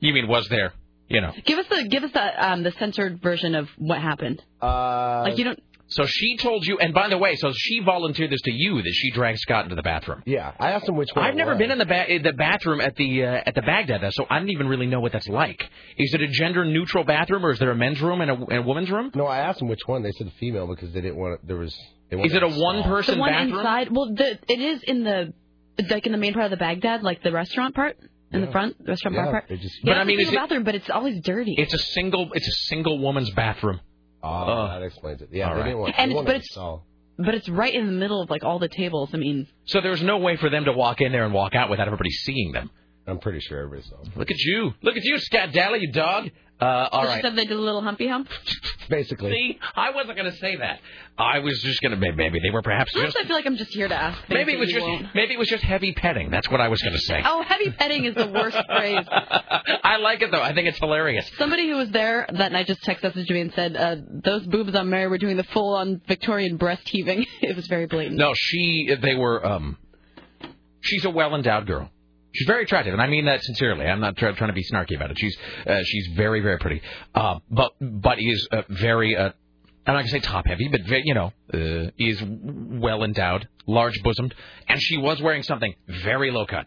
[0.00, 0.72] You mean was there?
[1.08, 1.32] You know.
[1.44, 4.42] give us the give us the um the censored version of what happened.
[4.60, 5.62] Uh, Like you don't.
[5.88, 8.92] So she told you, and by the way, so she volunteered this to you that
[8.92, 10.22] she dragged Scott into the bathroom.
[10.26, 11.24] Yeah, I asked him which one.
[11.24, 11.58] I've never was.
[11.58, 14.50] been in the ba- the bathroom at the uh, at the Bagdad, so I don't
[14.50, 15.62] even really know what that's like.
[15.96, 18.52] Is it a gender neutral bathroom, or is there a men's room and a, and
[18.58, 19.12] a woman's room?
[19.14, 20.02] No, I asked him which one.
[20.02, 21.46] They said female because they didn't want.
[21.46, 21.72] There was.
[22.10, 22.82] They Is it a one stall.
[22.84, 23.58] person The one bathroom?
[23.58, 23.88] inside.
[23.92, 25.32] Well, the it is in the
[25.88, 27.96] like in the main part of the Bagdad, like the restaurant part
[28.32, 29.44] in the front, the restaurant Yeah, bar part.
[29.48, 31.54] they just- Yeah, But I it's a mean, is it- bathroom, but it's always dirty.
[31.56, 33.78] It's a single it's a single woman's bathroom.
[34.26, 34.80] Oh, Ugh.
[34.80, 35.28] that explains it.
[35.32, 35.66] Yeah, All they right.
[35.66, 35.94] didn't want.
[35.98, 36.86] And they it's- but it's- stall.
[37.18, 39.10] but it's right in the middle of like all the tables.
[39.14, 41.70] I mean, So there's no way for them to walk in there and walk out
[41.70, 42.70] without everybody seeing them.
[43.06, 43.96] I'm pretty sure everybody saw.
[44.16, 44.72] Look at you.
[44.82, 46.28] Look at you, Scott Daly, you dog.
[46.58, 48.28] Uh, all so she said they did a little humpy hump.
[48.88, 49.30] Basically.
[49.30, 50.80] See, I wasn't going to say that.
[51.18, 53.56] I was just going to maybe they were perhaps Sometimes just I feel like I'm
[53.56, 54.18] just here to ask.
[54.30, 55.14] maybe it was just won't.
[55.14, 56.30] maybe it was just heavy petting.
[56.30, 57.20] That's what I was going to say.
[57.24, 59.04] Oh, heavy petting is the worst phrase.
[59.10, 60.42] I like it though.
[60.42, 61.30] I think it's hilarious.
[61.36, 64.74] Somebody who was there that night just text messaged me and said, uh, "Those boobs
[64.74, 68.16] on Mary were doing the full-on Victorian breast heaving." it was very blatant.
[68.16, 69.76] No, she they were um
[70.80, 71.90] she's a well endowed girl.
[72.36, 73.86] She's very attractive, and I mean that sincerely.
[73.86, 75.18] I'm not try, trying to be snarky about it.
[75.18, 75.36] She's
[75.66, 76.82] uh, she's very very pretty,
[77.14, 79.30] uh, but but is uh, very uh,
[79.86, 84.34] I'm not gonna say top heavy, but you know uh, is well endowed, large bosomed,
[84.68, 86.66] and she was wearing something very low cut.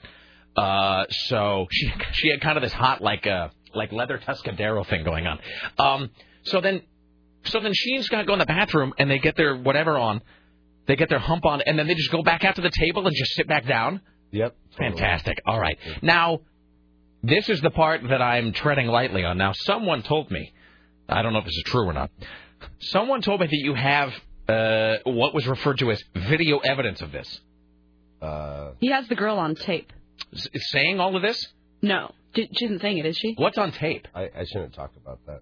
[0.57, 5.03] Uh, so she she had kind of this hot like uh like leather Tuscadero thing
[5.03, 5.39] going on.
[5.77, 6.09] Um,
[6.43, 6.81] so then
[7.43, 10.21] so then she and Scott go in the bathroom and they get their whatever on.
[10.87, 13.05] They get their hump on, and then they just go back out to the table
[13.05, 14.01] and just sit back down.
[14.31, 14.55] Yep.
[14.77, 15.41] Fantastic.
[15.45, 15.77] All right.
[16.01, 16.41] Now,
[17.23, 19.37] this is the part that I'm treading lightly on.
[19.37, 20.53] Now, someone told me,
[21.07, 22.11] I don't know if this is true or not.
[22.79, 24.13] Someone told me that you have
[24.47, 27.39] uh, what was referred to as video evidence of this.
[28.21, 29.91] Uh, He has the girl on tape.
[30.33, 31.47] S- saying all of this?
[31.81, 33.33] No, she she isn't saying it, is she?
[33.37, 34.07] What's on tape?
[34.13, 35.41] I, I shouldn't talk about that.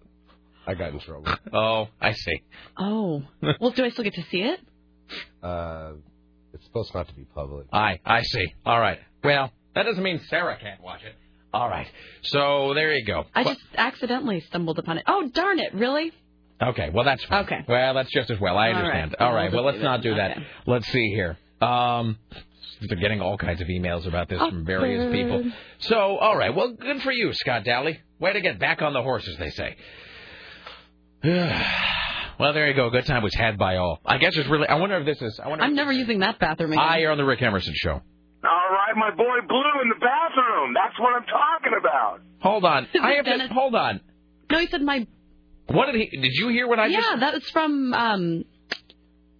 [0.68, 1.26] I got in trouble.
[1.54, 2.44] Oh, I see.
[2.78, 3.24] Oh,
[3.60, 4.60] well, do I still get to see it?
[5.42, 6.17] Uh, it's
[6.86, 7.68] supposed not to be public.
[7.72, 8.54] I I see.
[8.66, 9.00] All right.
[9.24, 11.16] Well, that doesn't mean Sarah can't watch it.
[11.54, 11.88] All right.
[12.24, 13.26] So there you go.
[13.34, 15.04] I just accidentally stumbled upon it.
[15.08, 15.74] Oh, darn it!
[15.74, 16.12] Really?
[16.62, 17.46] Okay, well that's fine.
[17.46, 17.60] Okay.
[17.68, 18.58] Well, that's just as well.
[18.58, 19.16] I understand.
[19.20, 19.52] All right.
[19.52, 20.32] We'll Well, let's not do that.
[20.32, 20.48] Okay.
[20.66, 21.38] Let's see here.
[21.62, 22.18] Um,
[22.82, 25.52] they're getting all kinds of emails about this from various people.
[25.80, 26.56] So, all right.
[26.56, 28.00] Well, good for you, Scott Daly.
[28.20, 29.76] Way to get back on the horse, as they say.
[32.40, 32.90] well, there you go.
[32.90, 34.00] Good time was had by all.
[34.06, 34.68] I guess it's really.
[34.68, 35.40] I wonder if this is.
[35.40, 35.64] I wonder.
[35.64, 36.84] I'm never using that bathroom again.
[36.84, 38.02] Hi, you're on the Rick Emerson show.
[38.44, 40.74] All right, my boy Blue in the bathroom.
[40.74, 42.22] That's what I'm talking about.
[42.42, 42.88] Hold on.
[43.02, 43.54] I it have to.
[43.54, 44.02] Hold on.
[44.52, 45.08] No, he said my.
[45.68, 46.18] What did he?
[46.18, 47.20] Did you hear what I yeah, just?
[47.20, 48.46] that was from um.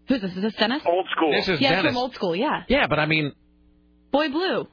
[0.08, 0.36] Who's this?
[0.36, 0.82] Is this Dennis?
[0.86, 1.32] Old school.
[1.32, 1.90] This is yeah, it's Dennis.
[1.92, 2.36] from old school.
[2.36, 3.34] Yeah, Yeah, but I mean,
[4.12, 4.68] Boy Blue,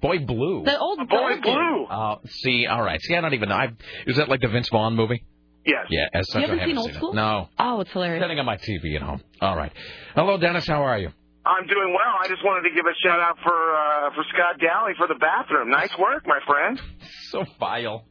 [0.00, 0.64] Boy Blue.
[0.64, 1.42] the old Boy old dude.
[1.42, 1.84] Blue.
[1.84, 3.00] Uh, see, all right.
[3.00, 3.54] See, I don't even know.
[3.54, 3.68] I,
[4.06, 5.24] is that like the Vince Vaughn movie?
[5.68, 5.86] Yes.
[5.90, 6.94] Yeah, as such, You haven't I haven't seen Old it.
[6.96, 7.12] School?
[7.14, 7.48] No.
[7.58, 8.22] Oh, it's hilarious.
[8.24, 9.20] Sitting on my TV at home.
[9.40, 9.70] All right.
[10.14, 10.66] Hello, Dennis.
[10.66, 11.10] How are you?
[11.46, 12.14] I'm doing well.
[12.22, 15.14] I just wanted to give a shout out for uh, for Scott Daly for the
[15.20, 15.70] bathroom.
[15.70, 16.80] Nice work, my friend.
[17.30, 18.04] So vile.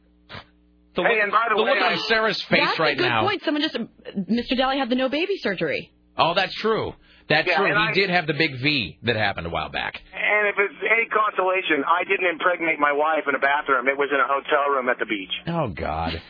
[0.94, 2.94] The Hey, look, and by the the way, look on I- Sarah's face That's right
[2.94, 3.22] a good now.
[3.26, 3.42] point.
[3.44, 4.56] Someone just, Mr.
[4.56, 5.92] Daly had the no baby surgery.
[6.16, 6.94] Oh, that's true.
[7.28, 7.66] That's Yeah, true.
[7.66, 10.00] He I- did have the big V that happened a while back.
[10.14, 13.86] And if it's any consolation, I didn't impregnate my wife in a bathroom.
[13.88, 15.34] It was in a hotel room at the beach.
[15.48, 16.20] Oh God.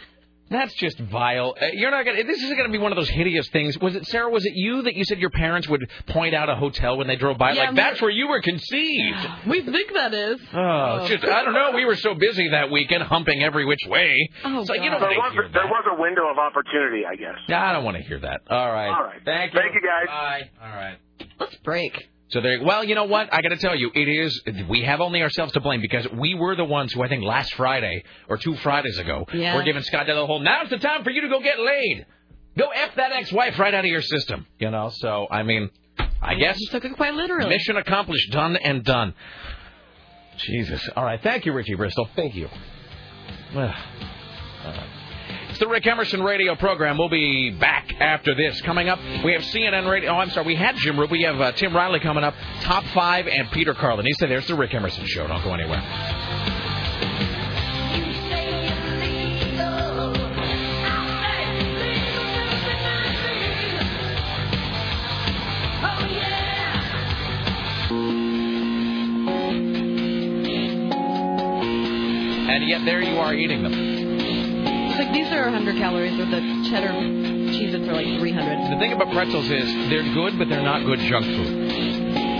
[0.51, 1.55] That's just vile.
[1.61, 2.25] Uh, you're not gonna.
[2.25, 3.79] This is gonna be one of those hideous things.
[3.79, 4.31] Was it Sarah?
[4.31, 7.17] Was it you that you said your parents would point out a hotel when they
[7.17, 7.53] drove by?
[7.53, 9.17] Yeah, like that's where you were conceived.
[9.47, 10.41] We think that is.
[10.55, 11.73] Oh, it's just I don't know.
[11.75, 14.15] We were so busy that weekend, humping every which way.
[14.45, 14.99] Oh, so you God.
[14.99, 17.37] don't There want was, a, there was a window of opportunity, I guess.
[17.49, 18.41] Yeah, I don't want to hear that.
[18.51, 18.89] All right.
[18.89, 19.21] All right.
[19.25, 19.61] Thank you.
[19.61, 20.07] Thank you, guys.
[20.07, 20.51] Bye.
[20.63, 20.99] All right.
[21.39, 22.09] Let's break.
[22.31, 23.33] So they're well, you know what?
[23.33, 26.35] I got to tell you, it is we have only ourselves to blame because we
[26.35, 29.55] were the ones who I think last Friday or two Fridays ago Yeah.
[29.57, 30.41] were giving Scott the whole.
[30.41, 32.05] Now's the time for you to go get laid.
[32.59, 34.47] Go f that ex-wife right out of your system.
[34.59, 34.91] You know.
[34.93, 35.71] So I mean,
[36.21, 37.49] I guess He took it quite literally.
[37.49, 39.15] mission accomplished, done and done.
[40.37, 40.87] Jesus.
[40.97, 41.21] All right.
[41.23, 42.09] Thank you, Richie Bristol.
[42.15, 42.49] Thank you.
[43.55, 43.75] Well, right.
[44.65, 44.87] Uh,
[45.59, 46.99] The Rick Emerson radio program.
[46.99, 48.61] We'll be back after this.
[48.61, 50.13] Coming up, we have CNN radio.
[50.13, 50.47] Oh, I'm sorry.
[50.47, 51.11] We had Jim Roop.
[51.11, 52.35] We have uh, Tim Riley coming up.
[52.61, 54.07] Top five and Peter Carlin.
[54.07, 55.27] He said, "There's the Rick Emerson show.
[55.27, 55.83] Don't go anywhere."
[72.51, 73.88] And yet there you are eating them.
[75.13, 78.75] These are 100 calories, or the cheddar Cheez-Its are like 300.
[78.75, 81.73] The thing about pretzels is they're good, but they're not good junk food.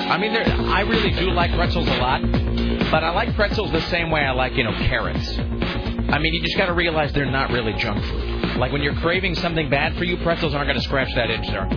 [0.09, 2.23] I mean, I really do like pretzels a lot,
[2.91, 5.39] but I like pretzels the same way I like, you know, carrots.
[5.39, 8.57] I mean, you just got to realize they're not really junk food.
[8.57, 11.47] Like when you're craving something bad for you, pretzels aren't going to scratch that itch
[11.49, 11.69] there.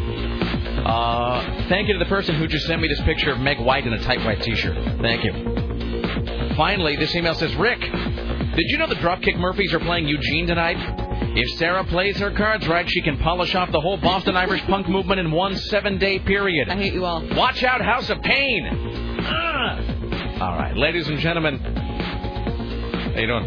[0.85, 3.85] Uh, thank you to the person who just sent me this picture of Meg White
[3.85, 4.77] in a tight white T-shirt.
[5.01, 6.55] Thank you.
[6.55, 7.81] Finally, this email says, Rick,
[8.55, 10.77] did you know the Dropkick Murphys are playing Eugene tonight?
[11.33, 14.89] If Sarah plays her cards right, she can polish off the whole Boston Irish punk
[14.89, 16.69] movement in one seven-day period.
[16.69, 17.25] I hate you all.
[17.35, 18.67] Watch out, House of Pain.
[18.67, 20.41] Ugh.
[20.41, 23.45] All right, ladies and gentlemen, how you doing?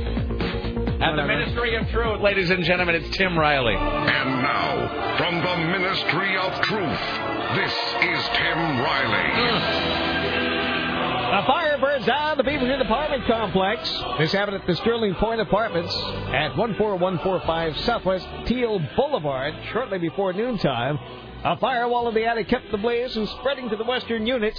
[1.03, 3.75] At the Ministry of Truth, ladies and gentlemen, it's Tim Riley.
[3.75, 7.01] And now, from the Ministry of Truth,
[7.57, 9.29] this is Tim Riley.
[11.35, 13.91] A fire burns down the Beaverton apartment complex.
[14.19, 15.95] This happened at the Sterling Point Apartments
[16.33, 20.99] at 14145 Southwest Teal Boulevard shortly before noontime.
[21.45, 24.59] A firewall in the attic kept the blaze from spreading to the western units,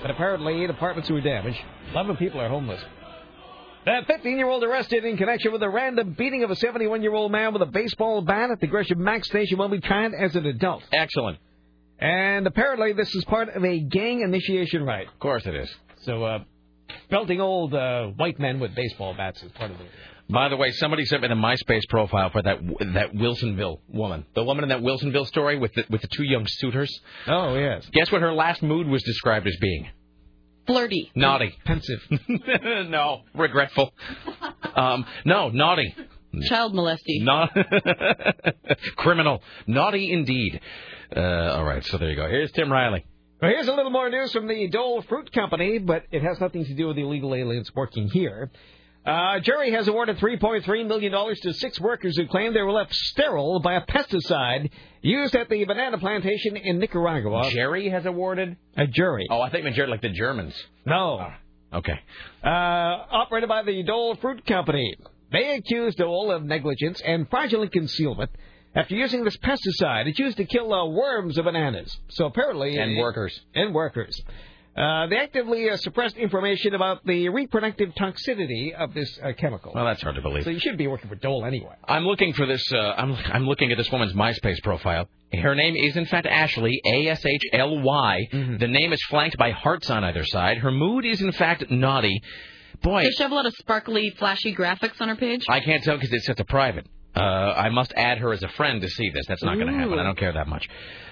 [0.00, 1.60] but apparently eight apartments were damaged.
[1.92, 2.82] Eleven people are homeless.
[3.86, 7.66] A 15-year-old arrested in connection with a random beating of a 71-year-old man with a
[7.66, 10.82] baseball bat at the Gresham Max station will be tried as an adult.
[10.90, 11.38] Excellent.
[11.98, 15.08] And apparently this is part of a gang initiation rite.
[15.08, 15.68] Of course it is.
[16.06, 16.38] So, uh,
[17.10, 19.88] belting old uh, white men with baseball bats is part of it.
[20.30, 22.58] By the way, somebody sent me the MySpace profile for that
[22.94, 26.44] that Wilsonville woman, the woman in that Wilsonville story with the with the two young
[26.46, 26.96] suitors.
[27.26, 27.88] Oh yes.
[27.92, 29.88] Guess what her last mood was described as being?
[30.66, 31.10] Flirty.
[31.16, 31.56] Naughty.
[31.64, 32.00] Pensive.
[32.88, 33.22] no.
[33.34, 33.92] Regretful.
[34.74, 35.94] Um, no, naughty.
[36.48, 37.24] Child molesting.
[37.24, 37.50] Not
[38.96, 39.42] criminal.
[39.66, 40.60] Naughty indeed.
[41.14, 42.28] Uh, all right, so there you go.
[42.28, 43.04] Here's Tim Riley.
[43.40, 46.64] Well, here's a little more news from the Dole Fruit Company, but it has nothing
[46.64, 48.50] to do with illegal aliens working here.
[49.04, 53.60] Uh, jury has awarded $3.3 million to six workers who claim they were left sterile
[53.60, 54.70] by a pesticide
[55.02, 57.50] used at the banana plantation in Nicaragua.
[57.50, 58.56] Jerry has awarded?
[58.78, 59.26] A jury.
[59.30, 60.54] Oh, I think Jerry like the Germans.
[60.86, 61.30] No.
[61.74, 62.00] Okay.
[62.42, 64.96] Uh, operated by the Dole Fruit Company.
[65.30, 68.30] They accused Dole of negligence and fraudulent concealment
[68.76, 70.06] after using this pesticide.
[70.06, 71.96] It's used to kill uh, worms of bananas.
[72.10, 72.76] So apparently.
[72.76, 73.38] And workers.
[73.54, 74.22] And workers.
[74.76, 79.72] Uh, they actively uh, suppressed information about the reproductive toxicity of this uh, chemical.
[79.74, 80.44] Well, that's hard to believe.
[80.44, 81.74] So you should be working for Dole anyway.
[81.88, 82.62] I'm looking for this.
[82.70, 85.08] Uh, I'm I'm looking at this woman's MySpace profile.
[85.32, 88.28] Her name is in fact Ashley, A S H L Y.
[88.30, 88.58] Mm-hmm.
[88.58, 90.58] The name is flanked by hearts on either side.
[90.58, 92.20] Her mood is in fact naughty.
[92.82, 95.42] Boy, Does she have a lot of sparkly, flashy graphics on her page?
[95.48, 96.86] I can't tell because it's set to private.
[97.16, 99.24] Uh, I must add her as a friend to see this.
[99.26, 99.98] That's not going to happen.
[99.98, 100.68] I don't care that much.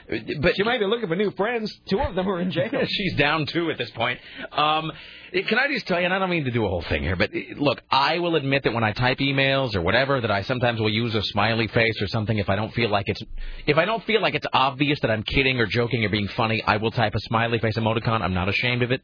[0.06, 1.74] But She might be looking for new friends.
[1.88, 2.68] Two of them are in jail.
[2.86, 4.20] She's down two at this point.
[4.52, 4.92] Um,
[5.32, 7.16] can I just tell you, and I don't mean to do a whole thing here,
[7.16, 10.78] but look, I will admit that when I type emails or whatever, that I sometimes
[10.78, 13.22] will use a smiley face or something if I don't feel like it's
[13.66, 16.62] if I don't feel like it's obvious that I'm kidding or joking or being funny,
[16.62, 18.20] I will type a smiley face emoticon.
[18.20, 19.00] I'm not ashamed of it.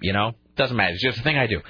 [0.00, 0.92] You know, doesn't matter.
[0.92, 1.62] It's just a thing I do.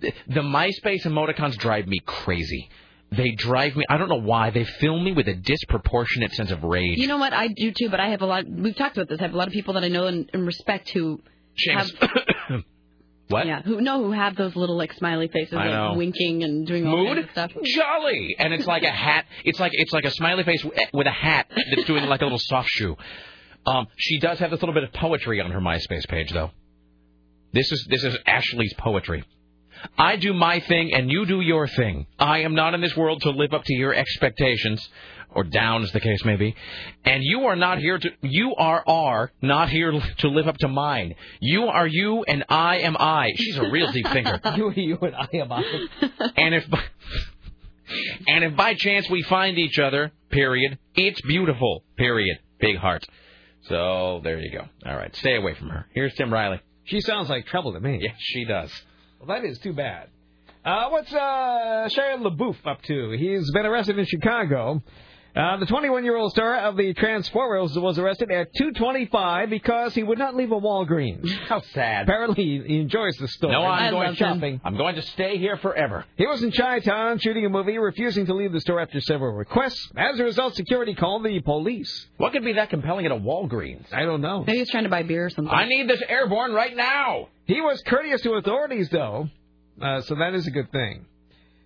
[0.00, 2.68] The MySpace emoticons drive me crazy.
[3.12, 3.84] They drive me.
[3.88, 4.50] I don't know why.
[4.50, 6.98] They fill me with a disproportionate sense of rage.
[6.98, 7.32] You know what?
[7.32, 8.44] I do too, but I have a lot.
[8.48, 9.20] We've talked about this.
[9.20, 11.20] I have a lot of people that I know and, and respect who
[11.56, 11.92] James.
[12.00, 12.64] have.
[13.28, 13.46] What?
[13.46, 16.96] Yeah, who know who have those little like smiley faces, like winking and doing all
[16.96, 17.16] Mood?
[17.16, 17.50] kinds of stuff.
[17.64, 19.24] Jolly, and it's like a hat.
[19.44, 22.38] It's like it's like a smiley face with a hat that's doing like a little
[22.38, 22.96] soft shoe.
[23.66, 26.52] Um, she does have this little bit of poetry on her MySpace page, though.
[27.52, 29.24] This is this is Ashley's poetry.
[29.98, 32.06] I do my thing and you do your thing.
[32.18, 34.88] I am not in this world to live up to your expectations,
[35.36, 36.56] or down as the case may be.
[37.04, 40.68] And you are not here to you are are not here to live up to
[40.68, 41.14] mine.
[41.40, 43.28] You are you and I am I.
[43.36, 44.40] She's a real deep thinker.
[44.56, 45.62] you, are you and I am I.
[46.36, 46.82] And if by,
[48.26, 52.38] and if by chance we find each other, period, it's beautiful, period.
[52.58, 53.06] Big heart.
[53.68, 54.64] So there you go.
[54.88, 55.86] All right, stay away from her.
[55.92, 56.60] Here's Tim Riley.
[56.84, 57.98] She sounds like trouble to me.
[58.00, 58.70] Yes, she does.
[59.18, 60.08] Well, that is too bad.
[60.64, 62.20] Uh, what's uh, Shia
[62.66, 63.10] up to?
[63.16, 64.82] He's been arrested in Chicago.
[65.36, 70.34] Uh, the 21-year-old star of the Transformers was arrested at 2:25 because he would not
[70.34, 71.28] leave a Walgreens.
[71.48, 72.04] How sad.
[72.04, 73.52] Apparently, he enjoys the store.
[73.52, 74.60] No, I'm He's going shopping.
[74.64, 76.06] I'm going to stay here forever.
[76.16, 79.90] He was in Chi-Town shooting a movie, refusing to leave the store after several requests.
[79.94, 82.06] As a result, security called the police.
[82.16, 83.92] What could be that compelling at a Walgreens?
[83.92, 84.42] I don't know.
[84.42, 85.52] Maybe he's trying to buy beer or something.
[85.52, 87.28] I need this airborne right now.
[87.44, 89.28] He was courteous to authorities, though,
[89.82, 91.04] uh, so that is a good thing.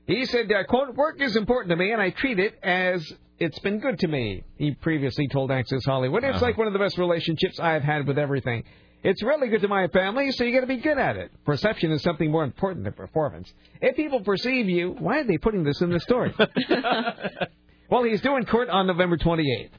[0.08, 3.58] He said, uh, quote, work is important to me, and I treat it as it's
[3.60, 4.44] been good to me.
[4.58, 6.46] He previously told Access Hollywood, it's Uh-huh.
[6.46, 8.64] like one of the best relationships I've had with everything.
[9.02, 11.32] It's really good to my family, so you got to be good at it.
[11.46, 13.50] Perception is something more important than performance.
[13.80, 16.34] If people perceive you, why are they putting this in the story?
[17.90, 19.70] well, he's due in court on November 28th.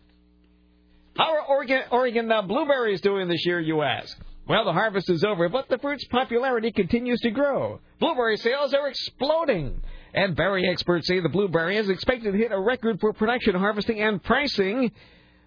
[1.18, 4.18] How are Oregon, Oregon uh, blueberries doing this year, you ask?
[4.48, 7.80] Well, the harvest is over, but the fruit's popularity continues to grow.
[8.00, 9.82] Blueberry sales are exploding.
[10.14, 14.02] And berry experts say the blueberry is expected to hit a record for production, harvesting,
[14.02, 14.92] and pricing.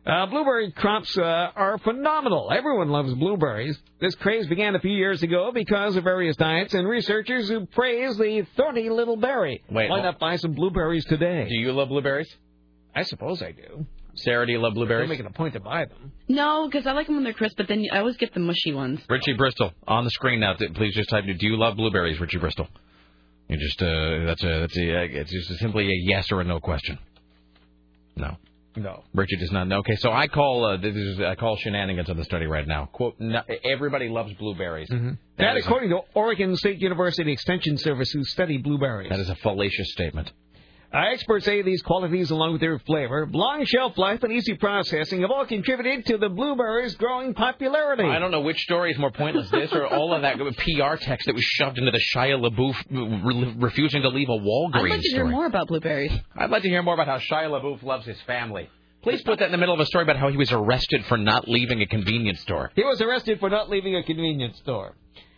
[0.06, 2.50] Uh, blueberry crops uh, are phenomenal.
[2.52, 3.78] Everyone loves blueberries.
[4.00, 8.16] This craze began a few years ago because of various diets and researchers who praise
[8.18, 9.62] the thorny little berry.
[9.70, 11.46] Wait, Why hold- not buy some blueberries today?
[11.48, 12.28] Do you love blueberries?
[12.94, 13.86] I suppose I do.
[14.16, 15.04] Sarah, do you love blueberries?
[15.04, 15.24] I'm blueberries?
[15.24, 16.12] making a point to buy them.
[16.28, 18.72] No, because I like them when they're crisp, but then I always get the mushy
[18.72, 19.00] ones.
[19.08, 20.54] Richie Bristol on the screen now.
[20.54, 21.24] Please just type.
[21.26, 22.68] In Do you love blueberries, Richie Bristol?
[23.48, 26.60] You just uh, that's a that's a it's just simply a yes or a no
[26.60, 26.98] question.
[28.16, 28.36] No.
[28.76, 29.04] No.
[29.14, 29.78] Richard does not know.
[29.78, 32.86] Okay, so I call uh, this is I call shenanigans on the study right now.
[32.92, 34.88] Quote: no, Everybody loves blueberries.
[34.88, 39.10] That, That is a- according to Oregon State University Extension Service, who study blueberries.
[39.10, 40.32] That is a fallacious statement.
[40.94, 45.22] Uh, experts say these qualities, along with their flavor, long shelf life, and easy processing,
[45.22, 48.04] have all contributed to the blueberry's growing popularity.
[48.04, 51.26] I don't know which story is more pointless, this or all of that PR text
[51.26, 55.00] that was shoved into the Shia LaBeouf re- refusing to leave a Walgreens I'd like
[55.00, 55.30] to hear story.
[55.30, 56.12] more about blueberries.
[56.36, 58.70] I'd like to hear more about how Shia LaBeouf loves his family.
[59.02, 61.18] Please put that in the middle of a story about how he was arrested for
[61.18, 62.70] not leaving a convenience store.
[62.76, 64.94] He was arrested for not leaving a convenience store.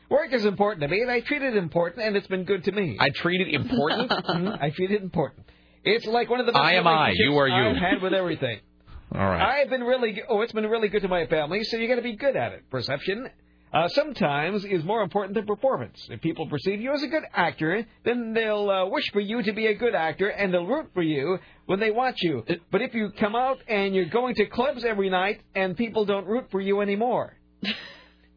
[0.09, 2.73] Work is important to me, and I treat it important, and it's been good to
[2.73, 2.97] me.
[3.01, 4.11] I treat it important?
[4.27, 5.47] Mhm, I treat it important.
[5.85, 7.71] It's like one of the best I am I, you are you.
[7.71, 8.61] I've had with everything.
[9.15, 9.61] All right.
[9.61, 12.03] I've been really oh, it's been really good to my family, so you got to
[12.03, 12.69] be good at it.
[12.71, 13.29] Perception
[13.73, 15.97] uh, sometimes is more important than performance.
[16.11, 19.53] If people perceive you as a good actor, then they'll uh, wish for you to
[19.53, 22.45] be a good actor, and they'll root for you when they watch you.
[22.73, 26.27] But if you come out and you're going to clubs every night, and people don't
[26.27, 27.37] root for you anymore.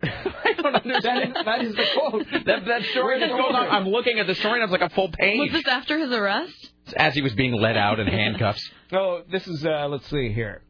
[0.03, 1.35] I don't understand.
[1.35, 2.25] That is, that is the quote.
[2.45, 3.67] That, that story that goes on.
[3.69, 5.39] I'm looking at the story and it's like a full page.
[5.39, 6.71] Was this after his arrest?
[6.95, 8.61] As he was being led out in handcuffs.
[8.91, 10.63] Oh, this is, uh, let's see here.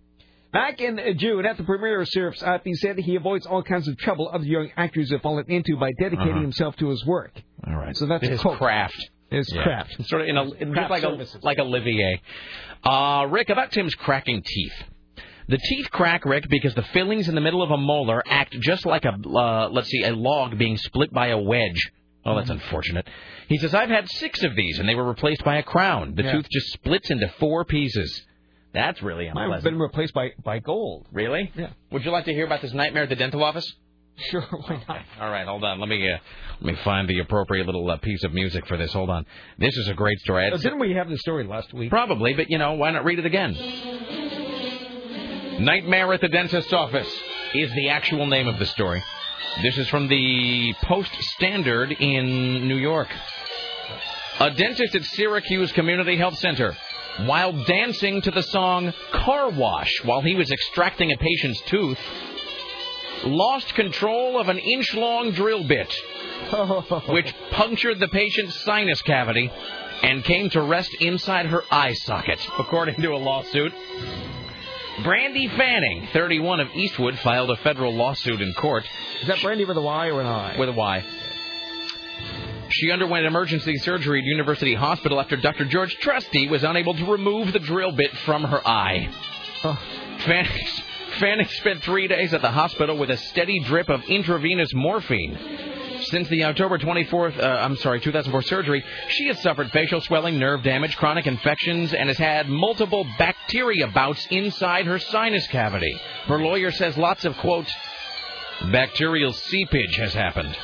[0.52, 3.64] Back in uh, June, at the premiere of Surf's Up, he said he avoids all
[3.64, 6.42] kinds of trouble other young actors have fallen into by dedicating Uh-huh.
[6.42, 7.32] himself to his work.
[7.66, 7.96] All right.
[7.96, 8.58] So that's his a quote.
[8.58, 9.10] craft.
[9.32, 9.64] His Yeah.
[9.64, 10.06] craft.
[10.08, 11.36] Sort of in a in Craft like services.
[11.42, 12.20] a like Olivier.
[12.84, 14.74] Uh, Rick, about Tim's cracking teeth.
[15.50, 18.86] The teeth crack, Rick, because the fillings in the middle of a molar act just
[18.86, 21.92] like a uh, let's see, a log being split by a wedge.
[22.26, 23.08] Oh, that's unfortunate.
[23.48, 26.14] He says I've had six of these, and they were replaced by a crown.
[26.16, 26.32] The Yeah.
[26.34, 28.26] tooth just splits into four pieces.
[28.74, 29.36] That's really unpleasant.
[29.36, 29.74] Mine have unpleasant.
[29.74, 31.08] been replaced by, by gold.
[31.12, 31.52] Really?
[31.56, 31.70] Yeah.
[31.92, 33.66] Would you like to hear about this nightmare at the dental office?
[34.30, 35.02] Sure, why not?
[35.20, 35.80] All right, hold on.
[35.80, 36.18] Let me uh,
[36.62, 38.92] let me find the appropriate little uh, piece of music for this.
[38.94, 39.26] Hold on.
[39.58, 40.52] This is a great story.
[40.52, 41.90] Uh, didn't we have the story last week?
[41.90, 43.56] Probably, but you know, why not read it again?
[45.60, 47.12] Nightmare at the Dentist's Office
[47.54, 49.04] is the actual name of the story.
[49.62, 53.10] This is from the Post Standard in New York.
[54.40, 56.78] A dentist at Syracuse Community Health Center,
[57.26, 62.00] while dancing to the song Car Wash while he was extracting a patient's tooth,
[63.26, 65.94] lost control of an inch long drill bit,
[67.10, 69.52] which punctured the patient's sinus cavity
[70.04, 73.74] and came to rest inside her eye socket, according to a lawsuit.
[75.04, 78.86] Brandy Fanning, 31 of Eastwood, filed a federal lawsuit in court.
[79.22, 80.58] Is that Brandy with a Y or an I?
[80.58, 81.04] With a Y.
[82.70, 85.66] She underwent emergency surgery at University Hospital after Dr.
[85.66, 89.10] George Trusty was unable to remove the drill bit from her eye.
[90.26, 90.68] Fanning,
[91.20, 95.38] Fanning spent three days at the hospital with a steady drip of intravenous morphine.
[96.04, 100.64] Since the October 24th, uh, I'm sorry, 2004 surgery, she has suffered facial swelling, nerve
[100.64, 106.00] damage, chronic infections, and has had multiple bacteria bouts inside her sinus cavity.
[106.26, 107.68] Her lawyer says lots of, quote,
[108.72, 110.58] bacterial seepage has happened.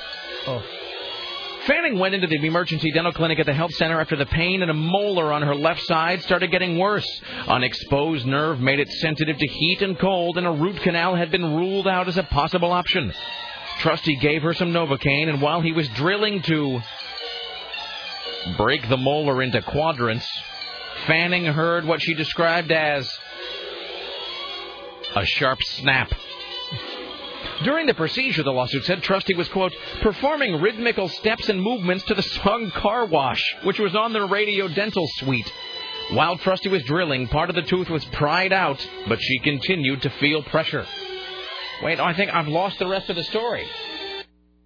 [0.48, 0.64] Oh.
[1.66, 4.70] Fanning went into the emergency dental clinic at the health center after the pain in
[4.70, 7.08] a molar on her left side started getting worse.
[7.48, 11.32] An exposed nerve made it sensitive to heat and cold, and a root canal had
[11.32, 13.12] been ruled out as a possible option.
[13.80, 16.82] Trusty gave her some Novocaine, and while he was drilling to
[18.58, 20.28] break the molar into quadrants,
[21.08, 23.08] Fanning heard what she described as
[25.16, 26.12] a sharp snap.
[27.64, 32.16] During the procedure, the lawsuit said Trusty was, quote, performing rhythmical steps and movements to
[32.16, 35.52] the song Car Wash, which was on the radio dental suite.
[36.12, 40.10] While Trusty was drilling, part of the tooth was pried out, but she continued to
[40.10, 40.86] feel pressure.
[41.86, 43.64] Wait, I think I've lost the rest of the story.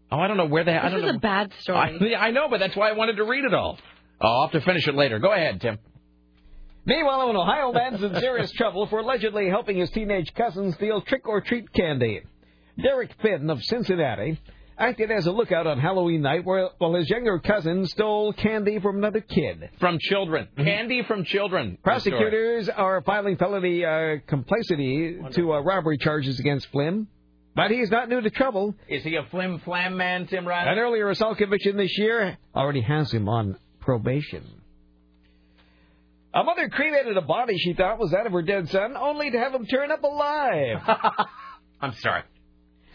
[0.09, 0.71] Oh, I don't know where they.
[0.71, 1.17] I This don't is know.
[1.17, 2.15] a bad story.
[2.15, 3.77] I, I know, but that's why I wanted to read it all.
[4.21, 5.19] Oh, I'll have to finish it later.
[5.19, 5.79] Go ahead, Tim.
[6.85, 11.27] Meanwhile, an Ohio man's in serious trouble for allegedly helping his teenage cousin steal trick
[11.27, 12.21] or treat candy.
[12.81, 14.39] Derek Finn of Cincinnati
[14.79, 18.97] acted as a lookout on Halloween night where, while his younger cousin stole candy from
[18.97, 19.69] another kid.
[19.79, 20.47] From children.
[20.57, 21.77] Candy from children.
[21.83, 27.07] Prosecutors are filing felony uh, complicity to uh, robbery charges against Flynn,
[27.55, 28.73] but he's not new to trouble.
[28.87, 30.71] Is he a flim flam man, Tim Riley?
[30.71, 34.43] An earlier assault conviction this year already has him on probation.
[36.33, 39.39] A mother cremated a body she thought was that of her dead son, only to
[39.39, 40.77] have him turn up alive.
[41.81, 42.21] I'm sorry.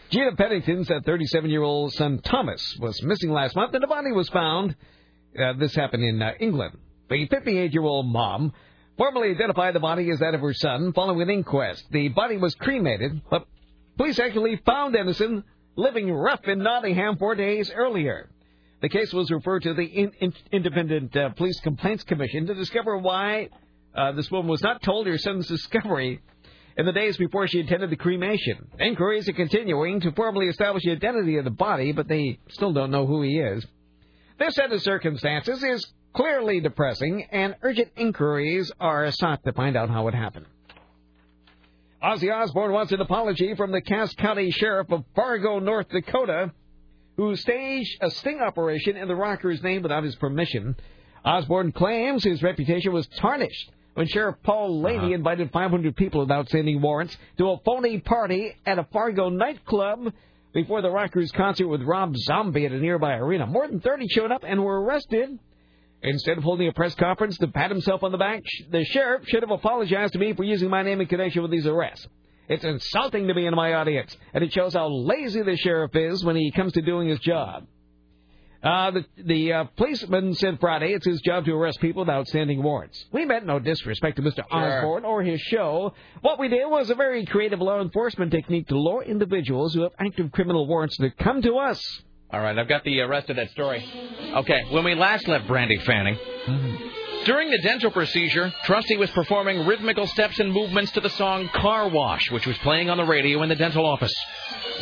[0.09, 4.29] Gina Pennington's 37 year old son Thomas was missing last month, and a body was
[4.29, 4.75] found.
[5.37, 6.77] Uh, this happened in uh, England.
[7.09, 8.53] The 58 year old mom
[8.97, 11.85] formally identified the body as that of her son following an inquest.
[11.91, 13.47] The body was cremated, but
[13.97, 15.43] police actually found Edison
[15.75, 18.29] living rough in Nottingham four days earlier.
[18.81, 22.97] The case was referred to the in, in, Independent uh, Police Complaints Commission to discover
[22.97, 23.49] why
[23.95, 26.21] uh, this woman was not told her son's discovery
[26.77, 28.67] in the days before she attended the cremation.
[28.79, 32.91] Inquiries are continuing to formally establish the identity of the body, but they still don't
[32.91, 33.65] know who he is.
[34.37, 39.89] This set of circumstances is clearly depressing, and urgent inquiries are sought to find out
[39.89, 40.45] how it happened.
[42.03, 46.51] Ozzy Osbourne wants an apology from the Cass County Sheriff of Fargo, North Dakota,
[47.15, 50.75] who staged a sting operation in the rocker's name without his permission.
[51.23, 55.13] Osbourne claims his reputation was tarnished when Sheriff Paul Laney uh-huh.
[55.13, 60.13] invited 500 people with outstanding warrants to a phony party at a Fargo nightclub
[60.53, 63.47] before the Rockers concert with Rob Zombie at a nearby arena.
[63.47, 65.39] More than 30 showed up and were arrested.
[66.01, 69.41] Instead of holding a press conference to pat himself on the back, the sheriff should
[69.41, 72.05] have apologized to me for using my name in connection with these arrests.
[72.47, 76.23] It's insulting to me and my audience, and it shows how lazy the sheriff is
[76.23, 77.65] when he comes to doing his job.
[78.65, 82.63] Uh, the the uh, policeman said Friday it's his job to arrest people with outstanding
[82.63, 83.05] warrants.
[83.11, 84.43] We meant no disrespect to Mr.
[84.49, 85.93] Osbourne or his show.
[86.21, 89.91] What we did was a very creative law enforcement technique to lure individuals who have
[89.99, 91.79] active criminal warrants to come to us.
[92.31, 93.85] All right, I've got the uh, rest of that story.
[94.37, 96.17] Okay, when we last left Brandy Fanning,
[97.25, 101.89] during the dental procedure, Trusty was performing rhythmical steps and movements to the song Car
[101.89, 104.13] Wash, which was playing on the radio in the dental office.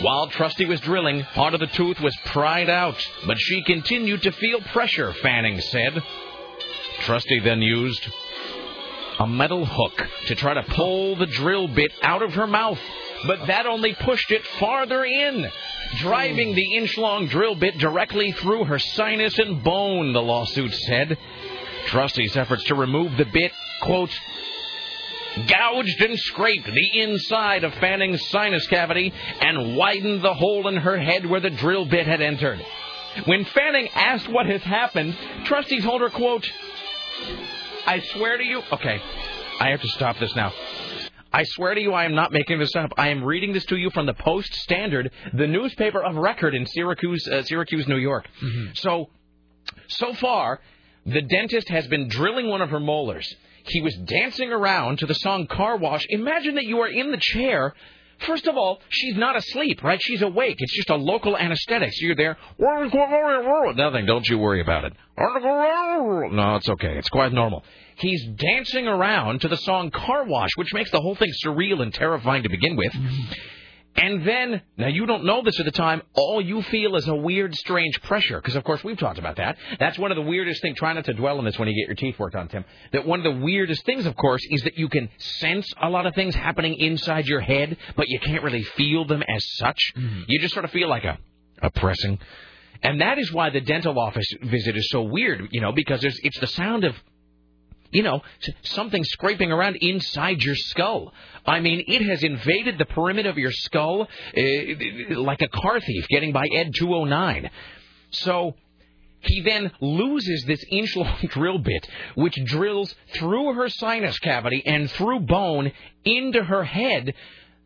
[0.01, 4.31] While Trusty was drilling, part of the tooth was pried out, but she continued to
[4.33, 6.03] feel pressure, Fanning said.
[6.99, 8.07] Trusty then used
[9.19, 12.79] a metal hook to try to pull the drill bit out of her mouth,
[13.25, 15.49] but that only pushed it farther in,
[15.97, 16.55] driving hmm.
[16.55, 21.17] the inch long drill bit directly through her sinus and bone, the lawsuit said.
[21.87, 24.11] Trusty's efforts to remove the bit, quote,
[25.47, 30.97] gouged and scraped the inside of Fanning's sinus cavity and widened the hole in her
[30.99, 32.63] head where the drill bit had entered.
[33.25, 36.49] When Fanning asked what has happened, Trusty told her, quote,
[37.85, 39.01] I swear to you, okay,
[39.59, 40.51] I have to stop this now.
[41.31, 42.93] I swear to you, I am not making this up.
[42.97, 46.65] I am reading this to you from the Post Standard, the newspaper of record in
[46.67, 48.27] Syracuse, uh, Syracuse, New York.
[48.75, 49.09] So,
[49.87, 50.61] so far,
[51.05, 53.27] the dentist has been drilling one of her molars.
[53.65, 56.05] He was dancing around to the song Car Wash.
[56.09, 57.73] Imagine that you are in the chair.
[58.19, 59.99] First of all, she's not asleep, right?
[60.01, 60.57] She's awake.
[60.59, 61.91] It's just a local anesthetic.
[61.93, 62.37] So you're there.
[63.75, 64.05] Nothing.
[64.05, 64.93] Don't you worry about it.
[66.31, 66.97] No, it's okay.
[66.97, 67.63] It's quite normal.
[67.95, 71.93] He's dancing around to the song Car Wash, which makes the whole thing surreal and
[71.93, 72.93] terrifying to begin with.
[73.95, 77.15] And then, now you don't know this at the time, all you feel is a
[77.15, 78.41] weird, strange pressure.
[78.41, 79.57] Because, of course, we've talked about that.
[79.79, 80.77] That's one of the weirdest things.
[80.77, 82.65] Try not to dwell on this when you get your teeth worked on, Tim.
[82.91, 86.07] That one of the weirdest things, of course, is that you can sense a lot
[86.07, 89.79] of things happening inside your head, but you can't really feel them as such.
[89.95, 90.23] Mm-hmm.
[90.27, 91.19] You just sort of feel like a,
[91.61, 92.19] a pressing.
[92.81, 96.19] And that is why the dental office visit is so weird, you know, because there's,
[96.23, 96.95] it's the sound of
[97.93, 98.21] you know,
[98.63, 101.13] something scraping around inside your skull.
[101.45, 104.07] I mean, it has invaded the perimeter of your skull
[104.37, 107.49] uh, like a car thief getting by Ed 209.
[108.11, 108.55] So
[109.21, 114.91] He then loses this inch long drill bit, which drills through her sinus cavity and
[114.91, 115.71] through bone
[116.03, 117.13] into her head.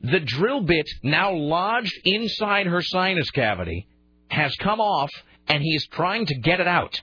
[0.02, 3.88] The drill bit, now lodged inside her sinus cavity,
[4.30, 5.10] has come off,
[5.48, 7.02] and he is trying to get it out.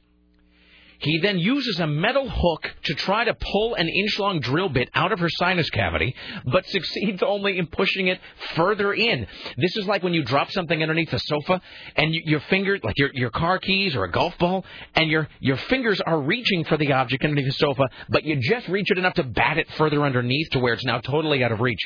[0.99, 4.91] He then uses a metal hook to try to pull an inch long drill bit
[4.95, 6.15] out of her sinus cavity,
[6.45, 8.21] but succeeds only in pushing it
[8.55, 9.27] further in.
[9.57, 11.61] This is like when you drop something underneath the sofa
[11.97, 14.65] and you, your finger, like your, your car keys or a golf ball,
[14.95, 18.69] and your, your fingers are reaching for the object underneath the sofa, but you just
[18.69, 21.61] reach it enough to bat it further underneath to where it's now totally out of
[21.61, 21.81] reach.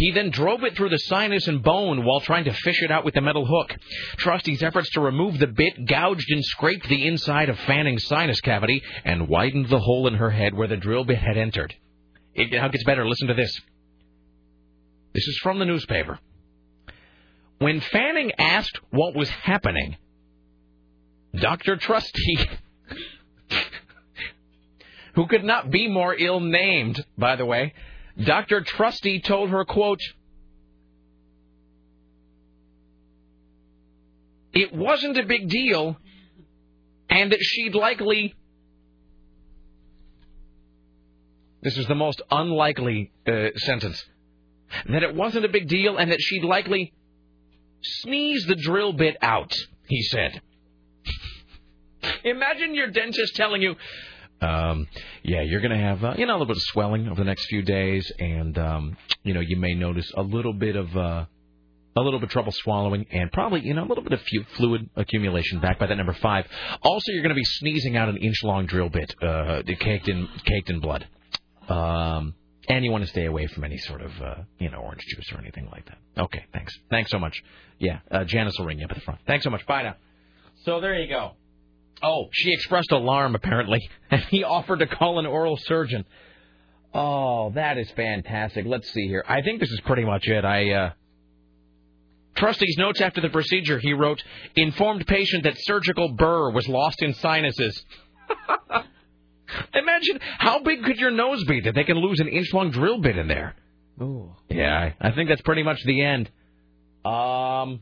[0.00, 3.04] He then drove it through the sinus and bone while trying to fish it out
[3.04, 3.76] with the metal hook.
[4.16, 8.82] Trusty's efforts to remove the bit gouged and scraped the inside of Fanning's sinus cavity
[9.04, 11.74] and widened the hole in her head where the drill bit had entered.
[12.34, 13.06] It now gets better.
[13.06, 13.60] Listen to this.
[15.12, 16.18] This is from the newspaper.
[17.58, 19.98] When Fanning asked what was happening,
[21.38, 21.76] Dr.
[21.76, 22.38] Trusty,
[25.14, 27.74] who could not be more ill named, by the way,
[28.18, 28.62] Dr.
[28.62, 30.00] Trusty told her, quote,
[34.52, 35.96] it wasn't a big deal
[37.08, 38.34] and that she'd likely.
[41.62, 44.02] This is the most unlikely uh, sentence.
[44.88, 46.92] That it wasn't a big deal and that she'd likely
[47.82, 49.54] sneeze the drill bit out,
[49.88, 50.40] he said.
[52.24, 53.74] Imagine your dentist telling you,
[54.40, 54.86] um,
[55.22, 57.24] yeah, you're going to have uh, you know a little bit of swelling over the
[57.24, 61.24] next few days, and um, you know you may notice a little bit of uh,
[61.96, 64.20] a little bit of trouble swallowing, and probably you know a little bit of
[64.56, 65.60] fluid accumulation.
[65.60, 66.46] Back by that number five.
[66.82, 70.28] Also, you're going to be sneezing out an inch long drill bit, uh, caked in
[70.44, 71.06] caked in blood.
[71.68, 72.34] Um,
[72.68, 75.32] and you want to stay away from any sort of, uh, you know, orange juice
[75.32, 75.98] or anything like that.
[76.16, 76.72] Okay, thanks.
[76.88, 77.42] Thanks so much.
[77.78, 79.20] Yeah, uh, Janice will ring you up at the front.
[79.26, 79.66] Thanks so much.
[79.66, 79.96] Bye now.
[80.64, 81.32] So there you go.
[82.02, 83.80] Oh, she expressed alarm apparently,
[84.10, 86.04] and he offered to call an oral surgeon.
[86.92, 88.66] Oh, that is fantastic.
[88.66, 89.24] Let's see here.
[89.28, 90.44] I think this is pretty much it.
[90.44, 90.90] I uh
[92.36, 94.22] Trusty's notes after the procedure, he wrote,
[94.56, 97.84] informed patient that surgical burr was lost in sinuses.
[99.74, 102.98] Imagine how big could your nose be that they can lose an inch long drill
[103.00, 103.56] bit in there?
[104.00, 104.34] Ooh.
[104.48, 106.30] Yeah, I I think that's pretty much the end.
[107.04, 107.80] Um,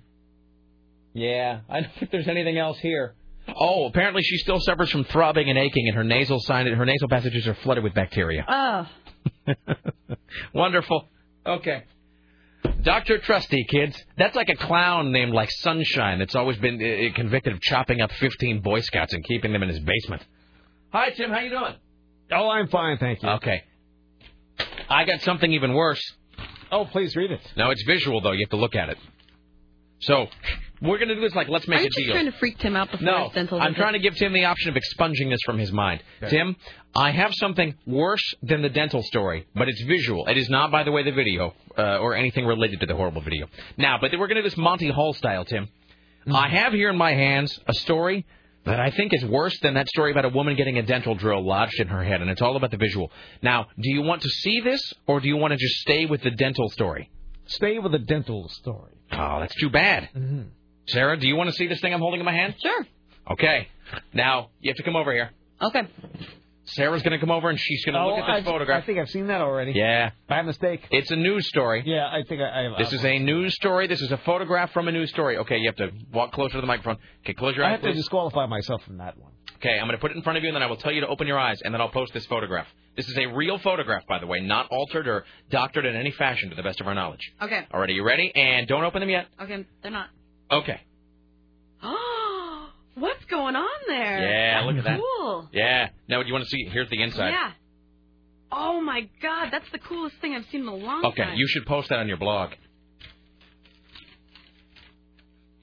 [1.13, 3.15] yeah, I don't think there's anything else here.
[3.57, 7.09] Oh, apparently she still suffers from throbbing and aching, and her nasal sign, her nasal
[7.09, 8.45] passages are flooded with bacteria.
[8.49, 8.87] Oh.
[10.55, 11.09] Wonderful.
[11.47, 11.85] Okay.
[12.83, 13.19] Dr.
[13.19, 14.03] Trusty, kids.
[14.17, 18.13] That's like a clown named like Sunshine that's always been uh, convicted of chopping up
[18.13, 20.25] 15 Boy Scouts and keeping them in his basement.
[20.93, 21.31] Hi, Tim.
[21.31, 21.75] How you doing?
[22.33, 23.29] Oh, I'm fine, thank you.
[23.31, 23.65] Okay.
[24.89, 26.03] I got something even worse.
[26.71, 27.41] Oh, please read it.
[27.57, 28.33] No, it's visual though.
[28.33, 28.99] You have to look at it.
[30.01, 30.27] So
[30.81, 32.13] we're gonna do this like let's make Are you a just deal.
[32.15, 33.81] trying to freak Tim out before No, his dental I'm visit?
[33.81, 36.03] trying to give Tim the option of expunging this from his mind.
[36.29, 36.57] Tim,
[36.95, 40.27] I have something worse than the dental story, but it's visual.
[40.27, 43.21] It is not, by the way, the video uh, or anything related to the horrible
[43.23, 43.49] video.
[43.77, 45.69] Now, but we're going to do this Monty Hall style, Tim.
[46.33, 48.27] I have here in my hands a story
[48.65, 51.43] that I think is worse than that story about a woman getting a dental drill
[51.47, 53.11] lodged in her head, and it's all about the visual.
[53.43, 56.23] Now, do you want to see this, or do you want to just stay with
[56.23, 57.11] the dental story?
[57.47, 58.93] Stay with the dental story.
[59.13, 60.11] Oh, that's too bad.
[60.15, 60.43] Mm-hmm.
[60.89, 62.55] Sarah, do you want to see this thing I'm holding in my hand?
[62.61, 62.87] Sure.
[63.31, 63.69] Okay.
[64.13, 65.31] Now, you have to come over here.
[65.61, 65.83] Okay.
[66.65, 68.53] Sarah's going to come over and she's going to Oh, look at this oh, I,
[68.53, 68.83] photograph.
[68.83, 69.73] I think I've seen that already.
[69.73, 70.11] Yeah.
[70.29, 70.87] By mistake.
[70.91, 71.83] It's a news story.
[71.87, 72.67] Yeah, I think I.
[72.67, 73.87] I This is uh, a news story.
[73.87, 75.39] This is a photograph from a news story.
[75.39, 76.99] Okay, you have to walk closer to the microphone.
[77.25, 77.71] Okay, close your eyes.
[77.71, 79.33] I eyes, have to disqualify myself from that one.
[79.57, 80.93] Okay, I'm going to put it in front of you, and then I will tell
[80.93, 82.67] you to open your eyes, and then I'll post this photograph.
[82.97, 86.51] This is a real photograph, by the way, not altered or doctored in any fashion,
[86.51, 87.33] to the best of our knowledge.
[87.43, 87.67] Okay.
[87.73, 88.31] All right, are you ready?
[88.35, 89.27] And don't open them yet.
[89.41, 90.09] Okay, they're not.
[90.51, 90.81] Okay.
[91.83, 94.29] Oh, what's going on there?
[94.29, 95.01] Yeah, look at that.
[95.01, 95.49] Cool.
[95.53, 95.89] Yeah.
[96.09, 96.69] Now, do you want to see?
[96.71, 97.31] Here's the inside.
[97.31, 97.53] Yeah.
[98.51, 101.33] Oh my God, that's the coolest thing I've seen in a long Okay, time.
[101.33, 102.53] Okay, you should post that on your blog.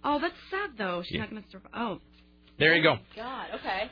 [0.03, 1.01] Oh, that's sad though.
[1.03, 1.71] She's not gonna survive.
[1.73, 1.99] Oh.
[2.59, 2.93] There you go.
[2.93, 3.47] Oh, God.
[3.55, 3.89] Okay.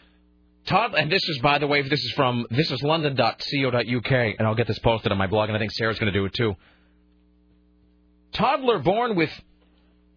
[0.65, 4.55] Todd, and this is, by the way, this is from this is london.co.uk, and I'll
[4.55, 6.55] get this posted on my blog, and I think Sarah's going to do it too.
[8.33, 9.31] Toddler born with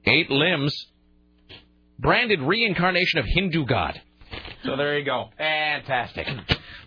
[0.07, 0.87] eight limbs,
[1.99, 4.01] branded reincarnation of Hindu god.
[4.65, 5.31] So there you go.
[5.39, 6.29] Fantastic.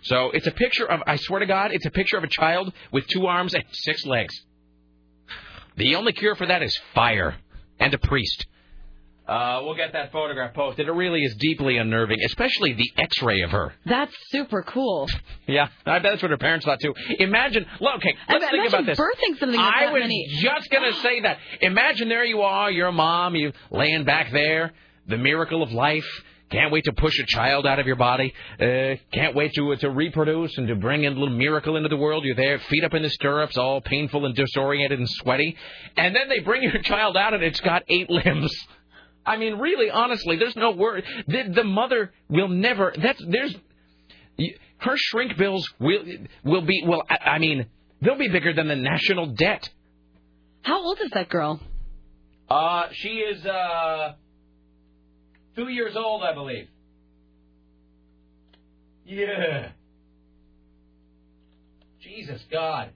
[0.02, 2.72] So it's a picture of, I swear to God, it's a picture of a child
[2.92, 4.34] with two arms and six legs.
[5.76, 7.36] The only cure for that is fire
[7.78, 8.46] and a priest.
[9.30, 10.88] Uh, we'll get that photograph posted.
[10.88, 13.72] It really is deeply unnerving, especially the X-ray of her.
[13.86, 15.06] That's super cool.
[15.46, 16.92] Yeah, I bet that's what her parents thought too.
[17.20, 18.98] Imagine, look, okay, let's bet- think about this.
[18.98, 21.38] birthing something with I was many- just gonna say that.
[21.60, 24.72] Imagine there you are, your mom, you laying back there,
[25.06, 26.06] the miracle of life,
[26.50, 28.34] Can't wait to push a child out of your body.
[28.60, 31.96] Uh, can't wait to to reproduce and to bring in a little miracle into the
[31.96, 32.24] world.
[32.24, 35.56] You're there, feet up in the stirrups, all painful and disoriented and sweaty.
[35.96, 38.52] And then they bring your child out and it's got eight limbs.
[39.24, 41.04] I mean, really, honestly, there's no word.
[41.26, 42.92] The, the mother will never.
[42.96, 43.54] That's there's
[44.78, 46.02] her shrink bills will
[46.44, 47.02] will be well.
[47.08, 47.66] I, I mean,
[48.00, 49.68] they'll be bigger than the national debt.
[50.62, 51.60] How old is that girl?
[52.48, 54.14] Uh, she is uh
[55.56, 56.68] two years old, I believe.
[59.04, 59.70] Yeah.
[62.00, 62.90] Jesus God.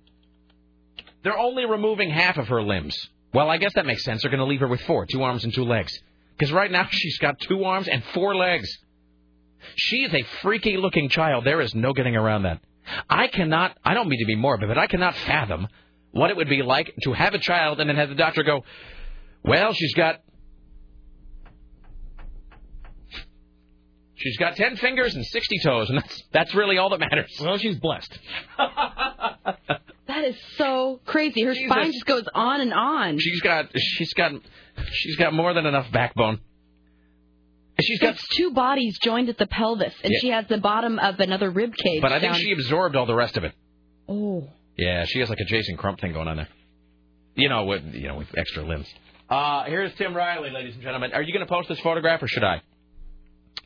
[1.23, 2.97] They're only removing half of her limbs.
[3.33, 4.23] Well, I guess that makes sense.
[4.23, 5.93] They're going to leave her with four, two arms and two legs.
[6.37, 8.69] Because right now she's got two arms and four legs.
[9.77, 11.45] She is a freaky looking child.
[11.45, 12.61] There is no getting around that.
[13.09, 15.69] I cannot, I don't mean to be morbid, but I cannot fathom
[16.11, 18.63] what it would be like to have a child and then have the doctor go,
[19.43, 20.21] well, she's got
[24.17, 27.31] she's got ten fingers and sixty toes, and that's that's really all that matters.
[27.41, 28.18] Well, she's blessed.
[30.07, 31.43] That is so crazy.
[31.43, 33.18] Her spine just goes on and on.
[33.18, 34.33] She's got she's got
[34.93, 36.41] she's got more than enough backbone.
[37.81, 40.18] She's got, It's two bodies joined at the pelvis, and Yeah.
[40.20, 42.02] she has the bottom of another rib cage.
[42.02, 43.52] but I think down- she absorbed all the rest of it.
[44.09, 44.49] Oh.
[44.76, 46.49] Yeah, she has like a Jason Crump thing going on there.
[47.34, 48.86] You know, with you know, with extra limbs.
[49.31, 51.12] Uh, here's Tim Riley, ladies and gentlemen.
[51.15, 52.60] Are you going to post this photograph or should I?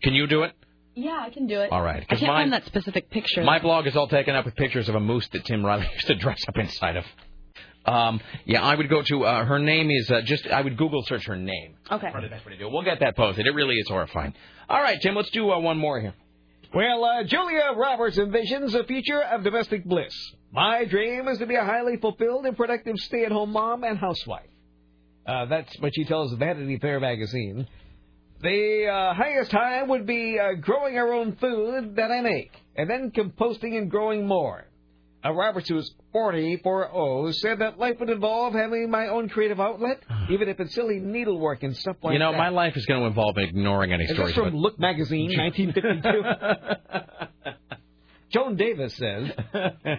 [0.02, 0.52] Can you do it?
[0.94, 1.70] Yeah, I can do it.
[1.70, 3.44] All right, I 'cause can't mine- find that specific picture.
[3.44, 6.06] My blog is all taken up with pictures of a moose that Tim Riley used
[6.08, 7.04] to dress up inside of.
[7.86, 11.02] Um, yeah, I would go to uh, her name is uh, just I would Google
[11.04, 11.76] search her name.
[11.90, 12.10] Okay.
[12.10, 12.72] Probably the best way to do it.
[12.72, 13.46] We'll get that posted.
[13.46, 14.34] It really is horrifying.
[14.68, 16.14] All right, Tim, let's do uh, one more here.
[16.74, 20.12] Well, uh, Julia Roberts envisions a future of domestic bliss.
[20.52, 24.50] My dream is to be a highly fulfilled and productive stay-at-home mom and housewife.
[25.26, 27.66] Uh, that's what she tells Vanity Fair magazine.
[28.40, 32.88] The uh, highest high would be uh, growing our own food that I make, and
[32.88, 34.64] then composting and growing more.
[35.24, 40.00] Uh, Roberts, who's 44 said that life would involve having my own creative outlet,
[40.30, 42.12] even if it's silly needlework and stuff like that.
[42.12, 42.38] you know, that.
[42.38, 47.64] my life is going to involve ignoring any Is stories this from Look magazine, 1952?
[48.30, 49.30] Joan Davis says.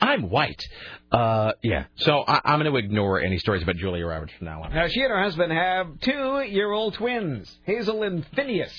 [0.00, 0.62] I'm white.
[1.10, 1.84] Uh, yeah.
[1.96, 4.74] So I, I'm going to ignore any stories about Julia Roberts from now on.
[4.74, 8.74] Now, she and her husband have two-year-old twins, Hazel and Phineas.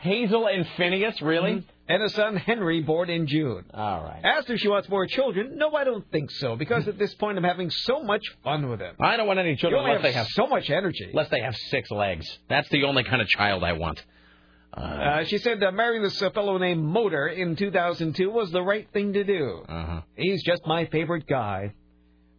[0.00, 1.64] Hazel and Phineas, really?
[1.88, 3.64] And a son, Henry, born in June.
[3.74, 4.20] All right.
[4.22, 5.56] Asked if she wants more children.
[5.56, 8.78] No, I don't think so, because at this point I'm having so much fun with
[8.78, 8.94] them.
[9.00, 11.08] I don't want any children You only unless they have have so much energy.
[11.10, 12.26] Unless they have six legs.
[12.48, 14.04] That's the only kind of child I want.
[14.72, 18.86] Uh, she said uh, marrying this uh, fellow named Moder in 2002 was the right
[18.92, 19.64] thing to do.
[19.68, 20.00] Uh-huh.
[20.16, 21.74] He's just my favorite guy.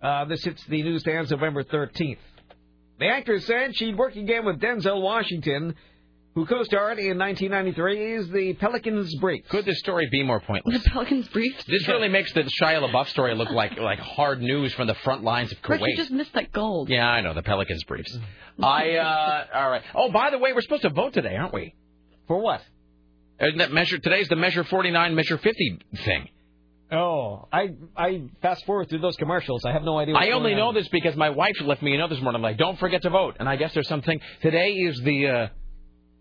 [0.02, 2.18] Uh, this hits the newsstands November 13th.
[3.00, 5.76] The actress said she'd work again with Denzel Washington,
[6.36, 9.48] who co-starred in 1993's The Pelican's Brief.
[9.50, 10.84] Could this story be more pointless?
[10.84, 11.64] The Pelican's Briefs?
[11.66, 15.24] This really makes the Shia LaBeouf story look like like hard news from the front
[15.24, 15.88] lines of Rick, Kuwait.
[15.90, 16.90] you just missed that gold.
[16.90, 18.18] Yeah, I know the Pelicans briefs.
[18.64, 19.84] I uh all right.
[19.94, 21.74] Oh, by the way, we're supposed to vote today, aren't we?
[22.32, 22.62] For what?
[23.42, 26.30] Isn't that measure today's the measure 49 measure 50 thing.
[26.90, 29.66] Oh, I I fast forward through those commercials.
[29.66, 30.16] I have no idea.
[30.16, 30.74] I only know on.
[30.74, 33.10] this because my wife left me a note this morning I'm like don't forget to
[33.10, 33.36] vote.
[33.38, 35.48] And I guess there's something today is the uh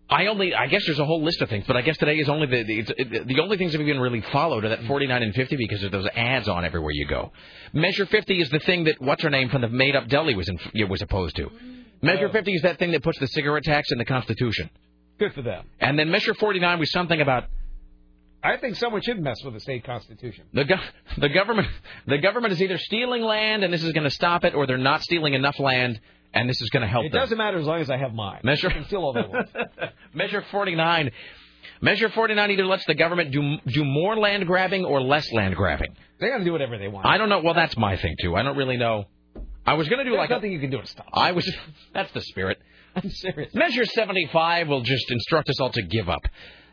[0.09, 2.27] I only I guess there's a whole list of things, but I guess today is
[2.27, 5.33] only the the, the only things that we even really followed are that 49 and
[5.33, 7.31] 50 because of those ads on everywhere you go.
[7.71, 10.49] Measure 50 is the thing that what's her name from the made up deli was
[10.49, 11.49] in, was opposed to.
[12.01, 14.69] Measure 50 is that thing that puts the cigarette tax in the Constitution.
[15.19, 15.65] Good for them.
[15.79, 17.45] And then Measure 49 was something about
[18.43, 20.45] I think someone should mess with the state constitution.
[20.51, 20.75] the go-
[21.17, 21.67] the government
[22.07, 24.77] the government is either stealing land and this is going to stop it, or they're
[24.79, 25.99] not stealing enough land
[26.33, 27.21] and this is going to help It them.
[27.21, 28.39] doesn't matter as long as I have mine.
[28.43, 29.13] Measure I can steal all.
[30.13, 31.11] Measure 49.
[31.81, 35.95] Measure 49 either lets the government do do more land grabbing or less land grabbing.
[36.19, 37.05] They're going to do whatever they want.
[37.05, 37.41] I don't know.
[37.43, 38.35] Well, that's my thing too.
[38.35, 39.05] I don't really know.
[39.65, 41.07] I was going to do There's like a- nothing you can do to stop.
[41.13, 41.47] I was.
[41.93, 42.57] That's the spirit.
[43.03, 43.53] I'm serious.
[43.53, 46.21] Measure 75 will just instruct us all to give up.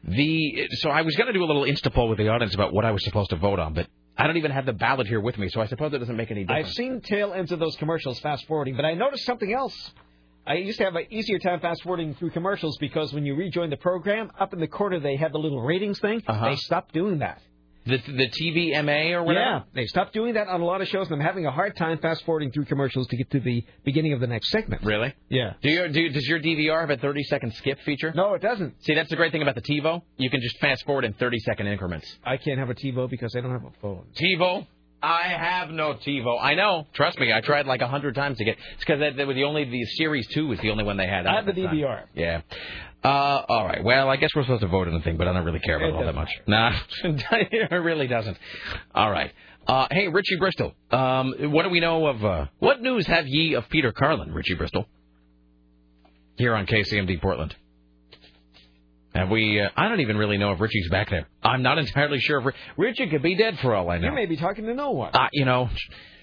[0.05, 2.72] The so I was going to do a little insta poll with the audience about
[2.72, 5.20] what I was supposed to vote on, but I don't even have the ballot here
[5.20, 6.68] with me, so I suppose it doesn't make any difference.
[6.68, 9.92] I've seen tail ends of those commercials fast forwarding, but I noticed something else.
[10.47, 13.70] I used to have an easier time fast forwarding through commercials because when you rejoin
[13.70, 16.22] the program, up in the corner they have the little ratings thing.
[16.26, 16.48] Uh-huh.
[16.48, 17.42] They stopped doing that.
[17.89, 19.44] The the TVMA or whatever.
[19.44, 21.76] Yeah, they stopped doing that on a lot of shows, and I'm having a hard
[21.76, 24.83] time fast forwarding through commercials to get to the beginning of the next segment.
[24.84, 25.15] Really?
[25.28, 25.55] Yeah.
[25.62, 28.12] Do your do, does your DVR have a 30 second skip feature?
[28.15, 28.75] No, it doesn't.
[28.84, 30.02] See, that's the great thing about the TiVo.
[30.18, 32.07] You can just fast forward in 30 second increments.
[32.25, 34.05] I can't have a TiVo because I don't have a phone.
[34.20, 34.67] TiVo.
[35.00, 36.39] I have no TiVo.
[36.42, 36.86] I know.
[36.92, 37.33] Trust me.
[37.33, 38.57] I tried like a hundred times to get.
[38.75, 41.07] It's because that, that was the only the Series Two was the only one they
[41.07, 41.25] had.
[41.25, 41.52] I have the.
[41.52, 42.05] DVR.
[42.15, 42.41] Yeah.
[43.04, 43.82] Uh, all right.
[43.82, 45.76] Well, I guess we're supposed to vote on the thing, but I don't really care
[45.76, 46.30] about It it all that much.
[46.46, 46.72] Nah,
[47.04, 48.36] it really doesn't.
[48.94, 49.32] All right.
[49.66, 50.74] Uh, hey, Richie Bristol.
[50.90, 52.24] Um, what do we know of?
[52.24, 54.86] Uh, what news have ye of Peter Carlin, Richie Bristol?
[56.36, 57.54] Here on KCMD Portland.
[59.14, 59.60] Have we?
[59.60, 61.28] Uh, I don't even really know if Richie's back there.
[61.42, 64.08] I'm not entirely sure if Richie could be dead for all I know.
[64.08, 65.10] You may be talking to no one.
[65.14, 65.68] Uh, you know,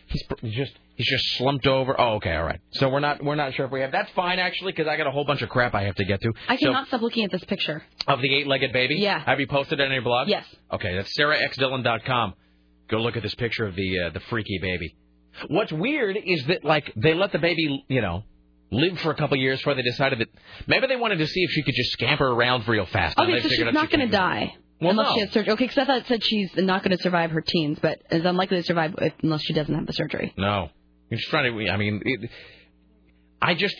[0.07, 1.99] he's just he's just slumped over.
[1.99, 2.59] Oh, okay, all right.
[2.73, 3.91] So we're not we're not sure if we have.
[3.91, 6.21] That's fine actually, because I got a whole bunch of crap I have to get
[6.21, 6.31] to.
[6.47, 7.83] I So- cannot stop looking at this picture.
[8.07, 8.95] of the eight-legged baby.
[8.99, 9.19] Yeah.
[9.25, 10.27] Have you posted it on your blog?
[10.29, 10.45] Yes.
[10.71, 12.33] Okay, that's sarahxdillon.com.
[12.89, 14.95] Go look at this picture of the uh, the freaky baby.
[15.47, 18.23] What's weird is that like they let the baby, you know,
[18.71, 20.27] live for a couple years before they decided that
[20.67, 23.17] maybe they wanted to see if she could just scamper around real fast.
[23.19, 25.13] Okay, so she's not going to die Well, unless no.
[25.15, 25.53] she has surgery.
[25.53, 28.25] Okay, because I thought it said she's not going to survive her teens, but is
[28.25, 30.33] unlikely to survive if, unless she doesn't have the surgery.
[30.37, 30.69] No,
[31.11, 31.71] I'm just trying to.
[31.71, 32.29] I mean, it,
[33.41, 33.75] I just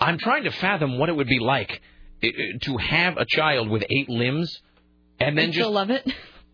[0.00, 1.80] I'm trying to fathom what it would be like
[2.22, 4.60] i- i- to have a child with eight limbs
[5.18, 6.06] and then you just love it.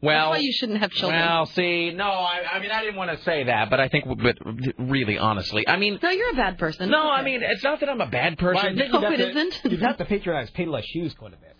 [0.02, 0.30] well.
[0.32, 1.20] That's why you shouldn't have children.
[1.20, 4.04] Well, see, no, I, I mean, I didn't want to say that, but I think,
[4.06, 4.36] but
[4.78, 6.90] really, honestly, I mean, no, you're a bad person.
[6.90, 8.78] No, I mean, it's not that I'm a bad Well, I person.
[8.78, 11.55] think you'd have to- You'd have to patronize Payless Shoes quite a bit.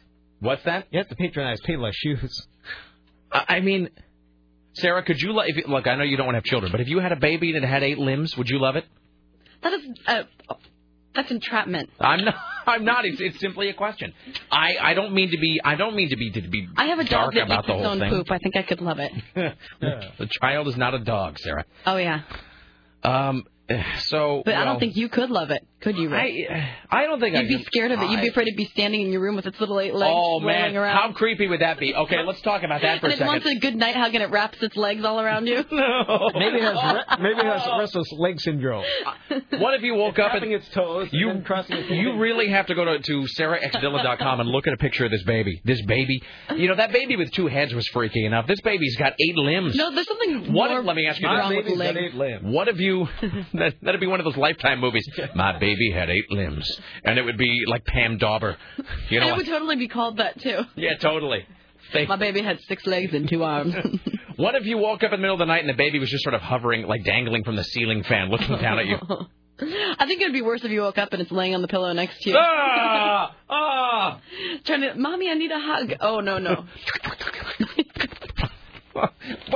[0.47, 0.87] What's that?
[0.91, 2.47] You have to patronize Payless Shoes.
[3.33, 3.91] I I mean,
[4.75, 5.87] Sarah, could you lo- if you, look?
[5.87, 7.63] I know you don't want to have children, but if you had a baby that
[7.65, 8.85] had eight limbs, would you love it?
[9.63, 10.23] That is, uh,
[11.15, 11.91] that's entrapment.
[11.99, 12.35] I'm not.
[12.67, 13.05] I'm not.
[13.07, 14.13] It's, it's simply a question.
[14.51, 15.61] I, I don't mean to be.
[15.65, 17.75] I don't mean to be to be I have a dog that about eats the
[17.75, 18.11] its whole own thing.
[18.11, 18.31] poop.
[18.31, 19.13] I think I could love it.
[19.81, 21.65] the child is not a dog, Sarah.
[21.87, 22.23] Oh yeah,
[23.03, 23.45] Um.
[24.01, 24.43] So.
[24.45, 26.09] but I well, don't think you could love it, could you?
[26.09, 26.49] Rick?
[26.91, 27.03] I.
[27.03, 28.11] I don't think I You'd be scared of it.
[28.11, 30.13] You'd be I- afraid to be standing in your room with its little eight legs
[30.13, 30.97] Oh man, around.
[30.97, 31.95] how creepy would that be?
[31.95, 33.27] Okay, let's talk about that for and a it second.
[33.29, 35.65] wants a good night hug and it wraps its legs all around you.
[35.71, 36.31] no.
[36.35, 38.85] Maybe it has re- maybe it has restless leg syndrome.
[39.07, 42.17] Uh, what if you woke up and Tapping its toes, you and crossing its you
[42.19, 45.61] really have to go to, to sarahxdillon.com and look at a picture of this baby.
[45.65, 46.21] This baby,
[46.57, 48.47] you know, that baby with two heads was freaky enough.
[48.47, 49.75] This baby's got eight limbs.
[49.77, 51.49] No, there's something What more if, let me ask you this.
[51.49, 52.43] Baby's got eight limbs.
[52.55, 53.07] What if you,
[53.55, 55.07] that, that'd be one of those lifetime movies.
[55.35, 56.81] My baby had eight limbs.
[57.05, 58.57] And it would be like Pam Dawber.
[59.11, 60.61] You know it would totally be called that too.
[60.77, 61.47] Yeah, totally.
[61.93, 63.75] They, My baby had six legs and two arms.
[64.37, 66.11] what if you woke up in the middle of the night and the baby was
[66.11, 68.99] just sort of hovering, like dangling from the ceiling fan, looking down at you?
[69.59, 71.93] I think it'd be worse if you woke up and it's laying on the pillow
[71.93, 72.37] next to you.
[72.39, 73.35] ah!
[73.49, 74.21] Ah!
[74.65, 75.95] Trying to, mommy, I need a hug.
[76.01, 76.65] Oh no no.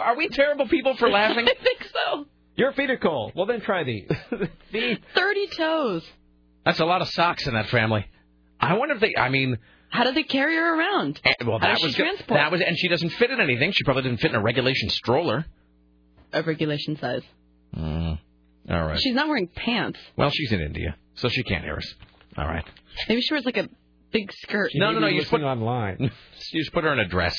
[0.01, 1.47] Are we terrible people for laughing?
[1.49, 2.27] I think so.
[2.57, 3.33] Your feet are cold.
[3.35, 4.09] Well, then try these.
[5.15, 6.05] Thirty toes.
[6.65, 8.05] That's a lot of socks in that family.
[8.61, 9.15] I wonder if they.
[9.17, 9.57] I mean,
[9.89, 11.21] How do they carry her around?
[11.25, 12.03] eh, well, How that does she was good.
[12.05, 12.39] transport?
[12.39, 13.73] that was, and she doesn't fit in anything.
[13.73, 15.47] She probably didn't fit in a regulation stroller.
[16.33, 17.23] Of regulation size.
[17.77, 18.19] Mm.
[18.69, 19.01] All right.
[19.01, 19.99] She's not wearing pants.
[20.17, 21.95] Well, she's in India, so she can't hear us.
[22.37, 22.65] All right.
[23.09, 23.69] Maybe she wears like a
[24.13, 24.71] big skirt.
[24.75, 25.07] No, no, no.
[25.07, 25.97] You just put online.
[26.53, 27.35] you just put her in a dress.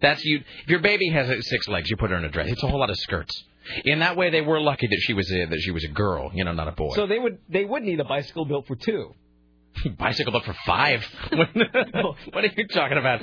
[0.00, 0.40] That's you.
[0.64, 2.48] If your baby has uh, six legs, you put her in a dress.
[2.48, 3.44] It's a whole lot of skirts.
[3.84, 6.30] In that way, they were lucky that she was a, that she was a girl,
[6.34, 6.94] you know, not a boy.
[6.94, 9.14] So they would they would need a bicycle built for two.
[9.98, 11.04] bicycle built for five.
[11.32, 13.20] what are you talking about?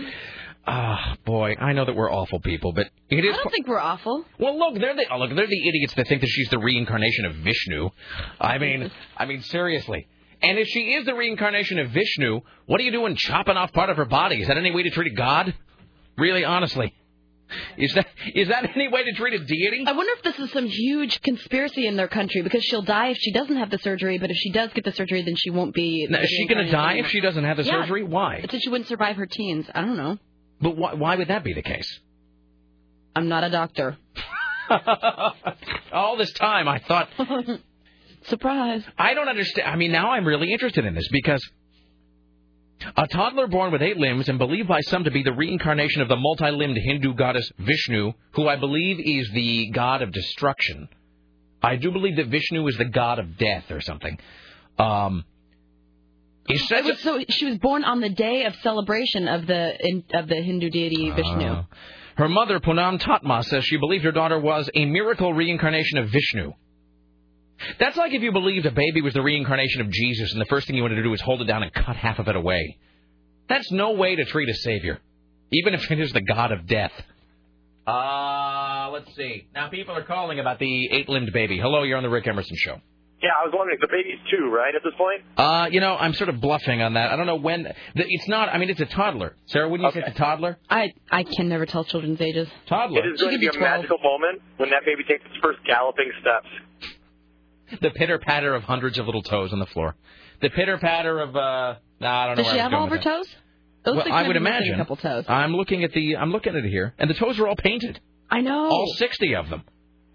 [0.68, 3.34] Ah, boy, I know that we're awful people, but it is.
[3.34, 4.26] I don't think we're awful.
[4.40, 7.26] Well, look, they're the oh, look, they're the idiots that think that she's the reincarnation
[7.26, 7.90] of Vishnu.
[8.40, 10.08] I mean, I mean, seriously.
[10.42, 13.90] And if she is the reincarnation of Vishnu, what are you doing chopping off part
[13.90, 14.42] of her body?
[14.42, 15.54] Is that any way to treat a god?
[16.18, 16.94] Really, honestly,
[17.78, 19.84] is that is that any way to treat a deity?
[19.88, 23.18] I wonder if this is some huge conspiracy in their country because she'll die if
[23.18, 25.74] she doesn't have the surgery, but if she does get the surgery, then she won't
[25.74, 26.08] be.
[26.10, 27.82] Now, is she going to die if she doesn't have the Yeah.
[27.82, 28.04] surgery?
[28.04, 28.36] Why?
[28.36, 29.66] It said she wouldn't survive her teens.
[29.74, 30.18] I don't know.
[30.62, 32.00] But why, why would that be the case?
[33.16, 33.98] I'm not a doctor.
[35.92, 37.10] All this time, I thought.
[38.24, 38.84] Surprise.
[38.98, 39.68] I don't understand.
[39.68, 41.42] I mean, now I'm really interested in this because
[42.96, 46.08] a toddler born with eight limbs and believed by some to be the reincarnation of
[46.08, 50.90] the multi-limbed Hindu goddess Vishnu, who I believe is the god of destruction.
[51.62, 54.18] I do believe that Vishnu is the god of death or something.
[54.78, 55.26] Um,
[56.48, 60.04] is It was so she was born on the day of celebration of the in,
[60.14, 61.46] of the Hindu deity Vishnu.
[61.46, 61.64] Uh,
[62.16, 66.54] her mother, Punam Tatma, says she believed her daughter was a miracle reincarnation of Vishnu.
[67.80, 70.68] That's like if you believed a baby was the reincarnation of Jesus and the first
[70.68, 72.78] thing you wanted to do was hold it down and cut half of it away.
[73.48, 75.00] That's no way to treat a savior,
[75.52, 76.94] even if it is the god of death.
[77.88, 79.48] Uh, let's see.
[79.54, 81.58] Now people are calling about the eight-limbed baby.
[81.60, 82.80] Hello, you're on the Rick Emerson show.
[83.22, 85.24] Yeah, I was wondering, the baby's two, right, at this point?
[85.36, 87.12] Uh, you know, I'm sort of bluffing on that.
[87.12, 87.64] I don't know when.
[87.64, 88.48] The, it's not.
[88.48, 89.36] I mean, it's a toddler.
[89.48, 90.58] Sarah, wouldn't you say it's a toddler?
[90.70, 92.48] I I can never tell children's ages.
[92.68, 93.06] Toddler.
[93.06, 96.10] It is going to be a magical moment when that baby takes its first galloping
[96.22, 96.48] steps.
[97.82, 99.96] The pitter patter of hundreds of little toes on the floor.
[100.42, 101.36] the pitter patter of.
[101.36, 102.44] uh no, I don't know.
[102.44, 103.04] Does where she I was have all of her that.
[103.04, 103.28] toes?
[103.86, 104.76] Those Well, I would imagine.
[104.76, 105.26] A couple toes.
[105.28, 106.18] I'm looking at the.
[106.18, 108.00] I'm looking at it here, and the toes are all painted.
[108.30, 108.66] I know.
[108.70, 109.64] All 60 of them.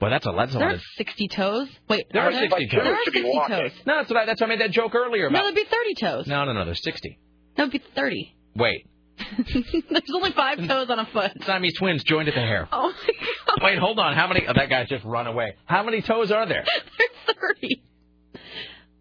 [0.01, 0.83] Boy, that's a that's a there lot are of.
[0.97, 1.69] 60 toes.
[1.89, 2.41] Wait, There are there?
[2.41, 2.81] 60 toes.
[2.85, 3.71] There are 60 toes.
[3.87, 5.43] No, that's what I, that's why I made that joke earlier No, about.
[5.45, 6.27] there'd be 30 toes.
[6.27, 6.65] No, no, no.
[6.65, 7.19] There's 60.
[7.57, 8.37] No, it'd be 30.
[8.57, 8.87] Wait,
[9.39, 11.33] There's only five toes on a foot.
[11.45, 12.69] Siamese twins joined at the hair.
[12.73, 13.15] Oh my
[13.47, 13.59] god.
[13.65, 14.15] Wait, hold on.
[14.15, 14.45] How many?
[14.47, 15.55] Oh, that guy's just run away.
[15.67, 16.65] How many toes are there?
[16.99, 17.83] There's 30.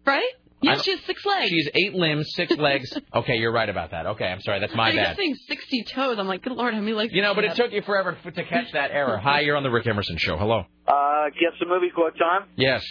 [0.06, 0.22] Right?
[0.62, 1.48] Yeah, she has six legs.
[1.50, 2.96] She's eight limbs, six legs.
[3.14, 4.06] Okay, you're right about that.
[4.06, 4.60] Okay, I'm sorry.
[4.60, 5.16] That's my I bad.
[5.16, 6.16] saying 60 toes.
[6.18, 7.12] I'm like, good lord, how many legs?
[7.12, 9.18] You know, but it took you forever f- to catch that error.
[9.18, 10.36] Hi, you're on the Rick Emerson show.
[10.38, 10.64] Hello.
[10.88, 12.48] Uh, get some movie quote time.
[12.56, 12.82] Yes.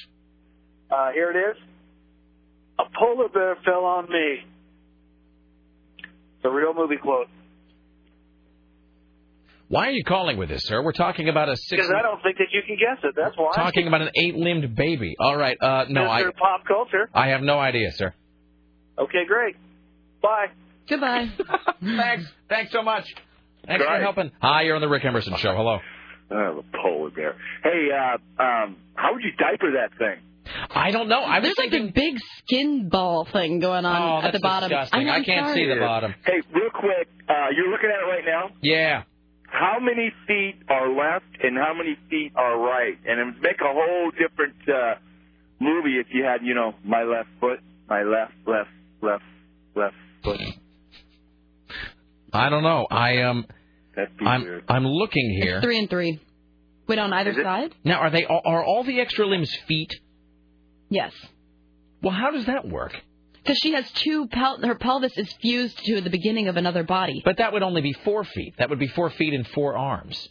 [0.92, 1.64] Uh, here it is.
[2.80, 4.44] A polar bear fell on me.
[6.44, 7.28] It's a real movie quote.
[9.70, 10.84] Why are you calling with this, sir?
[10.84, 11.70] We're talking about a six.
[11.72, 13.16] Because I don't think that you can guess it.
[13.16, 13.54] That's why.
[13.56, 15.16] Talking about an eight-limbed baby.
[15.18, 15.58] All right.
[15.60, 16.24] Uh, no, I.
[16.24, 16.36] Mr.
[16.36, 17.10] Pop culture.
[17.14, 18.14] I have no idea, sir.
[19.00, 19.56] Okay, great.
[20.22, 20.48] Bye.
[20.90, 21.30] Goodbye.
[21.82, 22.26] Thanks.
[22.50, 23.06] Thanks so much.
[23.66, 24.32] Thanks for helping.
[24.42, 25.56] Hi, you're on the Rick Emerson show.
[25.56, 25.80] Hello.
[26.30, 27.36] Oh, the polar bear.
[27.64, 30.22] Hey, uh, um, how would you diaper that thing?
[30.72, 31.20] I don't know.
[31.22, 34.70] I was There's like a big skin ball thing going on Oh, at the bottom.
[34.70, 35.06] disgusting.
[35.06, 35.56] know, I I'm can't sorry.
[35.56, 36.14] see the bottom.
[36.26, 38.50] Hey, real quick, uh, you're looking at it right now.
[38.62, 39.04] Yeah.
[39.48, 42.98] How many feet are left and how many feet are right?
[43.06, 44.96] And it would make a whole different uh,
[45.60, 48.70] movie if you had, you know, my left foot, my left, left,
[49.02, 49.24] left,
[49.76, 50.40] left foot.
[52.34, 52.88] I don't know.
[52.90, 53.46] I um.
[54.26, 55.58] I'm I'm looking here.
[55.58, 56.20] It's three and three.
[56.88, 57.74] Wait, on either side?
[57.84, 59.94] Now, are they all, are all the extra limbs feet?
[60.90, 61.14] Yes.
[62.02, 62.94] Well, how does that work?
[63.44, 67.22] Because she has two, pel- her pelvis is fused to the beginning of another body.
[67.26, 68.56] But that would only be four feet.
[68.58, 70.30] That would be four feet and four arms.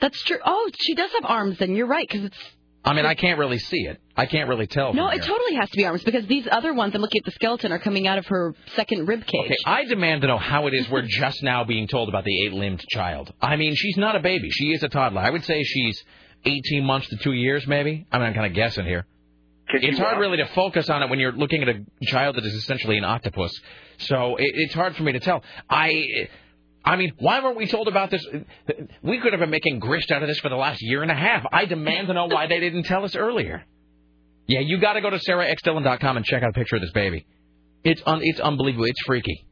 [0.00, 0.38] That's true.
[0.44, 1.74] Oh, she does have arms then.
[1.76, 2.38] You're right, because it's.
[2.84, 4.00] I mean, I can't really see it.
[4.16, 4.92] I can't really tell.
[4.92, 7.30] No, it totally has to be arms, because these other ones, I'm looking at the
[7.30, 9.44] skeleton, are coming out of her second rib cage.
[9.44, 12.46] Okay, I demand to know how it is we're just now being told about the
[12.46, 13.32] eight-limbed child.
[13.40, 14.50] I mean, she's not a baby.
[14.50, 15.20] She is a toddler.
[15.20, 16.02] I would say she's
[16.44, 18.06] 18 months to two years, maybe.
[18.10, 19.06] I mean, I'm kind of guessing here.
[19.74, 22.54] It's hard really to focus on it when you're looking at a child that is
[22.54, 23.52] essentially an octopus.
[23.98, 25.42] So it, it's hard for me to tell.
[25.68, 26.28] I,
[26.84, 28.26] I mean, why weren't we told about this?
[29.02, 31.14] We could have been making grist out of this for the last year and a
[31.14, 31.44] half.
[31.52, 33.64] I demand to know why they didn't tell us earlier.
[34.46, 37.26] Yeah, you got to go to sarahxdillon.com and check out a picture of this baby.
[37.84, 38.86] It's un- it's unbelievable.
[38.86, 39.46] It's freaky.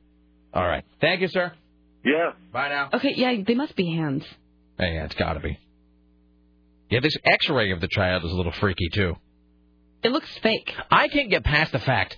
[0.53, 0.85] All right.
[1.01, 1.53] Thank you, sir.
[2.05, 2.33] Yeah.
[2.53, 2.91] Bye now.
[2.95, 4.25] Okay, yeah, they must be hands.
[4.79, 5.59] Hey, yeah, it's got to be.
[6.91, 9.15] Yeah, this X-ray of the child is a little freaky too.
[10.03, 10.75] It looks fake.
[10.91, 12.17] I can't get past the fact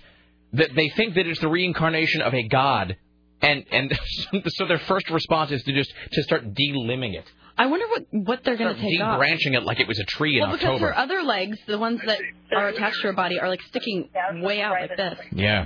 [0.53, 2.95] that they think that it's the reincarnation of a god,
[3.41, 3.99] and and
[4.47, 7.25] so their first response is to just to start delimbing it,
[7.57, 9.19] I wonder what what they're going to take off.
[9.19, 12.01] debranching it like it was a tree in Well, because her other legs, the ones
[12.05, 12.19] that
[12.55, 15.19] are attached to her body, are like sticking way out like this.
[15.31, 15.65] Yeah.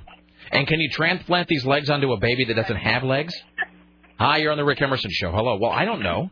[0.52, 3.34] And can you transplant these legs onto a baby that doesn't have legs?
[4.20, 5.32] Hi, you're on the Rick Emerson show.
[5.32, 5.58] Hello.
[5.60, 6.30] Well, I don't know.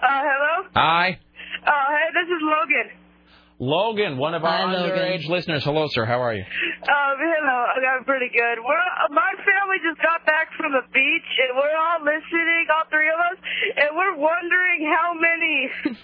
[0.00, 0.68] Uh, hello?
[0.74, 1.18] Hi.
[1.66, 2.90] Uh, hey, this is Logan.
[3.58, 4.94] Logan, one of our Hi, Logan.
[4.94, 5.64] underage listeners.
[5.64, 6.04] Hello, sir.
[6.06, 6.42] How are you?
[6.42, 7.58] Um, hello.
[7.98, 8.62] I'm pretty good.
[8.62, 12.86] We're, uh, my family just got back from the beach, and we're all listening, all
[12.88, 13.38] three of us,
[13.82, 15.54] and we're wondering how many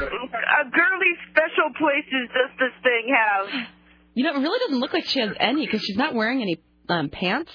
[0.00, 3.68] uh, girly special places does this thing have?
[4.14, 6.56] You know, it really doesn't look like she has any because she's not wearing any
[6.88, 7.52] um, pants.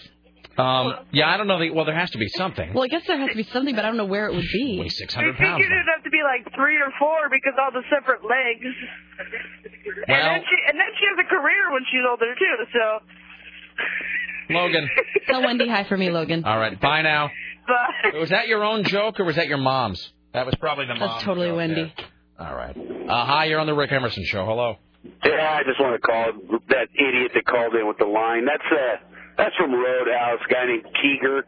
[0.57, 1.57] Um, yeah, I don't know.
[1.59, 2.73] The, well, there has to be something.
[2.73, 4.45] Well, I guess there has to be something, but I don't know where it would
[4.53, 4.77] be.
[4.79, 5.65] Weighs We 600 figured pounds.
[5.65, 8.65] it'd have to be like three or four because all the separate legs.
[8.67, 12.55] and Well- then she and then she has a career when she's older too.
[12.71, 12.99] So,
[14.53, 14.89] Logan.
[15.27, 16.43] Tell Wendy hi for me, Logan.
[16.45, 16.79] All right.
[16.79, 17.31] Bye now.
[17.67, 20.11] but Was that your own joke or was that your mom's?
[20.33, 21.13] That was probably the mom's.
[21.13, 21.93] That's totally joke, Wendy.
[21.97, 22.47] yeah.
[22.47, 22.75] All right.
[22.77, 24.45] Uh, hi, you're on the Rick Emerson show.
[24.45, 24.77] Hello.
[25.25, 28.45] Yeah, I just want to call that idiot that called in with the line.
[28.45, 28.97] That's uh,
[29.37, 31.45] that's from Roadhouse, a guy named Keeger.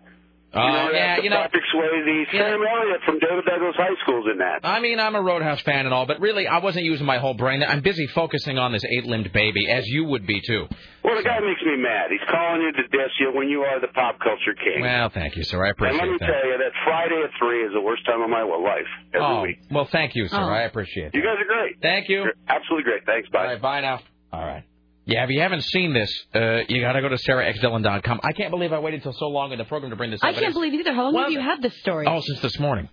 [0.58, 4.26] Oh, you know, yeah, you know- Patrick Swayze, Sam Elliott from David Douglas High School's
[4.32, 4.62] in that.
[4.64, 7.34] I mean, I'm a Roadhouse fan and all, but really, I wasn't using my whole
[7.34, 7.62] brain.
[7.62, 10.66] I'm busy focusing on this eight-limbed baby, as you would be too.
[11.04, 12.08] Well, the guy makes me mad.
[12.10, 14.80] He's calling you to diss you when you are the pop culture king.
[14.82, 15.62] Well, thank you, sir.
[15.66, 16.04] I appreciate that.
[16.04, 16.42] and let me appreciate that.
[16.42, 19.42] tell you that Friday at three is the worst time of my life every Oh,
[19.42, 19.58] week.
[19.70, 20.38] well, thank you, sir.
[20.40, 20.48] Oh.
[20.48, 21.16] I appreciate it.
[21.16, 21.82] You guys are great.
[21.82, 22.24] Thank you.
[22.24, 23.06] You're absolutely great.
[23.06, 23.28] Thanks.
[23.28, 23.40] Bye.
[23.40, 24.00] All right, bye now.
[24.32, 24.64] All right.
[25.08, 28.22] Yeah, if you haven't seen this, uh, you got to go to sarahxdillon.com.
[28.24, 30.30] I can't believe I waited till so long in the program to bring this up.
[30.30, 30.94] I can't believe either.
[30.94, 32.08] How long Well, have you had this story?
[32.10, 32.90] Oh, since this morning.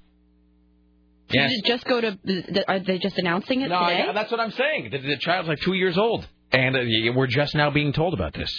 [1.29, 1.51] Did Yes.
[1.53, 2.65] you just go to?
[2.69, 3.99] Are they just announcing it No, today?
[4.01, 4.91] yeah, that's what I'm saying.
[4.91, 6.81] The, the child's like two years old, and uh,
[7.15, 8.51] we're just now being told about this.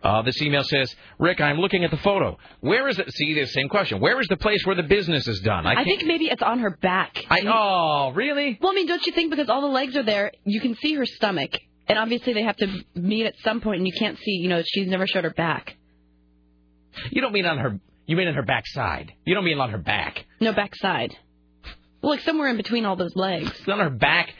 [0.00, 2.38] Uh, this email says, Rick, I'm looking at the photo.
[2.60, 3.10] Where is it?
[3.10, 4.00] See, the same question.
[4.00, 5.66] Where is the place where the business is done?
[5.66, 7.24] I, I think maybe it's on her back.
[7.30, 8.58] I, oh, really?
[8.60, 10.94] Well, I mean, don't you think because all the legs are there, you can see
[10.94, 11.52] her stomach.
[11.88, 14.32] And obviously they have to meet at some point, and you can't see.
[14.32, 15.76] You know, she's never showed her back.
[17.10, 17.78] You don't mean on her.
[18.06, 19.12] You mean on her backside.
[19.24, 20.24] You don't mean on her back.
[20.40, 21.16] No backside.
[22.02, 23.50] Well, like somewhere in between all those legs.
[23.66, 24.32] on her back.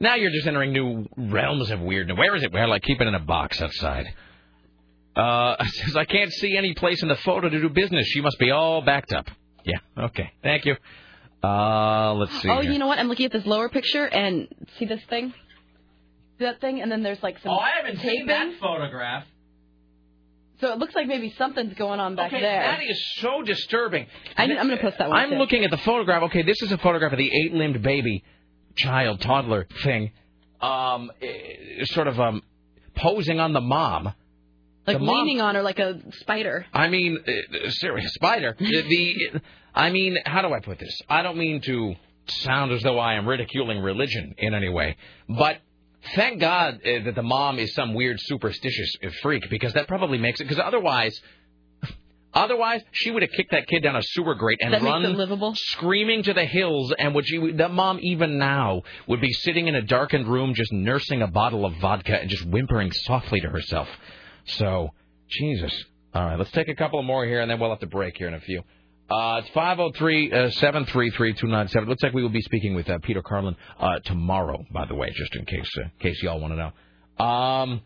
[0.00, 2.18] Now you're just entering new realms of weirdness.
[2.18, 2.52] Where is it?
[2.52, 4.06] Well, like keep it in a box outside.
[5.14, 8.06] Uh, says I can't see any place in the photo to do business.
[8.08, 9.28] She must be all backed up.
[9.64, 9.78] Yeah.
[9.96, 10.32] Okay.
[10.42, 10.76] Thank you.
[11.42, 12.48] Uh, let's see.
[12.48, 12.72] Oh, here.
[12.72, 12.98] you know what?
[12.98, 14.48] I'm looking at this lower picture and
[14.78, 15.34] see this thing,
[16.42, 17.52] that thing, and then there's like some.
[17.52, 19.24] Oh, I haven't seen that photograph.
[20.60, 22.62] So it looks like maybe something's going on back okay, there.
[22.62, 24.06] that is so disturbing.
[24.36, 25.18] I, I'm going to post that one.
[25.18, 25.36] I'm too.
[25.36, 26.22] looking at the photograph.
[26.24, 28.22] Okay, this is a photograph of the eight-limbed baby,
[28.76, 30.12] child, toddler thing,
[30.60, 32.42] um, eh, sort of um,
[32.94, 34.14] posing on the mom.
[34.86, 36.64] like the mom- leaning on her like a spider.
[36.72, 38.54] I mean, uh, serious spider.
[38.60, 39.40] The, the,
[39.74, 40.96] I mean, how do I put this?
[41.08, 41.94] I don't mean to
[42.28, 44.96] sound as though I am ridiculing religion in any way,
[45.28, 45.56] but
[46.14, 50.40] thank God uh, that the mom is some weird superstitious freak because that probably makes
[50.40, 50.44] it.
[50.44, 51.20] Because otherwise,
[52.34, 55.02] otherwise she would have kicked that kid down a sewer grate and That run
[55.56, 56.92] screaming to the hills.
[56.98, 57.52] And would she?
[57.52, 61.64] The mom even now would be sitting in a darkened room just nursing a bottle
[61.64, 63.88] of vodka and just whimpering softly to herself.
[64.44, 64.90] So,
[65.28, 65.84] Jesus.
[66.14, 68.28] All right, let's take a couple more here, and then we'll have to break here
[68.28, 68.62] in a few.
[69.10, 71.88] Uh, it's 503 733 297.
[71.88, 75.10] Looks like we will be speaking with uh, Peter Carlin uh, tomorrow, by the way,
[75.14, 77.24] just in case uh, case y'all want to know.
[77.24, 77.80] Um,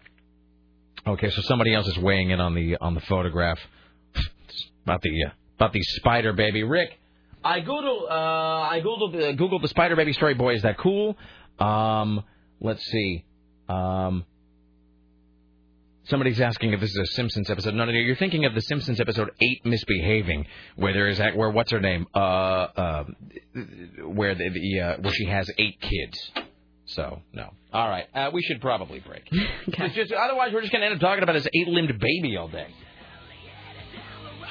[1.06, 3.58] okay, so somebody else is weighing in on the on the photograph
[4.84, 6.62] about the uh, about the spider baby.
[6.62, 6.90] Rick,
[7.42, 10.34] I googled uh, I googled uh, googled the spider baby story.
[10.34, 11.16] Boy, is that cool?
[11.58, 12.22] Um,
[12.60, 13.24] let's see.
[13.68, 14.24] Um,
[16.08, 17.74] Somebody's asking if this is a Simpsons episode.
[17.74, 17.98] No, no, no.
[17.98, 21.80] You're thinking of the Simpsons episode eight, misbehaving, where there is that where what's her
[21.80, 22.06] name?
[22.14, 23.04] Uh, uh,
[24.04, 26.30] where the, the uh, where she has eight kids.
[26.86, 27.50] So no.
[27.72, 29.28] All right, uh, we should probably break.
[29.66, 32.68] It's just otherwise we're just gonna end up talking about this eight-limbed baby all day.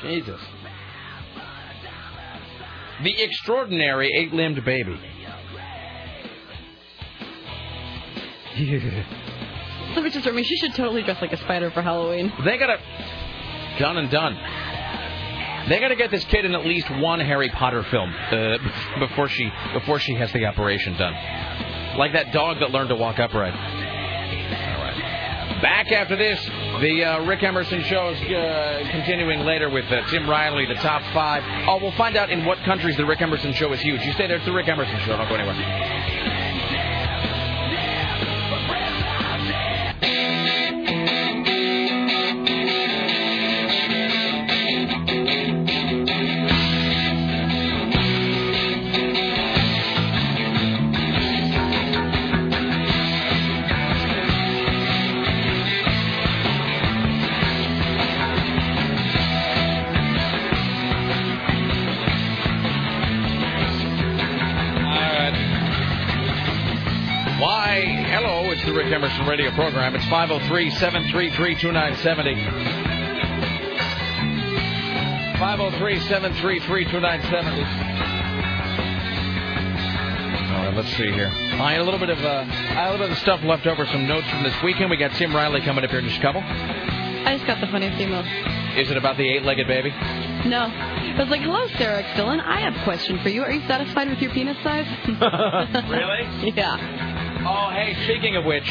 [0.01, 0.41] Jesus.
[3.01, 4.99] The extraordinary eight-limbed baby.
[9.95, 12.31] Told me she should totally dress like a spider for Halloween.
[12.43, 12.79] They gotta
[13.79, 14.35] done and done.
[15.69, 18.57] They gotta get this kid in at least one Harry Potter film uh,
[18.99, 21.13] before she before she has the operation done.
[21.97, 23.53] Like that dog that learned to walk upright.
[23.53, 25.61] All right.
[25.61, 26.43] Back after this,
[26.81, 31.01] the uh, Rick Emerson show is uh, continuing later with uh, Tim Riley, the top
[31.13, 31.41] five.
[31.69, 34.01] Oh, we'll find out in what countries the Rick Emerson show is huge.
[34.03, 34.37] You stay there.
[34.37, 35.15] It's the Rick Emerson show.
[35.15, 36.44] Don't go anywhere.
[68.75, 69.95] Rick Emerson radio program.
[69.95, 72.35] It's 503 733 2970.
[75.39, 77.63] 503 733 2970.
[80.51, 81.29] All right, let's see here.
[81.29, 83.65] I had a little bit of uh, I had a little bit of stuff left
[83.65, 84.89] over, some notes from this weekend.
[84.89, 86.41] We got Tim Riley coming up here in just a couple.
[86.43, 88.25] I just got the funniest email.
[88.77, 89.91] Is it about the eight-legged baby?
[90.49, 90.67] No.
[90.67, 92.13] I was like, hello, Sarah X.
[92.17, 92.41] Dillon.
[92.41, 93.41] I have a question for you.
[93.41, 94.85] Are you satisfied with your penis size?
[95.87, 96.51] really?
[96.51, 97.14] Yeah.
[97.47, 98.65] Oh, hey, speaking of which,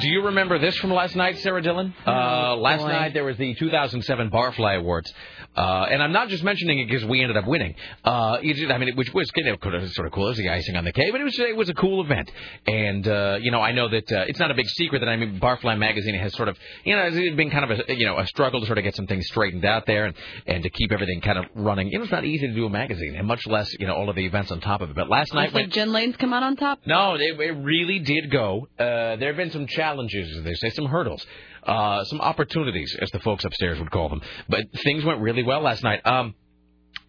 [0.00, 1.94] do you remember this from last night, Sarah Dillon?
[2.06, 5.12] uh, last night there was the 2007 Barfly Awards.
[5.56, 7.74] Uh, and I'm not just mentioning it because we ended up winning.
[8.04, 10.26] Uh, just- I mean, it, which was kind of sort of cool.
[10.26, 12.30] It was the icing on the cake, but it was it was a cool event.
[12.66, 15.16] And uh, you know, I know that uh, it's not a big secret that I
[15.16, 18.18] mean, Barfly magazine has sort of you know it's been kind of a you know
[18.18, 20.14] a struggle to sort of get some things straightened out there and
[20.46, 21.88] and to keep everything kind of running.
[21.88, 24.08] You know, it's not easy to do a magazine, and much less you know all
[24.10, 24.96] of the events on top of it.
[24.96, 26.80] But last night like Jen Lane's come out on top.
[26.86, 28.68] no, it, it really did go.
[28.78, 31.24] Uh, there have been some challenges, as they say, some hurdles,
[31.66, 34.20] uh, some opportunities, as the folks upstairs would call them.
[34.48, 36.04] But things went really well last night.
[36.04, 36.34] Um,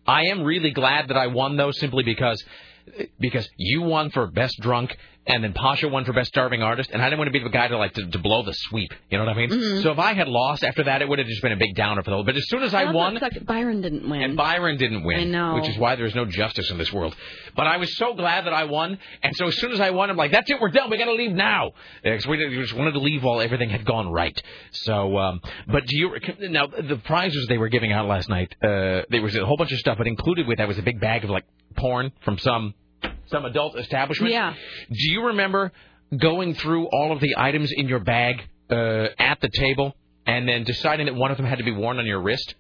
[0.07, 2.43] I am really glad that I won, though, simply because
[3.19, 4.95] because you won for best drunk,
[5.27, 7.49] and then Pasha won for best starving artist, and I didn't want to be the
[7.49, 8.91] guy to like to, to blow the sweep.
[9.09, 9.49] You know what I mean?
[9.49, 9.83] Mhm.
[9.83, 12.03] So if I had lost after that, it would have just been a big downer
[12.03, 12.23] for the whole.
[12.23, 13.19] But as soon as I thought won.
[13.45, 14.21] Byron didn't win.
[14.21, 15.19] and Byron didn't win.
[15.19, 15.55] I know.
[15.55, 17.15] Which is why there's no justice in this world.
[17.55, 18.97] But I was so glad that I won.
[19.23, 20.89] And so as soon as I won, I'm like, that's it, we're done.
[20.89, 21.71] We got to leave now.
[22.03, 24.39] Because we we just wanted to leave while everything had gone right.
[24.71, 26.15] So, um, but do you,
[26.49, 29.71] now, the prizes they were giving out last night, uh, there was a whole bunch
[29.71, 31.45] of stuff, but included with that was a big bag of like
[31.75, 32.73] porn from some,
[33.27, 34.31] some adult establishment.
[34.31, 34.53] Yeah.
[34.89, 35.71] Do you remember
[36.17, 39.95] going through all of the items in your bag uh, at the table
[40.25, 42.55] and then deciding that one of them had to be worn on your wrist.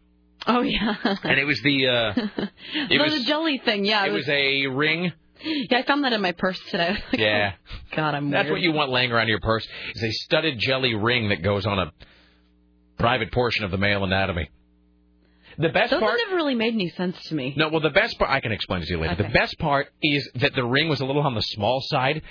[0.47, 0.95] Oh yeah.
[1.23, 2.13] And it was the uh,
[2.73, 4.05] it the, was the jelly thing, yeah.
[4.05, 5.11] it was a ring.
[5.43, 6.97] Yeah, I found that in my purse today.
[7.11, 7.53] Like, Yeah.
[7.55, 8.53] oh, God, I'm That's weird.
[8.53, 11.79] what you want laying around your purse is a studded jelly ring that goes on
[11.79, 11.91] a
[12.97, 14.49] private portion of the male anatomy.
[15.57, 17.53] The best Those part never really made any sense to me.
[17.55, 19.15] No, well, the best part, I can explain to you later.
[19.15, 22.21] The best part is that the ring was a little on the small side,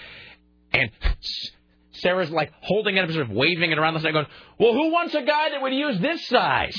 [0.72, 0.90] and
[1.92, 4.26] Sarah's like holding it up, sort of waving it around the side, going,
[4.58, 6.76] Well, who wants a guy that would use this size?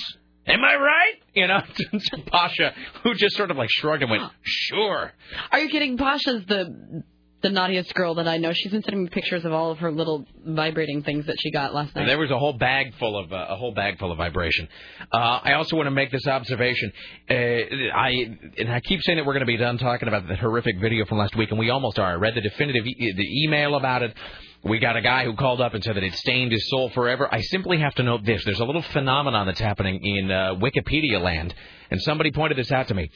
[0.48, 1.14] Am I right?
[1.33, 1.61] You know,
[1.99, 5.11] to Pasha, who just sort of like shrugged and went, Sure.
[5.51, 5.98] Are you kidding?
[5.98, 7.03] Pasha's the
[7.45, 8.51] the naughtiest girl that I know.
[8.53, 11.75] She's been sending me pictures of all of her little vibrating things that she got
[11.75, 12.07] last night.
[12.07, 14.67] There was a whole bag full of uh, a whole bag full of vibration.
[15.14, 16.91] Uh, I also want to make this observation.
[17.30, 20.35] Uh, I and I keep saying that we're going to be done talking about the
[20.35, 22.14] horrific video from last week, and we almost are.
[22.14, 24.15] I read the definitive e- the email about it.
[24.64, 27.32] We got a guy who called up and said that it stained his soul forever.
[27.32, 31.22] I simply have to note this: there's a little phenomenon that's happening in uh, Wikipedia
[31.22, 31.53] land,
[31.91, 33.11] and somebody pointed this out to me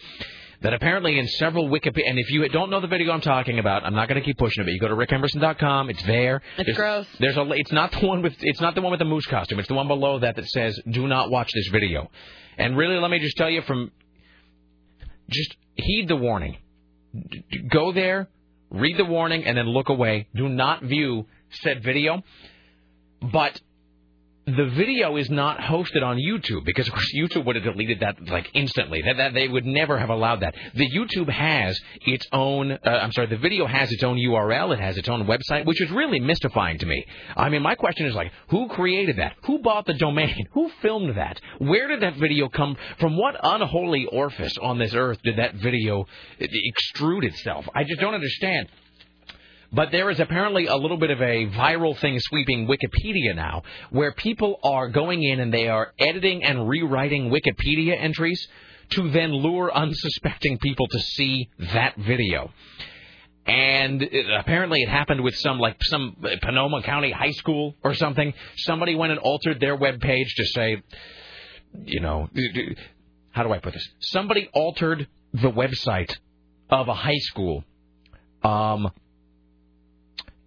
[0.61, 3.85] that apparently in several Wikipedia, and if you don't know the video I'm talking about,
[3.85, 6.41] I'm not going to keep pushing it, but you go to rickemerson.com, it's there.
[6.57, 7.07] It's there's, gross.
[7.19, 9.59] There's a, it's not the one with, it's not the one with the moose costume.
[9.59, 12.09] It's the one below that that says, "Do not watch this video."
[12.57, 13.91] And really, let me just tell you from,
[15.29, 16.57] just heed the warning.
[17.13, 18.27] D- Go there,
[18.69, 20.27] read the warning, and then look away.
[20.35, 22.21] Do not view said video.
[23.21, 23.59] But
[24.55, 28.27] the video is not hosted on YouTube because of course YouTube would have deleted that
[28.27, 29.01] like instantly.
[29.01, 30.55] That, that they would never have allowed that.
[30.75, 32.71] The YouTube has its own.
[32.71, 33.27] Uh, I'm sorry.
[33.27, 34.73] The video has its own URL.
[34.73, 37.05] It has its own website, which is really mystifying to me.
[37.35, 39.35] I mean, my question is like, who created that?
[39.43, 40.47] Who bought the domain?
[40.53, 41.39] Who filmed that?
[41.59, 43.17] Where did that video come from?
[43.17, 46.05] What unholy orifice on this earth did that video
[46.39, 47.67] extrude itself?
[47.73, 48.67] I just don't understand.
[49.71, 54.11] But there is apparently a little bit of a viral thing sweeping Wikipedia now, where
[54.11, 58.47] people are going in and they are editing and rewriting Wikipedia entries
[58.91, 62.51] to then lure unsuspecting people to see that video.
[63.45, 68.33] And it, apparently it happened with some like some Sonoma County high school or something.
[68.57, 70.83] Somebody went and altered their web page to say,
[71.85, 72.29] you know,
[73.31, 73.87] how do I put this?
[73.99, 76.15] Somebody altered the website
[76.69, 77.63] of a high school.
[78.43, 78.91] Um,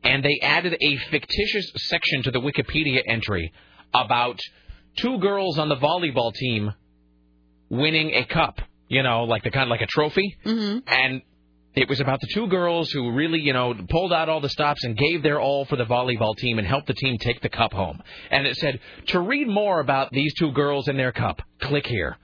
[0.05, 3.53] and they added a fictitious section to the Wikipedia entry
[3.95, 4.39] about
[4.97, 6.73] two girls on the volleyball team
[7.69, 10.37] winning a cup, you know, like the kind of like a trophy.
[10.45, 10.79] Mm-hmm.
[10.87, 11.23] And
[11.75, 14.85] it was about the two girls who really, you know, pulled out all the stops
[14.85, 17.73] and gave their all for the volleyball team and helped the team take the cup
[17.73, 18.03] home.
[18.31, 22.19] And it said, to read more about these two girls and their cup, click here.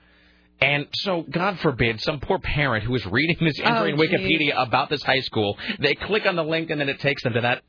[0.61, 4.09] And so, God forbid, some poor parent who is reading this entry Oh, in geez.
[4.09, 7.33] Wikipedia about this high school, they click on the link and then it takes them
[7.33, 7.61] to that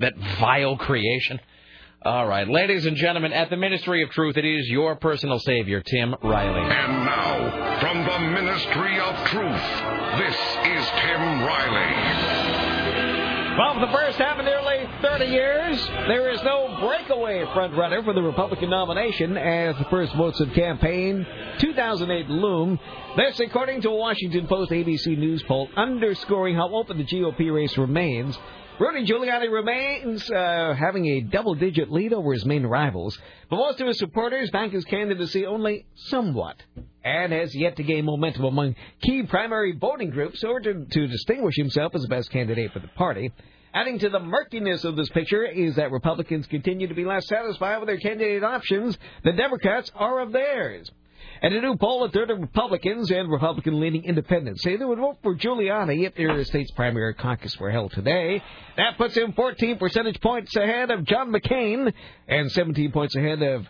[0.00, 1.38] that vile creation.
[2.04, 5.80] All right, ladies and gentlemen, at the Ministry of Truth, it is your personal savior,
[5.82, 6.60] Tim Riley.
[6.60, 9.62] And now, from the Ministry of Truth,
[10.18, 13.56] this is Tim Riley.
[13.56, 14.71] Well, for the first half of nearly
[15.02, 20.38] 30 years, there is no breakaway frontrunner for the Republican nomination as the first votes
[20.38, 21.26] of campaign
[21.58, 22.78] 2008 loom.
[23.16, 27.76] This, according to a Washington Post ABC News poll, underscoring how open the GOP race
[27.76, 28.38] remains.
[28.78, 33.18] Rudy Giuliani remains uh, having a double-digit lead over his main rivals,
[33.50, 36.62] but most of his supporters bank his candidacy only somewhat,
[37.04, 41.56] and has yet to gain momentum among key primary voting groups or to, to distinguish
[41.56, 43.32] himself as the best candidate for the party.
[43.74, 47.78] Adding to the murkiness of this picture is that Republicans continue to be less satisfied
[47.78, 50.90] with their candidate options than Democrats are of theirs.
[51.40, 55.18] And a new poll, a third of Republicans and Republican-leaning independents say they would vote
[55.22, 58.42] for Giuliani if their state's primary caucus were held today.
[58.76, 61.92] That puts him 14 percentage points ahead of John McCain
[62.28, 63.66] and 17 points ahead of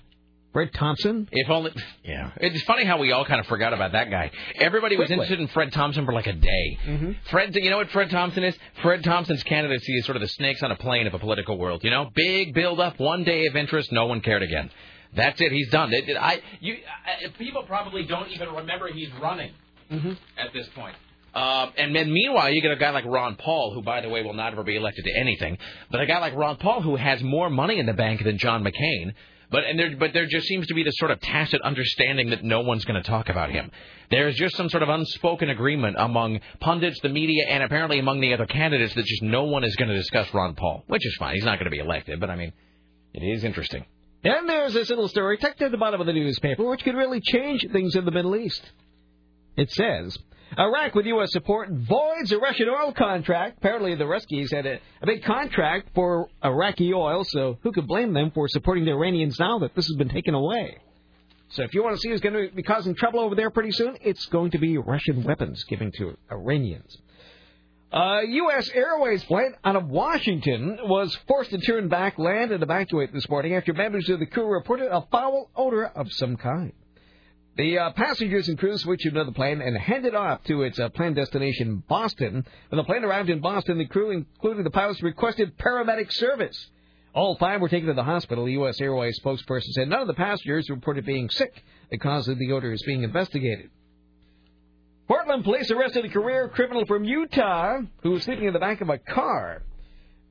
[0.52, 1.28] Fred Thompson.
[1.32, 1.72] If only,
[2.04, 2.30] yeah.
[2.36, 4.30] It's funny how we all kind of forgot about that guy.
[4.56, 5.14] Everybody was Quickly.
[5.24, 6.78] interested in Fred Thompson for like a day.
[6.86, 7.10] Mm-hmm.
[7.30, 8.54] Fred, you know what Fred Thompson is?
[8.82, 11.82] Fred Thompson's candidacy is sort of the snakes on a plane of a political world.
[11.84, 14.70] You know, big build up, one day of interest, no one cared again.
[15.14, 15.52] That's it.
[15.52, 15.92] He's done.
[15.92, 19.52] It, it- I, you, I, people probably don't even remember he's running
[19.90, 20.12] Mm-hmm.
[20.38, 20.94] at this point.
[21.34, 24.22] Um, and then meanwhile, you get a guy like Ron Paul, who, by the way,
[24.22, 25.58] will not ever be elected to anything.
[25.90, 28.64] But a guy like Ron Paul, who has more money in the bank than John
[28.64, 29.12] McCain.
[29.52, 32.42] But and there, but there just seems to be this sort of tacit understanding that
[32.42, 33.70] no one's going to talk about him.
[34.10, 38.32] There's just some sort of unspoken agreement among pundits, the media, and apparently among the
[38.32, 41.34] other candidates that just no one is going to discuss Ron Paul, which is fine.
[41.34, 42.52] He's not going to be elected, but I mean,
[43.12, 43.84] it is interesting.
[44.24, 47.20] And there's this little story tucked at the bottom of the newspaper, which could really
[47.20, 48.62] change things in the Middle East.
[49.58, 50.16] It says,
[50.58, 51.32] Iraq, with U.S.
[51.32, 53.58] support, voids a Russian oil contract.
[53.58, 58.12] Apparently, the Ruskies had a, a big contract for Iraqi oil, so who could blame
[58.12, 60.76] them for supporting the Iranians now that this has been taken away?
[61.50, 63.72] So if you want to see who's going to be causing trouble over there pretty
[63.72, 66.96] soon, it's going to be Russian weapons given to Iranians.
[67.92, 68.70] Uh, a U.S.
[68.70, 73.54] Airways flight out of Washington was forced to turn back, land, and evacuate this morning
[73.54, 76.72] after members of the crew reported a foul odor of some kind.
[77.56, 80.88] The uh, passengers and crew switched to another plane and headed off to its uh,
[80.88, 82.46] planned destination, Boston.
[82.70, 86.70] When the plane arrived in Boston, the crew, including the pilots, requested paramedic service.
[87.14, 88.46] All five were taken to the hospital.
[88.46, 88.80] The U.S.
[88.80, 91.62] Airways spokesperson said none of the passengers reported being sick.
[91.90, 93.68] The cause of the odor is being investigated.
[95.06, 98.88] Portland police arrested a career criminal from Utah who was sleeping in the back of
[98.88, 99.62] a car.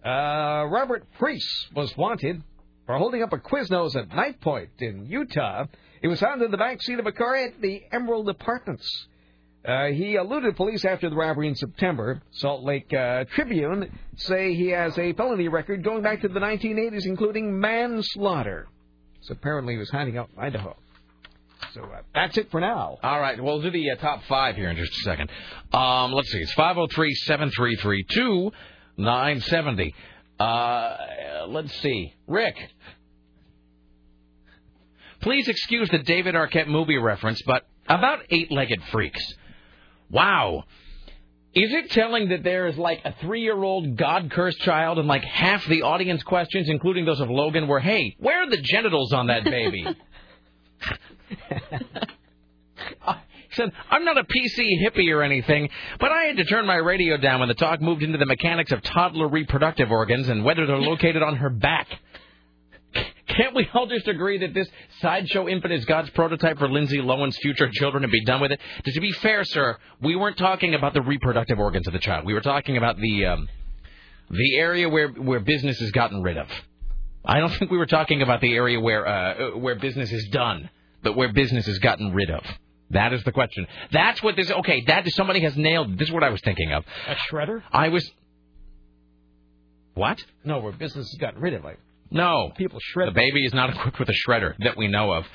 [0.04, 2.42] Uh, Robert Priest was wanted
[2.88, 5.66] for holding up a Quiznos at night point in Utah.
[6.02, 9.08] He was found in the back seat of a car at the Emerald Apartments.
[9.64, 12.24] Uh, he eluded police after the robbery in September.
[12.32, 17.06] Salt Lake uh, Tribune say he has a felony record going back to the 1980s,
[17.06, 18.68] including manslaughter.
[19.22, 20.76] So apparently he was hiding out in Idaho.
[21.76, 22.98] So uh, that's it for now.
[23.04, 25.30] All right, we'll do the uh, top five here in just a second.
[25.72, 29.94] Um, let's see, it's 503 733 2970.
[30.40, 30.98] Uh,
[31.48, 32.14] Let's see.
[32.28, 32.56] Rick.
[35.22, 39.22] Please excuse the David Arquette movie reference, but about eight legged freaks.
[40.10, 40.64] Wow.
[41.54, 45.08] Is it telling that there is like a three year old God cursed child and
[45.08, 49.12] like half the audience questions, including those of Logan, were, hey, where are the genitals
[49.14, 49.86] on that baby?
[53.54, 55.70] Said, I'm not a PC hippie or anything,
[56.00, 58.72] but I had to turn my radio down when the talk moved into the mechanics
[58.72, 61.88] of toddler reproductive organs and whether they're located on her back.
[63.36, 64.68] Can't we all just agree that this
[65.00, 68.60] sideshow infant is God's prototype for Lindsay Lohan's future children and be done with it?
[68.86, 72.26] To be fair, sir, we weren't talking about the reproductive organs of the child.
[72.26, 73.48] We were talking about the um,
[74.30, 76.48] the area where where business has gotten rid of.
[77.24, 80.70] I don't think we were talking about the area where uh, where business is done,
[81.04, 82.44] but where business has gotten rid of.
[82.90, 83.68] That is the question.
[83.92, 84.52] That's what this.
[84.52, 85.98] Okay, that is somebody has nailed.
[85.98, 86.84] This is what I was thinking of.
[87.08, 87.64] A shredder?
[87.72, 88.10] I was.
[89.94, 90.24] What?
[90.44, 91.80] No, where business has gotten rid of like
[92.12, 92.52] No.
[92.58, 93.08] people shred.
[93.08, 95.26] The baby is not equipped with a shredder that we know of.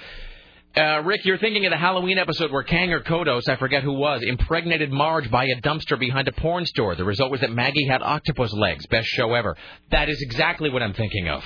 [0.76, 3.94] Uh, Rick, you're thinking of the Halloween episode where Kang or Kodos, I forget who
[3.94, 6.94] was, impregnated Marge by a dumpster behind a porn store.
[6.94, 8.84] The result was that Maggie had octopus legs.
[8.86, 9.56] Best show ever.
[9.90, 11.42] That is exactly what I'm thinking of.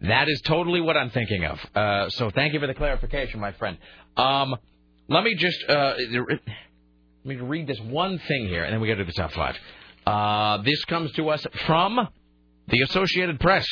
[0.00, 1.60] That is totally what I'm thinking of.
[1.72, 3.78] Uh, so thank you for the clarification, my friend.
[4.16, 4.56] Um,
[5.08, 5.94] let me just uh,
[6.26, 6.40] let
[7.24, 9.56] me read this one thing here, and then we go to the top five.
[10.04, 12.08] Uh, this comes to us from
[12.66, 13.66] the Associated Press.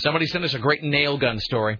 [0.00, 1.78] Somebody sent us a great nail gun story.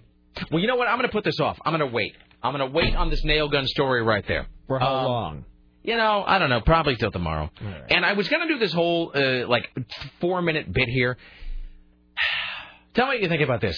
[0.51, 0.87] Well, you know what?
[0.87, 1.59] I'm going to put this off.
[1.65, 2.13] I'm going to wait.
[2.41, 4.47] I'm going to wait on this nail gun story right there.
[4.67, 5.45] For how Um, long?
[5.83, 6.61] You know, I don't know.
[6.61, 7.49] Probably till tomorrow.
[7.89, 9.67] And I was going to do this whole uh, like
[10.19, 11.17] four minute bit here.
[12.93, 13.77] Tell me what you think about this.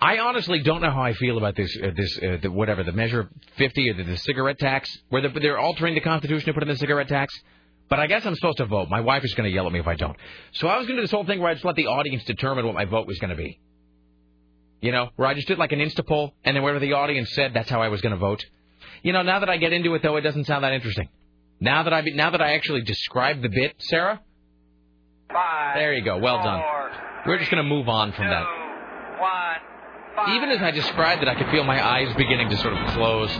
[0.00, 1.74] I honestly don't know how I feel about this.
[1.80, 5.40] Uh, this uh, the, whatever the measure 50 or the, the cigarette tax, where they're,
[5.40, 7.32] they're altering the Constitution to put in the cigarette tax.
[7.90, 8.88] But I guess I'm supposed to vote.
[8.88, 10.16] My wife is going to yell at me if I don't.
[10.52, 12.22] So I was going to do this whole thing where I just let the audience
[12.24, 13.58] determine what my vote was going to be.
[14.80, 17.34] You know, where I just did like an insta poll, and then whatever the audience
[17.34, 18.46] said, that's how I was going to vote.
[19.02, 21.08] You know, now that I get into it, though, it doesn't sound that interesting.
[21.58, 24.20] Now that I now that I actually described the bit, Sarah.
[25.30, 25.76] Five.
[25.76, 26.18] There you go.
[26.18, 26.62] Well done.
[27.26, 28.44] We're just going to move on from that.
[29.20, 30.36] One.
[30.36, 33.30] Even as I described it, I could feel my eyes beginning to sort of close.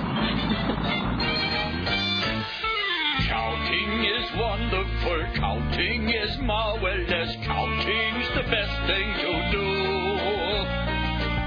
[4.41, 5.27] Wonderful.
[5.35, 7.37] Counting is marvelous.
[7.45, 9.91] Counting's the best thing to do.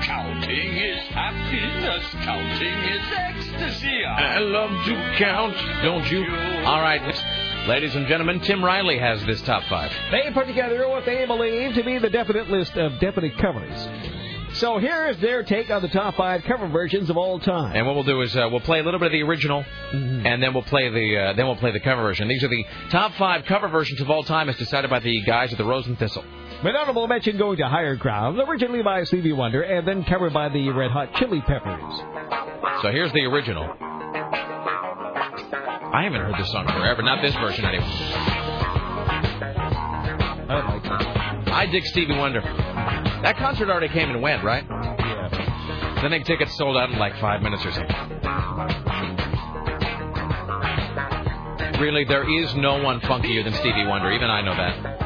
[0.04, 2.06] Counting is happiness.
[2.24, 4.06] Counting is ecstasy.
[4.06, 6.24] I love to count, don't you?
[6.66, 7.02] All right,
[7.68, 9.92] ladies and gentlemen, Tim Riley has this top five.
[10.12, 14.23] They put together what they believe to be the definite list of definite covers.
[14.54, 17.76] So here's their take on the top five cover versions of all time.
[17.76, 20.44] And what we'll do is uh, we'll play a little bit of the original, and
[20.44, 22.28] then we'll play the uh, then we'll play the cover version.
[22.28, 25.52] These are the top five cover versions of all time, as decided by the guys
[25.52, 26.24] at the Rose and Thistle.
[26.64, 30.50] With honorable mention going to Higher Ground, originally by Stevie Wonder, and then covered by
[30.50, 32.02] the Red Hot Chili Peppers.
[32.84, 33.64] So here's the original.
[35.94, 37.02] I haven't heard this song forever.
[37.02, 37.86] Not this version anyway.
[40.50, 40.86] I like
[41.18, 41.23] it.
[41.54, 42.42] I dig Stevie Wonder.
[42.42, 44.66] That concert already came and went, right?
[44.68, 46.00] Yeah.
[46.04, 47.96] I think tickets sold out in like five minutes or something.
[51.80, 54.12] Really, there is no one funkier than Stevie Wonder.
[54.12, 55.04] Even I know that.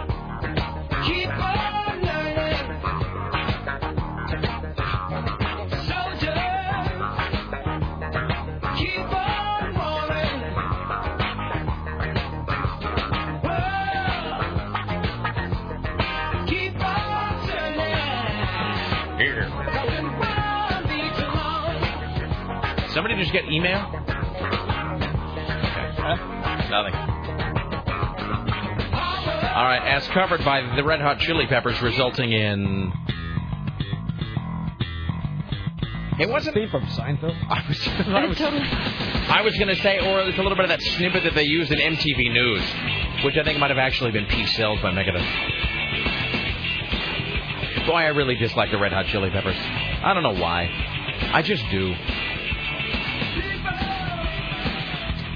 [22.98, 23.78] Somebody just get email?
[23.78, 24.06] Okay.
[26.72, 26.96] Nothing.
[29.54, 32.92] All right, as covered by the Red Hot Chili Peppers, resulting in.
[36.20, 37.38] It wasn't from Seinfeld.
[37.48, 38.42] I was, I was,
[39.30, 41.44] I was going to say, or it's a little bit of that snippet that they
[41.44, 42.64] used in MTV News,
[43.24, 45.22] which I think might have actually been Peace Sells by Megadeth.
[47.86, 49.56] Boy, I really dislike the Red Hot Chili Peppers.
[49.56, 50.68] I don't know why.
[51.32, 51.94] I just do.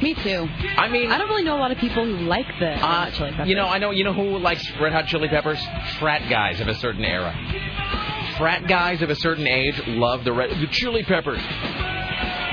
[0.01, 0.47] Me too.
[0.77, 3.13] I mean, I don't really know a lot of people who like the uh, Hot
[3.13, 3.47] Chili Peppers.
[3.47, 3.91] You know, I know.
[3.91, 5.59] You know who likes Red Hot Chili Peppers?
[5.99, 7.35] Frat guys of a certain era.
[8.37, 11.41] Frat guys of a certain age love the Red the Chili Peppers,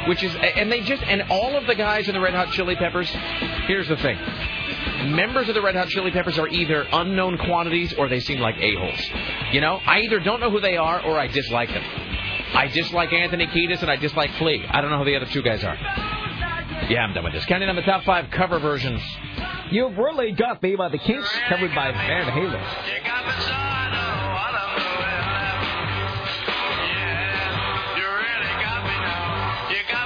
[0.08, 2.76] which is and they just and all of the guys in the Red Hot Chili
[2.76, 3.08] Peppers.
[3.66, 4.18] Here's the thing:
[5.14, 8.56] members of the Red Hot Chili Peppers are either unknown quantities or they seem like
[8.58, 9.00] a holes.
[9.52, 11.84] You know, I either don't know who they are or I dislike them.
[12.54, 14.64] I dislike Anthony Kiedis and I dislike Flea.
[14.68, 15.78] I don't know who the other two guys are.
[16.88, 17.44] Yeah, I'm done with this.
[17.46, 19.00] Counting on the top five cover versions.
[19.70, 22.64] You've really got me by the Kinks, covered by Van Halen.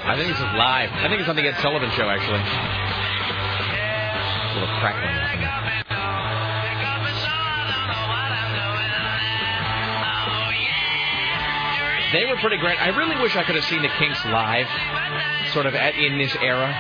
[0.05, 0.91] I think this is live.
[0.91, 2.41] I think it's on the Ed Sullivan show, actually.
[4.51, 5.49] A little crackling happening.
[12.13, 12.77] They were pretty great.
[12.83, 14.67] I really wish I could have seen the Kinks live,
[15.53, 16.73] sort of at in this era.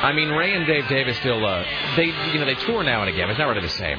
[0.00, 1.64] I mean, Ray and Dave Davies still, uh,
[1.96, 3.26] they, you know, they tour now and again.
[3.26, 3.98] but It's not really the same.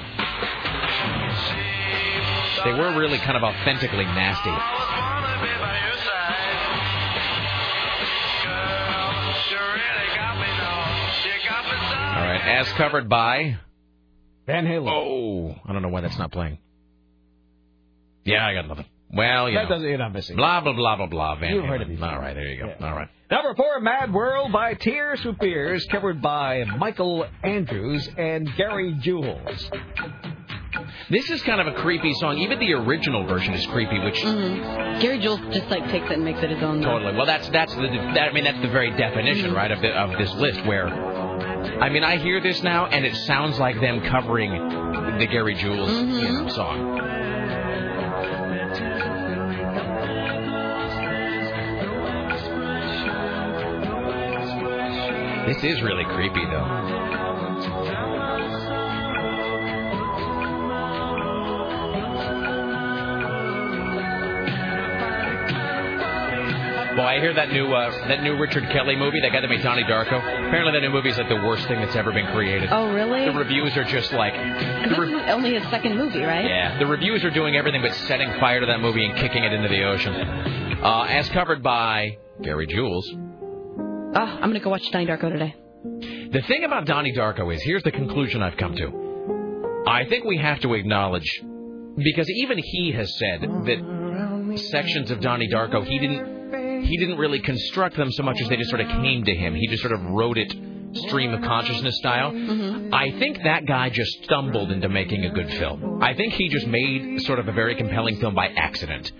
[2.63, 4.49] They were really kind of authentically nasty.
[10.99, 13.57] All right, as covered by
[14.45, 14.89] Van Halen.
[14.89, 16.57] Oh, I don't know why that's not playing.
[18.25, 18.85] Yeah, I got nothing.
[19.11, 19.69] Well, you That know.
[19.75, 20.35] doesn't, you're not missing.
[20.35, 21.35] Blah blah blah blah blah.
[21.35, 21.67] Van You've Halen.
[21.67, 22.01] heard of it.
[22.03, 22.85] All right, there you go.
[22.85, 23.07] All right.
[23.31, 29.69] Number four, Mad World by Tears for Fears, covered by Michael Andrews and Gary Jules.
[31.09, 32.37] This is kind of a creepy song.
[32.37, 35.01] Even the original version is creepy, which Mhm.
[35.01, 36.81] Gary Jules just like takes it and makes it his own.
[36.81, 36.89] though.
[36.99, 37.15] totally.
[37.15, 40.17] Well, that's that's the that, I mean that's the very definition, right, of the, of
[40.19, 40.63] this list.
[40.65, 44.51] Where I mean, I hear this now and it sounds like them covering
[45.17, 46.99] the Gary Jules you know, song.
[55.49, 56.61] This is really creepy, though.
[66.95, 69.63] Boy, I hear that new uh, that new Richard Kelly movie, that guy that made
[69.63, 70.19] Donnie Darko.
[70.19, 72.69] Apparently, that new movie is like the worst thing that's ever been created.
[72.71, 73.25] Oh, really?
[73.25, 76.45] The reviews are just like, this is only his second movie, right?
[76.45, 79.51] yeah, the reviews are doing everything but setting fire to that movie and kicking it
[79.51, 80.13] into the ocean.
[80.13, 83.11] Uh, as covered by Gary Jules.
[84.15, 85.55] Oh, I'm gonna go watch Donnie Darko today.
[86.31, 89.83] The thing about Donnie Darko is here's the conclusion I've come to.
[89.87, 91.29] I think we have to acknowledge,
[91.95, 97.39] because even he has said that sections of Donnie Darko he didn't he didn't really
[97.39, 99.53] construct them so much as they just sort of came to him.
[99.53, 100.53] He just sort of wrote it
[100.93, 102.31] stream of consciousness style.
[102.31, 102.93] Mm-hmm.
[102.93, 106.01] I think that guy just stumbled into making a good film.
[106.01, 109.11] I think he just made sort of a very compelling film by accident.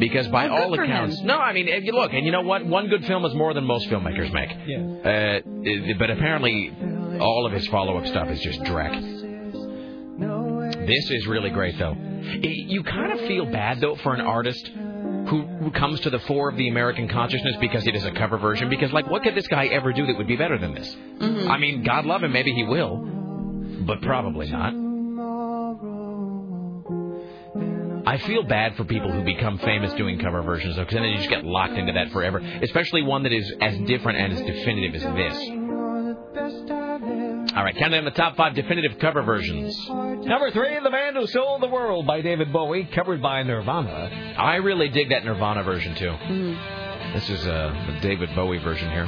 [0.00, 2.64] Because by good all accounts, no, I mean, if you look, and you know what?
[2.66, 4.50] One good film is more than most filmmakers make.
[4.66, 5.42] Yeah.
[5.44, 6.72] Uh, but apparently,
[7.20, 9.18] all of his follow-up stuff is just dreck.
[10.86, 11.92] This is really great, though.
[11.92, 14.66] I- You kind of feel bad, though, for an artist
[15.28, 18.38] who, who comes to the fore of the American consciousness because it is a cover
[18.38, 18.68] version.
[18.68, 20.96] Because, like, what could this guy ever do that would be better than this?
[21.20, 22.96] I mean, God love him, maybe he will,
[23.86, 24.72] but probably not.
[28.06, 31.16] I feel bad for people who become famous doing cover versions, though, because then you
[31.18, 32.38] just get locked into that forever.
[32.38, 35.50] Especially one that is as different and as definitive as this.
[37.56, 39.76] All right, counting down the top five definitive cover versions.
[39.88, 44.34] Number three, The Man Who Sold the World by David Bowie, covered by Nirvana.
[44.38, 46.16] I really dig that Nirvana version too.
[47.14, 49.06] This is uh, the David Bowie version here.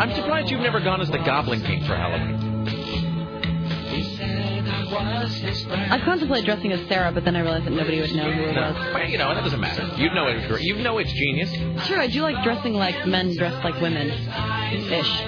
[0.00, 2.44] I'm surprised you've never gone as the Goblin King for Halloween.
[5.90, 8.54] I contemplated dressing as Sarah, but then I realized that nobody would know who it
[8.54, 8.74] No, was.
[8.94, 9.82] well, you know, that doesn't matter.
[9.96, 10.60] You know it.
[10.62, 11.50] You know it's genius.
[11.86, 14.08] Sure, I do like dressing like men dressed like women.
[14.08, 15.20] Ish.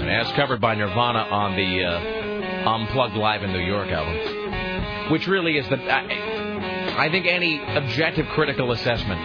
[0.00, 5.26] And as covered by Nirvana on the uh, Unplugged Live in New York album, which
[5.26, 5.76] really is the.
[5.92, 9.20] I, I think any objective critical assessment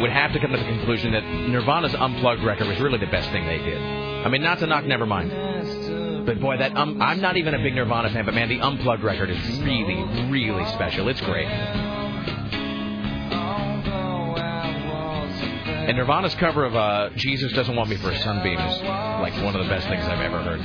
[0.00, 3.30] would have to come to the conclusion that Nirvana's Unplugged record was really the best
[3.30, 3.78] thing they did.
[3.80, 7.74] I mean, not to knock Nevermind, but boy, that um, I'm not even a big
[7.74, 11.08] Nirvana fan, but man, the Unplugged record is really, really special.
[11.08, 11.48] It's great.
[15.86, 19.54] And Nirvana's cover of uh, "Jesus Doesn't Want Me for a Sunbeam" is like one
[19.54, 20.60] of the best things I've ever heard.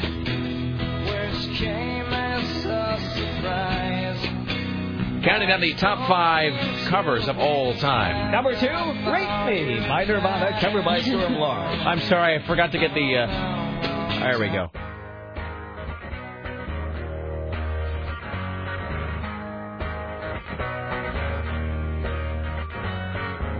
[5.24, 6.54] Counting down the top five
[6.88, 8.32] covers of all time.
[8.32, 11.80] Number two, Rape Me by Nirvana, covered by Storm Large.
[11.80, 13.16] I'm sorry, I forgot to get the.
[13.18, 14.20] Uh...
[14.20, 14.70] There we go.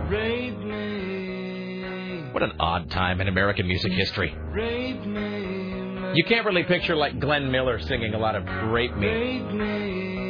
[0.08, 4.34] Rape me, What an odd time in American music history.
[4.52, 10.29] rape me, You can't really picture like Glenn Miller singing a lot of "Rape Me."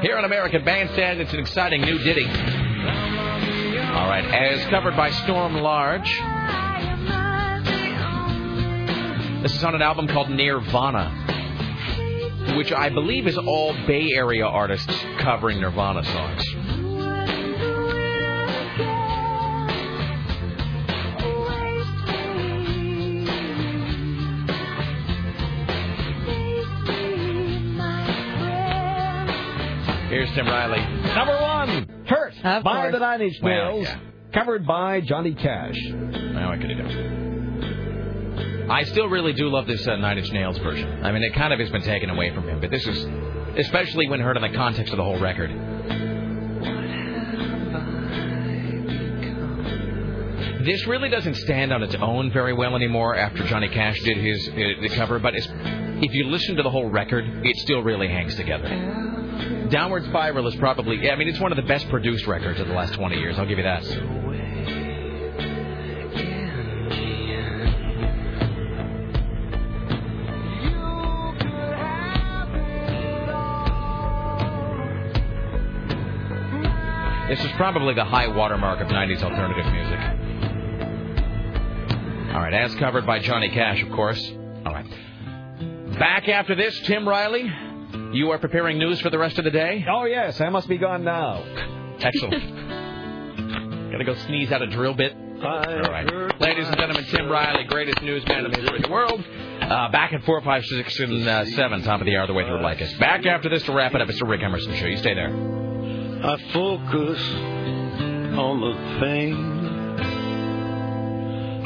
[0.00, 2.24] Here on American Bandstand, it's an exciting new ditty.
[2.24, 6.08] All right, as covered by Storm Large.
[9.42, 11.10] This is on an album called Nirvana,
[12.56, 16.42] which I believe is all Bay Area artists covering Nirvana songs.
[30.18, 30.80] Here's Tim Riley.
[31.14, 32.92] Number one, Hurt Of by course.
[32.92, 34.00] the Nine Inch Well, Nails, yeah.
[34.34, 35.76] covered by Johnny Cash.
[35.80, 38.66] Now I could have done.
[38.68, 41.04] I still really do love this uh, Nine Inch Nails version.
[41.04, 43.06] I mean, it kind of has been taken away from him, but this is,
[43.58, 45.52] especially when heard in the context of the whole record.
[50.64, 54.48] This really doesn't stand on its own very well anymore after Johnny Cash did his
[54.48, 58.34] uh, the cover, but if you listen to the whole record, it still really hangs
[58.34, 58.68] together.
[59.70, 62.74] Downward Spiral is probably, I mean, it's one of the best produced records of the
[62.74, 63.38] last 20 years.
[63.38, 63.84] I'll give you that.
[77.28, 80.17] This is probably the high watermark of 90s alternative music.
[82.38, 84.24] All right, as covered by Johnny Cash, of course.
[84.64, 84.86] All right.
[85.98, 87.52] Back after this, Tim Riley.
[88.12, 89.84] You are preparing news for the rest of the day?
[89.90, 91.42] Oh, yes, I must be gone now.
[91.98, 93.90] Excellent.
[93.90, 95.16] Gotta go sneeze out a drill bit.
[95.42, 96.40] All right.
[96.40, 99.20] Ladies and gentlemen, Tim Riley, greatest newsman in the history of the world.
[99.60, 102.44] Uh, back at 4, 5, 6, and uh, 7, top of the hour, the way
[102.44, 102.92] to like us.
[103.00, 104.08] Back after this to wrap it up.
[104.08, 104.86] It's the Rick Emerson Show.
[104.86, 105.34] You stay there.
[106.22, 107.20] I focus
[108.38, 109.57] on the pain,